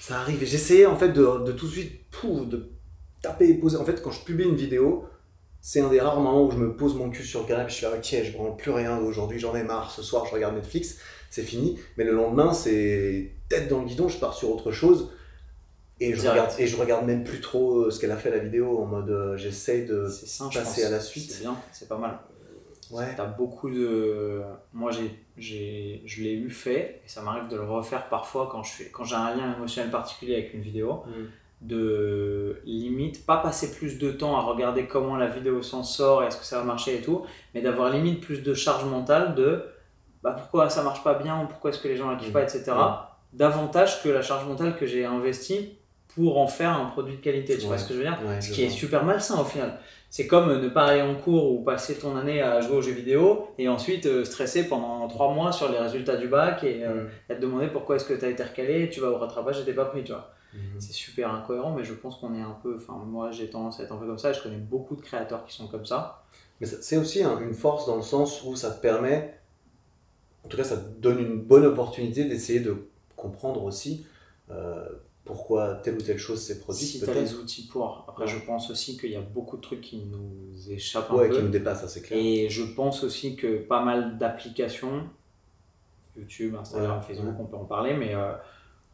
Ça 0.00 0.20
arrive. 0.20 0.42
Et 0.42 0.46
j'essayais 0.46 0.86
en 0.86 0.96
fait 0.96 1.10
de, 1.10 1.44
de 1.44 1.52
tout 1.52 1.66
de 1.66 1.72
suite 1.72 2.10
pouf, 2.10 2.46
de 2.48 2.70
taper 3.22 3.48
et 3.48 3.54
poser. 3.54 3.76
En 3.76 3.84
fait, 3.84 4.02
quand 4.02 4.10
je 4.10 4.24
publie 4.24 4.44
une 4.44 4.56
vidéo, 4.56 5.06
c'est 5.60 5.80
un 5.80 5.88
des 5.88 6.00
rares 6.00 6.20
moments 6.20 6.44
où 6.44 6.50
je 6.50 6.58
me 6.58 6.76
pose 6.76 6.94
mon 6.94 7.08
cul 7.08 7.24
sur 7.24 7.40
le 7.40 7.46
canapé, 7.46 7.70
je 7.70 7.76
suis 7.76 7.86
là, 7.86 7.92
ok, 7.96 8.16
je 8.22 8.32
branle 8.32 8.56
plus 8.56 8.70
rien 8.70 8.98
aujourd'hui, 8.98 9.38
j'en 9.38 9.54
ai 9.56 9.62
marre, 9.62 9.90
ce 9.90 10.02
soir 10.02 10.26
je 10.26 10.34
regarde 10.34 10.54
Netflix, 10.54 10.98
c'est 11.30 11.42
fini. 11.42 11.78
Mais 11.96 12.04
le 12.04 12.12
lendemain, 12.12 12.52
c'est 12.52 13.32
tête 13.48 13.68
dans 13.68 13.80
le 13.80 13.86
guidon, 13.86 14.08
je 14.08 14.18
pars 14.18 14.34
sur 14.34 14.50
autre 14.50 14.72
chose. 14.72 15.10
Et 16.00 16.12
je, 16.12 16.20
Direct. 16.20 16.40
regarde, 16.42 16.60
et 16.60 16.66
je 16.66 16.76
regarde 16.76 17.06
même 17.06 17.24
plus 17.24 17.40
trop 17.40 17.78
euh, 17.78 17.90
ce 17.90 18.00
qu'elle 18.00 18.10
a 18.10 18.16
fait 18.16 18.30
la 18.30 18.38
vidéo 18.38 18.78
en 18.78 18.84
mode 18.84 19.10
euh, 19.10 19.36
j'essaye 19.36 19.86
de 19.86 20.08
sain, 20.08 20.50
passer 20.52 20.84
à 20.84 20.90
la 20.90 21.00
suite. 21.00 21.30
C'est 21.30 21.40
bien, 21.42 21.56
c'est 21.72 21.88
pas 21.88 21.96
mal. 21.96 22.18
Ouais. 22.94 23.14
T'as 23.16 23.26
beaucoup 23.26 23.70
de. 23.70 24.40
Moi, 24.72 24.90
j'ai, 24.92 25.10
j'ai, 25.36 26.02
je 26.06 26.22
l'ai 26.22 26.32
eu 26.34 26.48
fait, 26.50 27.02
et 27.04 27.08
ça 27.08 27.22
m'arrive 27.22 27.48
de 27.48 27.56
le 27.56 27.64
refaire 27.64 28.08
parfois 28.08 28.48
quand, 28.50 28.62
je 28.62 28.72
fais, 28.72 28.84
quand 28.90 29.04
j'ai 29.04 29.16
un 29.16 29.34
lien 29.34 29.54
émotionnel 29.56 29.90
particulier 29.90 30.34
avec 30.34 30.54
une 30.54 30.60
vidéo, 30.62 31.02
Mm. 31.06 31.24
de 31.68 32.60
limite, 32.64 33.24
pas 33.26 33.38
passer 33.38 33.72
plus 33.74 33.98
de 33.98 34.10
temps 34.12 34.36
à 34.36 34.40
regarder 34.42 34.86
comment 34.86 35.16
la 35.16 35.26
vidéo 35.28 35.62
s'en 35.62 35.82
sort, 35.82 36.22
et 36.22 36.26
est-ce 36.26 36.36
que 36.36 36.44
ça 36.44 36.58
va 36.58 36.64
marcher 36.64 36.98
et 36.98 37.00
tout, 37.02 37.24
mais 37.54 37.62
d'avoir 37.62 37.90
limite 37.90 38.20
plus 38.20 38.42
de 38.42 38.54
charge 38.54 38.84
mentale 38.84 39.34
de 39.34 39.64
bah, 40.22 40.32
pourquoi 40.38 40.70
ça 40.70 40.82
marche 40.82 41.02
pas 41.04 41.14
bien, 41.14 41.42
ou 41.42 41.46
pourquoi 41.46 41.70
est-ce 41.70 41.80
que 41.80 41.88
les 41.88 41.96
gens 41.96 42.10
la 42.10 42.16
kiffent 42.16 42.30
Mm. 42.30 42.32
pas, 42.32 42.42
etc. 42.42 42.64
Mm. 42.70 42.94
Davantage 43.34 44.02
que 44.02 44.08
la 44.08 44.22
charge 44.22 44.46
mentale 44.46 44.76
que 44.76 44.86
j'ai 44.86 45.04
investie 45.04 45.76
pour 46.14 46.38
en 46.38 46.46
faire 46.46 46.70
un 46.70 46.84
produit 46.86 47.16
de 47.16 47.20
qualité. 47.20 47.56
Tu 47.58 47.62
vois 47.66 47.72
Ouais. 47.72 47.78
ce 47.78 47.88
que 47.88 47.94
je 47.94 47.98
veux 47.98 48.04
dire? 48.04 48.18
Ouais, 48.24 48.40
Ce 48.40 48.52
qui 48.52 48.62
est 48.62 48.68
vois. 48.68 48.76
super 48.76 49.04
malsain 49.04 49.40
au 49.40 49.44
final. 49.44 49.78
C'est 50.16 50.28
comme 50.28 50.60
ne 50.60 50.68
pas 50.68 50.84
aller 50.84 51.02
en 51.02 51.16
cours 51.16 51.50
ou 51.50 51.64
passer 51.64 51.96
ton 51.98 52.14
année 52.16 52.40
à 52.40 52.60
jouer 52.60 52.76
aux 52.76 52.82
jeux 52.82 52.92
vidéo 52.92 53.48
et 53.58 53.68
ensuite 53.68 54.06
euh, 54.06 54.22
stresser 54.24 54.68
pendant 54.68 55.08
trois 55.08 55.34
mois 55.34 55.50
sur 55.50 55.68
les 55.72 55.78
résultats 55.78 56.16
du 56.16 56.28
bac 56.28 56.62
et, 56.62 56.84
euh, 56.84 57.02
Mm. 57.02 57.08
et 57.32 57.34
te 57.34 57.40
demander 57.40 57.66
pourquoi 57.66 57.96
est-ce 57.96 58.04
que 58.04 58.14
tu 58.14 58.24
as 58.24 58.28
été 58.28 58.44
recalé, 58.44 58.88
tu 58.90 59.00
vas 59.00 59.10
au 59.10 59.16
rattrapage 59.18 59.58
et 59.58 59.64
t'es 59.64 59.72
pas 59.72 59.86
pris, 59.86 60.04
tu 60.04 60.12
vois. 60.12 60.30
Mhm. 60.54 60.60
C'est 60.78 60.92
super 60.92 61.34
incohérent, 61.34 61.72
mais 61.76 61.82
je 61.82 61.94
pense 61.94 62.14
qu'on 62.18 62.32
est 62.36 62.40
un 62.40 62.56
peu. 62.62 62.76
Enfin, 62.76 62.92
moi 63.04 63.32
j'ai 63.32 63.50
tendance 63.50 63.80
à 63.80 63.82
être 63.82 63.90
un 63.92 63.96
peu 63.96 64.06
comme 64.06 64.18
ça 64.20 64.30
et 64.30 64.34
je 64.34 64.40
connais 64.40 64.56
beaucoup 64.56 64.94
de 64.94 65.00
créateurs 65.00 65.44
qui 65.46 65.52
sont 65.52 65.66
comme 65.66 65.84
ça. 65.84 66.22
Mais 66.60 66.66
c'est 66.68 66.96
aussi 66.96 67.24
un- 67.24 67.40
une 67.40 67.52
force 67.54 67.84
dans 67.84 67.96
le 67.96 68.02
sens 68.02 68.44
où 68.44 68.54
ça 68.54 68.70
te 68.70 68.80
permet, 68.80 69.34
en 70.44 70.48
tout 70.48 70.56
cas 70.56 70.62
ça 70.62 70.76
te 70.76 70.88
donne 71.00 71.18
une 71.18 71.40
bonne 71.40 71.66
opportunité 71.66 72.24
d'essayer 72.26 72.60
de 72.60 72.76
comprendre 73.16 73.64
aussi 73.64 74.06
euh, 74.52 74.86
pourquoi 75.24 75.74
telle 75.76 75.94
ou 75.94 76.02
telle 76.02 76.18
chose 76.18 76.40
s'est 76.42 76.60
produite 76.60 76.86
si 76.86 77.00
tu 77.00 77.08
as 77.08 77.14
les 77.14 77.34
outils 77.34 77.66
pour. 77.66 78.04
Après, 78.08 78.24
Ouais. 78.24 78.30
je 78.30 78.38
pense 78.44 78.70
aussi 78.70 78.98
qu'il 78.98 79.10
y 79.10 79.16
a 79.16 79.20
beaucoup 79.22 79.56
de 79.56 79.62
trucs 79.62 79.80
qui 79.80 80.04
nous 80.04 80.70
échappent 80.70 81.10
un 81.10 81.14
Ouais, 81.14 81.28
peu. 81.28 81.36
qui 81.36 81.42
nous 81.42 81.48
dépasse, 81.48 81.80
ça 81.80 81.88
c'est 81.88 82.02
clair. 82.02 82.18
Et 82.22 82.48
je 82.50 82.62
pense 82.62 83.02
aussi 83.04 83.34
que 83.36 83.56
pas 83.58 83.82
mal 83.82 84.18
d'applications, 84.18 85.04
YouTube, 86.16 86.54
Instagram, 86.60 86.98
Ouais, 86.98 87.04
Facebook, 87.06 87.34
on 87.40 87.44
peut 87.46 87.56
en 87.56 87.64
parler, 87.64 87.94
mais 87.94 88.14
euh, 88.14 88.32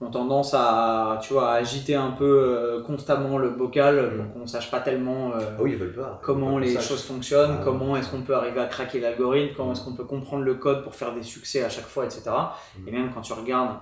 ont 0.01 0.11
tendance 0.11 0.55
à, 0.55 1.18
tu 1.22 1.35
vois, 1.35 1.51
à 1.51 1.55
agiter 1.57 1.95
un 1.95 2.12
peu 2.12 2.24
euh, 2.24 2.83
constamment 2.83 3.37
le 3.37 3.51
bocal 3.51 4.14
pour 4.16 4.24
Mm. 4.24 4.33
qu'on 4.33 4.47
sache 4.47 4.70
pas 4.70 4.81
tellement 4.81 5.33
euh, 5.35 5.41
oui, 5.59 5.72
ils 5.72 5.76
veulent 5.76 5.93
pas. 5.95 6.18
comment 6.22 6.53
Ils 6.53 6.55
veulent 6.61 6.68
les 6.68 6.74
pas 6.76 6.81
choses 6.81 7.03
fonctionnent, 7.03 7.57
Ah, 7.59 7.62
comment 7.64 7.97
est-ce 7.97 8.09
qu'on 8.11 8.22
peut 8.22 8.35
arriver 8.35 8.61
à 8.61 8.66
craquer 8.66 9.01
l'algorithme, 9.01 9.55
comment 9.57 9.70
Mm. 9.70 9.72
est-ce 9.72 9.85
qu'on 9.85 9.93
peut 9.95 10.05
comprendre 10.05 10.45
le 10.45 10.55
code 10.55 10.83
pour 10.85 10.95
faire 10.95 11.14
des 11.14 11.22
succès 11.22 11.62
à 11.64 11.68
chaque 11.68 11.85
fois, 11.87 12.07
etc. 12.07 12.31
Mm. 12.78 12.89
Et 12.89 12.93
même 12.93 13.11
quand 13.12 13.20
tu 13.20 13.35
regardes 13.35 13.76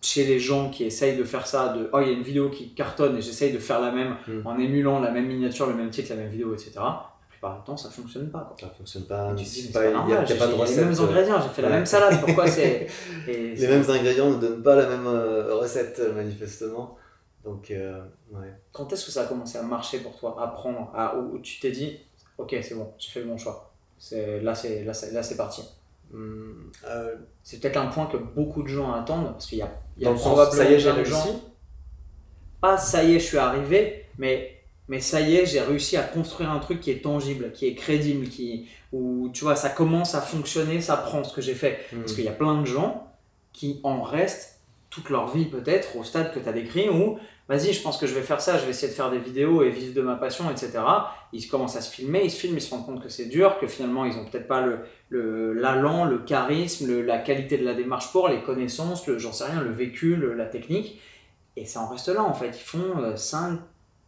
chez 0.00 0.24
les 0.24 0.38
gens 0.38 0.70
qui 0.70 0.84
essayent 0.84 1.16
de 1.16 1.24
faire 1.24 1.46
ça, 1.46 1.68
de 1.74 1.88
oh 1.92 2.00
il 2.00 2.08
y 2.08 2.10
a 2.10 2.12
une 2.12 2.22
vidéo 2.22 2.50
qui 2.50 2.74
cartonne 2.74 3.16
et 3.16 3.22
j'essaye 3.22 3.52
de 3.52 3.58
faire 3.58 3.80
la 3.80 3.90
même 3.90 4.16
Mm. 4.26 4.46
en 4.46 4.58
émulant 4.58 5.00
la 5.00 5.10
même 5.10 5.26
miniature, 5.26 5.66
le 5.66 5.74
même 5.74 5.90
titre, 5.90 6.10
la 6.10 6.16
même 6.16 6.30
vidéo, 6.30 6.52
etc. 6.54 6.72
La 6.76 7.10
plupart 7.30 7.58
du 7.60 7.64
temps, 7.64 7.76
ça 7.76 7.90
fonctionne 7.90 8.30
pas. 8.30 8.40
Quoi. 8.40 8.56
Ça 8.68 8.74
fonctionne 8.76 9.04
pas. 9.04 9.32
Il 9.36 9.42
y 9.42 9.44
a- 9.44 10.16
pas 10.38 10.46
de 10.46 10.52
les 10.52 10.76
mêmes 10.76 10.92
euh, 10.92 11.02
ingrédients, 11.02 11.40
j'ai 11.42 11.48
fait 11.48 11.62
la 11.62 11.68
même 11.68 11.86
salade, 11.86 12.20
pourquoi 12.24 12.46
c'est. 12.46 12.86
Les 13.26 13.66
mêmes 13.68 13.88
ingrédients 13.88 14.30
ne 14.30 14.36
donnent 14.36 14.62
pas 14.62 14.76
la 14.76 14.88
même 14.88 15.06
euh, 15.06 15.54
recette, 15.56 16.00
manifestement. 16.14 16.96
Donc, 17.44 17.70
euh, 17.70 18.00
ouais. 18.32 18.52
Quand 18.72 18.90
est-ce 18.92 19.04
que 19.06 19.10
ça 19.12 19.22
a 19.22 19.26
commencé 19.26 19.58
à 19.58 19.62
marcher 19.62 19.98
pour 19.98 20.16
toi, 20.18 20.36
à 20.42 20.48
prendre, 20.48 20.90
à, 20.94 21.16
où 21.18 21.34
où 21.34 21.38
tu 21.40 21.60
t'es 21.60 21.70
dit, 21.70 21.98
ok, 22.38 22.56
c'est 22.62 22.74
bon, 22.74 22.90
j'ai 22.98 23.10
fait 23.10 23.20
le 23.20 23.26
bon 23.26 23.36
choix. 23.36 23.70
C'est, 23.98 24.40
là, 24.40 24.54
c'est, 24.54 24.82
là, 24.84 24.94
c'est, 24.94 25.12
là, 25.12 25.22
c'est 25.22 25.36
parti. 25.36 25.62
Euh, 26.14 27.14
C'est 27.42 27.60
peut-être 27.60 27.76
un 27.76 27.86
point 27.86 28.06
que 28.06 28.16
beaucoup 28.16 28.62
de 28.62 28.68
gens 28.68 28.92
attendent, 28.92 29.32
parce 29.32 29.46
qu'il 29.46 29.58
y 29.58 29.62
a, 29.62 29.70
il 29.96 30.02
y 30.02 30.06
a 30.06 30.08
dans 30.08 30.12
le 30.14 30.18
sens, 30.18 30.26
probablement 30.32 30.64
ça 30.64 30.70
y 30.70 30.74
est, 30.74 30.78
j'ai 30.78 30.92
de 30.92 31.04
gens. 31.04 31.22
réussi. 31.22 31.38
Pas 32.60 32.78
ça 32.78 33.04
y 33.04 33.14
est, 33.14 33.18
je 33.18 33.24
suis 33.24 33.38
arrivé, 33.38 34.06
mais, 34.18 34.62
mais 34.88 35.00
ça 35.00 35.20
y 35.20 35.36
est, 35.36 35.46
j'ai 35.46 35.60
réussi 35.60 35.96
à 35.96 36.02
construire 36.02 36.50
un 36.50 36.58
truc 36.60 36.80
qui 36.80 36.90
est 36.90 37.02
tangible, 37.02 37.52
qui 37.52 37.66
est 37.66 37.74
crédible, 37.74 38.28
qui, 38.28 38.68
où 38.92 39.28
tu 39.32 39.44
vois, 39.44 39.56
ça 39.56 39.70
commence 39.70 40.14
à 40.14 40.20
fonctionner, 40.20 40.80
ça 40.80 40.96
prend 40.96 41.24
ce 41.24 41.34
que 41.34 41.42
j'ai 41.42 41.54
fait. 41.54 41.80
Hum. 41.92 42.00
Parce 42.00 42.14
qu'il 42.14 42.24
y 42.24 42.28
a 42.28 42.32
plein 42.32 42.60
de 42.60 42.66
gens 42.66 43.10
qui 43.52 43.80
en 43.82 44.02
restent 44.02 44.60
toute 44.90 45.10
leur 45.10 45.28
vie 45.28 45.46
peut-être 45.46 45.96
au 45.96 46.04
stade 46.04 46.32
que 46.32 46.38
tu 46.38 46.48
as 46.48 46.52
décrit 46.52 46.88
où 46.88 47.18
vas-y 47.48 47.72
je 47.72 47.82
pense 47.82 47.98
que 47.98 48.06
je 48.06 48.14
vais 48.14 48.22
faire 48.22 48.40
ça, 48.40 48.58
je 48.58 48.64
vais 48.64 48.70
essayer 48.70 48.88
de 48.88 48.96
faire 48.96 49.10
des 49.10 49.18
vidéos 49.18 49.62
et 49.62 49.70
vivre 49.70 49.94
de 49.94 50.00
ma 50.02 50.16
passion, 50.16 50.50
etc. 50.50 51.12
Ils 51.32 51.46
commencent 51.48 51.76
à 51.76 51.80
se 51.82 51.92
filmer, 51.94 52.22
ils 52.24 52.30
se 52.30 52.40
filment, 52.40 52.56
ils 52.56 52.60
se 52.62 52.70
rendent 52.70 52.86
compte 52.86 53.02
que 53.02 53.08
c'est 53.08 53.26
dur, 53.26 53.58
que 53.58 53.66
finalement 53.66 54.04
ils 54.04 54.16
ont 54.16 54.24
peut-être 54.24 54.48
pas 54.48 54.62
le 54.62 54.78
le- 55.10 55.52
l'allant, 55.52 56.04
le, 56.06 56.18
charisme, 56.18 56.86
le- 56.88 57.02
la 57.02 57.18
qualité 57.18 57.56
de 57.58 57.64
la 57.64 57.74
démarche 57.74 58.10
pour, 58.12 58.28
les 58.28 58.42
connaissances, 58.42 59.06
le 59.06 59.18
j'en 59.18 59.32
sais 59.32 59.44
rien, 59.44 59.62
le 59.62 59.70
vécu, 59.70 60.16
le- 60.16 60.34
la 60.34 60.46
technique. 60.46 61.00
Et 61.56 61.66
ça 61.66 61.80
en 61.80 61.88
reste 61.88 62.08
là 62.08 62.22
en 62.24 62.34
fait. 62.34 62.48
Ils 62.48 62.64
font 62.64 62.98
euh, 62.98 63.16
5, 63.16 63.60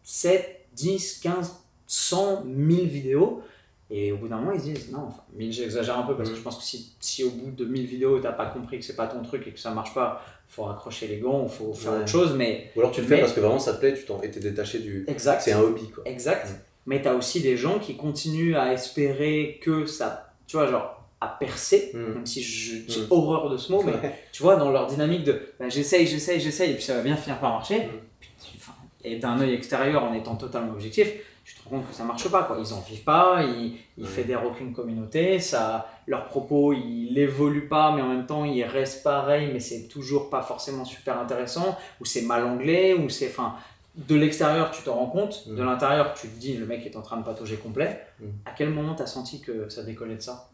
7, 0.03 0.66
10, 0.74 1.18
15, 1.20 1.57
100, 1.87 2.45
1000 2.45 2.89
vidéos. 2.89 3.43
Et 3.89 4.11
au 4.11 4.16
bout 4.16 4.26
d'un 4.28 4.39
moment, 4.39 4.51
ils 4.53 4.59
se 4.61 4.64
disent, 4.64 4.91
non, 4.91 5.05
enfin, 5.09 5.22
1000, 5.34 5.53
j'exagère 5.53 5.97
un 5.97 6.03
peu 6.03 6.16
parce 6.16 6.28
que 6.30 6.34
je 6.34 6.41
pense 6.41 6.57
que 6.57 6.64
si, 6.64 6.97
si 6.99 7.22
au 7.22 7.30
bout 7.30 7.53
de 7.53 7.64
1000 7.64 7.87
vidéos, 7.87 8.18
t'as 8.18 8.32
pas 8.32 8.47
compris 8.47 8.78
que 8.80 8.84
c'est 8.84 8.97
pas 8.97 9.07
ton 9.07 9.22
truc 9.22 9.47
et 9.47 9.53
que 9.53 9.61
ça 9.61 9.70
marche 9.70 9.95
pas, 9.95 10.22
faut 10.49 10.64
raccrocher 10.64 11.07
les 11.09 11.18
gants, 11.18 11.47
faut 11.49 11.72
faire 11.74 11.92
Ouais. 11.92 11.99
autre 11.99 12.09
chose. 12.09 12.34
Mais 12.36 12.70
Ou 12.76 12.80
alors 12.80 12.92
tu 12.92 13.01
le 13.03 13.07
fais 13.07 13.18
parce 13.20 13.32
que 13.32 13.40
vraiment 13.40 13.59
ça 13.59 13.74
te 13.74 13.80
plaît, 13.80 13.94
tu 13.94 14.05
t'en 14.05 14.20
étais 14.22 14.40
détaché 14.40 14.78
du. 14.78 15.05
exact, 15.09 15.42
C'est 15.42 15.53
un 15.53 15.61
hobby, 15.61 15.88
quoi. 15.90 16.03
exact. 16.07 16.49
Mais 16.86 17.03
t'as 17.03 17.14
aussi 17.14 17.40
des 17.40 17.57
gens 17.57 17.78
qui 17.80 17.97
continuent 17.97 18.57
à 18.57 18.72
espérer 18.72 19.59
que 19.62 19.86
ça, 19.86 20.32
tu 20.47 20.57
vois, 20.57 20.68
genre, 20.68 20.92
à 21.20 21.28
percer, 21.28 21.90
Mhm. 21.94 22.14
même 22.14 22.26
si 22.26 22.42
j'ai 22.42 22.84
Mhm. 23.01 23.07
horreur 23.11 23.51
de 23.51 23.57
ce 23.57 23.72
mot, 23.72 23.82
mais 23.82 23.92
tu 24.32 24.42
vois, 24.42 24.57
dans 24.57 24.70
leur 24.70 24.86
dynamique 24.86 25.24
de 25.24 25.40
bah, 25.59 25.68
j'essaye, 25.68 26.07
j'essaye, 26.07 26.38
j'essaye, 26.40 26.70
et 26.72 26.74
puis 26.74 26.84
ça 26.84 26.94
va 26.94 27.03
bien 27.03 27.16
finir 27.16 27.38
par 27.40 27.51
marcher. 27.53 27.88
Puis 28.20 28.30
tu- 28.40 28.57
enfin, 28.59 28.72
et 29.03 29.16
d'un 29.16 29.40
œil 29.40 29.55
extérieur, 29.55 30.05
en 30.05 30.12
étant 30.14 30.36
totalement 30.36 30.72
objectif, 30.72 31.09
tu 31.47 31.55
te 31.55 31.62
rends 31.64 31.76
compte 31.76 31.88
que 31.88 31.94
ça 31.94 32.03
marche 32.05 32.28
pas. 32.28 32.42
Quoi. 32.42 32.57
Ils 32.61 32.74
en 32.74 32.80
vivent 32.80 33.05
pas, 33.05 33.42
ils, 33.44 33.76
ils 33.97 34.05
Ouais. 34.05 34.11
fédèrent 34.11 34.44
aucune 34.44 34.72
communauté, 34.72 35.38
ça, 35.38 35.88
leurs 36.09 36.24
propos, 36.24 36.72
ils 36.72 37.12
n'évoluent 37.14 37.68
pas, 37.68 37.92
mais 37.94 38.03
en 38.03 38.09
même 38.09 38.26
temps, 38.26 38.44
ils 38.44 38.64
restent 38.64 39.05
pareils, 39.05 39.51
mais 39.53 39.61
c'est 39.61 39.86
toujours 39.88 40.28
pas 40.28 40.42
forcément 40.42 40.84
super 40.84 41.18
intéressant, 41.20 41.78
ou 42.01 42.05
c'est 42.05 42.22
mal 42.22 42.44
anglais, 42.44 42.94
ou 42.94 43.09
c'est. 43.09 43.28
Enfin, 43.28 43.55
de 43.94 44.14
l'extérieur, 44.16 44.72
tu 44.72 44.82
te 44.82 44.90
rends 44.90 45.07
compte, 45.07 45.49
de 45.49 45.62
l'intérieur, 45.62 46.14
tu 46.14 46.28
te 46.28 46.38
dis, 46.38 46.57
le 46.57 46.66
mec 46.66 46.84
est 46.84 46.97
en 46.97 47.03
train 47.03 47.16
de 47.16 47.22
patauger 47.24 47.57
complet. 47.57 48.03
À 48.44 48.51
quel 48.51 48.70
moment 48.70 48.94
tu 48.94 49.03
as 49.03 49.07
senti 49.07 49.40
que 49.40 49.68
ça 49.68 49.84
décollait 49.84 50.16
de 50.16 50.20
ça? 50.22 50.51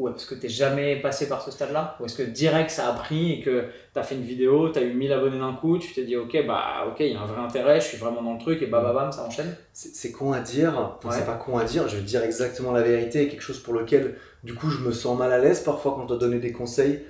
Ou 0.00 0.08
est-ce 0.08 0.24
que 0.26 0.34
tu 0.34 0.48
jamais 0.48 0.96
passé 0.96 1.28
par 1.28 1.42
ce 1.42 1.50
stade-là? 1.50 1.96
Ou 2.00 2.06
est-ce 2.06 2.16
que 2.16 2.22
direct 2.22 2.70
ça 2.70 2.88
a 2.88 2.92
pris 2.94 3.32
et 3.32 3.40
que 3.42 3.66
tu 3.92 3.98
as 3.98 4.02
fait 4.02 4.14
une 4.14 4.22
vidéo, 4.22 4.70
tu 4.70 4.78
as 4.78 4.82
eu 4.82 4.94
1000 4.94 5.12
abonnés 5.12 5.38
d'un 5.38 5.52
coup, 5.52 5.78
tu 5.78 5.92
t'es 5.92 6.04
dit 6.04 6.16
ok, 6.16 6.46
bah 6.46 6.86
ok, 6.88 6.96
il 7.00 7.12
y 7.12 7.14
a 7.14 7.20
un 7.20 7.26
vrai 7.26 7.40
intérêt, 7.40 7.80
je 7.80 7.86
suis 7.86 7.98
vraiment 7.98 8.22
dans 8.22 8.32
le 8.32 8.40
truc 8.40 8.62
et 8.62 8.66
bah 8.66 8.80
bam, 8.80 8.94
bam, 8.94 9.12
ça 9.12 9.24
enchaîne? 9.24 9.54
C'est 9.72 10.10
con 10.10 10.32
à 10.32 10.40
dire, 10.40 10.96
Ouais. 11.04 11.10
c'est 11.12 11.26
pas 11.26 11.34
con 11.36 11.58
à 11.58 11.64
dire, 11.64 11.86
je 11.86 11.96
vais 11.96 12.02
dire 12.02 12.22
exactement 12.24 12.72
la 12.72 12.82
vérité, 12.82 13.28
quelque 13.28 13.42
chose 13.42 13.58
pour 13.60 13.74
lequel 13.74 14.16
du 14.42 14.54
coup 14.54 14.70
je 14.70 14.78
me 14.78 14.90
sens 14.92 15.18
mal 15.18 15.32
à 15.32 15.38
l'aise 15.38 15.60
parfois 15.60 15.92
quand 15.94 16.02
on 16.02 16.06
doit 16.06 16.16
donner 16.18 16.38
des 16.38 16.52
conseils, 16.52 17.00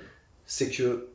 c'est 0.45 0.69
que 0.69 1.07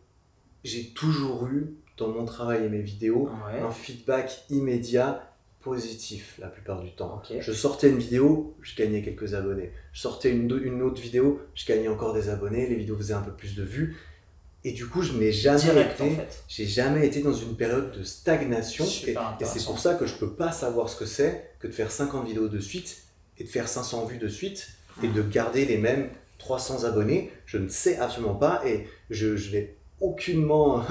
j'ai 0.65 0.89
toujours 0.95 1.47
eu 1.47 1.75
dans 1.99 2.09
mon 2.09 2.25
travail 2.25 2.65
et 2.65 2.69
mes 2.69 2.81
vidéos 2.81 3.29
Ouais. 3.47 3.61
un 3.61 3.71
feedback 3.71 4.45
immédiat 4.51 5.26
positif 5.67 6.37
la 6.39 6.47
plupart 6.47 6.81
du 6.81 6.93
temps. 6.93 7.21
Je 7.41 7.53
sortais 7.53 7.89
une 7.89 7.99
vidéo, 7.99 8.55
je 8.63 8.77
gagnais 8.77 9.03
quelques 9.03 9.35
abonnés. 9.35 9.73
Je 9.93 10.01
sortais 10.01 10.31
une, 10.31 10.83
autre 10.83 11.03
vidéo, 11.03 11.41
je 11.57 11.67
gagnais 11.67 11.89
encore 11.89 12.15
des 12.15 12.29
abonnés, 12.29 12.69
les 12.69 12.77
vidéos 12.77 12.97
faisaient 12.97 13.15
un 13.15 13.21
peu 13.21 13.33
plus 13.33 13.57
de 13.57 13.65
vues. 13.65 13.97
Et 14.63 14.71
du 14.73 14.87
coup, 14.87 15.03
je 15.03 15.13
n'ai 15.15 15.33
jamais 15.33 15.61
Direct 15.61 16.01
été 16.01 16.03
en 16.05 16.17
fait. 16.17 16.45
j'ai 16.49 16.67
jamais 16.67 17.05
été 17.05 17.21
dans 17.21 17.33
une 17.33 17.57
période 17.57 17.91
de 17.99 18.05
stagnation 18.05 18.85
Super 18.85 19.37
et, 19.41 19.43
et 19.43 19.47
c'est 19.47 19.65
pour 19.65 19.79
ça 19.79 19.95
que 19.95 20.07
je 20.07 20.15
peux 20.15 20.35
pas 20.35 20.53
savoir 20.53 20.89
ce 20.89 20.97
que 20.97 21.05
c'est 21.05 21.51
que 21.59 21.67
de 21.67 21.73
faire 21.73 21.91
50 21.91 22.27
vidéos 22.27 22.49
de 22.49 22.61
suite 22.61 23.03
et 23.39 23.45
de 23.45 23.49
faire 23.49 23.69
500 23.69 24.07
vues 24.07 24.19
de 24.19 24.29
suite 24.29 24.69
et 25.03 25.09
de 25.09 25.23
garder 25.23 25.65
les 25.65 25.79
mêmes 25.79 26.11
300 26.39 26.85
abonnés. 26.85 27.33
Je 27.45 27.59
ne 27.59 27.69
sais 27.69 27.99
absolument 27.99 28.37
pas 28.37 28.63
et 28.65 28.87
je, 29.11 29.37
je 29.37 29.51
n'ai 29.51 29.77
aucunement. 30.01 30.85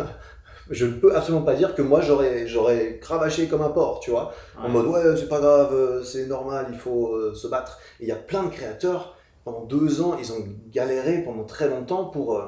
Je 0.70 0.86
ne 0.86 0.94
peux 0.94 1.16
absolument 1.16 1.44
pas 1.44 1.54
dire 1.56 1.76
que 1.76 1.82
moi 1.82 2.02
j'aurais, 2.02 2.48
j'aurais 2.48 2.98
cravaché 3.00 3.48
comme 3.48 3.62
un 3.62 3.70
porc, 3.70 4.00
tu 4.00 4.12
vois. 4.12 4.34
En 4.58 4.70
mode 4.70 4.88
ouais, 4.88 5.16
c'est 5.18 5.30
pas 5.30 5.40
grave, 5.40 5.74
euh, 5.74 6.04
c'est 6.04 6.26
normal, 6.28 6.68
il 6.72 6.78
faut 6.78 7.14
euh, 7.16 7.34
se 7.36 7.48
battre. 7.48 7.80
Et 8.00 8.04
il 8.04 8.10
y 8.10 8.12
a 8.12 8.16
plein 8.16 8.44
de 8.44 8.50
créateurs, 8.50 9.16
pendant 9.44 9.64
deux 9.66 10.02
ans, 10.02 10.18
ils 10.20 10.32
ont 10.34 10.44
galéré 10.72 11.24
pendant 11.24 11.44
très 11.44 11.70
longtemps 11.70 12.06
pour, 12.06 12.38
euh, 12.38 12.46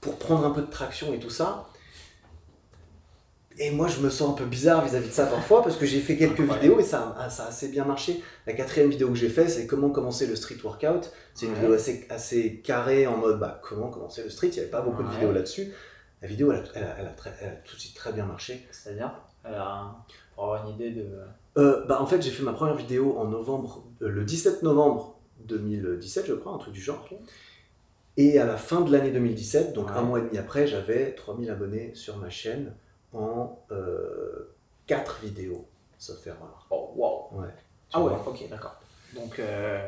pour 0.00 0.16
prendre 0.16 0.44
un 0.44 0.50
peu 0.50 0.60
de 0.62 0.70
traction 0.70 1.14
et 1.14 1.18
tout 1.18 1.30
ça. 1.30 1.64
Et 3.56 3.70
moi, 3.70 3.86
je 3.86 4.00
me 4.00 4.10
sens 4.10 4.30
un 4.30 4.32
peu 4.32 4.44
bizarre 4.46 4.84
vis-à-vis 4.84 5.08
de 5.08 5.12
ça 5.12 5.26
parfois 5.26 5.62
parce 5.62 5.76
que 5.76 5.86
j'ai 5.86 6.00
fait 6.00 6.16
quelques 6.16 6.40
vidéos 6.40 6.80
et 6.80 6.82
ça, 6.82 7.14
a- 7.16 7.30
ça 7.30 7.44
a 7.44 7.48
assez 7.48 7.68
bien 7.68 7.84
marché. 7.84 8.20
La 8.48 8.52
quatrième 8.52 8.90
vidéo 8.90 9.08
que 9.10 9.14
j'ai 9.14 9.28
fait, 9.28 9.46
c'est 9.48 9.68
comment 9.68 9.90
commencer 9.90 10.26
le 10.26 10.34
street 10.34 10.56
workout. 10.64 11.12
C'est 11.34 11.46
une 11.46 11.52
Ouais. 11.52 11.58
vidéo 11.60 11.74
assez, 11.74 12.04
assez 12.10 12.56
carrée 12.64 13.06
en 13.06 13.16
mode 13.16 13.38
bah, 13.38 13.60
comment 13.62 13.90
commencer 13.90 14.24
le 14.24 14.30
street. 14.30 14.48
Il 14.48 14.54
n'y 14.54 14.58
avait 14.60 14.70
pas 14.70 14.80
beaucoup 14.80 15.04
de 15.04 15.08
vidéos 15.08 15.30
là-dessus. 15.30 15.72
La 16.24 16.30
vidéo, 16.30 16.52
elle 16.52 16.60
a, 16.60 16.62
elle, 16.74 16.84
a, 16.84 16.96
elle 17.00 17.06
a 17.06 17.10
très- 17.10 17.34
elle 17.42 17.48
a 17.50 17.56
tout 17.56 17.76
de 17.76 17.80
suite 17.82 17.94
très 17.94 18.10
bien 18.10 18.24
marché. 18.24 18.66
C'est-à-dire, 18.70 19.12
pour 20.34 20.44
avoir 20.44 20.66
une 20.66 20.70
idée 20.74 20.90
de. 20.90 21.06
Euh, 21.58 21.84
bah, 21.84 22.00
en 22.00 22.06
fait, 22.06 22.22
j'ai 22.22 22.30
fait 22.30 22.42
ma 22.42 22.54
première 22.54 22.76
vidéo 22.76 23.18
en 23.18 23.26
novembre, 23.26 23.84
euh, 24.00 24.08
le 24.08 24.24
17 24.24 24.62
novembre 24.62 25.18
2017, 25.40 26.24
je 26.24 26.32
crois, 26.32 26.52
un 26.54 26.56
truc 26.58 26.72
du 26.72 26.80
genre. 26.80 27.06
Et 28.16 28.38
à 28.38 28.46
la 28.46 28.56
fin 28.56 28.80
de 28.80 28.90
l'année 28.90 29.10
2017, 29.10 29.74
donc 29.74 29.88
Ouais. 29.90 29.96
un 29.96 30.00
mois 30.00 30.18
et 30.20 30.22
demi 30.22 30.38
après, 30.38 30.66
j'avais 30.66 31.14
3000 31.14 31.50
abonnés 31.50 31.94
sur 31.94 32.16
ma 32.16 32.30
chaîne 32.30 32.72
en 33.12 33.58
4 34.86 35.20
vidéos, 35.20 35.66
sauf 35.98 36.26
erreur. 36.26 36.66
Oh 36.70 36.90
waouh 36.96 37.42
Ouais. 37.42 37.48
Ah 37.92 38.00
ouais, 38.00 38.12
ok, 38.26 38.48
d'accord. 38.48 38.80
Donc, 39.14 39.38
euh, 39.40 39.86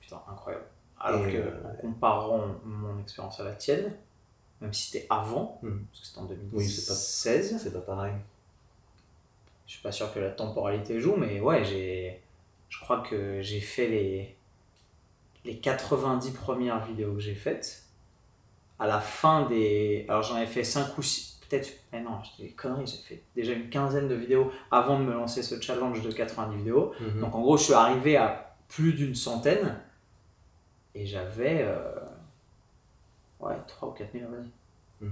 putain, 0.00 0.22
incroyable. 0.26 0.64
Alors 0.98 1.26
Et, 1.26 1.32
que, 1.32 1.36
euh, 1.38 1.50
en 1.70 1.74
comparant 1.82 2.46
mon 2.64 2.98
expérience 2.98 3.38
à 3.40 3.44
la 3.44 3.52
tienne, 3.52 3.92
même 4.60 4.72
si 4.74 4.90
c'était 4.90 5.06
avant, 5.10 5.58
Mhm. 5.62 5.84
parce 5.90 6.00
que 6.00 6.06
c'était 6.06 6.18
en 6.18 6.24
Oui, 6.52 6.68
c'est 6.68 6.86
pas- 6.86 6.94
2016, 6.94 7.60
C'est 7.62 7.72
pas 7.72 7.80
pareil. 7.80 8.12
je 9.66 9.72
suis 9.74 9.82
pas 9.82 9.92
sûr 9.92 10.12
que 10.12 10.18
la 10.18 10.30
temporalité 10.30 10.98
joue, 11.00 11.16
mais 11.16 11.40
ouais, 11.40 11.64
j'ai, 11.64 12.20
je 12.68 12.80
crois 12.80 13.00
que 13.00 13.40
j'ai 13.40 13.60
fait 13.60 13.86
les, 13.88 14.36
les 15.44 15.58
90 15.58 16.32
premières 16.32 16.84
vidéos 16.84 17.14
que 17.14 17.20
j'ai 17.20 17.34
faites. 17.34 17.84
À 18.78 18.86
la 18.86 19.00
fin 19.00 19.46
des. 19.46 20.06
Alors 20.08 20.22
j'en 20.22 20.38
ai 20.38 20.46
fait 20.46 20.64
5 20.64 20.96
ou 20.96 21.02
6, 21.02 21.38
peut-être. 21.48 21.70
Mais 21.92 22.00
non, 22.02 22.18
je 22.24 22.30
dis 22.36 22.48
des 22.48 22.52
conneries, 22.52 22.86
j'ai 22.86 22.96
fait 22.96 23.22
déjà 23.36 23.52
une 23.52 23.68
quinzaine 23.68 24.08
de 24.08 24.14
vidéos 24.14 24.50
avant 24.70 24.98
de 24.98 25.04
me 25.04 25.12
lancer 25.12 25.42
ce 25.42 25.60
challenge 25.60 26.00
de 26.02 26.10
90 26.10 26.56
vidéos. 26.56 26.92
Mhm. 27.00 27.20
Donc 27.20 27.34
en 27.34 27.40
gros, 27.42 27.56
je 27.58 27.64
suis 27.64 27.74
arrivé 27.74 28.16
à 28.16 28.56
plus 28.68 28.94
d'une 28.94 29.14
centaine 29.14 29.78
et 30.94 31.04
j'avais 31.06 31.62
euh, 31.62 31.94
ouais, 33.40 33.54
3 33.66 33.88
ou 33.88 33.92
4 33.92 34.08
000 34.12 34.24
abonnés. 34.24 34.48
Mhm. 35.00 35.10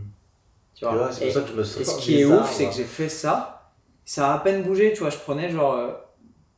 Tu 0.74 0.84
vois, 0.84 1.10
c'est 1.12 1.24
pour 1.24 1.34
ça 1.34 1.40
que 1.42 1.48
je 1.48 1.52
me 1.54 1.64
sens 1.64 1.80
et 1.80 1.84
ce 1.84 1.98
qui 1.98 2.14
est 2.14 2.24
bizarre, 2.24 2.42
ouf, 2.42 2.52
c'est 2.52 2.62
moi. 2.64 2.70
que 2.72 2.76
j'ai 2.78 2.84
fait 2.84 3.08
ça, 3.08 3.72
ça 4.04 4.30
a 4.30 4.34
à 4.36 4.38
peine 4.38 4.62
bougé, 4.62 4.92
tu 4.92 5.00
vois, 5.00 5.10
je 5.10 5.18
prenais 5.18 5.50
genre 5.50 5.74
euh, 5.74 5.92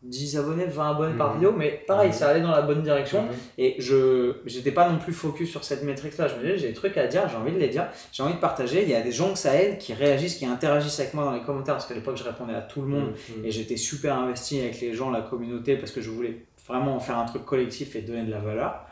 10 0.03 0.39
abonnés, 0.39 0.65
20 0.67 0.91
abonnés 0.91 1.17
par 1.17 1.29
Mhm. 1.31 1.35
vidéo, 1.35 1.53
mais 1.57 1.83
pareil, 1.87 2.09
Mhm. 2.09 2.15
ça 2.15 2.29
allait 2.29 2.41
dans 2.41 2.51
la 2.51 2.63
bonne 2.63 2.83
direction. 2.83 3.25
Et 3.59 3.77
je 3.79 4.37
j'étais 4.47 4.73
pas 4.73 4.89
non 4.91 4.99
plus 4.99 5.13
focus 5.13 5.51
sur 5.51 5.63
cette 5.65 5.83
métrique-là. 5.83 6.29
Je 6.29 6.35
me 6.37 6.41
disais, 6.41 6.59
j'ai 6.59 6.69
des 6.69 6.75
trucs 6.75 6.97
à 6.99 7.07
dire, 7.07 7.29
j'ai 7.29 7.37
envie 7.37 7.53
de 7.53 7.59
les 7.59 7.69
dire, 7.69 7.87
j'ai 8.13 8.23
envie 8.23 8.35
de 8.35 8.39
partager. 8.41 8.83
Il 8.83 8.89
y 8.89 8.95
a 8.95 9.01
des 9.03 9.13
gens 9.13 9.33
que 9.33 9.39
ça 9.39 9.55
aide, 9.61 9.79
qui 9.79 9.93
réagissent, 9.95 10.37
qui 10.37 10.47
interagissent 10.47 11.01
avec 11.01 11.13
moi 11.15 11.25
dans 11.25 11.33
les 11.33 11.43
commentaires, 11.43 11.75
parce 11.75 11.87
qu'à 11.87 11.95
l'époque, 11.95 12.17
je 12.17 12.25
répondais 12.25 12.55
à 12.55 12.63
tout 12.63 12.81
le 12.83 12.89
monde. 12.89 13.13
Et 13.45 13.51
j'étais 13.51 13.77
super 13.77 14.17
investi 14.19 14.61
avec 14.61 14.81
les 14.81 14.93
gens, 14.95 15.11
la 15.11 15.21
communauté, 15.23 15.77
parce 15.77 15.93
que 15.93 16.01
je 16.01 16.11
voulais 16.11 16.45
vraiment 16.67 16.97
en 16.97 17.01
faire 17.01 17.19
un 17.19 17.25
truc 17.27 17.45
collectif 17.45 17.95
et 17.97 18.01
donner 18.03 18.23
de 18.25 18.31
la 18.31 18.39
valeur. 18.41 18.85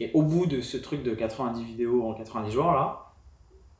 Et 0.00 0.10
au 0.14 0.22
bout 0.22 0.46
de 0.46 0.60
ce 0.60 0.76
truc 0.76 1.02
de 1.02 1.14
90 1.14 1.64
vidéos 1.64 2.08
en 2.08 2.14
90 2.14 2.52
jours, 2.52 2.72
là, 2.72 3.08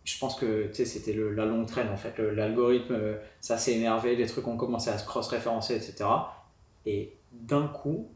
je 0.05 0.19
pense 0.19 0.37
que 0.37 0.71
c'était 0.73 1.15
la 1.15 1.45
longue 1.45 1.67
traîne 1.67 1.89
en 1.91 1.97
fait. 1.97 2.19
L'algorithme, 2.19 2.95
euh, 2.95 3.15
ça 3.41 3.59
s'est 3.59 3.75
énervé, 3.75 4.17
les 4.17 4.27
trucs 4.27 4.47
ont 4.49 4.57
commencé 4.57 4.91
à 4.91 4.99
se 4.99 5.05
cross-référencer, 5.05 5.77
etc. 5.77 6.09
Et 6.87 7.13
d'un 7.33 7.67
coup, 7.67 8.09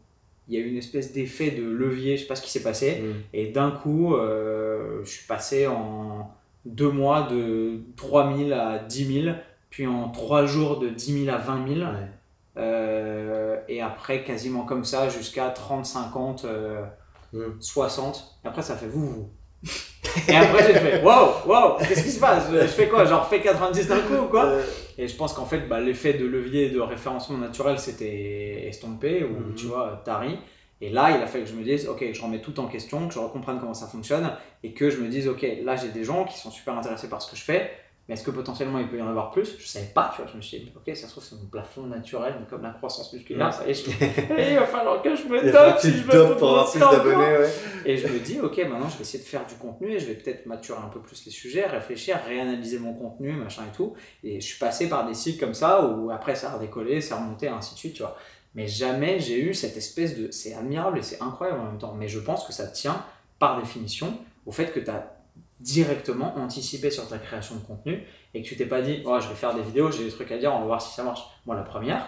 il 0.49 0.55
y 0.55 0.57
a 0.57 0.61
eu 0.61 0.69
une 0.69 0.79
espèce 0.79 1.13
d'effet 1.13 1.51
de 1.51 1.63
levier, 1.63 2.17
je 2.17 2.23
sais 2.23 2.29
pas 2.29 2.35
ce 2.35 2.43
qui 2.43 2.51
s'est 2.51 2.63
passé. 2.63 3.03
Mhm. 3.03 3.15
Et 3.35 3.47
d'un 3.49 3.71
coup, 3.71 4.15
euh, 4.15 5.05
je 5.05 5.11
suis 5.11 5.27
passé 5.27 5.67
en 5.67 6.31
deux 6.65 6.91
mois 6.91 7.29
de 7.31 7.81
3000 7.97 8.53
à 8.53 8.79
10 8.79 9.23
000, 9.25 9.37
puis 9.71 9.87
en 9.87 10.09
trois 10.09 10.47
jours 10.47 10.79
de 10.79 10.89
10 10.89 11.25
000 11.25 11.37
à 11.37 11.39
20 11.39 11.69
000. 11.69 11.81
Ouais. 11.81 11.97
Euh, 12.57 13.61
et 13.69 13.81
après, 13.83 14.25
quasiment 14.25 14.65
comme 14.65 14.85
ça, 14.85 15.09
jusqu'à 15.09 15.51
30, 15.51 15.85
50, 15.85 16.47
Mm. 17.33 17.61
60. 17.61 18.39
Et 18.45 18.49
après, 18.49 18.63
ça 18.63 18.77
fait 18.77 18.87
vous, 18.89 19.07
vous. 19.07 19.31
Et 20.29 20.37
après, 20.37 20.67
j'ai 20.67 20.79
fait 20.79 21.03
wow, 21.03 21.29
wow, 21.47 21.79
qu'est-ce 21.79 22.03
qui 22.03 22.11
se 22.11 22.21
passe? 22.21 22.45
Je 22.53 22.67
fais 22.67 22.89
quoi? 22.89 23.05
Genre, 23.05 23.27
fais 23.29 23.41
90 23.41 23.89
d'un 23.89 24.01
coup 24.01 24.15
ou 24.25 24.29
quoi? 24.29 24.45
Euh, 24.47 24.63
Et 24.99 25.09
je 25.09 25.17
pense 25.17 25.33
qu'en 25.33 25.47
fait, 25.47 25.61
bah, 25.69 25.81
l'effet 25.81 26.15
de 26.15 26.27
levier 26.27 26.69
de 26.71 26.81
référencement 26.81 27.39
naturel 27.39 27.79
s'était 27.79 28.67
estompé, 28.69 29.25
ou 29.25 29.49
Mhm. 29.51 29.55
tu 29.55 29.67
vois, 29.67 30.03
tari. 30.05 30.39
Et 30.81 30.91
là, 30.91 31.13
il 31.17 31.23
a 31.23 31.27
fallu 31.29 31.45
que 31.45 31.51
je 31.51 31.55
me 31.55 31.63
dise, 31.63 31.87
ok, 31.89 32.05
je 32.13 32.21
remets 32.23 32.41
tout 32.41 32.59
en 32.59 32.67
question, 32.67 33.07
que 33.07 33.15
je 33.15 33.21
comprenne 33.21 33.59
comment 33.61 33.73
ça 33.73 33.87
fonctionne, 33.87 34.29
et 34.65 34.73
que 34.73 34.91
je 34.91 34.97
me 34.99 35.09
dise, 35.09 35.29
ok, 35.29 35.47
là 35.63 35.77
j'ai 35.77 35.89
des 35.91 36.03
gens 36.05 36.25
qui 36.25 36.37
sont 36.37 36.51
super 36.51 36.77
intéressés 36.77 37.09
par 37.09 37.23
ce 37.23 37.31
que 37.31 37.37
je 37.37 37.43
fais, 37.45 37.71
mais 38.09 38.15
est-ce 38.15 38.25
que 38.25 38.33
potentiellement 38.33 38.79
il 38.81 38.89
peut 38.89 38.99
y 38.99 39.03
en 39.03 39.09
avoir 39.09 39.31
plus? 39.31 39.57
Je 39.59 39.67
savais 39.67 39.87
pas, 39.87 40.13
tu 40.15 40.23
vois, 40.23 40.31
je 40.31 40.37
me 40.37 40.43
suis 40.43 40.59
dit, 40.59 40.73
ok, 40.75 40.97
ça 40.97 41.07
se 41.07 41.13
trouve 41.13 41.23
c'est 41.23 41.37
mon 41.37 41.47
plafond 41.47 41.83
naturel, 41.83 42.35
mais 42.41 42.47
comme 42.47 42.63
la 42.63 42.71
croissance 42.71 43.13
musculaire, 43.13 43.55
ça 43.55 43.67
y 43.67 43.71
est, 43.71 43.75
je... 43.75 43.91
Et 44.39 44.53
il 44.53 44.59
va 44.59 44.67
falloir 44.67 45.01
que 45.01 45.15
je 45.15 45.25
me 45.25 45.53
dope 45.53 45.79
si 45.79 45.91
je 45.91 46.03
veux 46.03 46.37
pour 46.37 46.51
avoir 46.51 46.71
plus 46.71 46.81
d'abonnés, 46.81 47.39
ouais. 47.39 47.51
Et 47.85 47.97
je 47.97 48.09
me 48.09 48.19
dis, 48.19 48.41
ok, 48.41 48.59
maintenant 48.59 48.89
je 48.89 48.97
vais 48.97 49.03
essayer 49.03 49.23
de 49.23 49.29
faire 49.29 49.47
du 49.47 49.55
contenu 49.55 49.93
et 49.93 50.01
je 50.01 50.07
vais 50.07 50.15
peut-être 50.15 50.47
maturer 50.47 50.81
un 50.85 50.89
peu 50.89 51.01
plus 51.01 51.25
les 51.25 51.31
sujets, 51.31 51.67
réfléchir, 51.67 52.19
réanalyser 52.27 52.81
mon 52.81 52.95
contenu, 52.95 53.33
machin 53.33 53.63
et 53.73 53.77
tout. 53.77 53.95
Et 54.25 54.41
je 54.41 54.47
suis 54.47 54.59
passé 54.59 54.89
par 54.89 55.07
des 55.07 55.15
cycles 55.15 55.45
comme 55.45 55.55
ça 55.55 55.85
où 55.85 56.11
après 56.11 56.35
ça 56.35 56.51
a 56.51 56.57
redécollé, 56.57 57.01
ça 57.01 57.17
a 57.17 57.19
remonté, 57.19 57.49
ainsi 57.49 57.75
de 57.75 57.79
suite, 57.79 57.95
tu 57.95 58.03
vois. 58.03 58.17
Mais 58.55 58.67
jamais 58.67 59.19
j'ai 59.21 59.41
eu 59.41 59.55
cette 59.55 59.77
espèce 59.77 60.19
de. 60.19 60.31
C'est 60.31 60.55
admirable 60.55 60.99
et 60.99 61.03
c'est 61.03 61.23
incroyable 61.23 61.61
en 61.61 61.65
même 61.67 61.79
temps. 61.79 61.95
Mais 61.95 62.09
je 62.09 62.19
pense 62.19 62.45
que 62.45 62.53
ça 62.53 62.67
tient, 62.67 63.05
par 63.39 63.61
définition, 63.61 64.19
au 64.45 64.53
fait 64.53 64.67
que 64.67 64.81
tu 64.81 64.91
as 64.91 65.12
directement 65.63 66.37
anticipé 66.37 66.91
sur 66.91 67.09
ta 67.09 67.19
création 67.19 67.55
de 67.57 67.61
contenu 67.61 68.03
et 68.35 68.43
que 68.43 68.47
tu 68.47 68.57
t'es 68.57 68.67
pas 68.67 68.83
dit, 68.83 69.03
oh, 69.05 69.19
je 69.21 69.29
vais 69.29 69.35
faire 69.35 69.55
des 69.55 69.63
vidéos, 69.63 69.91
j'ai 69.91 70.05
des 70.05 70.11
trucs 70.11 70.31
à 70.33 70.39
dire, 70.39 70.53
on 70.53 70.61
va 70.61 70.67
voir 70.67 70.83
si 70.83 70.95
ça 70.95 71.03
marche. 71.03 71.23
Moi, 71.47 71.55
la 71.57 71.63
première, 71.63 72.07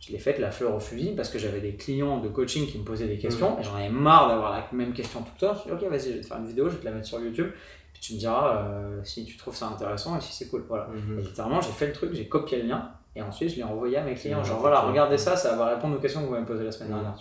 je 0.00 0.12
l'ai 0.12 0.18
faite 0.18 0.38
la 0.38 0.50
fleur 0.50 0.74
au 0.74 0.80
fusil 0.80 1.14
parce 1.16 1.28
que 1.28 1.38
j'avais 1.38 1.60
des 1.60 1.74
clients 1.74 2.18
de 2.18 2.28
coaching 2.28 2.66
qui 2.66 2.78
me 2.78 2.84
posaient 2.84 3.06
des 3.06 3.18
questions 3.18 3.58
et 3.58 3.62
j'en 3.62 3.76
avais 3.76 3.88
marre 3.88 4.28
d'avoir 4.28 4.52
la 4.52 4.66
même 4.72 4.92
question 4.92 5.20
tout 5.20 5.30
le 5.34 5.40
temps. 5.40 5.54
Je 5.54 5.58
me 5.58 5.60
suis 5.60 5.78
dit, 5.78 5.84
ok, 5.84 5.90
vas-y, 5.90 6.10
je 6.10 6.16
vais 6.16 6.20
te 6.20 6.26
faire 6.26 6.38
une 6.38 6.46
vidéo, 6.46 6.68
je 6.68 6.74
vais 6.74 6.80
te 6.80 6.84
la 6.84 6.90
mettre 6.92 7.06
sur 7.06 7.20
YouTube. 7.20 7.50
Puis 7.92 8.02
tu 8.02 8.14
me 8.14 8.18
diras 8.18 8.56
euh, 8.56 9.00
si 9.04 9.24
tu 9.24 9.36
trouves 9.36 9.54
ça 9.54 9.68
intéressant 9.68 10.18
et 10.18 10.20
si 10.20 10.32
c'est 10.32 10.48
cool. 10.48 10.64
Voilà. 10.68 10.88
Mhm. 10.88 11.18
Et 11.18 11.22
littéralement, 11.22 11.60
j'ai 11.60 11.72
fait 11.72 11.86
le 11.86 11.92
truc, 11.92 12.12
j'ai 12.14 12.26
copié 12.26 12.60
le 12.60 12.68
lien 12.68 12.90
et 13.14 13.22
ensuite 13.22 13.50
je 13.50 13.56
l'ai 13.56 13.62
envoyé 13.62 13.96
à 13.96 14.02
mes 14.02 14.14
clients. 14.14 14.42
Genre, 14.42 14.58
voilà, 14.58 14.80
regardez 14.80 15.18
ça, 15.18 15.36
ça 15.36 15.54
va 15.56 15.74
répondre 15.74 15.96
aux 15.96 16.00
questions 16.00 16.20
que 16.20 16.26
vous 16.26 16.32
m'avez 16.32 16.46
posées 16.46 16.64
la 16.64 16.72
semaine 16.72 16.90
dernière. 16.90 17.14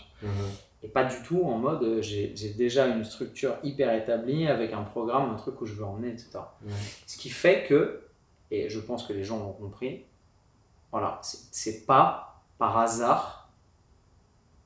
Et 0.83 0.87
pas 0.87 1.03
du 1.03 1.21
tout 1.23 1.43
en 1.43 1.57
mode 1.57 1.83
euh, 1.83 2.01
j'ai 2.01 2.53
déjà 2.57 2.87
une 2.87 3.03
structure 3.03 3.55
hyper 3.63 3.93
établie 3.93 4.47
avec 4.47 4.73
un 4.73 4.81
programme, 4.81 5.29
un 5.29 5.35
truc 5.35 5.61
où 5.61 5.65
je 5.65 5.73
veux 5.73 5.83
emmener, 5.85 6.09
etc. 6.09 6.39
Ouais. 6.65 6.71
Ce 7.05 7.17
qui 7.17 7.29
fait 7.29 7.65
que, 7.67 8.01
et 8.49 8.69
je 8.69 8.79
pense 8.79 9.05
que 9.05 9.13
les 9.13 9.23
gens 9.23 9.39
l'ont 9.39 9.53
compris, 9.53 10.05
voilà, 10.91 11.19
c'est- 11.21 11.85
pas 11.85 12.41
par 12.57 12.77
hasard. 12.77 13.49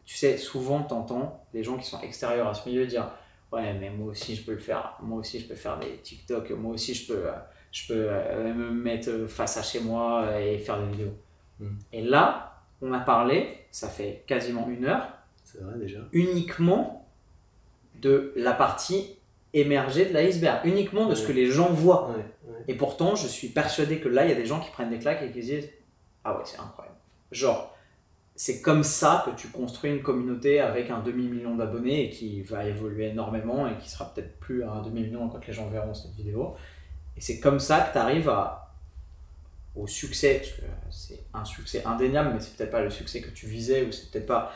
Tu 0.06 0.16
sais, 0.16 0.38
souvent 0.38 0.84
t'entends 0.84 1.46
les 1.54 1.64
gens 1.64 1.78
qui 1.78 1.86
sont 1.86 2.00
extérieurs 2.02 2.48
à 2.48 2.54
ce 2.54 2.68
milieu 2.70 2.86
dire 2.88 3.10
Ouais, 3.52 3.74
mais 3.74 3.90
moi 3.90 4.08
aussi 4.08 4.36
je 4.36 4.44
peux 4.46 4.54
le 4.54 4.60
faire, 4.60 4.98
moi 5.02 5.20
aussi 5.20 5.40
je 5.40 5.48
peux 5.48 5.56
faire 5.56 5.80
des 5.80 5.98
TikTok, 5.98 6.50
moi 6.52 6.74
aussi 6.74 6.94
je 6.94 7.08
peux, 7.08 7.24
je 7.72 7.88
peux 7.88 8.08
euh, 8.10 8.54
me 8.54 8.72
mettre 8.72 9.28
face 9.28 9.58
à 9.58 9.64
chez 9.64 9.80
moi 9.82 10.40
et 10.42 10.58
faire 10.60 10.80
des 10.80 10.92
vidéos. 10.92 11.14
Mm. 11.60 11.68
Et 11.94 12.02
là, 12.02 12.62
on 12.82 12.92
a 12.92 13.00
parlé, 13.00 13.66
ça 13.72 13.88
fait 13.88 14.24
quasiment 14.28 14.68
une 14.68 14.86
heure, 14.86 15.08
C'est 15.56 15.64
vrai 15.64 15.78
déjà. 15.80 16.00
uniquement 16.12 17.08
de 18.02 18.34
la 18.36 18.54
partie 18.54 19.18
émergée 19.54 20.06
de 20.06 20.14
l'iceberg, 20.14 20.66
uniquement 20.66 21.08
de 21.08 21.16
ce 21.16 21.26
que 21.26 21.32
les 21.32 21.50
gens 21.50 21.72
voient. 21.72 22.10
Ouais, 22.10 22.52
ouais. 22.52 22.64
Et 22.68 22.76
pourtant, 22.76 23.16
je 23.16 23.28
suis 23.28 23.48
persuadé 23.48 24.00
que 24.00 24.10
là, 24.10 24.26
il 24.26 24.30
y 24.30 24.34
a 24.34 24.36
des 24.36 24.46
gens 24.46 24.60
qui 24.60 24.70
prennent 24.72 24.90
des 24.90 25.00
claques 25.00 25.22
et 25.22 25.32
qui 25.32 25.42
se 25.42 25.48
disent 25.48 25.70
Ah 26.24 26.38
ouais, 26.38 26.44
c'est 26.46 26.60
incroyable. 26.60 26.98
Genre, 27.32 27.76
c'est 28.36 28.62
comme 28.62 28.84
ça 28.84 29.24
que 29.26 29.32
tu 29.40 29.48
construis 29.48 29.92
une 29.92 30.02
communauté 30.02 30.60
avec 30.60 30.90
un 30.90 31.00
demi-million 31.00 31.56
d'abonnés 31.56 32.06
et 32.06 32.10
qui 32.10 32.42
va 32.42 32.66
évoluer 32.66 33.08
énormément 33.08 33.68
et 33.68 33.78
qui 33.78 33.90
sera 33.90 34.14
peut-être 34.14 34.38
plus 34.40 34.64
à 34.64 34.72
un 34.72 34.82
demi-million 34.82 35.30
quand 35.30 35.46
les 35.48 35.54
gens 35.54 35.70
verront 35.70 35.94
cette 35.94 36.14
vidéo. 36.16 36.56
Et 37.16 37.22
c'est 37.22 37.40
comme 37.40 37.62
ça 37.62 37.80
que 37.80 37.94
tu 37.94 37.98
arrives 37.98 38.28
à, 38.28 38.74
au 39.74 39.88
succès, 39.88 40.42
parce 40.84 41.08
que 41.08 41.14
c'est 41.14 41.24
un 41.34 41.46
succès 41.46 41.84
indéniable, 41.86 42.32
mais 42.34 42.42
c'est 42.42 42.58
peut-être 42.58 42.72
pas 42.72 42.82
le 42.82 42.90
succès 42.90 43.22
que 43.22 43.30
tu 43.30 43.48
visais 43.48 43.86
ou 43.86 43.92
c'est 43.94 44.12
peut-être 44.12 44.28
pas 44.28 44.52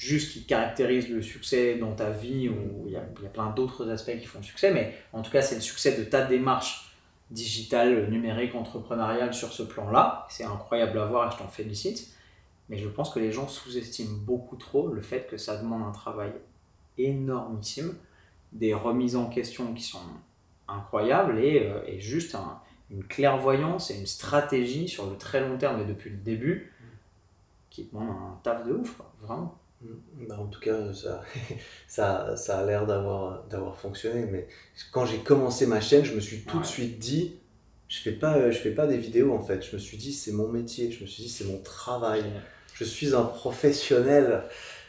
juste 0.00 0.32
qui 0.32 0.44
caractérise 0.44 1.10
le 1.10 1.20
succès 1.20 1.74
dans 1.76 1.92
ta 1.92 2.08
vie 2.08 2.48
ou 2.48 2.84
il 2.86 2.92
y 2.92 2.96
a, 2.96 3.02
il 3.18 3.22
y 3.22 3.26
a 3.26 3.28
plein 3.28 3.50
d'autres 3.50 3.90
aspects 3.90 4.18
qui 4.18 4.24
font 4.24 4.38
le 4.38 4.44
succès, 4.44 4.72
mais 4.72 4.94
en 5.12 5.20
tout 5.20 5.30
cas, 5.30 5.42
c'est 5.42 5.56
le 5.56 5.60
succès 5.60 5.94
de 5.98 6.04
ta 6.04 6.22
démarche 6.24 6.96
digitale, 7.30 8.08
numérique, 8.08 8.54
entrepreneuriale 8.54 9.34
sur 9.34 9.52
ce 9.52 9.62
plan-là. 9.62 10.26
C'est 10.30 10.44
incroyable 10.44 10.98
à 10.98 11.04
voir 11.04 11.28
et 11.28 11.32
je 11.32 11.36
t'en 11.38 11.48
félicite. 11.48 12.08
Mais 12.70 12.78
je 12.78 12.88
pense 12.88 13.10
que 13.12 13.20
les 13.20 13.30
gens 13.30 13.46
sous-estiment 13.46 14.16
beaucoup 14.22 14.56
trop 14.56 14.88
le 14.88 15.02
fait 15.02 15.26
que 15.28 15.36
ça 15.36 15.58
demande 15.58 15.82
un 15.82 15.92
travail 15.92 16.32
énormissime, 16.96 17.94
des 18.52 18.72
remises 18.72 19.16
en 19.16 19.26
question 19.26 19.74
qui 19.74 19.82
sont 19.82 20.00
incroyables 20.66 21.38
et, 21.40 21.66
euh, 21.68 21.82
et 21.86 22.00
juste 22.00 22.34
un- 22.34 22.58
une 22.90 23.04
clairvoyance 23.04 23.90
et 23.90 23.98
une 23.98 24.06
stratégie 24.06 24.88
sur 24.88 25.10
le 25.10 25.16
très 25.18 25.40
long 25.46 25.58
terme 25.58 25.80
et 25.82 25.84
depuis 25.84 26.08
le 26.10 26.16
début 26.16 26.72
qui 27.68 27.84
demande 27.84 28.08
un 28.08 28.38
taf 28.42 28.66
de 28.66 28.72
ouf, 28.72 28.96
quoi, 28.96 29.12
vraiment. 29.22 29.59
Bah, 30.28 30.36
en 30.38 30.46
tout 30.46 30.60
cas, 30.60 30.92
ça, 30.92 31.22
ça, 31.88 32.36
ça 32.36 32.58
a 32.58 32.66
l'air 32.66 32.86
d'avoir, 32.86 33.44
d'avoir 33.44 33.76
fonctionné. 33.78 34.26
Mais 34.30 34.46
quand 34.92 35.06
j'ai 35.06 35.18
commencé 35.18 35.66
ma 35.66 35.80
chaîne, 35.80 36.04
je 36.04 36.14
me 36.14 36.20
suis 36.20 36.42
tout 36.42 36.56
Ouais. 36.58 36.62
de 36.62 36.66
suite 36.68 36.98
dit, 36.98 37.36
je 37.88 37.98
fais 38.00 38.12
pas, 38.12 38.36
euh, 38.36 38.52
je 38.52 38.58
fais 38.58 38.70
pas 38.72 38.86
des 38.86 38.98
vidéos 38.98 39.32
en 39.32 39.40
fait. 39.40 39.62
Je 39.62 39.74
me 39.74 39.80
suis 39.80 39.96
dit, 39.96 40.12
c'est 40.12 40.32
mon 40.32 40.48
métier. 40.48 40.90
Je 40.92 41.02
me 41.02 41.06
suis 41.08 41.22
dit, 41.22 41.28
c'est 41.28 41.44
mon 41.44 41.58
travail. 41.62 42.24
Je 42.74 42.84
suis 42.84 43.14
un 43.14 43.22
professionnel. 43.24 44.42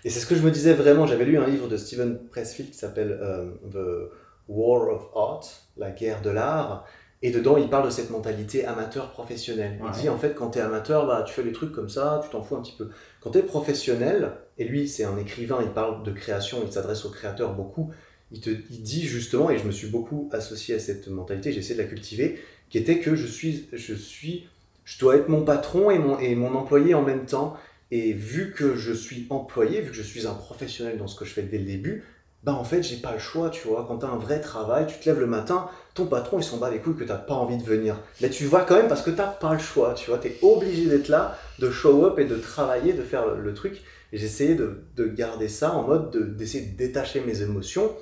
Et 0.04 0.10
c'est 0.10 0.20
ce 0.20 0.26
que 0.26 0.36
je 0.36 0.42
me 0.42 0.52
disais 0.52 0.74
vraiment. 0.74 1.06
J'avais 1.08 1.26
lu 1.26 1.38
un 1.38 1.48
livre 1.48 1.68
de 1.68 1.78
Steven 1.78 2.18
Pressfield 2.30 2.72
qui 2.72 2.78
s'appelle 2.78 3.18
euh, 3.22 3.52
The 3.72 4.12
War 4.50 4.90
of 4.90 5.10
Art, 5.16 5.48
la 5.78 5.92
guerre 5.92 6.22
de 6.22 6.30
l'art. 6.32 6.86
Et 7.24 7.30
dedans, 7.32 7.58
il 7.58 7.70
parle 7.70 7.86
de 7.86 7.92
cette 7.92 8.10
mentalité 8.10 8.66
amateur-professionnel. 8.66 9.80
Ouais. 9.80 9.90
Il 9.94 10.02
dit, 10.02 10.10
en 10.10 10.18
fait, 10.18 10.34
quand 10.34 10.52
tu 10.52 10.60
es 10.60 10.62
amateur, 10.62 11.06
bah, 11.06 11.24
tu 11.26 11.34
fais 11.34 11.44
les 11.44 11.52
trucs 11.52 11.72
comme 11.72 11.90
ça, 11.90 12.22
tu 12.24 12.30
t'en 12.32 12.42
fous 12.42 12.56
un 12.56 12.62
petit 12.62 12.76
peu. 12.76 12.90
Quand 13.20 13.32
tu 13.32 13.38
es 13.38 13.44
professionnel, 13.44 14.34
et 14.58 14.66
lui, 14.66 14.88
c'est 14.88 15.04
un 15.04 15.18
écrivain, 15.18 15.60
il 15.62 15.70
parle 15.70 16.04
de 16.04 16.12
création, 16.12 16.64
il 16.66 16.72
s'adresse 16.72 17.06
aux 17.06 17.12
créateurs 17.12 17.54
beaucoup, 17.54 17.92
il, 18.32 18.42
te, 18.42 18.50
il 18.50 18.82
dit 18.82 19.04
justement, 19.04 19.52
et 19.52 19.58
je 19.60 19.66
me 19.66 19.72
suis 19.72 19.88
beaucoup 19.88 20.30
associé 20.32 20.76
à 20.76 20.80
cette 20.80 21.08
mentalité, 21.10 21.52
j'ai 21.52 21.60
essayé 21.60 21.76
de 21.76 21.82
la 21.82 21.88
cultiver, 21.88 22.40
qui 22.70 22.78
était 22.78 23.00
que 23.00 23.16
je 23.16 23.28
suis, 23.28 23.68
je 23.74 23.94
suis, 23.94 24.48
je 24.84 24.98
dois 25.00 25.18
être 25.18 25.30
mon 25.30 25.44
patron 25.44 25.92
et 25.92 26.00
mon, 26.00 26.18
et 26.18 26.34
mon 26.36 26.56
employé 26.56 26.94
en 26.96 27.04
même 27.04 27.26
temps. 27.26 27.56
Et 27.92 28.14
vu 28.14 28.54
que 28.54 28.76
je 28.76 28.94
suis 28.94 29.28
employé, 29.30 29.82
vu 29.82 29.92
que 29.92 29.98
je 29.98 30.02
suis 30.02 30.26
un 30.26 30.34
professionnel 30.34 30.98
dans 30.98 31.08
ce 31.08 31.20
que 31.20 31.26
je 31.26 31.34
fais 31.34 31.44
dès 31.44 31.58
le 31.58 31.66
début, 31.66 32.06
bah 32.44 32.54
en 32.54 32.64
fait, 32.64 32.82
j'ai 32.82 32.98
pas 32.98 33.14
le 33.14 33.20
choix, 33.20 33.50
tu 33.52 33.68
vois. 33.68 33.86
Quand 33.88 34.00
tu 34.00 34.06
as 34.06 34.10
un 34.10 34.18
vrai 34.18 34.42
travail, 34.42 34.88
tu 34.88 34.96
te 34.98 35.08
lèves 35.08 35.20
le 35.20 35.28
matin, 35.28 35.70
ton 35.94 36.08
patron, 36.08 36.40
il 36.40 36.44
s'en 36.44 36.58
bat 36.58 36.72
les 36.72 36.80
couilles 36.80 36.96
que 36.96 37.04
t'as 37.04 37.16
pas 37.18 37.36
envie 37.36 37.58
de 37.58 37.64
venir. 37.64 37.98
Mais 38.20 38.30
tu 38.32 38.46
vas 38.46 38.62
quand 38.62 38.76
même 38.76 38.88
parce 38.88 39.04
que 39.04 39.12
t'as 39.12 39.28
pas 39.28 39.54
le 39.54 39.60
choix, 39.60 39.94
tu 39.94 40.10
vois. 40.10 40.18
Tu 40.18 40.30
es 40.30 40.38
obligé 40.42 40.86
d'être 40.88 41.08
là, 41.10 41.38
de 41.60 41.70
show 41.70 42.04
up 42.06 42.18
et 42.18 42.26
de 42.26 42.36
travailler, 42.38 42.94
de 42.94 43.04
faire 43.04 43.28
le, 43.36 43.54
truc. 43.54 43.82
Et 44.12 44.18
j'essayais 44.18 44.56
de, 44.56 44.84
de 44.96 45.06
garder 45.06 45.48
ça 45.48 45.72
en 45.74 45.84
mode 45.84 46.10
de- 46.12 46.24
d'essayer 46.24 46.66
de, 46.66 46.76
détacher 46.78 47.22
mes 47.22 47.44
émotions 47.44 47.96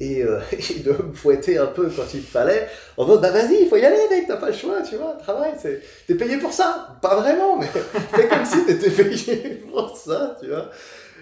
et, 0.00 0.22
euh, 0.24 0.40
et 0.52 0.80
de 0.80 0.90
me 0.92 1.12
fouetter 1.12 1.58
un 1.58 1.66
peu 1.66 1.90
quand 1.94 2.14
il 2.14 2.22
fallait. 2.22 2.68
En 2.96 3.04
mode, 3.06 3.20
bah 3.20 3.30
vas-y, 3.30 3.62
il 3.62 3.68
faut 3.68 3.76
y 3.76 3.84
aller, 3.84 3.98
mec, 4.08 4.26
t'as 4.26 4.36
pas 4.38 4.48
le 4.48 4.56
choix, 4.56 4.80
tu 4.80 4.96
vois. 4.96 5.12
Travail, 5.20 5.52
c'est- 5.60 5.82
t'es 6.06 6.14
payé 6.14 6.38
pour 6.38 6.52
ça? 6.54 6.98
Pas 7.02 7.16
vraiment, 7.20 7.58
mais 7.58 7.66
fais 8.14 8.26
comme 8.26 8.46
si 8.46 8.64
t'étais 8.64 8.90
payé 8.90 9.62
pour 9.70 9.94
ça, 9.96 10.36
tu 10.40 10.48
vois. 10.48 10.70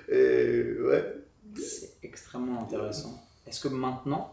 Et 0.09 0.77
ouais. 0.83 1.05
Extrêmement 2.03 2.63
intéressant. 2.63 3.23
Est-ce 3.47 3.61
que 3.61 3.69
maintenant, 3.69 4.33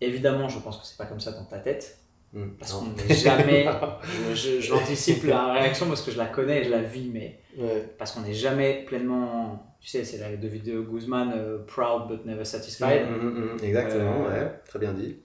Évidemment, 0.00 0.48
je 0.48 0.58
pense 0.58 0.78
que 0.78 0.86
c'est 0.86 0.96
pas 0.96 1.06
comme 1.06 1.20
ça 1.20 1.32
dans 1.32 1.44
ta 1.44 1.58
tête, 1.58 1.98
Hmm, 2.32 2.48
parce 2.58 2.72
qu'on 2.72 2.86
n'est 2.86 3.14
jamais. 3.14 3.68
J'anticipe 4.34 5.24
la 5.24 5.52
réaction 5.52 5.86
parce 5.86 6.00
que 6.02 6.10
je 6.10 6.16
la 6.18 6.26
connais 6.26 6.60
et 6.60 6.64
je 6.64 6.70
la 6.70 6.82
vis, 6.82 7.10
mais 7.12 7.38
Ouais. 7.58 7.94
parce 7.98 8.12
qu'on 8.12 8.22
n'est 8.22 8.32
jamais 8.32 8.84
pleinement. 8.86 9.74
Tu 9.80 9.88
sais, 9.88 10.04
c'est 10.04 10.16
la 10.18 10.34
de 10.36 10.48
vidéo 10.48 10.84
Guzman, 10.84 11.32
euh, 11.34 11.58
proud 11.66 12.08
but 12.08 12.24
never 12.24 12.44
satisfied. 12.44 13.06
Mhm, 13.10 13.28
mhm, 13.52 13.58
Exactement, 13.64 14.24
Euh, 14.26 14.44
ouais. 14.44 14.60
Très 14.66 14.78
bien 14.78 14.92
dit. 14.94 15.16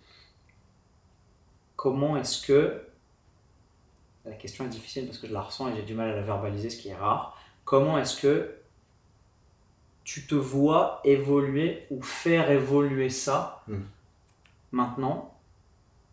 Comment 1.76 2.18
est-ce 2.18 2.46
que. 2.46 2.82
La 4.26 4.34
question 4.34 4.66
est 4.66 4.70
difficile 4.70 5.06
parce 5.06 5.20
que 5.20 5.28
je 5.28 5.34
la 5.34 5.42
ressens 5.42 5.70
et 5.70 5.76
j'ai 5.78 5.84
du 5.84 5.94
mal 5.94 6.10
à 6.10 6.16
la 6.16 6.22
verbaliser, 6.22 6.70
ce 6.70 6.78
qui 6.82 6.90
est 6.90 6.96
rare. 6.96 7.38
Comment 7.64 7.98
est-ce 7.98 8.20
que 8.20 8.56
tu 10.04 10.26
te 10.28 10.36
vois 10.36 11.00
évoluer 11.06 11.86
ou 11.90 12.02
faire 12.02 12.52
évoluer 12.52 13.10
ça 13.10 13.64
maintenant 14.74 15.37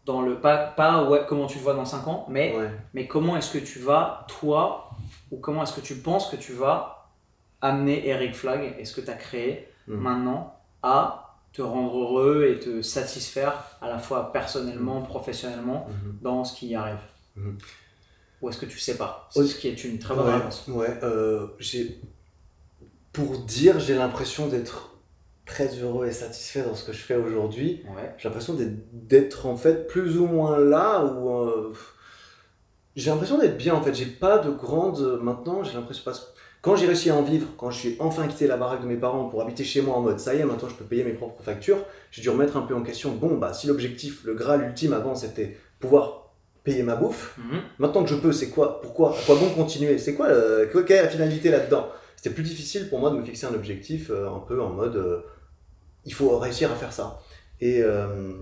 dans 0.04 0.20
le 0.22 0.38
pas, 0.40 0.58
pas 0.58 1.08
ouais, 1.08 1.22
comment 1.28 1.46
tu 1.46 1.58
le 1.58 1.64
vois 1.64 1.74
dans 1.74 1.84
5 1.84 2.06
ans, 2.08 2.26
mais, 2.28 2.56
Ouais. 2.56 2.70
mais 2.92 3.06
comment 3.06 3.36
est-ce 3.36 3.50
que 3.52 3.58
tu 3.64 3.78
vas, 3.78 4.26
toi, 4.28 4.90
ou 5.30 5.38
comment 5.38 5.62
est-ce 5.62 5.72
que 5.74 5.80
tu 5.80 5.96
penses 5.96 6.28
que 6.28 6.36
tu 6.36 6.52
vas 6.52 7.08
amener 7.62 8.06
Eric 8.08 8.34
Flag 8.34 8.74
et 8.78 8.84
ce 8.84 8.94
que 8.94 9.00
tu 9.00 9.10
as 9.10 9.14
créé 9.14 9.68
Mm. 9.86 9.94
maintenant 9.96 10.54
à 10.82 11.36
te 11.52 11.62
rendre 11.62 11.96
heureux 11.98 12.46
et 12.50 12.58
te 12.58 12.82
satisfaire 12.82 13.54
à 13.80 13.88
la 13.88 13.98
fois 13.98 14.32
personnellement, 14.32 15.02
professionnellement, 15.02 15.86
Mhm. 15.88 16.18
dans 16.20 16.44
ce 16.44 16.54
qui 16.56 16.68
y 16.68 16.74
arrive. 16.74 16.98
Ou 18.42 18.48
est-ce 18.48 18.58
que 18.58 18.66
tu 18.66 18.78
sais 18.78 18.96
pas? 18.98 19.28
Oui. 19.36 19.46
Ce 19.48 19.56
qui 19.56 19.68
est 19.68 19.84
une 19.84 19.98
très 19.98 20.14
bonne 20.14 20.26
ouais, 20.26 20.34
réponse. 20.36 20.64
ouais, 20.68 20.98
euh, 21.02 21.46
j'ai 21.58 22.00
pour 23.12 23.38
dire, 23.38 23.78
j'ai 23.78 23.94
l'impression 23.94 24.48
d'être 24.48 24.93
très 25.46 25.68
heureux 25.78 26.06
et 26.06 26.12
satisfait 26.12 26.62
dans 26.62 26.74
ce 26.74 26.84
que 26.84 26.92
je 26.92 26.98
fais 27.02 27.16
aujourd'hui. 27.16 27.82
Ouais. 27.94 28.14
J'ai 28.18 28.28
l'impression 28.28 28.56
d'être- 28.92 29.46
en 29.46 29.56
fait 29.56 29.86
plus 29.86 30.18
ou 30.18 30.26
moins 30.26 30.58
là 30.58 31.04
où 31.04 31.28
euh, 31.30 31.72
j'ai 32.96 33.10
l'impression 33.10 33.38
d'être 33.38 33.56
bien 33.56 33.74
en 33.74 33.82
fait. 33.82 33.94
J'ai 33.94 34.06
pas 34.06 34.38
de 34.38 34.50
grande 34.50 35.18
maintenant. 35.22 35.62
J'ai 35.64 35.74
l'impression 35.74 36.12
quand 36.62 36.76
j'ai 36.76 36.86
réussi 36.86 37.10
à 37.10 37.14
en 37.14 37.22
vivre, 37.22 37.48
quand 37.58 37.70
je 37.70 37.78
suis 37.78 37.96
enfin 37.98 38.26
quitté 38.26 38.46
la 38.46 38.56
baraque 38.56 38.80
de 38.82 38.86
mes 38.86 38.96
parents 38.96 39.28
pour 39.28 39.42
habiter 39.42 39.64
chez 39.64 39.82
moi 39.82 39.96
en 39.96 40.00
mode 40.00 40.18
ça 40.18 40.34
y 40.34 40.38
est, 40.38 40.44
maintenant 40.44 40.68
je 40.68 40.74
peux 40.74 40.84
payer 40.84 41.04
mes 41.04 41.12
propres 41.12 41.42
factures. 41.42 41.78
J'ai 42.10 42.22
dû 42.22 42.30
remettre 42.30 42.56
un 42.56 42.62
peu 42.62 42.74
en 42.74 42.82
question. 42.82 43.12
Bon 43.12 43.36
bah 43.36 43.52
si 43.52 43.66
l'objectif, 43.66 44.24
le 44.24 44.34
graal 44.34 44.62
ultime 44.62 44.94
avant 44.94 45.14
c'était 45.14 45.58
pouvoir 45.78 46.30
payer 46.62 46.82
ma 46.82 46.96
bouffe, 46.96 47.36
Mhm. 47.36 47.60
Maintenant 47.78 48.02
que 48.04 48.08
je 48.08 48.14
peux, 48.14 48.32
c'est 48.32 48.48
quoi 48.48 48.80
Pourquoi 48.80 49.10
À 49.10 49.20
quoi 49.26 49.34
bon 49.36 49.50
continuer? 49.50 49.98
C'est 49.98 50.14
quoi, 50.14 50.28
euh, 50.28 50.64
Quelle 50.86 50.96
est 50.96 51.02
la 51.02 51.08
finalité 51.10 51.50
là-dedans? 51.50 51.88
C'était 52.16 52.30
plus 52.34 52.42
difficile 52.44 52.88
pour 52.88 53.00
moi 53.00 53.10
de 53.10 53.16
me 53.16 53.22
fixer 53.22 53.44
un 53.44 53.52
objectif 53.52 54.08
euh, 54.10 54.30
un 54.30 54.38
peu 54.38 54.62
en 54.62 54.70
mode 54.70 54.96
euh, 54.96 55.18
il 56.04 56.12
faut 56.12 56.38
réussir 56.38 56.70
à 56.72 56.74
faire 56.76 56.92
ça. 56.92 57.20
Et, 57.60 57.80
euh, 57.82 58.32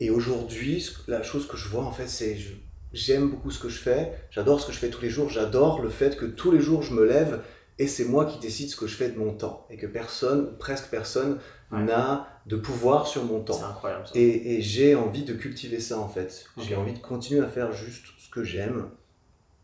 et 0.00 0.10
aujourd'hui, 0.10 0.86
la 1.06 1.22
chose 1.22 1.46
que 1.46 1.56
je 1.56 1.68
vois 1.68 1.84
en 1.84 1.92
fait, 1.92 2.08
c'est 2.08 2.36
je- 2.36 2.54
j'aime 2.92 3.28
beaucoup 3.30 3.50
ce 3.50 3.58
que 3.58 3.68
je 3.68 3.78
fais, 3.78 4.12
j'adore 4.30 4.60
ce 4.60 4.66
que 4.66 4.72
je 4.72 4.78
fais 4.78 4.88
tous 4.90 5.02
les 5.02 5.10
jours, 5.10 5.28
j'adore 5.30 5.82
le 5.82 5.88
fait 5.90 6.16
que 6.16 6.26
tous 6.26 6.50
les 6.50 6.60
jours 6.60 6.82
je 6.82 6.92
me 6.94 7.04
lève 7.04 7.40
et 7.78 7.86
c'est 7.88 8.04
moi 8.04 8.24
qui 8.26 8.38
décide 8.38 8.70
ce 8.70 8.76
que 8.76 8.86
je 8.86 8.94
fais 8.94 9.08
de 9.08 9.18
mon 9.18 9.32
temps 9.34 9.66
et 9.70 9.76
que 9.76 9.86
personne, 9.86 10.56
presque 10.58 10.86
personne, 10.90 11.38
Ouais. 11.72 11.82
n'a 11.82 12.28
de 12.46 12.54
pouvoir 12.56 13.06
sur 13.08 13.24
mon 13.24 13.40
temps. 13.40 13.54
C'est 13.54 13.64
incroyable 13.64 14.06
ça. 14.06 14.12
Et, 14.14 14.54
et 14.56 14.62
j'ai 14.62 14.94
envie 14.94 15.24
de 15.24 15.32
cultiver 15.32 15.80
ça 15.80 15.98
en 15.98 16.08
fait. 16.08 16.44
J'ai 16.58 16.76
envie 16.76 16.92
de 16.92 16.98
continuer 17.00 17.40
à 17.44 17.48
faire 17.48 17.72
juste 17.72 18.04
ce 18.18 18.30
que 18.30 18.44
j'aime 18.44 18.90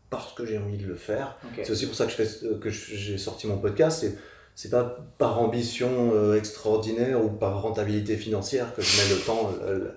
parce 0.09 0.33
que 0.33 0.45
j'ai 0.45 0.57
envie 0.57 0.77
de 0.77 0.85
le 0.87 0.95
faire. 0.95 1.37
C'est 1.55 1.71
aussi 1.71 1.85
pour 1.85 1.95
ça 1.95 2.05
que 2.05 2.11
je 2.11 2.15
fais 2.17 2.27
que 2.59 2.69
j'ai 2.69 3.17
sorti 3.17 3.47
mon 3.47 3.59
podcast. 3.59 3.99
C'est 4.01 4.17
c'est 4.61 4.69
pas 4.69 4.95
par 5.17 5.41
ambition 5.41 6.11
euh, 6.13 6.37
extraordinaire 6.37 7.25
ou 7.25 7.29
par 7.29 7.63
rentabilité 7.63 8.15
financière 8.15 8.75
que 8.75 8.83
je 8.83 9.01
mets 9.01 9.15
le 9.15 9.19
temps, 9.19 9.51
euh, 9.63 9.87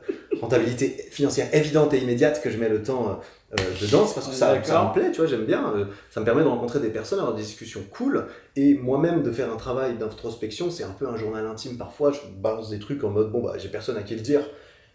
rentabilité 0.41 0.89
financière 1.11 1.55
évidente 1.55 1.93
et 1.93 1.99
immédiate 1.99 2.41
que 2.43 2.49
je 2.49 2.57
mets 2.57 2.71
le 2.71 2.83
temps 2.83 3.21
euh, 3.53 3.57
dedans. 3.83 4.07
C'est 4.07 4.15
parce 4.15 4.29
que 4.29 4.33
ça, 4.33 4.65
ça 4.65 4.85
me 4.87 4.95
plaît, 4.95 5.11
tu 5.11 5.19
vois, 5.19 5.27
j'aime 5.27 5.45
bien. 5.45 5.71
ça 6.09 6.21
me 6.21 6.25
permet 6.25 6.43
de 6.43 6.49
rencontrer 6.49 6.81
des 6.81 6.89
personnes, 6.89 7.19
d'avoir 7.19 7.37
des 7.37 7.43
discussions 7.43 7.83
cool. 7.91 8.27
Et 8.57 8.73
moi-même 8.73 9.23
de 9.23 9.31
faire 9.33 9.53
un 9.53 9.59
travail 9.59 9.99
d'introspection, 9.99 10.71
c'est 10.71 10.85
un 10.85 10.97
peu 10.99 11.07
un 11.09 11.19
journal 11.19 11.45
intime 11.45 11.77
parfois. 11.77 12.12
Je 12.12 12.21
balance 12.41 12.71
des 12.71 12.79
trucs 12.79 13.05
en 13.05 13.11
mode 13.11 13.31
bon 13.31 13.43
bah 13.43 13.57
j'ai 13.59 13.69
personne 13.69 13.99
à 13.99 14.03
qui 14.03 14.15
le 14.15 14.23
dire, 14.23 14.49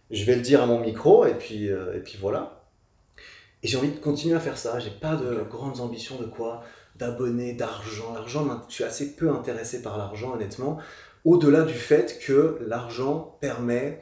je 0.09 0.23
vais 0.23 0.33
le 0.33 0.41
dire 0.41 0.63
à 0.63 0.65
mon 0.65 0.79
micro 0.79 1.27
et 1.27 1.35
puis 1.35 1.65
et 1.67 1.99
puis 2.03 2.17
voilà. 2.19 2.59
Et 3.61 3.67
j'ai 3.67 3.77
envie 3.77 3.91
de 3.91 3.99
continuer 3.99 4.35
à 4.35 4.39
faire 4.39 4.57
ça. 4.57 4.79
J'ai 4.79 4.89
pas 4.89 5.15
de 5.15 5.43
grandes 5.47 5.79
ambitions 5.79 6.15
de 6.15 6.25
quoi, 6.25 6.63
d'abonnés, 6.99 7.53
d'argent. 7.53 8.13
L'argent, 8.13 8.45
je 8.69 8.73
suis 8.75 8.83
assez 8.83 9.15
peu 9.15 9.29
intéressé 9.29 9.81
par 9.81 9.97
l'argent 9.97 10.33
honnêtement. 10.33 10.77
Au-delà 11.25 11.63
du 11.63 11.73
fait 11.73 12.19
que 12.25 12.57
l'argent 12.67 13.37
permet 13.41 13.99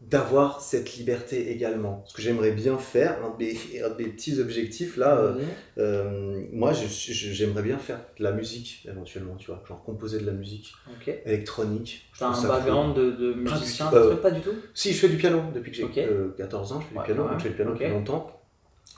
d'avoir 0.00 0.60
cette 0.60 0.94
liberté 0.96 1.50
également. 1.50 2.04
Ce 2.06 2.14
que 2.14 2.22
j'aimerais 2.22 2.52
bien 2.52 2.78
faire, 2.78 3.18
un 3.24 3.36
de 3.36 3.44
mes, 3.44 3.82
un 3.82 3.90
de 3.90 3.96
mes 4.00 4.08
petits 4.10 4.38
objectifs 4.38 4.96
là, 4.96 5.16
euh, 5.18 5.32
Vas-y. 5.32 5.44
euh, 5.78 6.44
moi 6.52 6.72
j'aimerais 6.72 7.62
bien 7.64 7.78
faire 7.78 7.98
de 8.16 8.22
la 8.22 8.30
musique 8.30 8.86
éventuellement, 8.88 9.34
tu 9.34 9.48
vois, 9.48 9.60
genre 9.66 9.82
composer 9.82 10.20
de 10.20 10.26
la 10.26 10.30
musique 10.32 10.72
Ok. 11.00 11.12
électronique. 11.26 12.08
T'as 12.16 12.28
un 12.28 12.46
background 12.46 12.96
de, 12.96 13.10
de 13.10 13.32
Pas 13.32 13.38
du 13.38 13.40
musicien, 13.60 13.86
tout. 13.88 13.96
des 13.96 14.00
Euh, 14.02 14.16
pas 14.16 14.30
du 14.30 14.40
tout? 14.40 14.54
Si, 14.72 14.92
je 14.92 14.98
fais 15.00 15.08
du 15.08 15.16
piano 15.16 15.42
depuis 15.52 15.72
que 15.72 15.76
j'ai 15.76 15.82
Ok. 15.84 15.98
euh, 15.98 16.28
14 16.38 16.72
ans, 16.74 16.80
je 16.80 16.86
fais 16.86 16.94
du 16.94 17.04
piano, 17.04 17.28
donc 17.28 17.38
je 17.38 17.42
fais 17.42 17.48
du 17.48 17.54
piano 17.56 17.72
depuis 17.72 17.88
longtemps. 17.88 18.37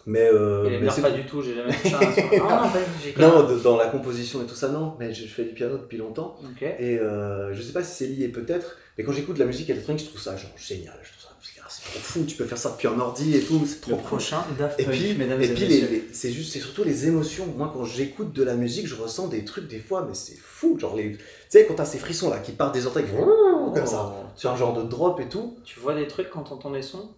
Mais, 0.06 0.28
euh, 0.32 0.78
mais 0.80 0.88
pas 1.02 1.10
du 1.10 1.24
tout, 1.26 1.42
j'ai 1.42 1.54
jamais 1.54 1.72
fait 1.72 1.90
ça. 1.90 1.98
soir. 2.00 2.48
Ah 2.48 2.62
non, 2.64 2.70
pas 2.72 2.78
du 2.78 2.84
tout, 2.84 2.90
j'ai 3.04 3.12
non, 3.20 3.46
de- 3.48 3.58
dans 3.60 3.76
la 3.76 3.86
composition 3.86 4.42
et 4.42 4.46
tout 4.46 4.54
ça, 4.54 4.68
non, 4.68 4.94
mais 4.98 5.12
je 5.12 5.26
fais 5.26 5.44
du 5.44 5.50
piano 5.50 5.76
depuis 5.76 5.98
longtemps. 5.98 6.36
Ok. 6.42 6.62
Et 6.62 6.98
euh, 6.98 7.52
je 7.54 7.60
sais 7.62 7.72
pas 7.72 7.84
si 7.84 7.94
c'est 7.94 8.06
lié 8.06 8.28
peut-être, 8.28 8.78
mais 8.96 9.04
quand 9.04 9.12
j'écoute 9.12 9.34
de 9.34 9.40
la 9.40 9.46
musique 9.46 9.68
électronique, 9.68 10.00
je 10.02 10.06
trouve 10.08 10.20
ça 10.20 10.36
genre 10.36 10.50
génial. 10.56 10.98
Je 11.02 11.10
trouve 11.10 11.22
ça, 11.22 11.28
ah, 11.62 11.66
c'est 11.68 11.82
trop 11.90 12.00
fou, 12.00 12.24
tu 12.26 12.34
peux 12.36 12.44
faire 12.46 12.58
ça 12.58 12.70
depuis 12.70 12.88
un 12.88 12.98
ordi 12.98 13.36
et 13.36 13.40
tout, 13.42 13.60
c'est 13.66 13.80
trop 13.82 13.90
Le 13.92 13.96
cool. 13.98 14.06
prochain, 14.06 14.42
Daft 14.58 14.80
Et 14.80 14.84
puis, 14.84 15.14
mesdames 15.14 15.40
et 15.42 15.44
et, 15.44 15.54
puis 15.54 16.02
c'est 16.12 16.32
juste, 16.32 16.52
c'est 16.54 16.58
surtout 16.60 16.82
les 16.82 17.06
émotions. 17.06 17.46
Moi, 17.56 17.70
quand 17.72 17.84
j'écoute 17.84 18.32
de 18.32 18.42
la 18.42 18.54
musique, 18.56 18.86
je 18.88 18.94
ressens 18.96 19.28
des 19.28 19.44
trucs 19.44 19.68
des 19.68 19.78
fois, 19.78 20.04
mais 20.08 20.14
c'est 20.14 20.36
fou. 20.36 20.78
Genre 20.80 20.96
les, 20.96 21.12
tu 21.12 21.18
sais, 21.50 21.66
quand 21.66 21.74
t'as 21.74 21.84
ces 21.84 21.98
frissons 21.98 22.30
là 22.30 22.38
qui 22.38 22.52
partent 22.52 22.74
des 22.74 22.86
oreilles, 22.86 23.04
qui 23.04 23.10
font 23.10 23.72
comme 23.74 23.86
ça, 23.86 24.12
Oh. 24.16 24.26
sur 24.34 24.50
un 24.50 24.56
genre 24.56 24.72
de 24.72 24.82
drop 24.88 25.20
et 25.20 25.28
tout. 25.28 25.58
Tu 25.64 25.78
vois 25.78 25.94
des 25.94 26.06
trucs 26.08 26.30
quand 26.30 26.42
t'entends 26.42 26.70
des 26.70 26.82
sons? 26.82 27.10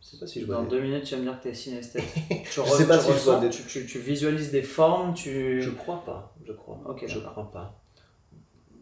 Je 0.00 0.06
sais 0.06 0.18
pas 0.18 0.26
si 0.26 0.40
je 0.40 0.46
vois. 0.46 0.56
Dans 0.56 0.62
des- 0.64 0.70
deux 0.70 0.80
minutes, 0.80 1.04
tu 1.04 1.14
vas 1.14 1.20
me 1.20 1.26
dire 1.26 1.38
que 1.38 1.42
t'es 1.44 1.54
synesthéte. 1.54 2.02
tu 2.28 2.36
Je 2.50 2.62
sais 2.70 2.86
pas 2.86 2.98
tu 2.98 3.04
si 3.04 3.12
je 3.12 3.18
vois 3.24 3.38
des- 3.40 3.50
tu, 3.50 3.62
tu- 3.64 3.86
tu 3.86 3.98
visualises 3.98 4.50
des 4.50 4.62
formes, 4.62 5.14
tu. 5.14 5.60
Je 5.62 5.70
crois 5.70 6.04
pas. 6.04 6.34
Je 6.46 6.52
crois. 6.52 6.80
Ok, 6.86 7.04
je 7.06 7.18
crois 7.18 7.50
pas. 7.52 7.82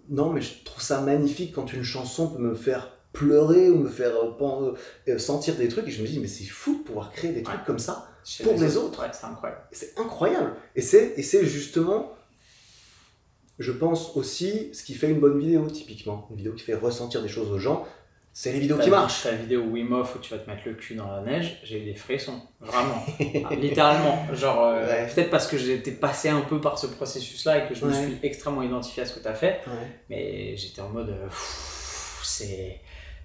Non, 0.08 0.32
mais 0.32 0.40
je 0.40 0.62
trouve 0.64 0.82
ça 0.82 1.00
magnifique 1.02 1.52
quand 1.54 1.72
une 1.72 1.82
chanson 1.82 2.28
peut 2.28 2.38
me 2.40 2.54
faire 2.54 2.92
pleurer 3.12 3.68
ou 3.68 3.76
me 3.78 3.88
faire 3.88 4.14
euh, 4.16 4.30
pen- 4.38 4.74
euh, 5.08 5.18
sentir 5.18 5.56
des 5.56 5.68
trucs 5.68 5.86
et 5.88 5.90
je 5.90 6.00
me 6.02 6.06
dis 6.06 6.20
mais 6.20 6.28
c'est 6.28 6.44
fou 6.44 6.78
de 6.78 6.82
pouvoir 6.84 7.10
créer 7.10 7.32
des 7.32 7.42
trucs 7.42 7.58
Ouais. 7.58 7.64
comme 7.66 7.78
ça 7.78 8.08
chez 8.24 8.44
pour 8.44 8.52
les 8.54 8.76
autres. 8.76 9.04
C'est 9.12 9.24
incroyable. 9.26 9.62
c'est 9.72 9.98
incroyable. 9.98 10.54
Et 10.76 10.82
c'est, 10.82 11.14
et 11.16 11.22
c'est 11.22 11.44
justement, 11.44 12.12
je 13.58 13.72
pense 13.72 14.16
aussi, 14.16 14.70
ce 14.72 14.82
qui 14.84 14.94
fait 14.94 15.10
une 15.10 15.20
bonne 15.20 15.38
vidéo, 15.38 15.66
typiquement. 15.68 16.26
Une 16.30 16.36
vidéo 16.36 16.52
qui 16.54 16.62
fait 16.62 16.74
ressentir 16.74 17.22
des 17.22 17.28
choses 17.28 17.50
aux 17.50 17.58
gens, 17.58 17.86
c'est 18.40 18.52
les 18.52 18.60
vidéos 18.60 18.78
qui 18.78 18.88
marchent. 18.88 19.24
Ta 19.24 19.32
vidéo 19.32 19.62
Wim 19.62 19.92
Hof 19.92 20.14
où 20.14 20.18
tu 20.20 20.30
vas 20.32 20.38
te 20.38 20.48
mettre 20.48 20.62
le 20.66 20.74
cul 20.74 20.94
dans 20.94 21.10
la 21.10 21.22
neige, 21.22 21.58
j'ai 21.64 21.80
eu 21.82 21.84
des 21.86 21.96
frissons. 21.96 22.40
Vraiment. 22.60 23.02
Ah, 23.50 23.54
littéralement. 23.56 24.26
Genre, 24.32 24.64
euh, 24.64 24.86
Ouais. 24.86 25.06
peut-être 25.12 25.30
parce 25.30 25.48
que 25.48 25.58
j'étais 25.58 25.90
passé 25.90 26.28
un 26.28 26.42
peu 26.42 26.60
par 26.60 26.78
ce 26.78 26.86
processus-là 26.86 27.64
et 27.64 27.68
que 27.68 27.74
je 27.74 27.84
me 27.84 27.92
suis 27.92 28.16
extrêmement 28.22 28.62
identifié 28.62 29.02
à 29.02 29.06
ce 29.06 29.14
que 29.14 29.20
tu 29.20 29.26
as 29.26 29.34
fait. 29.34 29.60
Ouais. 29.66 29.88
Mais 30.08 30.56
j'étais 30.56 30.80
en 30.80 30.88
mode. 30.90 31.08
euh, 31.10 31.26
c'est. 32.22 32.80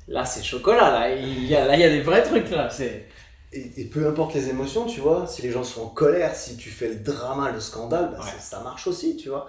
Là, 0.08 0.26
c'est 0.26 0.44
chocolat, 0.44 0.92
là. 0.92 1.16
Il 1.16 1.46
y 1.46 1.56
a, 1.56 1.66
là, 1.66 1.76
il 1.76 1.80
y 1.82 1.84
a 1.86 1.90
des 1.90 2.02
vrais 2.02 2.24
trucs, 2.24 2.50
là. 2.50 2.70
C'est. 2.72 3.06
Et, 3.52 3.82
et 3.82 3.86
peu 3.86 4.08
importe 4.08 4.34
les 4.34 4.50
émotions, 4.50 4.88
tu 4.88 5.00
vois, 5.00 5.28
si 5.28 5.44
les 5.44 5.52
gens 5.52 5.64
sont 5.64 5.84
en 5.84 5.90
colère, 5.90 6.36
si 6.36 6.58
tu 6.58 6.70
fais 6.70 6.88
le 6.90 6.96
drama, 6.96 7.52
le 7.52 7.60
scandale, 7.60 8.16
bah, 8.18 8.26
ça 8.40 8.62
marche 8.62 8.88
aussi, 8.88 9.16
tu 9.16 9.30
vois. 9.30 9.46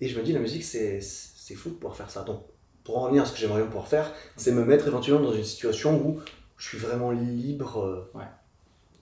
Et 0.00 0.08
je 0.08 0.16
me 0.16 0.22
dis, 0.24 0.32
la 0.32 0.38
musique, 0.38 0.62
c'est, 0.62 1.00
c'est 1.00 1.54
fou 1.56 1.70
de 1.70 1.74
pouvoir 1.74 1.96
faire 1.96 2.08
ça. 2.08 2.22
Donc, 2.22 2.42
pour 2.88 2.96
en 2.96 3.02
revenir 3.02 3.22
à 3.22 3.26
ce 3.26 3.32
que 3.32 3.38
j'aimerais 3.38 3.58
bien 3.58 3.66
pouvoir 3.66 3.86
faire, 3.86 4.10
c'est 4.38 4.50
me 4.50 4.64
mettre 4.64 4.86
éventuellement 4.88 5.20
dans 5.20 5.34
une 5.34 5.44
situation 5.44 5.94
où 6.02 6.20
je 6.56 6.66
suis 6.68 6.78
vraiment 6.78 7.10
libre. 7.10 7.80
euh, 7.80 8.10
Ouais. 8.18 8.24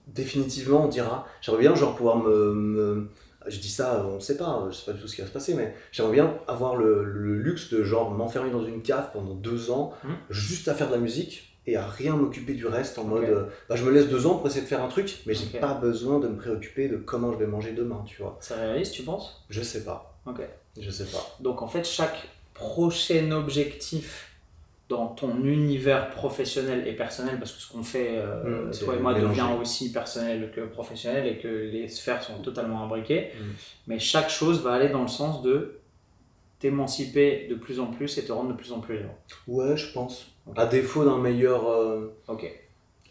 Définitivement, 0.07 0.83
on 0.85 0.87
dira. 0.89 1.25
J'aimerais 1.41 1.61
bien, 1.61 1.73
genre, 1.75 1.95
pouvoir 1.95 2.17
me. 2.17 2.53
me- 2.53 3.07
je 3.47 3.59
dis 3.59 3.69
ça, 3.69 4.05
on 4.05 4.19
sait 4.19 4.35
pas, 4.35 4.67
je 4.69 4.75
sais 4.75 4.85
pas 4.85 4.91
du 4.91 4.99
tout 5.01 5.07
ce 5.07 5.15
qui 5.15 5.21
va 5.21 5.27
se 5.27 5.31
passer, 5.31 5.53
mais 5.53 5.73
j'aimerais 5.93 6.11
bien 6.11 6.33
avoir 6.49 6.75
le, 6.75 7.05
le 7.05 7.35
luxe 7.37 7.69
de, 7.73 7.81
genre, 7.83 8.11
m'enfermer 8.11 8.51
dans 8.51 8.65
une 8.65 8.81
cave 8.81 9.09
pendant 9.13 9.35
deux 9.35 9.71
ans, 9.71 9.93
Mhm. 10.03 10.15
juste 10.29 10.67
à 10.67 10.73
faire 10.73 10.87
de 10.89 10.93
la 10.95 10.99
musique 10.99 11.57
et 11.65 11.77
à 11.77 11.87
rien 11.87 12.17
m'occuper 12.17 12.55
du 12.55 12.65
reste 12.67 12.99
en 12.99 13.05
mode. 13.05 13.23
euh, 13.23 13.45
bah, 13.69 13.77
je 13.77 13.85
me 13.85 13.91
laisse 13.91 14.09
deux 14.09 14.25
ans 14.27 14.35
pour 14.35 14.47
essayer 14.47 14.63
de 14.63 14.67
faire 14.67 14.83
un 14.83 14.89
truc, 14.89 15.19
mais 15.25 15.33
j'ai 15.33 15.45
Ok. 15.45 15.61
pas 15.61 15.75
besoin 15.75 16.19
de 16.19 16.27
me 16.27 16.35
préoccuper 16.35 16.89
de 16.89 16.97
comment 16.97 17.31
je 17.31 17.37
vais 17.37 17.47
manger 17.47 17.71
demain, 17.71 18.03
tu 18.05 18.21
vois. 18.21 18.37
C'est 18.41 18.55
réaliste, 18.55 18.93
tu 18.93 19.03
penses? 19.03 19.45
Je 19.49 19.61
sais 19.61 19.85
pas. 19.85 20.17
Ok. 20.25 20.41
Je 20.77 20.89
sais 20.91 21.05
pas. 21.05 21.35
Donc 21.39 21.61
en 21.61 21.67
fait, 21.69 21.85
chaque 21.85 22.27
prochain 22.57 23.31
objectif 23.31 24.23
dans 24.89 25.07
ton 25.07 25.43
univers 25.43 26.09
professionnel 26.11 26.87
et 26.87 26.93
personnel, 26.93 27.37
parce 27.39 27.51
que 27.51 27.61
ce 27.61 27.69
qu'on 27.71 27.83
fait, 27.83 28.11
euh, 28.17 28.67
Mm, 28.67 28.71
toi 28.85 28.95
et 28.95 28.99
moi, 28.99 29.13
mélangé. 29.13 29.41
devient 29.41 29.53
aussi 29.59 29.91
personnel 29.91 30.49
que 30.55 30.61
professionnel 30.61 31.27
et 31.27 31.37
que 31.39 31.47
les 31.47 31.89
sphères 31.89 32.23
sont 32.23 32.41
totalement 32.41 32.83
imbriquées. 32.83 33.31
Mm. 33.37 33.43
Mais 33.87 33.99
chaque 33.99 34.29
chose 34.29 34.61
va 34.63 34.73
aller 34.73 34.87
dans 34.89 35.01
le 35.01 35.09
sens 35.09 35.41
de 35.41 35.79
t'émanciper 36.59 37.47
de 37.49 37.55
plus 37.55 37.79
en 37.79 37.87
plus 37.87 38.17
et 38.17 38.25
te 38.25 38.31
rendre 38.31 38.49
de 38.49 38.57
plus 38.57 38.71
en 38.71 38.79
plus 38.79 38.97
libre. 38.97 39.13
Ouais, 39.47 39.75
je 39.77 39.91
pense. 39.91 40.27
À 40.55 40.65
défaut 40.65 41.03
d'un 41.05 41.17
meilleur, 41.17 41.69
euh, 41.69 42.15
Ok, 42.29 42.49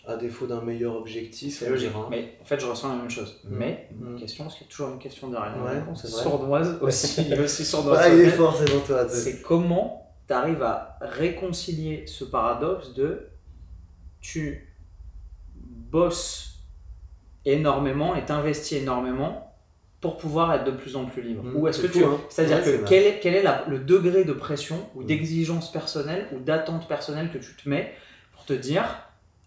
à 0.07 0.17
défaut 0.17 0.47
d'un 0.47 0.61
meilleur 0.61 0.95
objectif, 0.97 1.59
c'est 1.59 1.69
logique. 1.69 1.91
Mais 2.11 2.35
en 2.41 2.45
fait, 2.45 2.61
je 2.61 2.67
ressens 2.67 2.89
la 2.91 2.95
même 2.97 3.11
chose. 3.11 3.41
Mm. 3.45 3.57
Mais, 3.57 3.89
Mm. 3.93 4.07
une 4.13 4.19
question, 4.21 4.45
parce 4.45 4.57
qu'il 4.57 4.67
y 4.67 4.71
a 4.71 4.71
toujours 4.71 4.89
une 4.91 4.99
question 4.99 5.29
derrière 5.29 5.57
Ouais, 5.65 5.83
c'est 5.97 6.07
sournoise 6.09 6.79
aussi, 6.81 7.35
aussi 7.43 7.65
sournoise. 7.65 8.01
Ah, 8.03 8.09
il 8.09 8.21
est 8.21 8.29
fort, 8.29 8.57
c'est 8.57 8.87
toi. 8.87 9.09
c'est 9.09 9.43
comment 9.43 10.15
tu 10.29 10.33
arrives 10.35 10.63
à 10.63 10.97
réconcilier 11.01 12.07
ce 12.07 12.25
paradoxe 12.25 12.95
de 12.95 13.29
tu 14.21 14.75
bosses 15.55 16.55
énormément 17.45 18.15
et 18.17 18.25
t'investis 18.25 18.79
énormément 18.81 19.55
pour 20.01 20.19
pouvoir 20.19 20.53
être 20.55 20.65
de 20.65 20.71
plus 20.73 20.95
en 20.97 21.07
plus 21.07 21.23
libre. 21.23 21.43
Mmh, 21.45 21.57
ou 21.57 21.69
est-ce 21.69 21.81
que 21.83 21.89
fou, 21.89 21.99
tu 21.99 22.05
hein. 22.05 22.19
c'est-à-dire 22.29 22.59
Ouais, 22.59 22.79
que 22.81 22.89
quel 22.89 23.03
est, 23.05 23.21
quel 23.21 23.35
est 23.35 23.43
la- 23.43 23.65
le 23.69 23.79
degré 23.79 24.25
de 24.25 24.33
pression 24.33 24.89
ou 24.95 25.03
d'exigence 25.05 25.73
personnelle 25.73 26.27
ou 26.33 26.39
d'attente 26.41 26.87
personnelle 26.87 27.31
que 27.33 27.39
tu 27.39 27.55
te 27.57 27.69
mets 27.69 27.93
pour 28.35 28.45
te 28.45 28.53
dire 28.53 28.85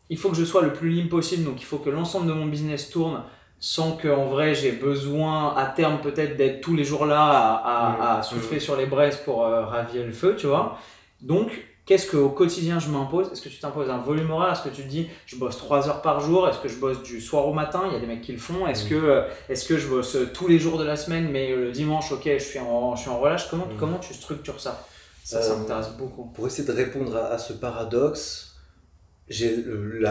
il 0.09 0.17
faut 0.17 0.29
que 0.29 0.35
je 0.37 0.45
sois 0.45 0.61
le 0.61 0.73
plus 0.73 0.89
lean 0.89 1.07
possible, 1.07 1.43
donc 1.43 1.61
il 1.61 1.65
faut 1.65 1.77
que 1.77 1.89
l'ensemble 1.89 2.27
de 2.27 2.33
mon 2.33 2.45
business 2.47 2.89
tourne 2.89 3.23
sans 3.61 3.91
qu'en 3.97 4.25
vrai 4.25 4.55
j'ai 4.55 4.71
besoin 4.71 5.53
à 5.55 5.65
terme 5.65 5.99
peut-être 6.01 6.37
d'être 6.37 6.61
tous 6.61 6.75
les 6.75 6.83
jours 6.85 7.05
là 7.05 7.21
à, 7.21 8.15
à, 8.15 8.19
Mmh. 8.19 8.23
souffler 8.23 8.59
sur 8.59 8.75
les 8.77 8.85
braises 8.85 9.17
pour 9.25 9.45
euh, 9.45 9.65
raviver 9.65 10.03
le 10.05 10.11
feu, 10.13 10.35
tu 10.37 10.47
vois. 10.47 10.77
Donc, 11.21 11.51
qu'est-ce 11.85 12.09
qu'au 12.09 12.29
quotidien 12.29 12.79
je 12.79 12.87
m'impose? 12.89 13.29
Est-ce 13.33 13.41
que 13.41 13.49
tu 13.49 13.59
t'imposes 13.59 13.89
un 13.89 13.97
volume 13.97 14.31
horaire? 14.31 14.53
Est-ce 14.53 14.63
que 14.63 14.69
tu 14.73 14.83
te 14.83 14.87
dis 14.87 15.09
je 15.25 15.35
bosse 15.35 15.57
3 15.57 15.89
heures 15.89 16.01
par 16.01 16.21
jour? 16.21 16.47
Est-ce 16.47 16.59
que 16.59 16.69
je 16.69 16.77
bosse 16.77 17.03
du 17.03 17.19
soir 17.19 17.45
au 17.47 17.53
matin? 17.53 17.83
Il 17.87 17.93
y 17.93 17.95
a 17.97 17.99
des 17.99 18.07
mecs 18.07 18.21
qui 18.21 18.31
le 18.31 18.37
font. 18.37 18.65
Est-ce 18.65 18.85
que, 18.87 18.95
euh, 18.95 19.23
est-ce 19.49 19.67
que 19.67 19.77
je 19.77 19.87
bosse 19.89 20.15
euh, 20.15 20.29
tous 20.33 20.47
les 20.47 20.57
jours 20.59 20.77
de 20.77 20.85
la 20.85 20.95
semaine, 20.95 21.27
mais 21.29 21.51
euh, 21.51 21.65
le 21.65 21.71
dimanche, 21.71 22.11
ok, 22.13 22.23
je 22.25 22.37
suis 22.39 22.59
en, 22.59 22.95
je 22.95 23.01
suis 23.01 23.09
en 23.09 23.19
relâche? 23.19 23.49
Comment, 23.49 23.65
Mm. 23.65 23.77
comment 23.77 23.97
tu 23.97 24.13
structures 24.13 24.61
ça? 24.61 24.85
Ça, 25.25 25.41
ça 25.41 25.51
Euh, 25.51 25.57
m'intéresse 25.57 25.89
beaucoup. 25.99 26.31
Pour 26.33 26.47
essayer 26.47 26.65
de 26.65 26.71
répondre 26.73 27.13
à, 27.17 27.25
à 27.33 27.37
ce 27.37 27.51
paradoxe, 27.51 28.48
j'ai 29.29 29.63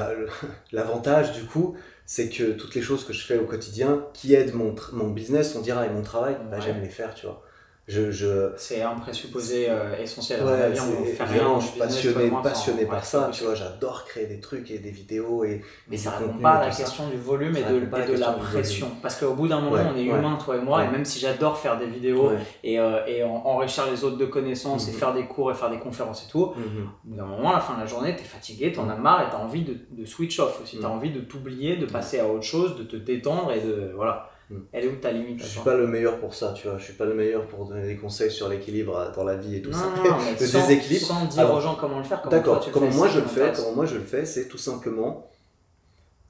l'avantage 0.72 1.32
du 1.32 1.44
coup, 1.44 1.76
c'est 2.06 2.28
que 2.28 2.52
toutes 2.52 2.74
les 2.74 2.82
choses 2.82 3.04
que 3.04 3.12
je 3.12 3.24
fais 3.24 3.38
au 3.38 3.44
quotidien 3.44 4.06
qui 4.14 4.34
aident 4.34 4.54
mon, 4.54 4.74
mon 4.92 5.10
business, 5.10 5.54
on 5.56 5.60
dira, 5.60 5.86
et 5.86 5.90
mon 5.90 6.02
travail, 6.02 6.36
bah, 6.50 6.58
j'aime 6.60 6.80
les 6.80 6.88
faire, 6.88 7.14
tu 7.14 7.26
vois. 7.26 7.44
Je, 7.89 8.11
je, 8.11 8.51
C'est 8.59 8.82
un 8.82 8.97
présupposé 8.97 9.70
euh, 9.70 9.97
essentiel. 9.99 10.41
à 10.47 10.64
avis, 10.66 10.78
on 10.78 11.05
fait 11.07 11.24
rien 11.24 11.59
je 11.59 11.66
suis 11.68 11.78
passionné, 11.78 12.30
passionné 12.43 12.84
par 12.84 12.99
ouais, 12.99 13.03
ça, 13.03 13.30
tu 13.32 13.45
vois, 13.45 13.55
j'adore 13.55 14.05
créer 14.05 14.26
des 14.26 14.41
trucs 14.41 14.70
et 14.70 14.78
des 14.78 14.91
vidéos 14.91 15.43
et, 15.43 15.62
Mais 15.89 15.97
ça 15.97 16.11
répond 16.11 16.36
pas 16.39 16.51
à 16.57 16.66
la 16.66 16.70
ça. 16.70 16.82
question 16.84 17.09
du 17.09 17.16
volume 17.16 17.57
et 17.57 17.62
Ça 17.62 17.70
de, 17.70 17.76
et 17.76 17.80
de 18.12 18.20
la 18.20 18.32
pression. 18.32 18.89
Parce 19.01 19.16
qu'au 19.18 19.32
bout 19.32 19.49
d'un 19.49 19.61
moment, 19.62 19.76
Ouais, 19.76 19.86
on 19.91 19.97
est 19.97 20.05
humain, 20.05 20.36
toi 20.45 20.57
et 20.59 20.61
moi, 20.61 20.84
et 20.84 20.89
même 20.91 21.07
si 21.07 21.18
j'adore 21.18 21.57
faire 21.57 21.78
des 21.78 21.86
vidéos 21.86 22.30
et, 22.62 22.78
euh, 22.78 23.07
et 23.07 23.24
en- 23.24 23.28
enrichir 23.47 23.84
les 23.91 24.05
autres 24.05 24.18
de 24.18 24.26
connaissances 24.26 24.86
et 24.89 24.93
Mhm. 24.93 24.99
faire 24.99 25.14
des 25.14 25.24
cours 25.26 25.51
et 25.51 25.55
faire 25.55 25.70
des 25.70 25.78
conférences 25.78 26.26
et 26.26 26.30
tout, 26.30 26.53
Mhm. 26.57 26.89
au 27.07 27.09
bout 27.09 27.16
d'un 27.16 27.24
moment, 27.24 27.51
à 27.53 27.55
la 27.55 27.61
fin 27.61 27.74
de 27.74 27.80
la 27.80 27.86
journée, 27.86 28.14
tu 28.16 28.20
es 28.22 28.26
fatigué, 28.26 28.70
tu 28.70 28.80
en 28.80 28.91
as 28.91 28.97
marre 28.97 29.22
et 29.26 29.30
tu 29.30 29.36
as 29.36 29.39
envie 29.39 29.62
de, 29.62 29.74
de 29.93 30.05
switch 30.05 30.39
off 30.41 30.61
aussi. 30.62 30.78
Tu 30.78 30.84
as 30.84 30.89
Mhm. 30.89 30.95
envie 30.95 31.11
de 31.11 31.20
t'oublier, 31.20 31.76
de 31.78 31.86
passer 31.86 32.20
à 32.20 32.26
autre 32.28 32.43
chose, 32.45 32.76
de 32.76 32.82
te 32.82 32.97
détendre 32.97 33.51
et 33.53 33.61
de. 33.61 33.93
Voilà. 33.97 34.28
Mhm. 34.51 34.66
Elle 34.72 34.84
est 34.84 34.88
où 34.88 34.96
ta 34.96 35.12
limite 35.12 35.40
Je 35.40 35.46
suis 35.46 35.61
pas 35.61 35.76
le 35.76 35.86
meilleur 35.86 36.18
pour 36.20 36.34
ça, 36.34 36.55
tu 36.57 36.68
vois, 36.68 36.78
je 36.78 36.84
suis 36.84 36.94
pas 36.94 37.05
le 37.05 37.14
meilleur 37.14 37.46
pour 37.46 37.66
donner 37.66 37.86
des 37.86 37.96
conseils 37.96 38.30
sur 38.30 38.49
l'équilibre 38.49 38.96
euh, 38.96 39.11
dans 39.14 39.24
la 39.24 39.36
vie 39.36 39.57
et 39.57 39.62
tout 39.62 39.70
non, 39.70 39.76
ça. 39.78 39.86
non, 39.96 40.05
non, 40.11 40.16
le 40.40 40.46
sans, 40.46 40.66
déséquilibre. 40.66 41.07
sans 41.07 41.24
dire 41.26 41.40
Alors, 41.40 41.57
aux 41.57 41.61
gens 41.61 41.74
comment 41.78 41.99
le 41.99 42.05
faire. 42.05 42.26
D'accord, 42.28 42.66
comment 42.72 42.90
moi 42.90 43.09
je 43.09 43.20
le 43.20 43.26
fais, 43.26 43.53
comment 43.55 43.72
moi 43.74 43.84
je 43.86 43.96
le 43.96 44.05
fais, 44.05 44.24
c'est 44.24 44.49
tout 44.49 44.59
simplement 44.59 45.30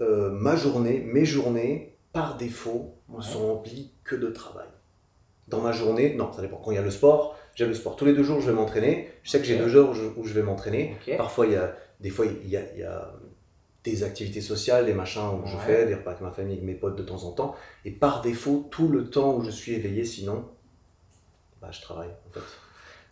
euh, 0.00 0.30
ma 0.30 0.56
journée, 0.56 1.00
mes 1.06 1.24
journées, 1.24 1.96
par 2.12 2.36
défaut, 2.36 2.94
ne 3.08 3.16
Ouais. 3.16 3.22
sont 3.22 3.46
remplies 3.46 3.92
que 4.04 4.14
de 4.16 4.28
travail. 4.30 4.66
Dans 5.48 5.60
ma 5.60 5.72
journée, 5.72 6.14
non, 6.14 6.30
ça 6.32 6.42
dépend. 6.42 6.56
Quand 6.58 6.72
il 6.72 6.74
y 6.74 6.78
a 6.78 6.82
le 6.82 6.90
sport, 6.90 7.36
j'aime 7.54 7.68
le 7.68 7.74
sport. 7.74 7.96
Tous 7.96 8.04
les 8.04 8.12
deux 8.12 8.22
jours, 8.22 8.40
je 8.40 8.48
vais 8.48 8.52
m'entraîner. 8.52 9.08
Je 9.22 9.30
sais 9.30 9.38
que 9.38 9.46
j'ai 9.46 9.56
deux 9.56 9.74
heures 9.76 9.90
où 9.90 9.94
je, 9.94 10.04
où 10.16 10.24
je 10.24 10.34
vais 10.34 10.42
m'entraîner. 10.42 10.96
Parfois, 11.16 11.46
il 11.46 11.52
y 11.52 11.56
a 11.56 11.74
des 12.00 12.10
fois, 12.10 12.26
il 12.26 12.48
y 12.48 12.56
a, 12.56 12.60
il 12.74 12.80
y 12.80 12.84
a 12.84 13.12
des 13.84 14.02
activités 14.02 14.40
sociales, 14.40 14.86
des 14.86 14.92
machins 14.94 15.22
où 15.42 15.46
je 15.46 15.56
Ouais. 15.56 15.62
fais, 15.64 15.86
des 15.86 15.94
repas 15.94 16.10
avec 16.10 16.22
ma 16.22 16.30
famille, 16.30 16.54
avec 16.54 16.64
mes 16.64 16.74
potes 16.74 16.96
de 16.96 17.02
temps 17.02 17.24
en 17.24 17.30
temps. 17.32 17.54
Et 17.84 17.90
par 17.90 18.20
défaut, 18.22 18.66
tout 18.70 18.88
le 18.88 19.08
temps 19.08 19.34
où 19.36 19.44
je 19.44 19.50
suis 19.50 19.72
éveillé, 19.74 20.04
sinon, 20.04 20.44
bah, 21.60 21.68
je 21.70 21.80
travaille 21.80 22.08
en 22.28 22.32
fait. 22.32 22.40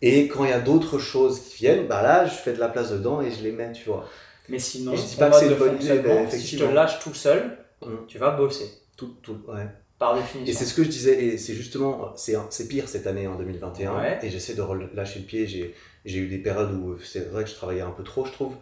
Et 0.01 0.27
quand 0.27 0.43
il 0.43 0.51
y 0.51 0.53
a 0.53 0.59
d'autres 0.59 0.99
choses 0.99 1.39
qui 1.39 1.57
viennent, 1.57 1.87
bah 1.87 2.03
là, 2.03 2.25
je 2.25 2.33
fais 2.35 2.53
de 2.53 2.59
la 2.59 2.69
place 2.69 2.91
dedans 2.91 3.21
et 3.21 3.31
je 3.31 3.41
les 3.43 3.51
mets, 3.51 3.71
tu 3.71 3.89
vois. 3.89 4.07
Mais 4.49 4.59
sinon, 4.59 4.93
Et 4.93 4.97
je 4.97 5.03
dis 5.03 5.15
pas 5.15 5.29
que 5.29 5.35
c'est 5.37 5.47
une 5.51 5.55
bonne 5.57 5.75
idée, 5.81 6.01
mais 6.03 6.29
si 6.29 6.57
je 6.57 6.63
te 6.65 6.71
lâche 6.71 6.99
tout 6.99 7.13
seul, 7.13 7.57
Mhm. 7.81 8.05
tu 8.07 8.17
vas 8.17 8.31
bosser. 8.31 8.69
Tout, 8.95 9.15
tout, 9.21 9.39
ouais. 9.47 9.67
Par 9.99 10.15
Et 10.15 10.21
définition. 10.21 10.59
c'est 10.59 10.65
ce 10.65 10.73
que 10.75 10.83
je 10.83 10.89
disais, 10.89 11.23
et 11.25 11.37
c'est 11.39 11.53
justement, 11.55 12.13
c'est 12.15 12.67
pire 12.67 12.87
cette 12.87 13.07
année 13.07 13.25
en 13.27 13.35
2021, 13.35 13.97
Ouais. 13.97 14.19
et 14.21 14.29
j'essaie 14.29 14.53
de 14.53 14.61
relâcher 14.61 15.19
le 15.19 15.25
pied. 15.25 15.47
J'ai 15.47 15.73
j'ai 16.05 16.19
eu 16.19 16.27
des 16.27 16.37
périodes 16.37 16.71
où 16.73 16.97
c'est 16.99 17.27
vrai 17.31 17.43
que 17.43 17.49
je 17.49 17.55
travaillais 17.55 17.81
un 17.81 17.91
peu 17.91 18.03
trop, 18.03 18.23
je 18.25 18.31
trouve. 18.31 18.53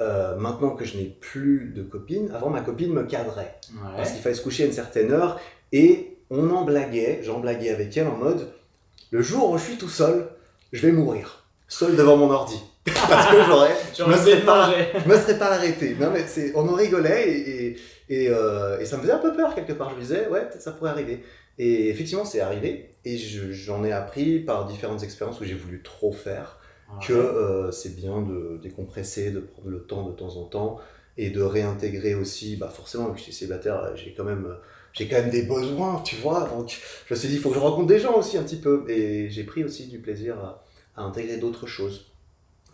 Euh, 0.00 0.34
maintenant 0.36 0.70
que 0.70 0.84
je 0.84 0.96
n'ai 0.96 1.04
plus 1.04 1.72
de 1.74 1.82
copine, 1.82 2.30
avant 2.34 2.50
ma 2.50 2.60
copine 2.62 2.92
me 2.92 3.04
cadrait. 3.04 3.54
Ouais. 3.74 3.90
Parce 3.96 4.10
qu'il 4.10 4.20
fallait 4.20 4.34
se 4.34 4.42
coucher 4.42 4.64
à 4.64 4.66
une 4.66 4.72
certaine 4.72 5.12
heure, 5.12 5.38
et 5.72 6.16
on 6.30 6.50
en 6.50 6.64
blaguait, 6.64 7.20
j'en 7.22 7.38
blaguais 7.38 7.70
avec 7.70 7.96
elle 7.96 8.08
en 8.08 8.16
mode 8.16 8.48
le 9.12 9.22
jour 9.22 9.50
où 9.50 9.58
je 9.58 9.62
suis 9.62 9.76
tout 9.76 9.88
seul, 9.88 10.26
je 10.72 10.84
vais 10.84 10.90
mourir, 10.92 11.44
seul 11.68 11.94
devant 11.94 12.16
mon 12.16 12.28
ordi. 12.30 12.60
Parce 13.08 13.30
que 13.30 13.42
j'aurais, 13.46 13.74
je 13.96 14.02
me 14.04 14.16
serais 14.16 14.40
pas, 14.40 14.74
je 15.04 15.08
me 15.08 15.16
serais 15.16 15.38
pas 15.38 15.52
arrêté. 15.52 15.94
Non, 15.98 16.10
mais 16.12 16.26
c'est, 16.26 16.52
on 16.56 16.68
en 16.68 16.74
rigolait 16.74 17.28
et, 17.30 17.66
et, 17.66 17.76
et, 18.08 18.28
euh, 18.30 18.80
et 18.80 18.86
ça 18.86 18.96
me 18.96 19.02
faisait 19.02 19.12
un 19.12 19.18
peu 19.18 19.32
peur 19.34 19.54
quelque 19.54 19.72
part. 19.72 19.90
Je 19.90 19.94
me 19.96 20.00
disais, 20.00 20.26
ouais, 20.28 20.40
peut-être 20.48 20.60
ça 20.62 20.72
pourrait 20.72 20.90
arriver. 20.90 21.22
Et 21.58 21.88
effectivement, 21.88 22.24
c'est 22.24 22.40
arrivé. 22.40 22.90
Et 23.04 23.16
je- 23.16 23.52
j'en 23.52 23.84
ai 23.84 23.92
appris 23.92 24.40
par 24.40 24.66
différentes 24.66 25.02
expériences 25.04 25.40
où 25.40 25.44
j'ai 25.44 25.54
voulu 25.54 25.82
trop 25.82 26.10
faire 26.12 26.58
que 27.00 27.12
euh, 27.12 27.70
c'est 27.70 27.96
bien 27.96 28.22
de 28.22 28.58
décompresser, 28.62 29.30
de 29.30 29.40
prendre 29.40 29.68
le 29.68 29.82
temps 29.84 30.08
de 30.08 30.12
temps 30.12 30.36
en 30.36 30.44
temps 30.44 30.78
et 31.16 31.30
de 31.30 31.42
réintégrer 31.42 32.14
aussi. 32.14 32.56
Bah 32.56 32.68
forcément, 32.68 33.06
vu 33.08 33.12
que 33.14 33.18
je 33.18 33.24
suis 33.24 33.32
célibataire, 33.32 33.80
euh, 33.82 33.96
j'ai 33.96 34.14
quand 34.14 34.24
même. 34.24 34.46
euh, 34.46 34.54
J'ai 34.92 35.08
quand 35.08 35.16
même 35.16 35.30
des 35.30 35.42
besoins, 35.42 36.00
tu 36.04 36.16
vois. 36.16 36.48
Donc, 36.48 36.80
je 37.06 37.14
me 37.14 37.18
suis 37.18 37.28
dit, 37.28 37.34
il 37.34 37.40
faut 37.40 37.48
que 37.50 37.56
je 37.56 37.60
rencontre 37.60 37.88
des 37.88 37.98
gens 37.98 38.14
aussi 38.16 38.38
un 38.38 38.44
petit 38.44 38.58
peu. 38.60 38.84
Et 38.88 39.28
j'ai 39.30 39.44
pris 39.44 39.64
aussi 39.64 39.88
du 39.88 39.98
plaisir 39.98 40.38
à, 40.38 40.64
à 40.96 41.02
intégrer 41.02 41.38
d'autres 41.38 41.66
choses. 41.66 42.12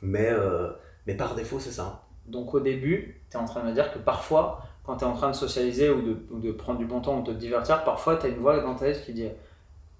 Mais, 0.02 0.28
euh, 0.30 0.70
mais 1.06 1.14
par 1.16 1.34
défaut, 1.34 1.60
c'est 1.60 1.72
ça. 1.72 2.04
Donc 2.26 2.54
au 2.54 2.60
début, 2.60 3.22
tu 3.30 3.36
es 3.36 3.40
en 3.40 3.44
train 3.46 3.62
de 3.62 3.68
me 3.68 3.74
dire 3.74 3.92
que 3.92 3.98
parfois, 3.98 4.62
quand 4.84 4.96
tu 4.98 5.04
es 5.04 5.06
en 5.08 5.14
train 5.14 5.30
de 5.30 5.36
socialiser 5.36 5.90
ou 5.90 6.02
de, 6.02 6.16
ou 6.30 6.38
de 6.40 6.52
prendre 6.52 6.78
du 6.78 6.86
bon 6.86 7.00
temps 7.00 7.20
ou 7.20 7.22
de 7.22 7.32
te 7.32 7.38
divertir, 7.38 7.84
parfois 7.84 8.16
tu 8.16 8.26
as 8.26 8.28
une 8.30 8.38
voix 8.38 8.60
dans 8.60 8.74
ta 8.74 8.86
tête 8.86 9.04
qui 9.04 9.12
dit 9.14 9.28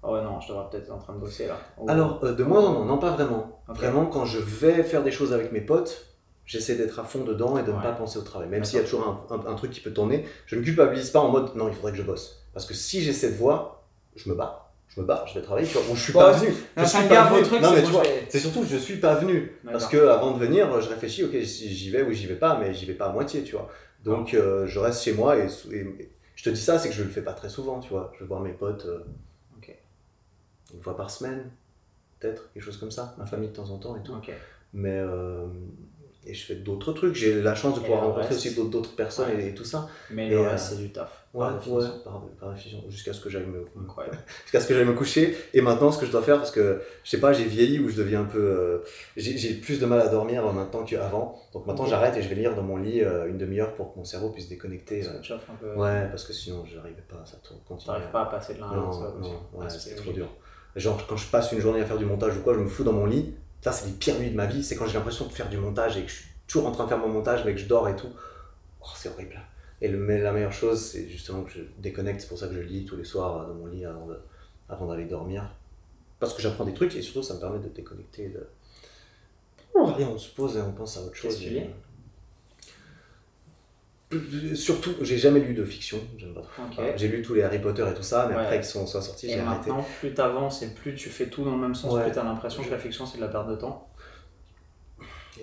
Oh 0.03 0.13
ouais, 0.13 0.23
non, 0.23 0.39
je 0.39 0.47
devrais 0.47 0.65
peut-être 0.69 0.83
être 0.85 0.93
en 0.93 0.97
train 0.97 1.13
de 1.13 1.19
bosser 1.19 1.47
là. 1.47 1.59
Ou- 1.77 1.89
Alors, 1.89 2.23
euh, 2.23 2.33
de 2.33 2.43
moins 2.43 2.63
en 2.65 2.73
moins, 2.73 2.85
non, 2.85 2.97
pas 2.97 3.11
vraiment. 3.11 3.61
Vraiment, 3.67 4.05
quand 4.05 4.25
je 4.25 4.39
vais 4.39 4.83
faire 4.83 5.03
des 5.03 5.11
choses 5.11 5.31
avec 5.33 5.51
mes 5.51 5.61
potes, 5.61 6.07
j'essaie 6.45 6.75
d'être 6.75 6.99
à 6.99 7.03
fond 7.03 7.23
dedans 7.23 7.57
et 7.57 7.63
de 7.63 7.71
ne 7.71 7.81
pas 7.81 7.91
penser 7.91 8.17
au 8.17 8.23
travail. 8.23 8.49
Même 8.49 8.63
s'il 8.63 8.77
y 8.77 8.81
a 8.81 8.83
toujours 8.83 9.25
un, 9.29 9.35
un- 9.35 9.51
un 9.51 9.55
truc 9.55 9.71
qui 9.71 9.79
peut 9.79 9.93
tourner, 9.93 10.25
je 10.45 10.55
ne 10.55 10.61
culpabilise 10.63 11.11
pas 11.11 11.19
en 11.19 11.29
mode 11.29 11.55
non, 11.55 11.67
il 11.67 11.73
faudrait 11.73 11.91
que 11.91 11.97
je 11.97 12.03
bosse. 12.03 12.43
Parce 12.53 12.65
que 12.65 12.73
si 12.73 13.01
j'ai 13.01 13.13
cette 13.13 13.35
voix, 13.37 13.83
je 14.15 14.29
me 14.29 14.35
bats. 14.35 14.67
Je 14.93 14.99
me 14.99 15.05
bats, 15.05 15.23
je 15.25 15.35
vais 15.35 15.41
travailler, 15.41 15.65
tu 15.67 15.77
vois, 15.77 15.83
ou 15.89 15.95
je 15.95 16.03
suis 16.03 16.11
pas 16.13 16.33
venu. 16.33 16.51
Non, 16.51 16.83
Je 16.83 16.85
suis 16.89 17.07
pas 17.07 17.29
venu. 17.29 17.43
trucs, 17.43 17.61
Non, 17.61 17.69
c'est 17.69 17.75
mais 17.75 17.83
tu 17.83 17.91
vois, 17.91 18.03
vais- 18.03 18.25
c'est 18.27 18.39
surtout 18.39 18.61
que 18.61 18.67
je 18.67 18.75
suis 18.77 18.97
pas 18.97 19.15
venu. 19.15 19.55
Parce 19.71 19.87
que 19.87 20.07
avant 20.07 20.31
de 20.31 20.39
venir, 20.39 20.81
je 20.81 20.89
réfléchis, 20.89 21.23
ok, 21.23 21.31
si 21.45 21.73
j'y 21.73 21.91
vais 21.91 22.03
ou 22.03 22.11
j'y 22.11 22.27
vais 22.27 22.35
pas, 22.35 22.57
mais 22.59 22.73
j'y 22.73 22.85
vais 22.85 22.95
pas 22.95 23.05
à 23.05 23.13
moitié, 23.13 23.43
tu 23.43 23.53
vois. 23.53 23.69
Donc 24.03 24.33
euh, 24.33 24.65
je 24.65 24.79
reste 24.79 25.03
chez 25.03 25.13
moi 25.13 25.37
et, 25.37 25.47
je 26.35 26.43
te 26.43 26.49
dis 26.49 26.59
ça, 26.59 26.77
c'est 26.79 26.89
que 26.89 26.95
je 26.95 27.03
le 27.03 27.09
fais 27.09 27.21
pas 27.21 27.33
très 27.33 27.47
souvent, 27.49 27.79
tu 27.79 27.89
vois. 27.89 28.11
Je 28.15 28.19
vais 28.23 28.25
voir 28.25 28.41
mes 28.41 28.51
potes 28.51 28.85
euh. 28.85 29.05
Une 30.73 30.81
fois 30.81 30.95
par 30.97 31.09
semaine, 31.09 31.49
peut-être, 32.19 32.51
quelque 32.53 32.63
chose 32.63 32.77
comme 32.77 32.91
ça, 32.91 33.15
ma 33.17 33.25
famille 33.25 33.49
de 33.49 33.55
temps 33.55 33.69
en 33.69 33.77
temps 33.77 33.95
et 33.97 34.03
tout. 34.03 34.13
Mais 34.73 34.95
euh, 34.97 35.47
et 36.25 36.33
je 36.35 36.45
fais 36.45 36.55
d'autres 36.55 36.93
trucs. 36.93 37.15
J'ai 37.15 37.41
la 37.41 37.55
chance 37.55 37.75
de 37.75 37.79
pouvoir 37.79 38.01
rencontrer 38.05 38.35
aussi 38.35 38.53
d'autres 38.55 38.95
personnes 38.95 39.29
Ouais. 39.35 39.43
et, 39.45 39.47
et 39.49 39.53
tout 39.55 39.65
ça. 39.65 39.89
Mais 40.11 40.29
le 40.29 40.37
euh, 40.37 40.57
c'est 40.57 40.77
du 40.77 40.91
taf. 40.91 41.17
Ouais, 41.33 41.47
par 41.47 41.67
ouais, 41.71 41.85
par, 42.03 42.21
par 42.39 42.55
jusqu'à 42.89 43.13
ce 43.13 43.21
que 43.21 43.29
j'aille 43.29 43.45
me, 43.47 43.65
Incroyable. 43.81 44.17
jusqu'à 44.43 44.59
ce 44.59 44.67
que 44.67 44.73
j'aille 44.75 44.85
me 44.85 44.93
coucher. 44.93 45.35
Et 45.53 45.61
maintenant, 45.61 45.91
ce 45.91 45.97
que 45.97 46.05
je 46.05 46.11
dois 46.11 46.21
faire, 46.21 46.37
parce 46.37 46.51
que 46.51 46.81
je 47.03 47.09
sais 47.09 47.19
pas, 47.19 47.33
j'ai 47.33 47.45
vieilli 47.45 47.79
ou 47.79 47.89
je 47.89 47.95
deviens 47.95 48.21
un 48.21 48.25
peu. 48.25 48.39
euh, 48.39 48.77
j'ai 49.17 49.53
plus 49.55 49.79
de 49.79 49.85
mal 49.87 49.99
à 49.99 50.09
dormir 50.09 50.43
maintenant 50.53 50.83
qu'avant. 50.83 51.41
Donc 51.53 51.65
maintenant, 51.65 51.85
j'arrête 51.87 52.15
et 52.17 52.21
je 52.21 52.29
vais 52.29 52.35
lire 52.35 52.55
dans 52.55 52.63
mon 52.63 52.77
lit 52.77 53.01
euh, 53.01 53.27
une 53.27 53.37
demi-heure 53.39 53.73
pour 53.73 53.93
que 53.93 53.97
mon 53.99 54.05
cerveau 54.05 54.29
puisse 54.29 54.47
déconnecter. 54.47 55.01
Switch 55.03 55.31
off 55.31 55.41
un 55.49 55.55
peu. 55.55 55.73
Ouais, 55.73 56.07
parce 56.09 56.23
que 56.25 56.33
sinon, 56.33 56.63
je 56.65 56.75
n'arrivais 56.75 57.03
pas, 57.09 57.23
ça 57.25 57.37
continue. 57.67 57.87
T'arrives 57.87 58.11
pas 58.11 58.21
à 58.23 58.25
passer 58.27 58.53
de 58.53 58.59
l'un 58.59 58.69
à 58.69 58.75
l'autre. 58.75 59.01
ouais, 59.53 59.63
Ouais, 59.63 59.69
c'était 59.69 59.95
trop 59.95 60.11
dur. 60.11 60.27
Genre, 60.75 61.05
quand 61.07 61.17
je 61.17 61.27
passe 61.27 61.51
une 61.51 61.59
journée 61.59 61.81
à 61.81 61.85
faire 61.85 61.97
du 61.97 62.05
montage 62.05 62.37
ou 62.37 62.41
quoi, 62.41 62.53
je 62.53 62.59
me 62.59 62.67
fous 62.67 62.83
dans 62.83 62.93
mon 62.93 63.05
lit. 63.05 63.33
Ça, 63.61 63.71
c'est 63.71 63.87
les 63.87 63.91
pires 63.93 64.19
nuits 64.19 64.31
de 64.31 64.35
ma 64.35 64.45
vie. 64.45 64.63
C'est 64.63 64.75
quand 64.75 64.87
j'ai 64.87 64.93
l'impression 64.93 65.25
de 65.27 65.31
faire 65.31 65.49
du 65.49 65.57
montage 65.57 65.97
et 65.97 66.03
que 66.03 66.09
je 66.09 66.15
suis 66.15 66.25
toujours 66.47 66.67
en 66.67 66.71
train 66.71 66.85
de 66.85 66.89
faire 66.89 66.97
mon 66.97 67.09
montage, 67.09 67.43
mais 67.45 67.53
que 67.53 67.59
je 67.59 67.67
dors 67.67 67.87
et 67.89 67.95
tout. 67.95 68.09
Oh, 68.81 68.87
c'est 68.95 69.09
horrible. 69.09 69.39
Et 69.81 69.87
le, 69.87 69.97
mais 69.97 70.19
la 70.19 70.31
meilleure 70.31 70.53
chose, 70.53 70.79
c'est 70.81 71.07
justement 71.07 71.43
que 71.43 71.51
je 71.51 71.61
déconnecte. 71.79 72.21
C'est 72.21 72.27
pour 72.27 72.37
ça 72.37 72.47
que 72.47 72.53
je 72.55 72.61
lis 72.61 72.85
tous 72.85 72.95
les 72.95 73.03
soirs 73.03 73.41
euh, 73.41 73.47
dans 73.47 73.53
mon 73.55 73.65
lit 73.67 73.85
avant 73.85 74.07
de- 74.07 74.19
avant 74.69 74.87
d'aller 74.87 75.05
dormir. 75.05 75.43
Parce 76.19 76.33
que 76.33 76.41
j'apprends 76.41 76.65
des 76.65 76.73
trucs 76.73 76.95
et 76.95 77.01
surtout, 77.01 77.23
ça 77.23 77.33
me 77.33 77.39
permet 77.39 77.59
de 77.59 77.67
déconnecter. 77.69 78.29
De... 78.29 78.47
Oh, 79.73 79.91
allez, 79.93 80.05
on 80.05 80.17
se 80.17 80.29
pose 80.33 80.55
et 80.57 80.61
on 80.61 80.71
pense 80.71 80.97
à 80.97 81.01
autre 81.01 81.15
chose. 81.15 81.31
Qu'est-ce 81.35 81.43
que 81.43 81.49
tu 81.49 81.55
lis? 81.55 81.69
Surtout, 84.55 84.91
j'ai 85.01 85.17
jamais 85.17 85.39
lu 85.39 85.53
de 85.53 85.63
fiction. 85.63 85.97
J'aime 86.17 86.33
pas 86.33 86.41
trop. 86.41 86.63
Ok. 86.63 86.69
Enfin, 86.77 86.83
j'ai 86.95 87.07
lu 87.07 87.21
tous 87.21 87.33
les 87.33 87.43
Harry 87.43 87.59
Potter 87.59 87.85
et 87.89 87.93
tout 87.93 88.03
ça, 88.03 88.27
mais 88.29 88.35
Ouais. 88.35 88.41
après 88.41 88.55
qu'ils 88.57 88.65
sont 88.65 88.85
soit 88.85 89.01
sortis, 89.01 89.27
j'ai 89.29 89.39
arrêté. 89.39 89.69
maintenant, 89.69 89.85
plus 89.99 90.13
t'avances 90.13 90.61
et 90.63 90.73
plus 90.73 90.95
tu 90.95 91.09
fais 91.09 91.27
tout 91.27 91.43
dans 91.43 91.55
le 91.55 91.61
même 91.61 91.75
sens, 91.75 91.93
Ouais. 91.93 92.03
plus 92.03 92.11
t'as 92.11 92.23
l'impression 92.23 92.63
que 92.63 92.69
la 92.71 92.77
fiction 92.77 93.05
c'est 93.05 93.17
de 93.17 93.21
la 93.21 93.29
perte 93.29 93.47
de 93.49 93.55
temps. 93.55 93.87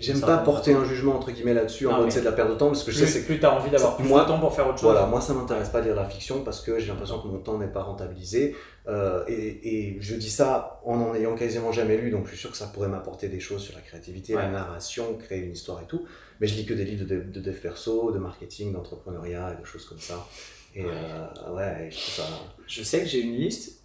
J'aime 0.00 0.20
pas 0.20 0.38
porter 0.38 0.74
un 0.74 0.84
jugement 0.84 1.16
entre 1.16 1.30
guillemets 1.30 1.54
là-dessus 1.54 1.86
en 1.86 1.96
mode 1.98 2.12
c'est 2.12 2.20
de 2.20 2.24
la 2.26 2.32
perte 2.32 2.50
de 2.50 2.54
temps 2.54 2.66
parce 2.68 2.84
que 2.84 2.92
je 2.92 2.98
sais 2.98 3.04
Plus, 3.04 3.12
c'est 3.12 3.20
que 3.22 3.26
plus 3.26 3.40
t'as 3.40 3.50
envie 3.58 3.70
d'avoir 3.70 3.96
plus 3.96 4.06
moi- 4.06 4.22
de 4.22 4.28
temps 4.28 4.38
pour 4.38 4.54
faire 4.54 4.66
autre 4.66 4.76
chose. 4.78 4.90
voilà 4.92 5.06
moi 5.06 5.20
ça 5.20 5.32
m'intéresse 5.34 5.70
pas 5.70 5.80
de 5.80 5.86
lire 5.86 5.96
la 5.96 6.04
fiction 6.04 6.44
parce 6.44 6.60
que 6.60 6.78
j'ai 6.78 6.88
l'impression 6.88 7.20
que 7.20 7.26
mon 7.26 7.38
temps 7.38 7.58
n'est 7.58 7.66
pas 7.72 7.82
rentabilisé 7.82 8.54
Euh, 8.86 9.22
et, 9.28 9.68
et 9.90 9.96
je 10.00 10.14
dis 10.14 10.30
ça 10.30 10.80
en 10.86 10.98
en 11.00 11.14
ayant 11.14 11.34
quasiment 11.34 11.72
jamais 11.72 11.96
lu 11.98 12.10
donc 12.10 12.24
je 12.24 12.30
suis 12.30 12.38
sûr 12.38 12.50
que 12.50 12.56
ça 12.56 12.68
pourrait 12.68 12.88
m'apporter 12.88 13.28
des 13.28 13.38
choses 13.40 13.62
sur 13.62 13.74
la 13.74 13.82
créativité 13.82 14.34
la 14.34 14.48
narration 14.48 15.14
créer 15.18 15.40
une 15.40 15.52
histoire 15.52 15.82
et 15.82 15.86
tout 15.86 16.06
mais 16.40 16.46
je 16.46 16.54
lis 16.54 16.64
que 16.64 16.72
des 16.74 16.84
livres 16.86 17.04
de, 17.06 17.20
de 17.20 17.40
dev 17.40 17.54
perso 17.60 18.12
de 18.12 18.18
marketing 18.18 18.72
d'entrepreneuriat 18.72 19.54
et 19.56 19.60
de 19.60 19.66
choses 19.66 19.84
comme 19.84 19.98
ça 20.00 20.26
et 20.74 20.84
Ouais. 20.84 20.90
euh, 20.92 21.54
ouais 21.54 21.86
et 21.86 21.90
je 21.90 21.96
trouve 21.98 22.14
ça 22.14 22.22
Je 22.66 22.82
sais 22.82 23.00
que 23.00 23.06
j'ai 23.06 23.20
une 23.20 23.34
liste 23.36 23.80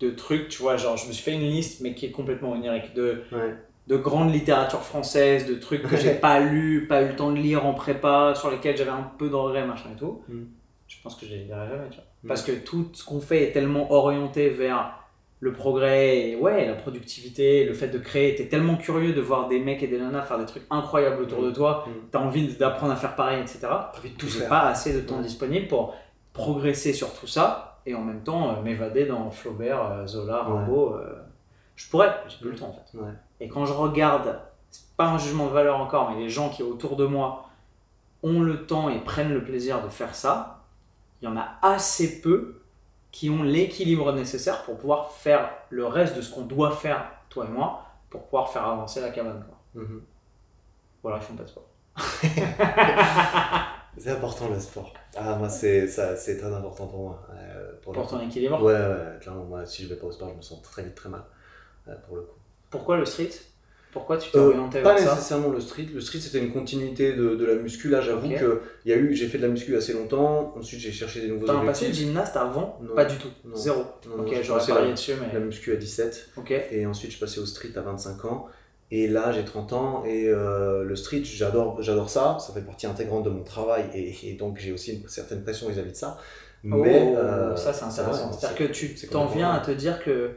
de 0.00 0.10
trucs, 0.10 0.48
tu 0.48 0.62
vois, 0.62 0.76
genre 0.76 0.96
je 0.96 1.06
me 1.08 1.12
suis 1.12 1.22
fait 1.24 1.34
une 1.34 1.40
liste 1.56 1.80
mais 1.80 1.94
qui 1.94 2.06
est 2.06 2.10
complètement 2.12 2.52
onirique 2.52 2.94
de 2.94 3.22
ouais 3.32 3.54
de 3.88 3.96
grande 3.96 4.32
littérature 4.32 4.80
française, 4.82 5.46
de 5.46 5.54
trucs 5.54 5.82
que 5.82 5.96
j'ai 5.96 6.14
pas 6.14 6.40
lu, 6.40 6.86
pas 6.88 7.02
eu 7.02 7.08
le 7.08 7.16
temps 7.16 7.30
de 7.32 7.38
lire 7.38 7.64
en 7.66 7.72
prépa, 7.74 8.34
sur 8.36 8.50
lesquels 8.50 8.76
j'avais 8.76 8.90
un 8.90 9.10
peu 9.18 9.28
de 9.28 9.34
regrets, 9.34 9.66
machin 9.66 9.88
et 9.94 9.98
tout, 9.98 10.22
Mm. 10.28 10.42
je 10.86 10.96
pense 11.02 11.16
que 11.16 11.24
je 11.26 11.32
les 11.32 11.44
lirai 11.44 11.66
jamais, 11.68 11.88
tu 11.90 11.96
vois. 11.96 12.04
Mm. 12.22 12.28
Parce 12.28 12.42
que 12.42 12.52
tout 12.52 12.88
ce 12.92 13.04
qu'on 13.04 13.20
fait 13.20 13.44
est 13.44 13.52
tellement 13.52 13.90
orienté 13.92 14.50
vers 14.50 14.94
le 15.40 15.52
progrès, 15.52 16.30
et 16.30 16.36
ouais, 16.36 16.66
la 16.66 16.74
productivité, 16.74 17.64
le 17.64 17.72
fait 17.72 17.88
de 17.88 17.98
créer. 17.98 18.34
T'es 18.34 18.46
tellement 18.48 18.76
curieux 18.76 19.12
de 19.12 19.20
voir 19.20 19.46
des 19.48 19.60
mecs 19.60 19.82
et 19.82 19.86
des 19.86 19.96
nanas 19.98 20.22
faire 20.22 20.38
des 20.38 20.46
trucs 20.46 20.64
incroyables 20.68 21.22
autour 21.22 21.42
de 21.42 21.50
toi, 21.52 21.84
Mm. 21.86 21.90
t'as 22.10 22.18
envie 22.18 22.54
d'apprendre 22.56 22.92
à 22.92 22.96
faire 22.96 23.14
pareil, 23.16 23.40
etc. 23.40 23.60
T'as 23.62 23.98
envie 23.98 24.10
de 24.10 24.16
tout 24.16 24.26
faire. 24.26 24.48
pas 24.48 24.62
assez 24.68 24.92
de 24.92 25.00
temps 25.00 25.20
disponible 25.20 25.66
pour 25.68 25.94
progresser 26.34 26.92
sur 26.92 27.12
tout 27.18 27.26
ça 27.26 27.80
et 27.86 27.94
en 27.94 28.02
même 28.02 28.22
temps 28.22 28.50
euh, 28.56 28.62
m'évader 28.62 29.06
dans 29.06 29.30
Flaubert, 29.30 29.90
euh, 29.92 30.06
Zola, 30.06 30.44
Ouais. 30.48 30.58
Rimbaud. 30.58 30.94
euh, 30.96 31.14
je 31.76 31.88
pourrais, 31.88 32.12
j'ai 32.28 32.36
plus 32.40 32.50
le 32.50 32.56
temps 32.58 32.68
en 32.68 32.72
fait. 32.72 32.98
Ouais. 32.98 33.12
Et 33.40 33.48
quand 33.48 33.66
je 33.66 33.72
regarde, 33.72 34.40
c'est 34.70 34.96
pas 34.96 35.06
un 35.06 35.18
jugement 35.18 35.46
de 35.46 35.52
valeur 35.52 35.78
encore, 35.80 36.10
mais 36.10 36.18
les 36.20 36.28
gens 36.28 36.48
qui 36.50 36.62
autour 36.62 36.96
de 36.96 37.06
moi 37.06 37.48
ont 38.22 38.40
le 38.40 38.66
temps 38.66 38.88
et 38.88 38.98
prennent 39.00 39.32
le 39.32 39.44
plaisir 39.44 39.82
de 39.82 39.88
faire 39.88 40.14
ça, 40.14 40.64
il 41.22 41.26
y 41.26 41.28
en 41.28 41.36
a 41.36 41.48
assez 41.62 42.20
peu 42.20 42.60
qui 43.12 43.30
ont 43.30 43.42
l'équilibre 43.42 44.12
nécessaire 44.12 44.62
pour 44.64 44.76
pouvoir 44.76 45.10
faire 45.12 45.50
le 45.70 45.86
reste 45.86 46.16
de 46.16 46.20
ce 46.22 46.32
qu'on 46.34 46.42
doit 46.42 46.72
faire, 46.72 47.10
toi 47.30 47.46
et 47.46 47.48
moi, 47.50 47.84
pour 48.10 48.24
pouvoir 48.24 48.50
faire 48.50 48.64
avancer 48.66 49.00
la 49.00 49.10
cabane. 49.10 49.44
Quoi. 49.46 49.82
Mhm. 49.82 50.02
Voilà, 51.02 51.18
ils 51.18 51.22
font 51.22 51.34
pas 51.34 51.44
de 51.44 51.48
sport. 51.48 51.64
C'est 53.96 54.10
important 54.10 54.48
le 54.48 54.60
sport. 54.60 54.92
Ah, 55.16 55.34
moi, 55.36 55.48
c'est 55.48 55.88
ça, 55.88 56.14
c'est 56.16 56.38
très 56.38 56.52
important 56.52 56.86
pour 56.86 57.00
moi. 57.00 57.26
euh, 57.34 57.72
pour 57.82 58.06
ton 58.06 58.20
équilibre? 58.20 58.62
Ouais, 58.62 58.72
ouais, 58.74 59.18
clairement, 59.20 59.44
moi, 59.44 59.66
si 59.66 59.82
je 59.82 59.88
vais 59.88 59.96
pas 59.96 60.06
au 60.06 60.12
sport, 60.12 60.28
je 60.30 60.34
me 60.36 60.42
sens 60.42 60.62
très 60.62 60.84
vite 60.84 60.94
très 60.94 61.08
mal, 61.08 61.24
euh, 61.88 61.94
pour 62.06 62.16
le 62.16 62.22
coup. 62.22 62.37
Pourquoi 62.70 62.96
le 62.98 63.04
street? 63.04 63.30
Pourquoi 63.92 64.18
tu 64.18 64.30
t'es 64.30 64.38
Euh, 64.38 64.48
orienté 64.50 64.82
pas 64.82 64.94
vers 64.94 65.02
ça? 65.02 65.14
nécessairement 65.14 65.48
le 65.48 65.60
street. 65.60 65.86
Le 65.94 66.00
street, 66.02 66.20
c'était 66.20 66.38
une 66.38 66.52
continuité 66.52 67.14
de, 67.14 67.34
de 67.34 67.44
la 67.46 67.54
muscu. 67.54 67.88
Là, 67.88 68.02
j'avoue 68.02 68.26
Ok. 68.30 68.38
que 68.38 68.60
y 68.84 68.92
a 68.92 68.96
eu, 68.96 69.14
j'ai 69.14 69.26
fait 69.28 69.38
de 69.38 69.42
la 69.44 69.48
muscu 69.48 69.74
assez 69.76 69.94
longtemps. 69.94 70.52
Ensuite, 70.58 70.78
j'ai 70.80 70.92
cherché 70.92 71.22
des 71.22 71.28
nouveaux 71.28 71.46
T'as 71.46 71.54
un 71.54 71.64
passé 71.64 71.86
de 71.86 71.90
objectifs. 71.90 72.06
gymnaste 72.08 72.36
avant 72.36 72.78
Non. 72.82 72.94
Pas 72.94 73.06
du 73.06 73.16
tout. 73.16 73.28
Non. 73.46 73.56
Zéro. 73.56 73.84
Non, 74.06 74.22
ok, 74.22 74.34
j'aurais 74.42 74.66
parié 74.66 74.88
la, 74.88 74.92
dessus, 74.92 75.12
la 75.32 75.38
mais. 75.38 75.46
muscu 75.46 75.72
à 75.72 75.76
17. 75.76 76.30
Ok. 76.36 76.52
Et 76.70 76.84
ensuite, 76.86 77.10
je 77.12 77.16
suis 77.16 77.24
passé 77.24 77.40
au 77.40 77.46
street 77.46 77.70
à 77.76 77.80
25 77.80 78.24
ans. 78.26 78.46
Et 78.90 79.08
là, 79.08 79.32
j'ai 79.32 79.44
30 79.44 79.72
ans. 79.72 80.04
Et 80.06 80.28
euh, 80.28 80.82
le 80.84 80.94
street, 80.94 81.22
j'adore, 81.24 81.82
j'adore 81.82 82.10
ça. 82.10 82.36
Ça 82.46 82.52
fait 82.52 82.60
partie 82.60 82.86
intégrante 82.86 83.24
de 83.24 83.30
mon 83.30 83.42
travail. 83.42 83.86
Et, 83.94 84.14
et 84.28 84.34
donc, 84.34 84.58
j'ai 84.58 84.72
aussi 84.72 84.92
une 85.00 85.08
certaine 85.08 85.42
pression 85.42 85.66
vis-à-vis 85.68 85.92
de 85.92 85.96
ça. 85.96 86.18
Mais 86.62 87.08
Oh, 87.14 87.16
euh, 87.16 87.56
ça 87.56 87.72
c'est 87.72 87.84
intéressant. 87.84 88.32
C'est-à-dire 88.32 88.58
que 88.68 88.72
tu 88.72 88.94
t'en 89.08 89.26
viens 89.26 89.50
à 89.50 89.60
te 89.60 89.70
dire 89.70 90.02
que 90.04 90.32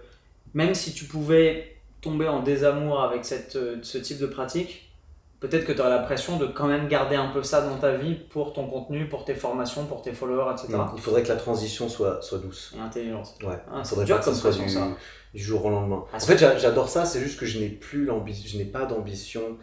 même 0.53 0.73
si 0.75 0.93
tu 0.93 1.05
pouvais 1.05 1.75
tomber 2.01 2.27
en 2.27 2.41
désamour 2.41 3.01
avec 3.01 3.25
cette, 3.25 3.55
euh, 3.55 3.77
ce 3.83 3.97
type 3.97 4.17
de 4.19 4.25
pratique, 4.25 4.91
peut-être 5.39 5.65
que 5.65 5.71
tu 5.71 5.79
aurais 5.81 5.89
la 5.91 5.99
pression 5.99 6.37
de 6.37 6.45
quand 6.47 6.67
même 6.67 6.87
garder 6.87 7.15
un 7.15 7.27
peu 7.29 7.43
ça 7.43 7.61
dans 7.61 7.77
ta 7.77 7.95
vie 7.95 8.15
pour 8.15 8.53
ton 8.53 8.67
contenu, 8.67 9.07
pour 9.07 9.23
tes 9.25 9.35
formations, 9.35 9.85
pour 9.85 10.01
tes 10.01 10.13
followers, 10.13 10.51
etc. 10.53 10.67
non, 10.73 10.85
il 10.95 11.01
faudrait 11.01 11.23
que 11.23 11.29
la 11.29 11.35
transition 11.35 11.89
soit, 11.89 12.21
soit 12.21 12.39
douce. 12.39 12.73
Et 12.77 12.79
intelligence. 12.81 13.35
Ouais. 13.43 13.57
Ah, 13.71 13.83
faudrait 13.83 14.05
pas 14.05 14.17
que 14.19 14.25
soit 14.33 14.49
pression, 14.51 14.63
du, 14.65 14.69
ça. 14.69 14.87
du 15.33 15.41
jour 15.43 15.63
au 15.65 15.69
lendemain. 15.69 16.03
Ah, 16.11 16.17
en 16.17 16.19
fait, 16.19 16.37
j'a- 16.37 16.57
j'adore 16.57 16.89
ça. 16.89 17.05
C'est 17.05 17.19
juste 17.21 17.39
que 17.39 17.45
je 17.45 17.59
n'ai 17.59 17.69
plus 17.69 18.05
l'ambition, 18.05 18.49
je 18.51 18.57
n'ai 18.57 18.65
pas 18.69 18.85
d'ambition 18.85 19.57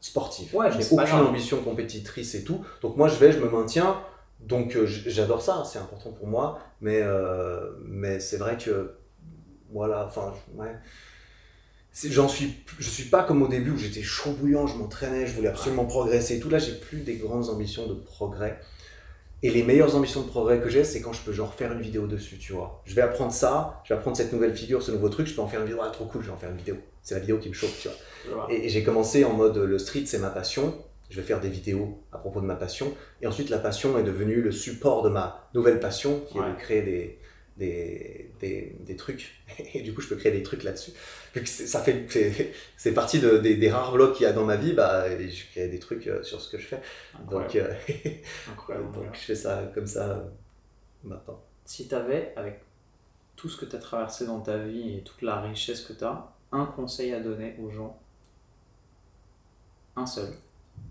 sportive. 0.00 0.54
Ouais, 0.54 0.70
je 0.70 0.78
n'ai 0.78 0.84
aucune 1.02 1.14
ambition 1.18 1.58
compétitrice 1.62 2.34
et 2.34 2.44
tout. 2.44 2.64
Donc 2.82 2.96
moi, 2.96 3.08
je 3.08 3.16
vais, 3.16 3.32
je 3.32 3.38
me 3.38 3.48
maintiens. 3.48 3.96
Donc 4.40 4.76
euh, 4.76 4.86
j'adore 4.86 5.40
ça, 5.42 5.64
c'est 5.64 5.78
important 5.78 6.10
pour 6.12 6.26
moi. 6.26 6.58
Mais, 6.80 7.00
euh, 7.02 7.70
mais 7.84 8.20
c'est 8.20 8.36
vrai 8.36 8.56
que 8.58 8.92
voilà, 9.76 10.06
enfin, 10.06 10.32
ouais. 10.56 10.72
J'en 12.10 12.28
suis, 12.28 12.54
je 12.78 12.90
suis 12.90 13.04
pas 13.04 13.22
comme 13.22 13.42
au 13.42 13.48
début 13.48 13.70
où 13.70 13.78
j'étais 13.78 14.02
chaud 14.02 14.32
bouillant, 14.32 14.66
je 14.66 14.76
m'entraînais, 14.76 15.26
je 15.26 15.34
voulais 15.34 15.48
absolument 15.48 15.86
progresser 15.86 16.36
et 16.36 16.40
tout. 16.40 16.50
Là, 16.50 16.58
j'ai 16.58 16.72
plus 16.74 16.98
des 17.00 17.16
grandes 17.16 17.48
ambitions 17.48 17.86
de 17.86 17.94
progrès. 17.94 18.60
Et 19.42 19.50
les 19.50 19.62
meilleures 19.62 19.94
ambitions 19.96 20.20
de 20.22 20.26
progrès 20.28 20.60
que 20.60 20.68
j'ai, 20.68 20.84
c'est 20.84 21.00
quand 21.00 21.12
je 21.14 21.22
peux 21.22 21.32
genre 21.32 21.54
faire 21.54 21.72
une 21.72 21.80
vidéo 21.80 22.06
dessus, 22.06 22.36
tu 22.38 22.52
vois. 22.52 22.82
Je 22.84 22.94
vais 22.94 23.00
apprendre 23.02 23.32
ça, 23.32 23.80
je 23.84 23.92
vais 23.94 23.98
apprendre 23.98 24.16
cette 24.16 24.32
nouvelle 24.32 24.54
figure, 24.54 24.82
ce 24.82 24.90
nouveau 24.90 25.08
truc, 25.08 25.26
je 25.26 25.34
peux 25.34 25.40
en 25.40 25.46
faire 25.46 25.60
une 25.60 25.66
vidéo, 25.66 25.80
ah 25.82 25.90
trop 25.90 26.04
cool, 26.06 26.20
je 26.22 26.26
vais 26.26 26.32
en 26.32 26.36
faire 26.38 26.50
une 26.50 26.56
vidéo. 26.58 26.76
C'est 27.02 27.14
la 27.14 27.20
vidéo 27.20 27.38
qui 27.38 27.48
me 27.48 27.54
chauffe, 27.54 27.78
tu 27.80 27.88
vois. 28.30 28.46
Et, 28.50 28.66
et 28.66 28.68
j'ai 28.68 28.82
commencé 28.82 29.24
en 29.24 29.32
mode 29.32 29.56
le 29.56 29.78
street, 29.78 30.02
c'est 30.06 30.18
ma 30.18 30.30
passion. 30.30 30.74
Je 31.08 31.20
vais 31.20 31.26
faire 31.26 31.40
des 31.40 31.48
vidéos 31.50 32.02
à 32.12 32.18
propos 32.18 32.40
de 32.40 32.46
ma 32.46 32.56
passion. 32.56 32.92
Et 33.22 33.26
ensuite, 33.26 33.48
la 33.48 33.58
passion 33.58 33.96
est 33.98 34.02
devenue 34.02 34.40
le 34.42 34.52
support 34.52 35.02
de 35.02 35.08
ma 35.08 35.48
nouvelle 35.54 35.80
passion, 35.80 36.20
qui 36.28 36.36
est 36.36 36.40
Ouais. 36.40 36.50
de 36.50 36.56
créer 36.58 36.82
des, 36.82 37.18
des, 37.56 38.30
des, 38.40 38.76
des 38.80 38.96
trucs. 38.96 39.34
Et 39.74 39.82
du 39.82 39.94
coup, 39.94 40.00
je 40.02 40.08
peux 40.08 40.16
créer 40.16 40.32
des 40.32 40.42
trucs 40.42 40.62
là-dessus. 40.62 40.92
Vu 41.34 41.42
que 41.42 41.48
c'est- 41.48 41.66
ça 41.66 41.80
fait, 41.82 42.06
c'est, 42.10 42.52
c'est 42.76 42.92
partie 42.94 43.18
de- 43.20 43.38
des, 43.38 43.56
des 43.56 43.70
rares 43.70 43.92
blocs 43.92 44.14
qu'il 44.14 44.24
y 44.24 44.28
a 44.28 44.32
dans 44.32 44.44
ma 44.44 44.56
vie, 44.56 44.72
bah, 44.72 45.06
je 45.18 45.44
crée 45.52 45.68
des 45.68 45.78
trucs 45.78 46.06
euh, 46.06 46.22
sur 46.22 46.40
ce 46.40 46.50
que 46.50 46.58
je 46.58 46.66
fais. 46.66 46.80
Incroyable. 47.20 47.48
Donc, 47.48 47.56
euh, 47.56 48.10
Incroyable. 48.52 48.92
donc 48.92 49.04
je 49.14 49.18
fais 49.20 49.34
ça 49.34 49.62
comme 49.74 49.86
ça 49.86 50.10
euh, 50.10 50.24
maintenant. 51.04 51.40
Si 51.64 51.88
tu 51.88 51.94
avais, 51.94 52.32
avec 52.36 52.60
tout 53.36 53.48
ce 53.48 53.56
que 53.58 53.64
tu 53.66 53.76
as 53.76 53.78
traversé 53.80 54.26
dans 54.26 54.40
ta 54.40 54.56
vie 54.58 54.96
et 54.98 55.02
toute 55.02 55.22
la 55.22 55.40
richesse 55.40 55.80
que 55.82 55.92
tu 55.92 56.04
as, 56.04 56.32
un 56.52 56.64
conseil 56.66 57.12
à 57.12 57.20
donner 57.20 57.56
aux 57.60 57.70
gens, 57.70 57.98
un 59.96 60.06
seul. 60.06 60.28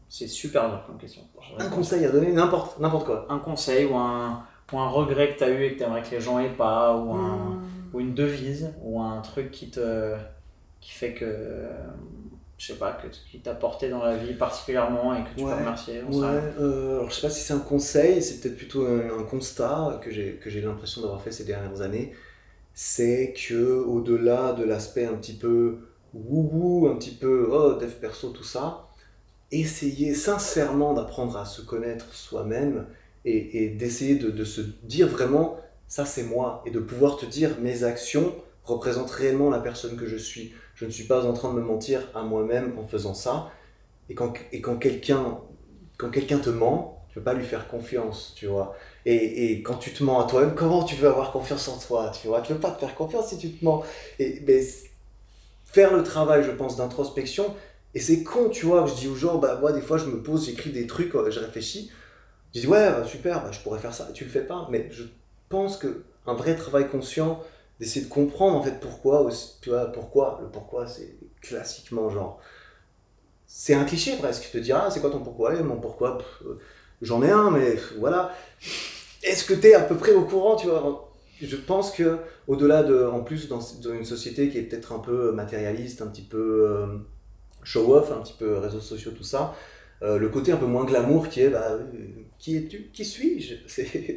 C'est 0.09 0.27
super 0.27 0.69
dur 0.69 0.83
comme 0.85 0.97
question. 0.97 1.21
Un 1.57 1.69
conseil 1.69 2.05
à 2.05 2.11
donner, 2.11 2.31
n'importe, 2.31 2.79
n'importe 2.79 3.05
quoi. 3.05 3.25
Un 3.29 3.39
conseil 3.39 3.85
ou 3.85 3.95
un, 3.95 4.45
ou 4.71 4.79
un 4.79 4.89
regret 4.89 5.33
que 5.33 5.37
tu 5.39 5.43
as 5.43 5.49
eu 5.49 5.63
et 5.65 5.73
que 5.73 5.77
tu 5.79 5.83
aimerais 5.83 6.03
que 6.03 6.11
les 6.11 6.21
gens 6.21 6.39
aient 6.39 6.49
pas, 6.55 6.95
ou, 6.97 7.13
un, 7.13 7.59
ou 7.93 7.99
une 7.99 8.13
devise, 8.15 8.73
ou 8.81 9.01
un 9.01 9.21
truc 9.21 9.51
qui 9.51 9.69
te 9.71 10.15
qui 10.81 10.91
fait 10.91 11.13
que, 11.15 11.67
je 12.57 12.67
sais 12.67 12.77
pas, 12.79 12.93
que, 12.93 13.07
qui 13.31 13.39
t'a 13.41 13.55
porté 13.55 13.89
dans 13.89 14.03
la 14.03 14.17
vie 14.17 14.33
particulièrement 14.35 15.15
et 15.15 15.23
que 15.23 15.29
tu 15.37 15.43
Ouais. 15.43 15.45
peux 15.47 15.55
remercier. 15.55 16.03
Ouais, 16.07 16.25
euh, 16.59 16.97
alors 16.99 17.09
je 17.09 17.15
sais 17.15 17.21
pas 17.27 17.29
si 17.33 17.41
c'est 17.41 17.53
un 17.53 17.59
conseil, 17.59 18.21
c'est 18.21 18.39
peut-être 18.39 18.57
plutôt 18.57 18.85
un, 18.85 19.19
un 19.19 19.23
constat 19.23 19.99
que 20.03 20.11
j'ai 20.11 20.35
que 20.35 20.49
j'ai 20.51 20.61
l'impression 20.61 21.01
d'avoir 21.01 21.21
fait 21.21 21.31
ces 21.31 21.43
dernières 21.45 21.81
années. 21.81 22.13
C'est 22.73 23.33
que 23.33 23.55
au-delà 23.85 24.53
de 24.53 24.63
l'aspect 24.65 25.05
un 25.05 25.15
petit 25.15 25.33
peu 25.35 25.79
wouhou, 26.13 26.87
un 26.89 26.97
petit 26.97 27.11
peu 27.15 27.47
oh 27.51 27.75
dev 27.75 27.91
perso 28.01 28.29
tout 28.31 28.43
ça, 28.43 28.87
essayer 29.51 30.15
sincèrement 30.15 30.93
d'apprendre 30.93 31.37
à 31.37 31.45
se 31.45 31.61
connaître 31.61 32.13
soi-même 32.13 32.87
et, 33.26 33.69
d'essayer 33.69 34.15
de, 34.15 34.43
se 34.43 34.61
dire 34.84 35.07
vraiment 35.07 35.57
ça 35.88 36.06
c'est 36.06 36.23
moi 36.23 36.64
et 36.65 36.72
de 36.72 36.80
pouvoir 36.80 37.18
te 37.18 37.26
dire 37.26 37.57
mes 37.60 37.84
actions 37.84 38.34
représentent 38.64 39.11
réellement 39.11 39.49
la 39.49 39.60
personne 39.60 39.97
que 39.97 40.07
je 40.07 40.18
suis. 40.18 40.53
Je 40.76 40.85
ne 40.85 40.91
suis 40.91 41.06
pas 41.06 41.26
en 41.26 41.34
train 41.34 41.53
de 41.53 41.60
me 41.60 41.64
mentir 41.64 42.02
à 42.14 42.23
moi-même 42.23 42.77
en 42.77 42.88
faisant 42.88 43.14
ça. 43.14 43.52
Et 44.10 44.15
quand, 44.15 44.34
et 44.52 44.61
quand 44.61 44.77
quelqu'un 44.77 45.39
quand 45.97 46.10
quelqu'un 46.10 46.39
te 46.39 46.49
ment, 46.49 47.06
tu 47.10 47.15
peux 47.15 47.23
pas 47.23 47.34
lui 47.34 47.45
faire 47.45 47.68
confiance, 47.68 48.34
tu 48.35 48.47
vois. 48.47 48.76
Et, 49.06 49.52
et 49.52 49.64
quand 49.64 49.76
tu 49.76 49.91
te 49.91 50.03
mens 50.03 50.19
à 50.19 50.27
toi-même, 50.30 50.56
comment 50.56 50.84
tu 50.84 50.95
veux 50.95 51.07
avoir 51.07 51.31
confiance 51.31 51.68
en 51.69 51.77
toi, 51.77 52.11
tu 52.19 52.27
vois? 52.27 52.41
Tu 52.41 52.53
peux 52.53 52.60
pas 52.60 52.72
te 52.72 52.80
faire 52.81 52.95
confiance 52.95 53.30
si 53.30 53.38
tu 53.38 53.52
te 53.52 53.64
mens. 53.64 53.84
Et 54.19 54.43
mais 54.45 54.61
faire 55.65 55.95
le 55.95 56.03
travail, 56.03 56.43
je 56.43 56.52
pense, 56.52 56.77
d'introspection. 56.77 57.56
Et 57.93 57.99
c'est 57.99 58.23
con, 58.23 58.49
tu 58.49 58.65
vois, 58.65 58.84
que 58.84 58.89
je 58.89 58.95
dis 58.95 59.07
aux 59.07 59.15
gens, 59.15 59.38
bah 59.38 59.57
moi 59.60 59.72
des 59.72 59.81
fois 59.81 59.97
je 59.97 60.06
me 60.06 60.22
pose, 60.22 60.45
j'écris 60.45 60.72
des 60.72 60.85
trucs, 60.85 61.15
euh, 61.15 61.31
je 61.31 61.39
réfléchis. 61.39 61.91
Je 62.56 62.61
dis 62.61 62.68
ouais, 62.68 62.90
bah, 62.90 63.03
super, 63.06 63.44
bah, 63.44 63.52
je 63.52 63.60
pourrais 63.60 63.80
faire 63.80 63.94
ça. 63.94 64.10
Tu 64.14 64.23
le 64.23 64.30
fais 64.30 64.41
pas, 64.41 64.68
mais 64.72 64.88
je 64.90 65.03
pense 65.49 65.77
que 65.77 66.03
un 66.26 66.34
vrai 66.34 66.56
travail 66.56 66.90
conscient, 66.90 67.44
d'essayer 67.80 68.06
de 68.06 68.10
comprendre 68.10 68.57
en 68.57 68.64
fait 68.64 68.80
pourquoi, 68.80 69.22
aussi, 69.22 69.60
tu 69.61 69.69
vois, 69.69 69.91
pourquoi, 69.91 70.40
le 70.41 70.48
pourquoi 70.48 70.88
c'est 70.88 71.18
classiquement 71.41 72.10
genre 72.10 72.40
c'est 73.48 73.73
un 73.73 73.84
cliché 73.86 74.18
presque. 74.18 74.52
Te 74.52 74.57
dis, 74.57 74.72
ah, 74.72 74.90
c'est 74.90 75.02
quoi 75.02 75.10
ton 75.10 75.19
pourquoi? 75.19 75.53
Eh, 75.56 75.64
Mon 75.64 75.77
pourquoi, 75.77 76.18
euh, 76.45 76.56
j'en 77.02 77.22
ai 77.23 77.30
un, 77.30 77.52
mais 77.52 77.77
voilà. 77.99 78.32
Est-ce 79.23 79.45
que 79.45 79.53
tu 79.53 79.68
es 79.68 79.73
à 79.73 79.82
peu 79.82 79.95
près 79.95 80.14
au 80.14 80.23
courant, 80.23 80.56
tu 80.56 80.68
vois? 80.68 81.11
Je 81.41 81.56
pense 81.56 81.91
que 81.91 82.18
au-delà 82.48 82.84
de, 82.84 83.06
en 83.06 83.22
plus, 83.22 83.48
dans, 83.48 83.61
une 83.61 84.06
société 84.06 84.49
qui 84.49 84.57
est 84.57 84.64
peut-être 84.64 84.94
un 84.94 84.99
peu 84.99 85.32
matérialiste, 85.32 86.02
un 86.02 86.07
petit 86.07 86.23
peu 86.23 86.68
euh, 86.69 86.88
show-off, 87.64 88.11
un 88.11 88.22
petit 88.22 88.36
peu 88.38 88.57
réseaux 88.57 88.82
sociaux, 88.82 89.11
tout 89.11 89.23
ça, 89.23 89.56
euh, 90.02 90.18
le 90.18 90.30
côté 90.30 90.52
un 90.52 90.57
peu 90.57 90.65
moins 90.65 90.86
glamour 90.86 91.30
qui 91.30 91.41
est, 91.41 91.49
bah, 91.49 91.77
qui 92.40 92.57
es-tu? 92.57 92.90
Qui 92.94 93.06
suis-je? 93.06 93.56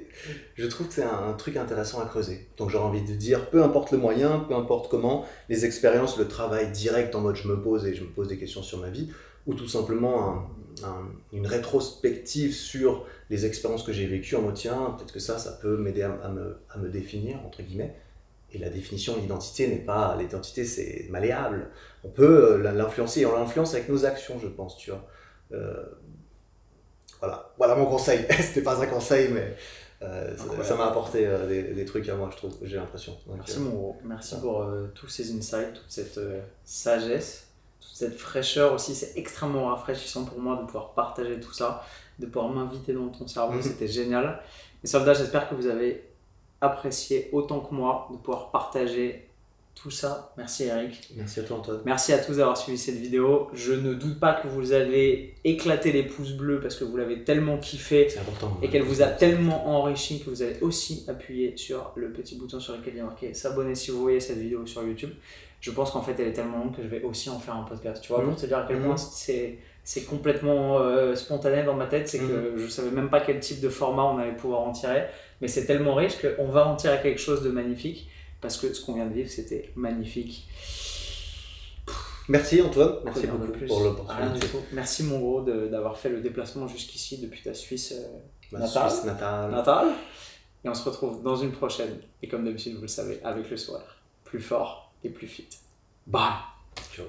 Je 0.55 0.66
trouve 0.66 0.89
que 0.89 0.95
c'est 0.95 1.03
un, 1.03 1.32
truc 1.35 1.57
intéressant 1.57 2.01
à 2.01 2.07
creuser. 2.07 2.49
Donc 2.57 2.70
j'aurais 2.70 2.85
envie 2.86 3.03
de 3.03 3.15
dire, 3.15 3.51
peu 3.51 3.62
importe 3.62 3.93
le 3.93 3.99
moyen, 3.99 4.40
peu 4.40 4.55
importe 4.55 4.90
comment, 4.90 5.24
les 5.49 5.65
expériences, 5.65 6.19
le 6.19 6.28
travail 6.28 6.70
direct 6.73 7.15
en 7.15 7.20
mode 7.20 7.36
je 7.36 7.49
me 7.49 7.61
pose 7.61 7.86
et 7.86 7.95
je 7.95 8.03
me 8.05 8.09
pose 8.11 8.28
des 8.28 8.39
questions 8.39 8.62
sur 8.62 8.78
ma 8.78 8.90
vie, 8.90 9.11
ou 9.47 9.55
tout 9.55 9.69
simplement 9.69 10.28
un- 10.31 10.49
un- 10.85 11.09
une 11.32 11.47
rétrospective 11.47 12.53
sur 12.55 13.07
les 13.31 13.47
expériences 13.47 13.82
que 13.82 13.93
j'ai 13.93 14.07
vécues 14.07 14.36
en 14.36 14.43
mode 14.43 14.55
tiens, 14.55 14.95
peut-être 14.99 15.12
que 15.12 15.20
ça, 15.20 15.39
ça 15.39 15.53
peut 15.53 15.77
m'aider 15.77 16.03
à, 16.03 16.12
à 16.23 16.28
me, 16.28 16.57
à 16.70 16.78
me 16.78 16.89
définir, 16.89 17.39
entre 17.47 17.62
guillemets. 17.62 17.95
Et 18.53 18.59
la 18.59 18.70
définition 18.70 19.15
de 19.16 19.20
l'identité 19.20 19.69
n'est 19.69 19.77
pas. 19.85 20.16
L'identité, 20.19 20.65
c'est 20.65 21.07
malléable. 21.11 21.69
On 22.03 22.09
peut 22.09 22.55
euh, 22.55 22.73
l'influencer 22.73 23.20
et 23.20 23.27
on 23.27 23.36
l'influence 23.39 23.74
avec 23.74 23.89
nos 23.90 24.07
actions, 24.07 24.39
je 24.40 24.49
pense, 24.49 24.78
tu 24.78 24.90
vois. 24.90 25.07
Euh, 25.53 25.85
voilà. 27.20 27.51
voilà 27.59 27.74
mon 27.77 27.86
conseil. 27.86 28.27
C'était 28.40 28.62
pas 28.62 28.81
un 28.82 28.86
conseil, 28.86 29.28
mais 29.32 29.57
Euh, 30.01 30.36
ça- 30.62 30.77
m'a 30.77 30.86
apporté 30.86 31.27
euh, 31.27 31.49
des, 31.49 31.62
des 31.74 31.85
trucs 31.85 32.09
à 32.09 32.15
moi, 32.15 32.28
je 32.32 32.36
trouve, 32.36 32.53
j'ai 32.62 32.77
l'impression. 32.77 33.16
Merci 33.35 33.57
euh, 33.57 33.62
mon 33.62 33.70
gros, 33.70 33.97
merci 34.05 34.36
pour 34.40 34.62
euh, 34.62 34.86
tous 34.95 35.09
ces 35.09 35.36
insights, 35.36 35.74
toute 35.74 35.90
cette 35.90 36.20
sagesse, 36.65 37.49
toute 37.81 37.97
cette 37.97 38.16
fraîcheur 38.16 38.73
aussi. 38.74 38.95
C'est 38.95 39.15
extrêmement 39.16 39.66
rafraîchissant 39.66 40.24
pour 40.24 40.39
moi 40.39 40.57
de 40.57 40.66
pouvoir 40.66 40.93
partager 40.95 41.40
tout 41.40 41.53
ça, 41.53 41.82
de 42.20 42.27
pouvoir 42.27 42.49
m'inviter 42.49 42.93
dans 42.93 43.09
ton 43.09 43.27
cerveau. 43.27 43.55
Mhm. 43.55 43.62
C'était 43.62 43.89
génial. 43.89 44.40
Et 44.85 44.86
soldats, 44.86 45.15
j'espère 45.15 45.49
que 45.49 45.57
vous 45.57 45.66
avez 45.66 46.09
apprécié 46.61 47.28
autant 47.32 47.61
que 47.61 47.74
moi 47.74 48.09
de 48.12 48.16
pouvoir 48.19 48.51
partager 48.53 49.27
tout 49.82 49.90
ça. 49.90 50.32
Merci 50.36 50.64
Eric. 50.64 51.09
Merci 51.16 51.40
à 51.40 51.42
toi, 51.44 51.59
Antoine. 51.59 51.80
Merci 51.84 52.12
à 52.12 52.18
tous 52.18 52.36
d'avoir 52.38 52.56
suivi 52.56 52.76
cette 52.78 52.96
vidéo. 52.96 53.48
Je 53.52 53.72
ne 53.72 53.94
doute 53.94 54.18
pas 54.18 54.34
que 54.34 54.48
vous 54.48 54.72
avez 54.72 55.34
éclaté 55.44 55.92
les 55.92 56.02
pouces 56.02 56.32
bleus 56.32 56.60
parce 56.60 56.74
que 56.76 56.84
vous 56.84 56.96
l'avez 56.96 57.22
tellement 57.24 57.59
kiffé 57.59 58.09
important. 58.18 58.59
et 58.62 58.68
qu'elle 58.70 58.82
vous 58.82 59.02
a 59.02 59.06
tellement 59.06 59.68
enrichi 59.78 60.22
que 60.24 60.30
vous 60.30 60.42
avez 60.42 60.59
aussi 60.62 61.05
appuyé 61.09 61.56
sur 61.56 61.92
le 61.94 62.10
petit 62.12 62.36
bouton 62.36 62.59
sur 62.60 62.74
lequel 62.76 62.94
il 62.94 62.98
y 62.98 63.00
a 63.00 63.05
marqué 63.05 63.34
s'abonner 63.34 63.74
si 63.74 63.90
vous 63.90 64.00
voyez 64.02 64.20
cette 64.20 64.38
vidéo 64.38 64.66
sur 64.66 64.82
YouTube. 64.82 65.10
Je 65.60 65.70
pense 65.70 65.90
qu'en 65.90 66.02
fait 66.02 66.14
elle 66.18 66.28
est 66.28 66.32
tellement 66.32 66.59
longue 66.59 66.76
que 66.76 66.82
je 66.82 66.88
vais 66.88 67.02
aussi 67.02 67.30
en 67.30 67.38
faire 67.38 67.56
un 67.56 67.62
podcast. 67.64 68.02
Tu 68.02 68.12
vois, 68.12 68.22
Mhm. 68.22 68.30
pour 68.30 68.40
te 68.40 68.46
dire 68.46 68.59
à 68.59 68.64
quel 68.66 68.78
Mhm. 68.78 68.84
point 68.84 68.96
c'est 68.96 69.59
c'est 69.84 70.02
complètement 70.05 70.80
euh, 70.80 71.14
spontané 71.14 71.62
dans 71.62 71.72
ma 71.72 71.86
tête, 71.86 72.09
c'est 72.09 72.18
que 72.18 72.52
je 72.59 72.66
savais 72.68 72.90
même 72.90 73.09
pas 73.09 73.20
quel 73.22 73.40
type 73.40 73.60
de 73.60 73.70
format 73.70 74.05
on 74.05 74.18
allait 74.18 74.36
pouvoir 74.36 74.60
en 74.60 74.72
tirer, 74.72 75.05
mais 75.40 75.48
c'est 75.48 75.64
tellement 75.64 75.94
riche 75.94 76.12
qu'on 76.20 76.48
va 76.48 76.66
en 76.68 76.76
tirer 76.76 76.98
quelque 77.02 77.18
chose 77.20 77.42
de 77.42 77.48
magnifique 77.48 78.06
parce 78.40 78.56
que 78.56 78.73
ce 78.73 78.85
qu'on 78.85 78.94
vient 78.94 79.06
de 79.06 79.15
vivre 79.15 79.31
c'était 79.31 79.73
magnifique. 79.77 80.48
Merci 82.28 82.60
Antoine, 82.60 82.97
merci 83.05 83.23
de 83.23 83.27
beaucoup 83.32 83.52
plus. 83.52 83.66
pour 83.66 83.81
l'opportunité. 83.81 84.47
Merci 84.73 85.02
mon 85.05 85.19
gros 85.19 85.40
d'avoir 85.43 85.97
fait 85.97 86.10
le 86.10 86.20
déplacement 86.20 86.66
jusqu'ici 86.69 87.19
depuis 87.19 87.43
ta 87.43 87.55
Suisse. 87.55 87.93
euh. 87.93 88.66
Suisse 88.66 89.05
natale. 89.05 89.51
Natal. 89.51 89.89
Et 90.65 90.69
on 90.69 90.74
se 90.74 90.85
retrouve 90.89 91.23
dans 91.23 91.36
une 91.36 91.52
prochaine. 91.52 91.98
Et 92.23 92.28
comme 92.28 92.44
d'habitude, 92.44 92.74
vous 92.74 92.82
le 92.82 92.89
savez, 92.89 93.20
avec 93.24 93.48
le 93.48 93.56
sourire. 93.56 93.97
Plus 94.24 94.40
fort 94.40 94.93
et 95.05 95.09
plus 95.09 95.28
fit. 95.28 95.48
Ciao. 96.94 97.06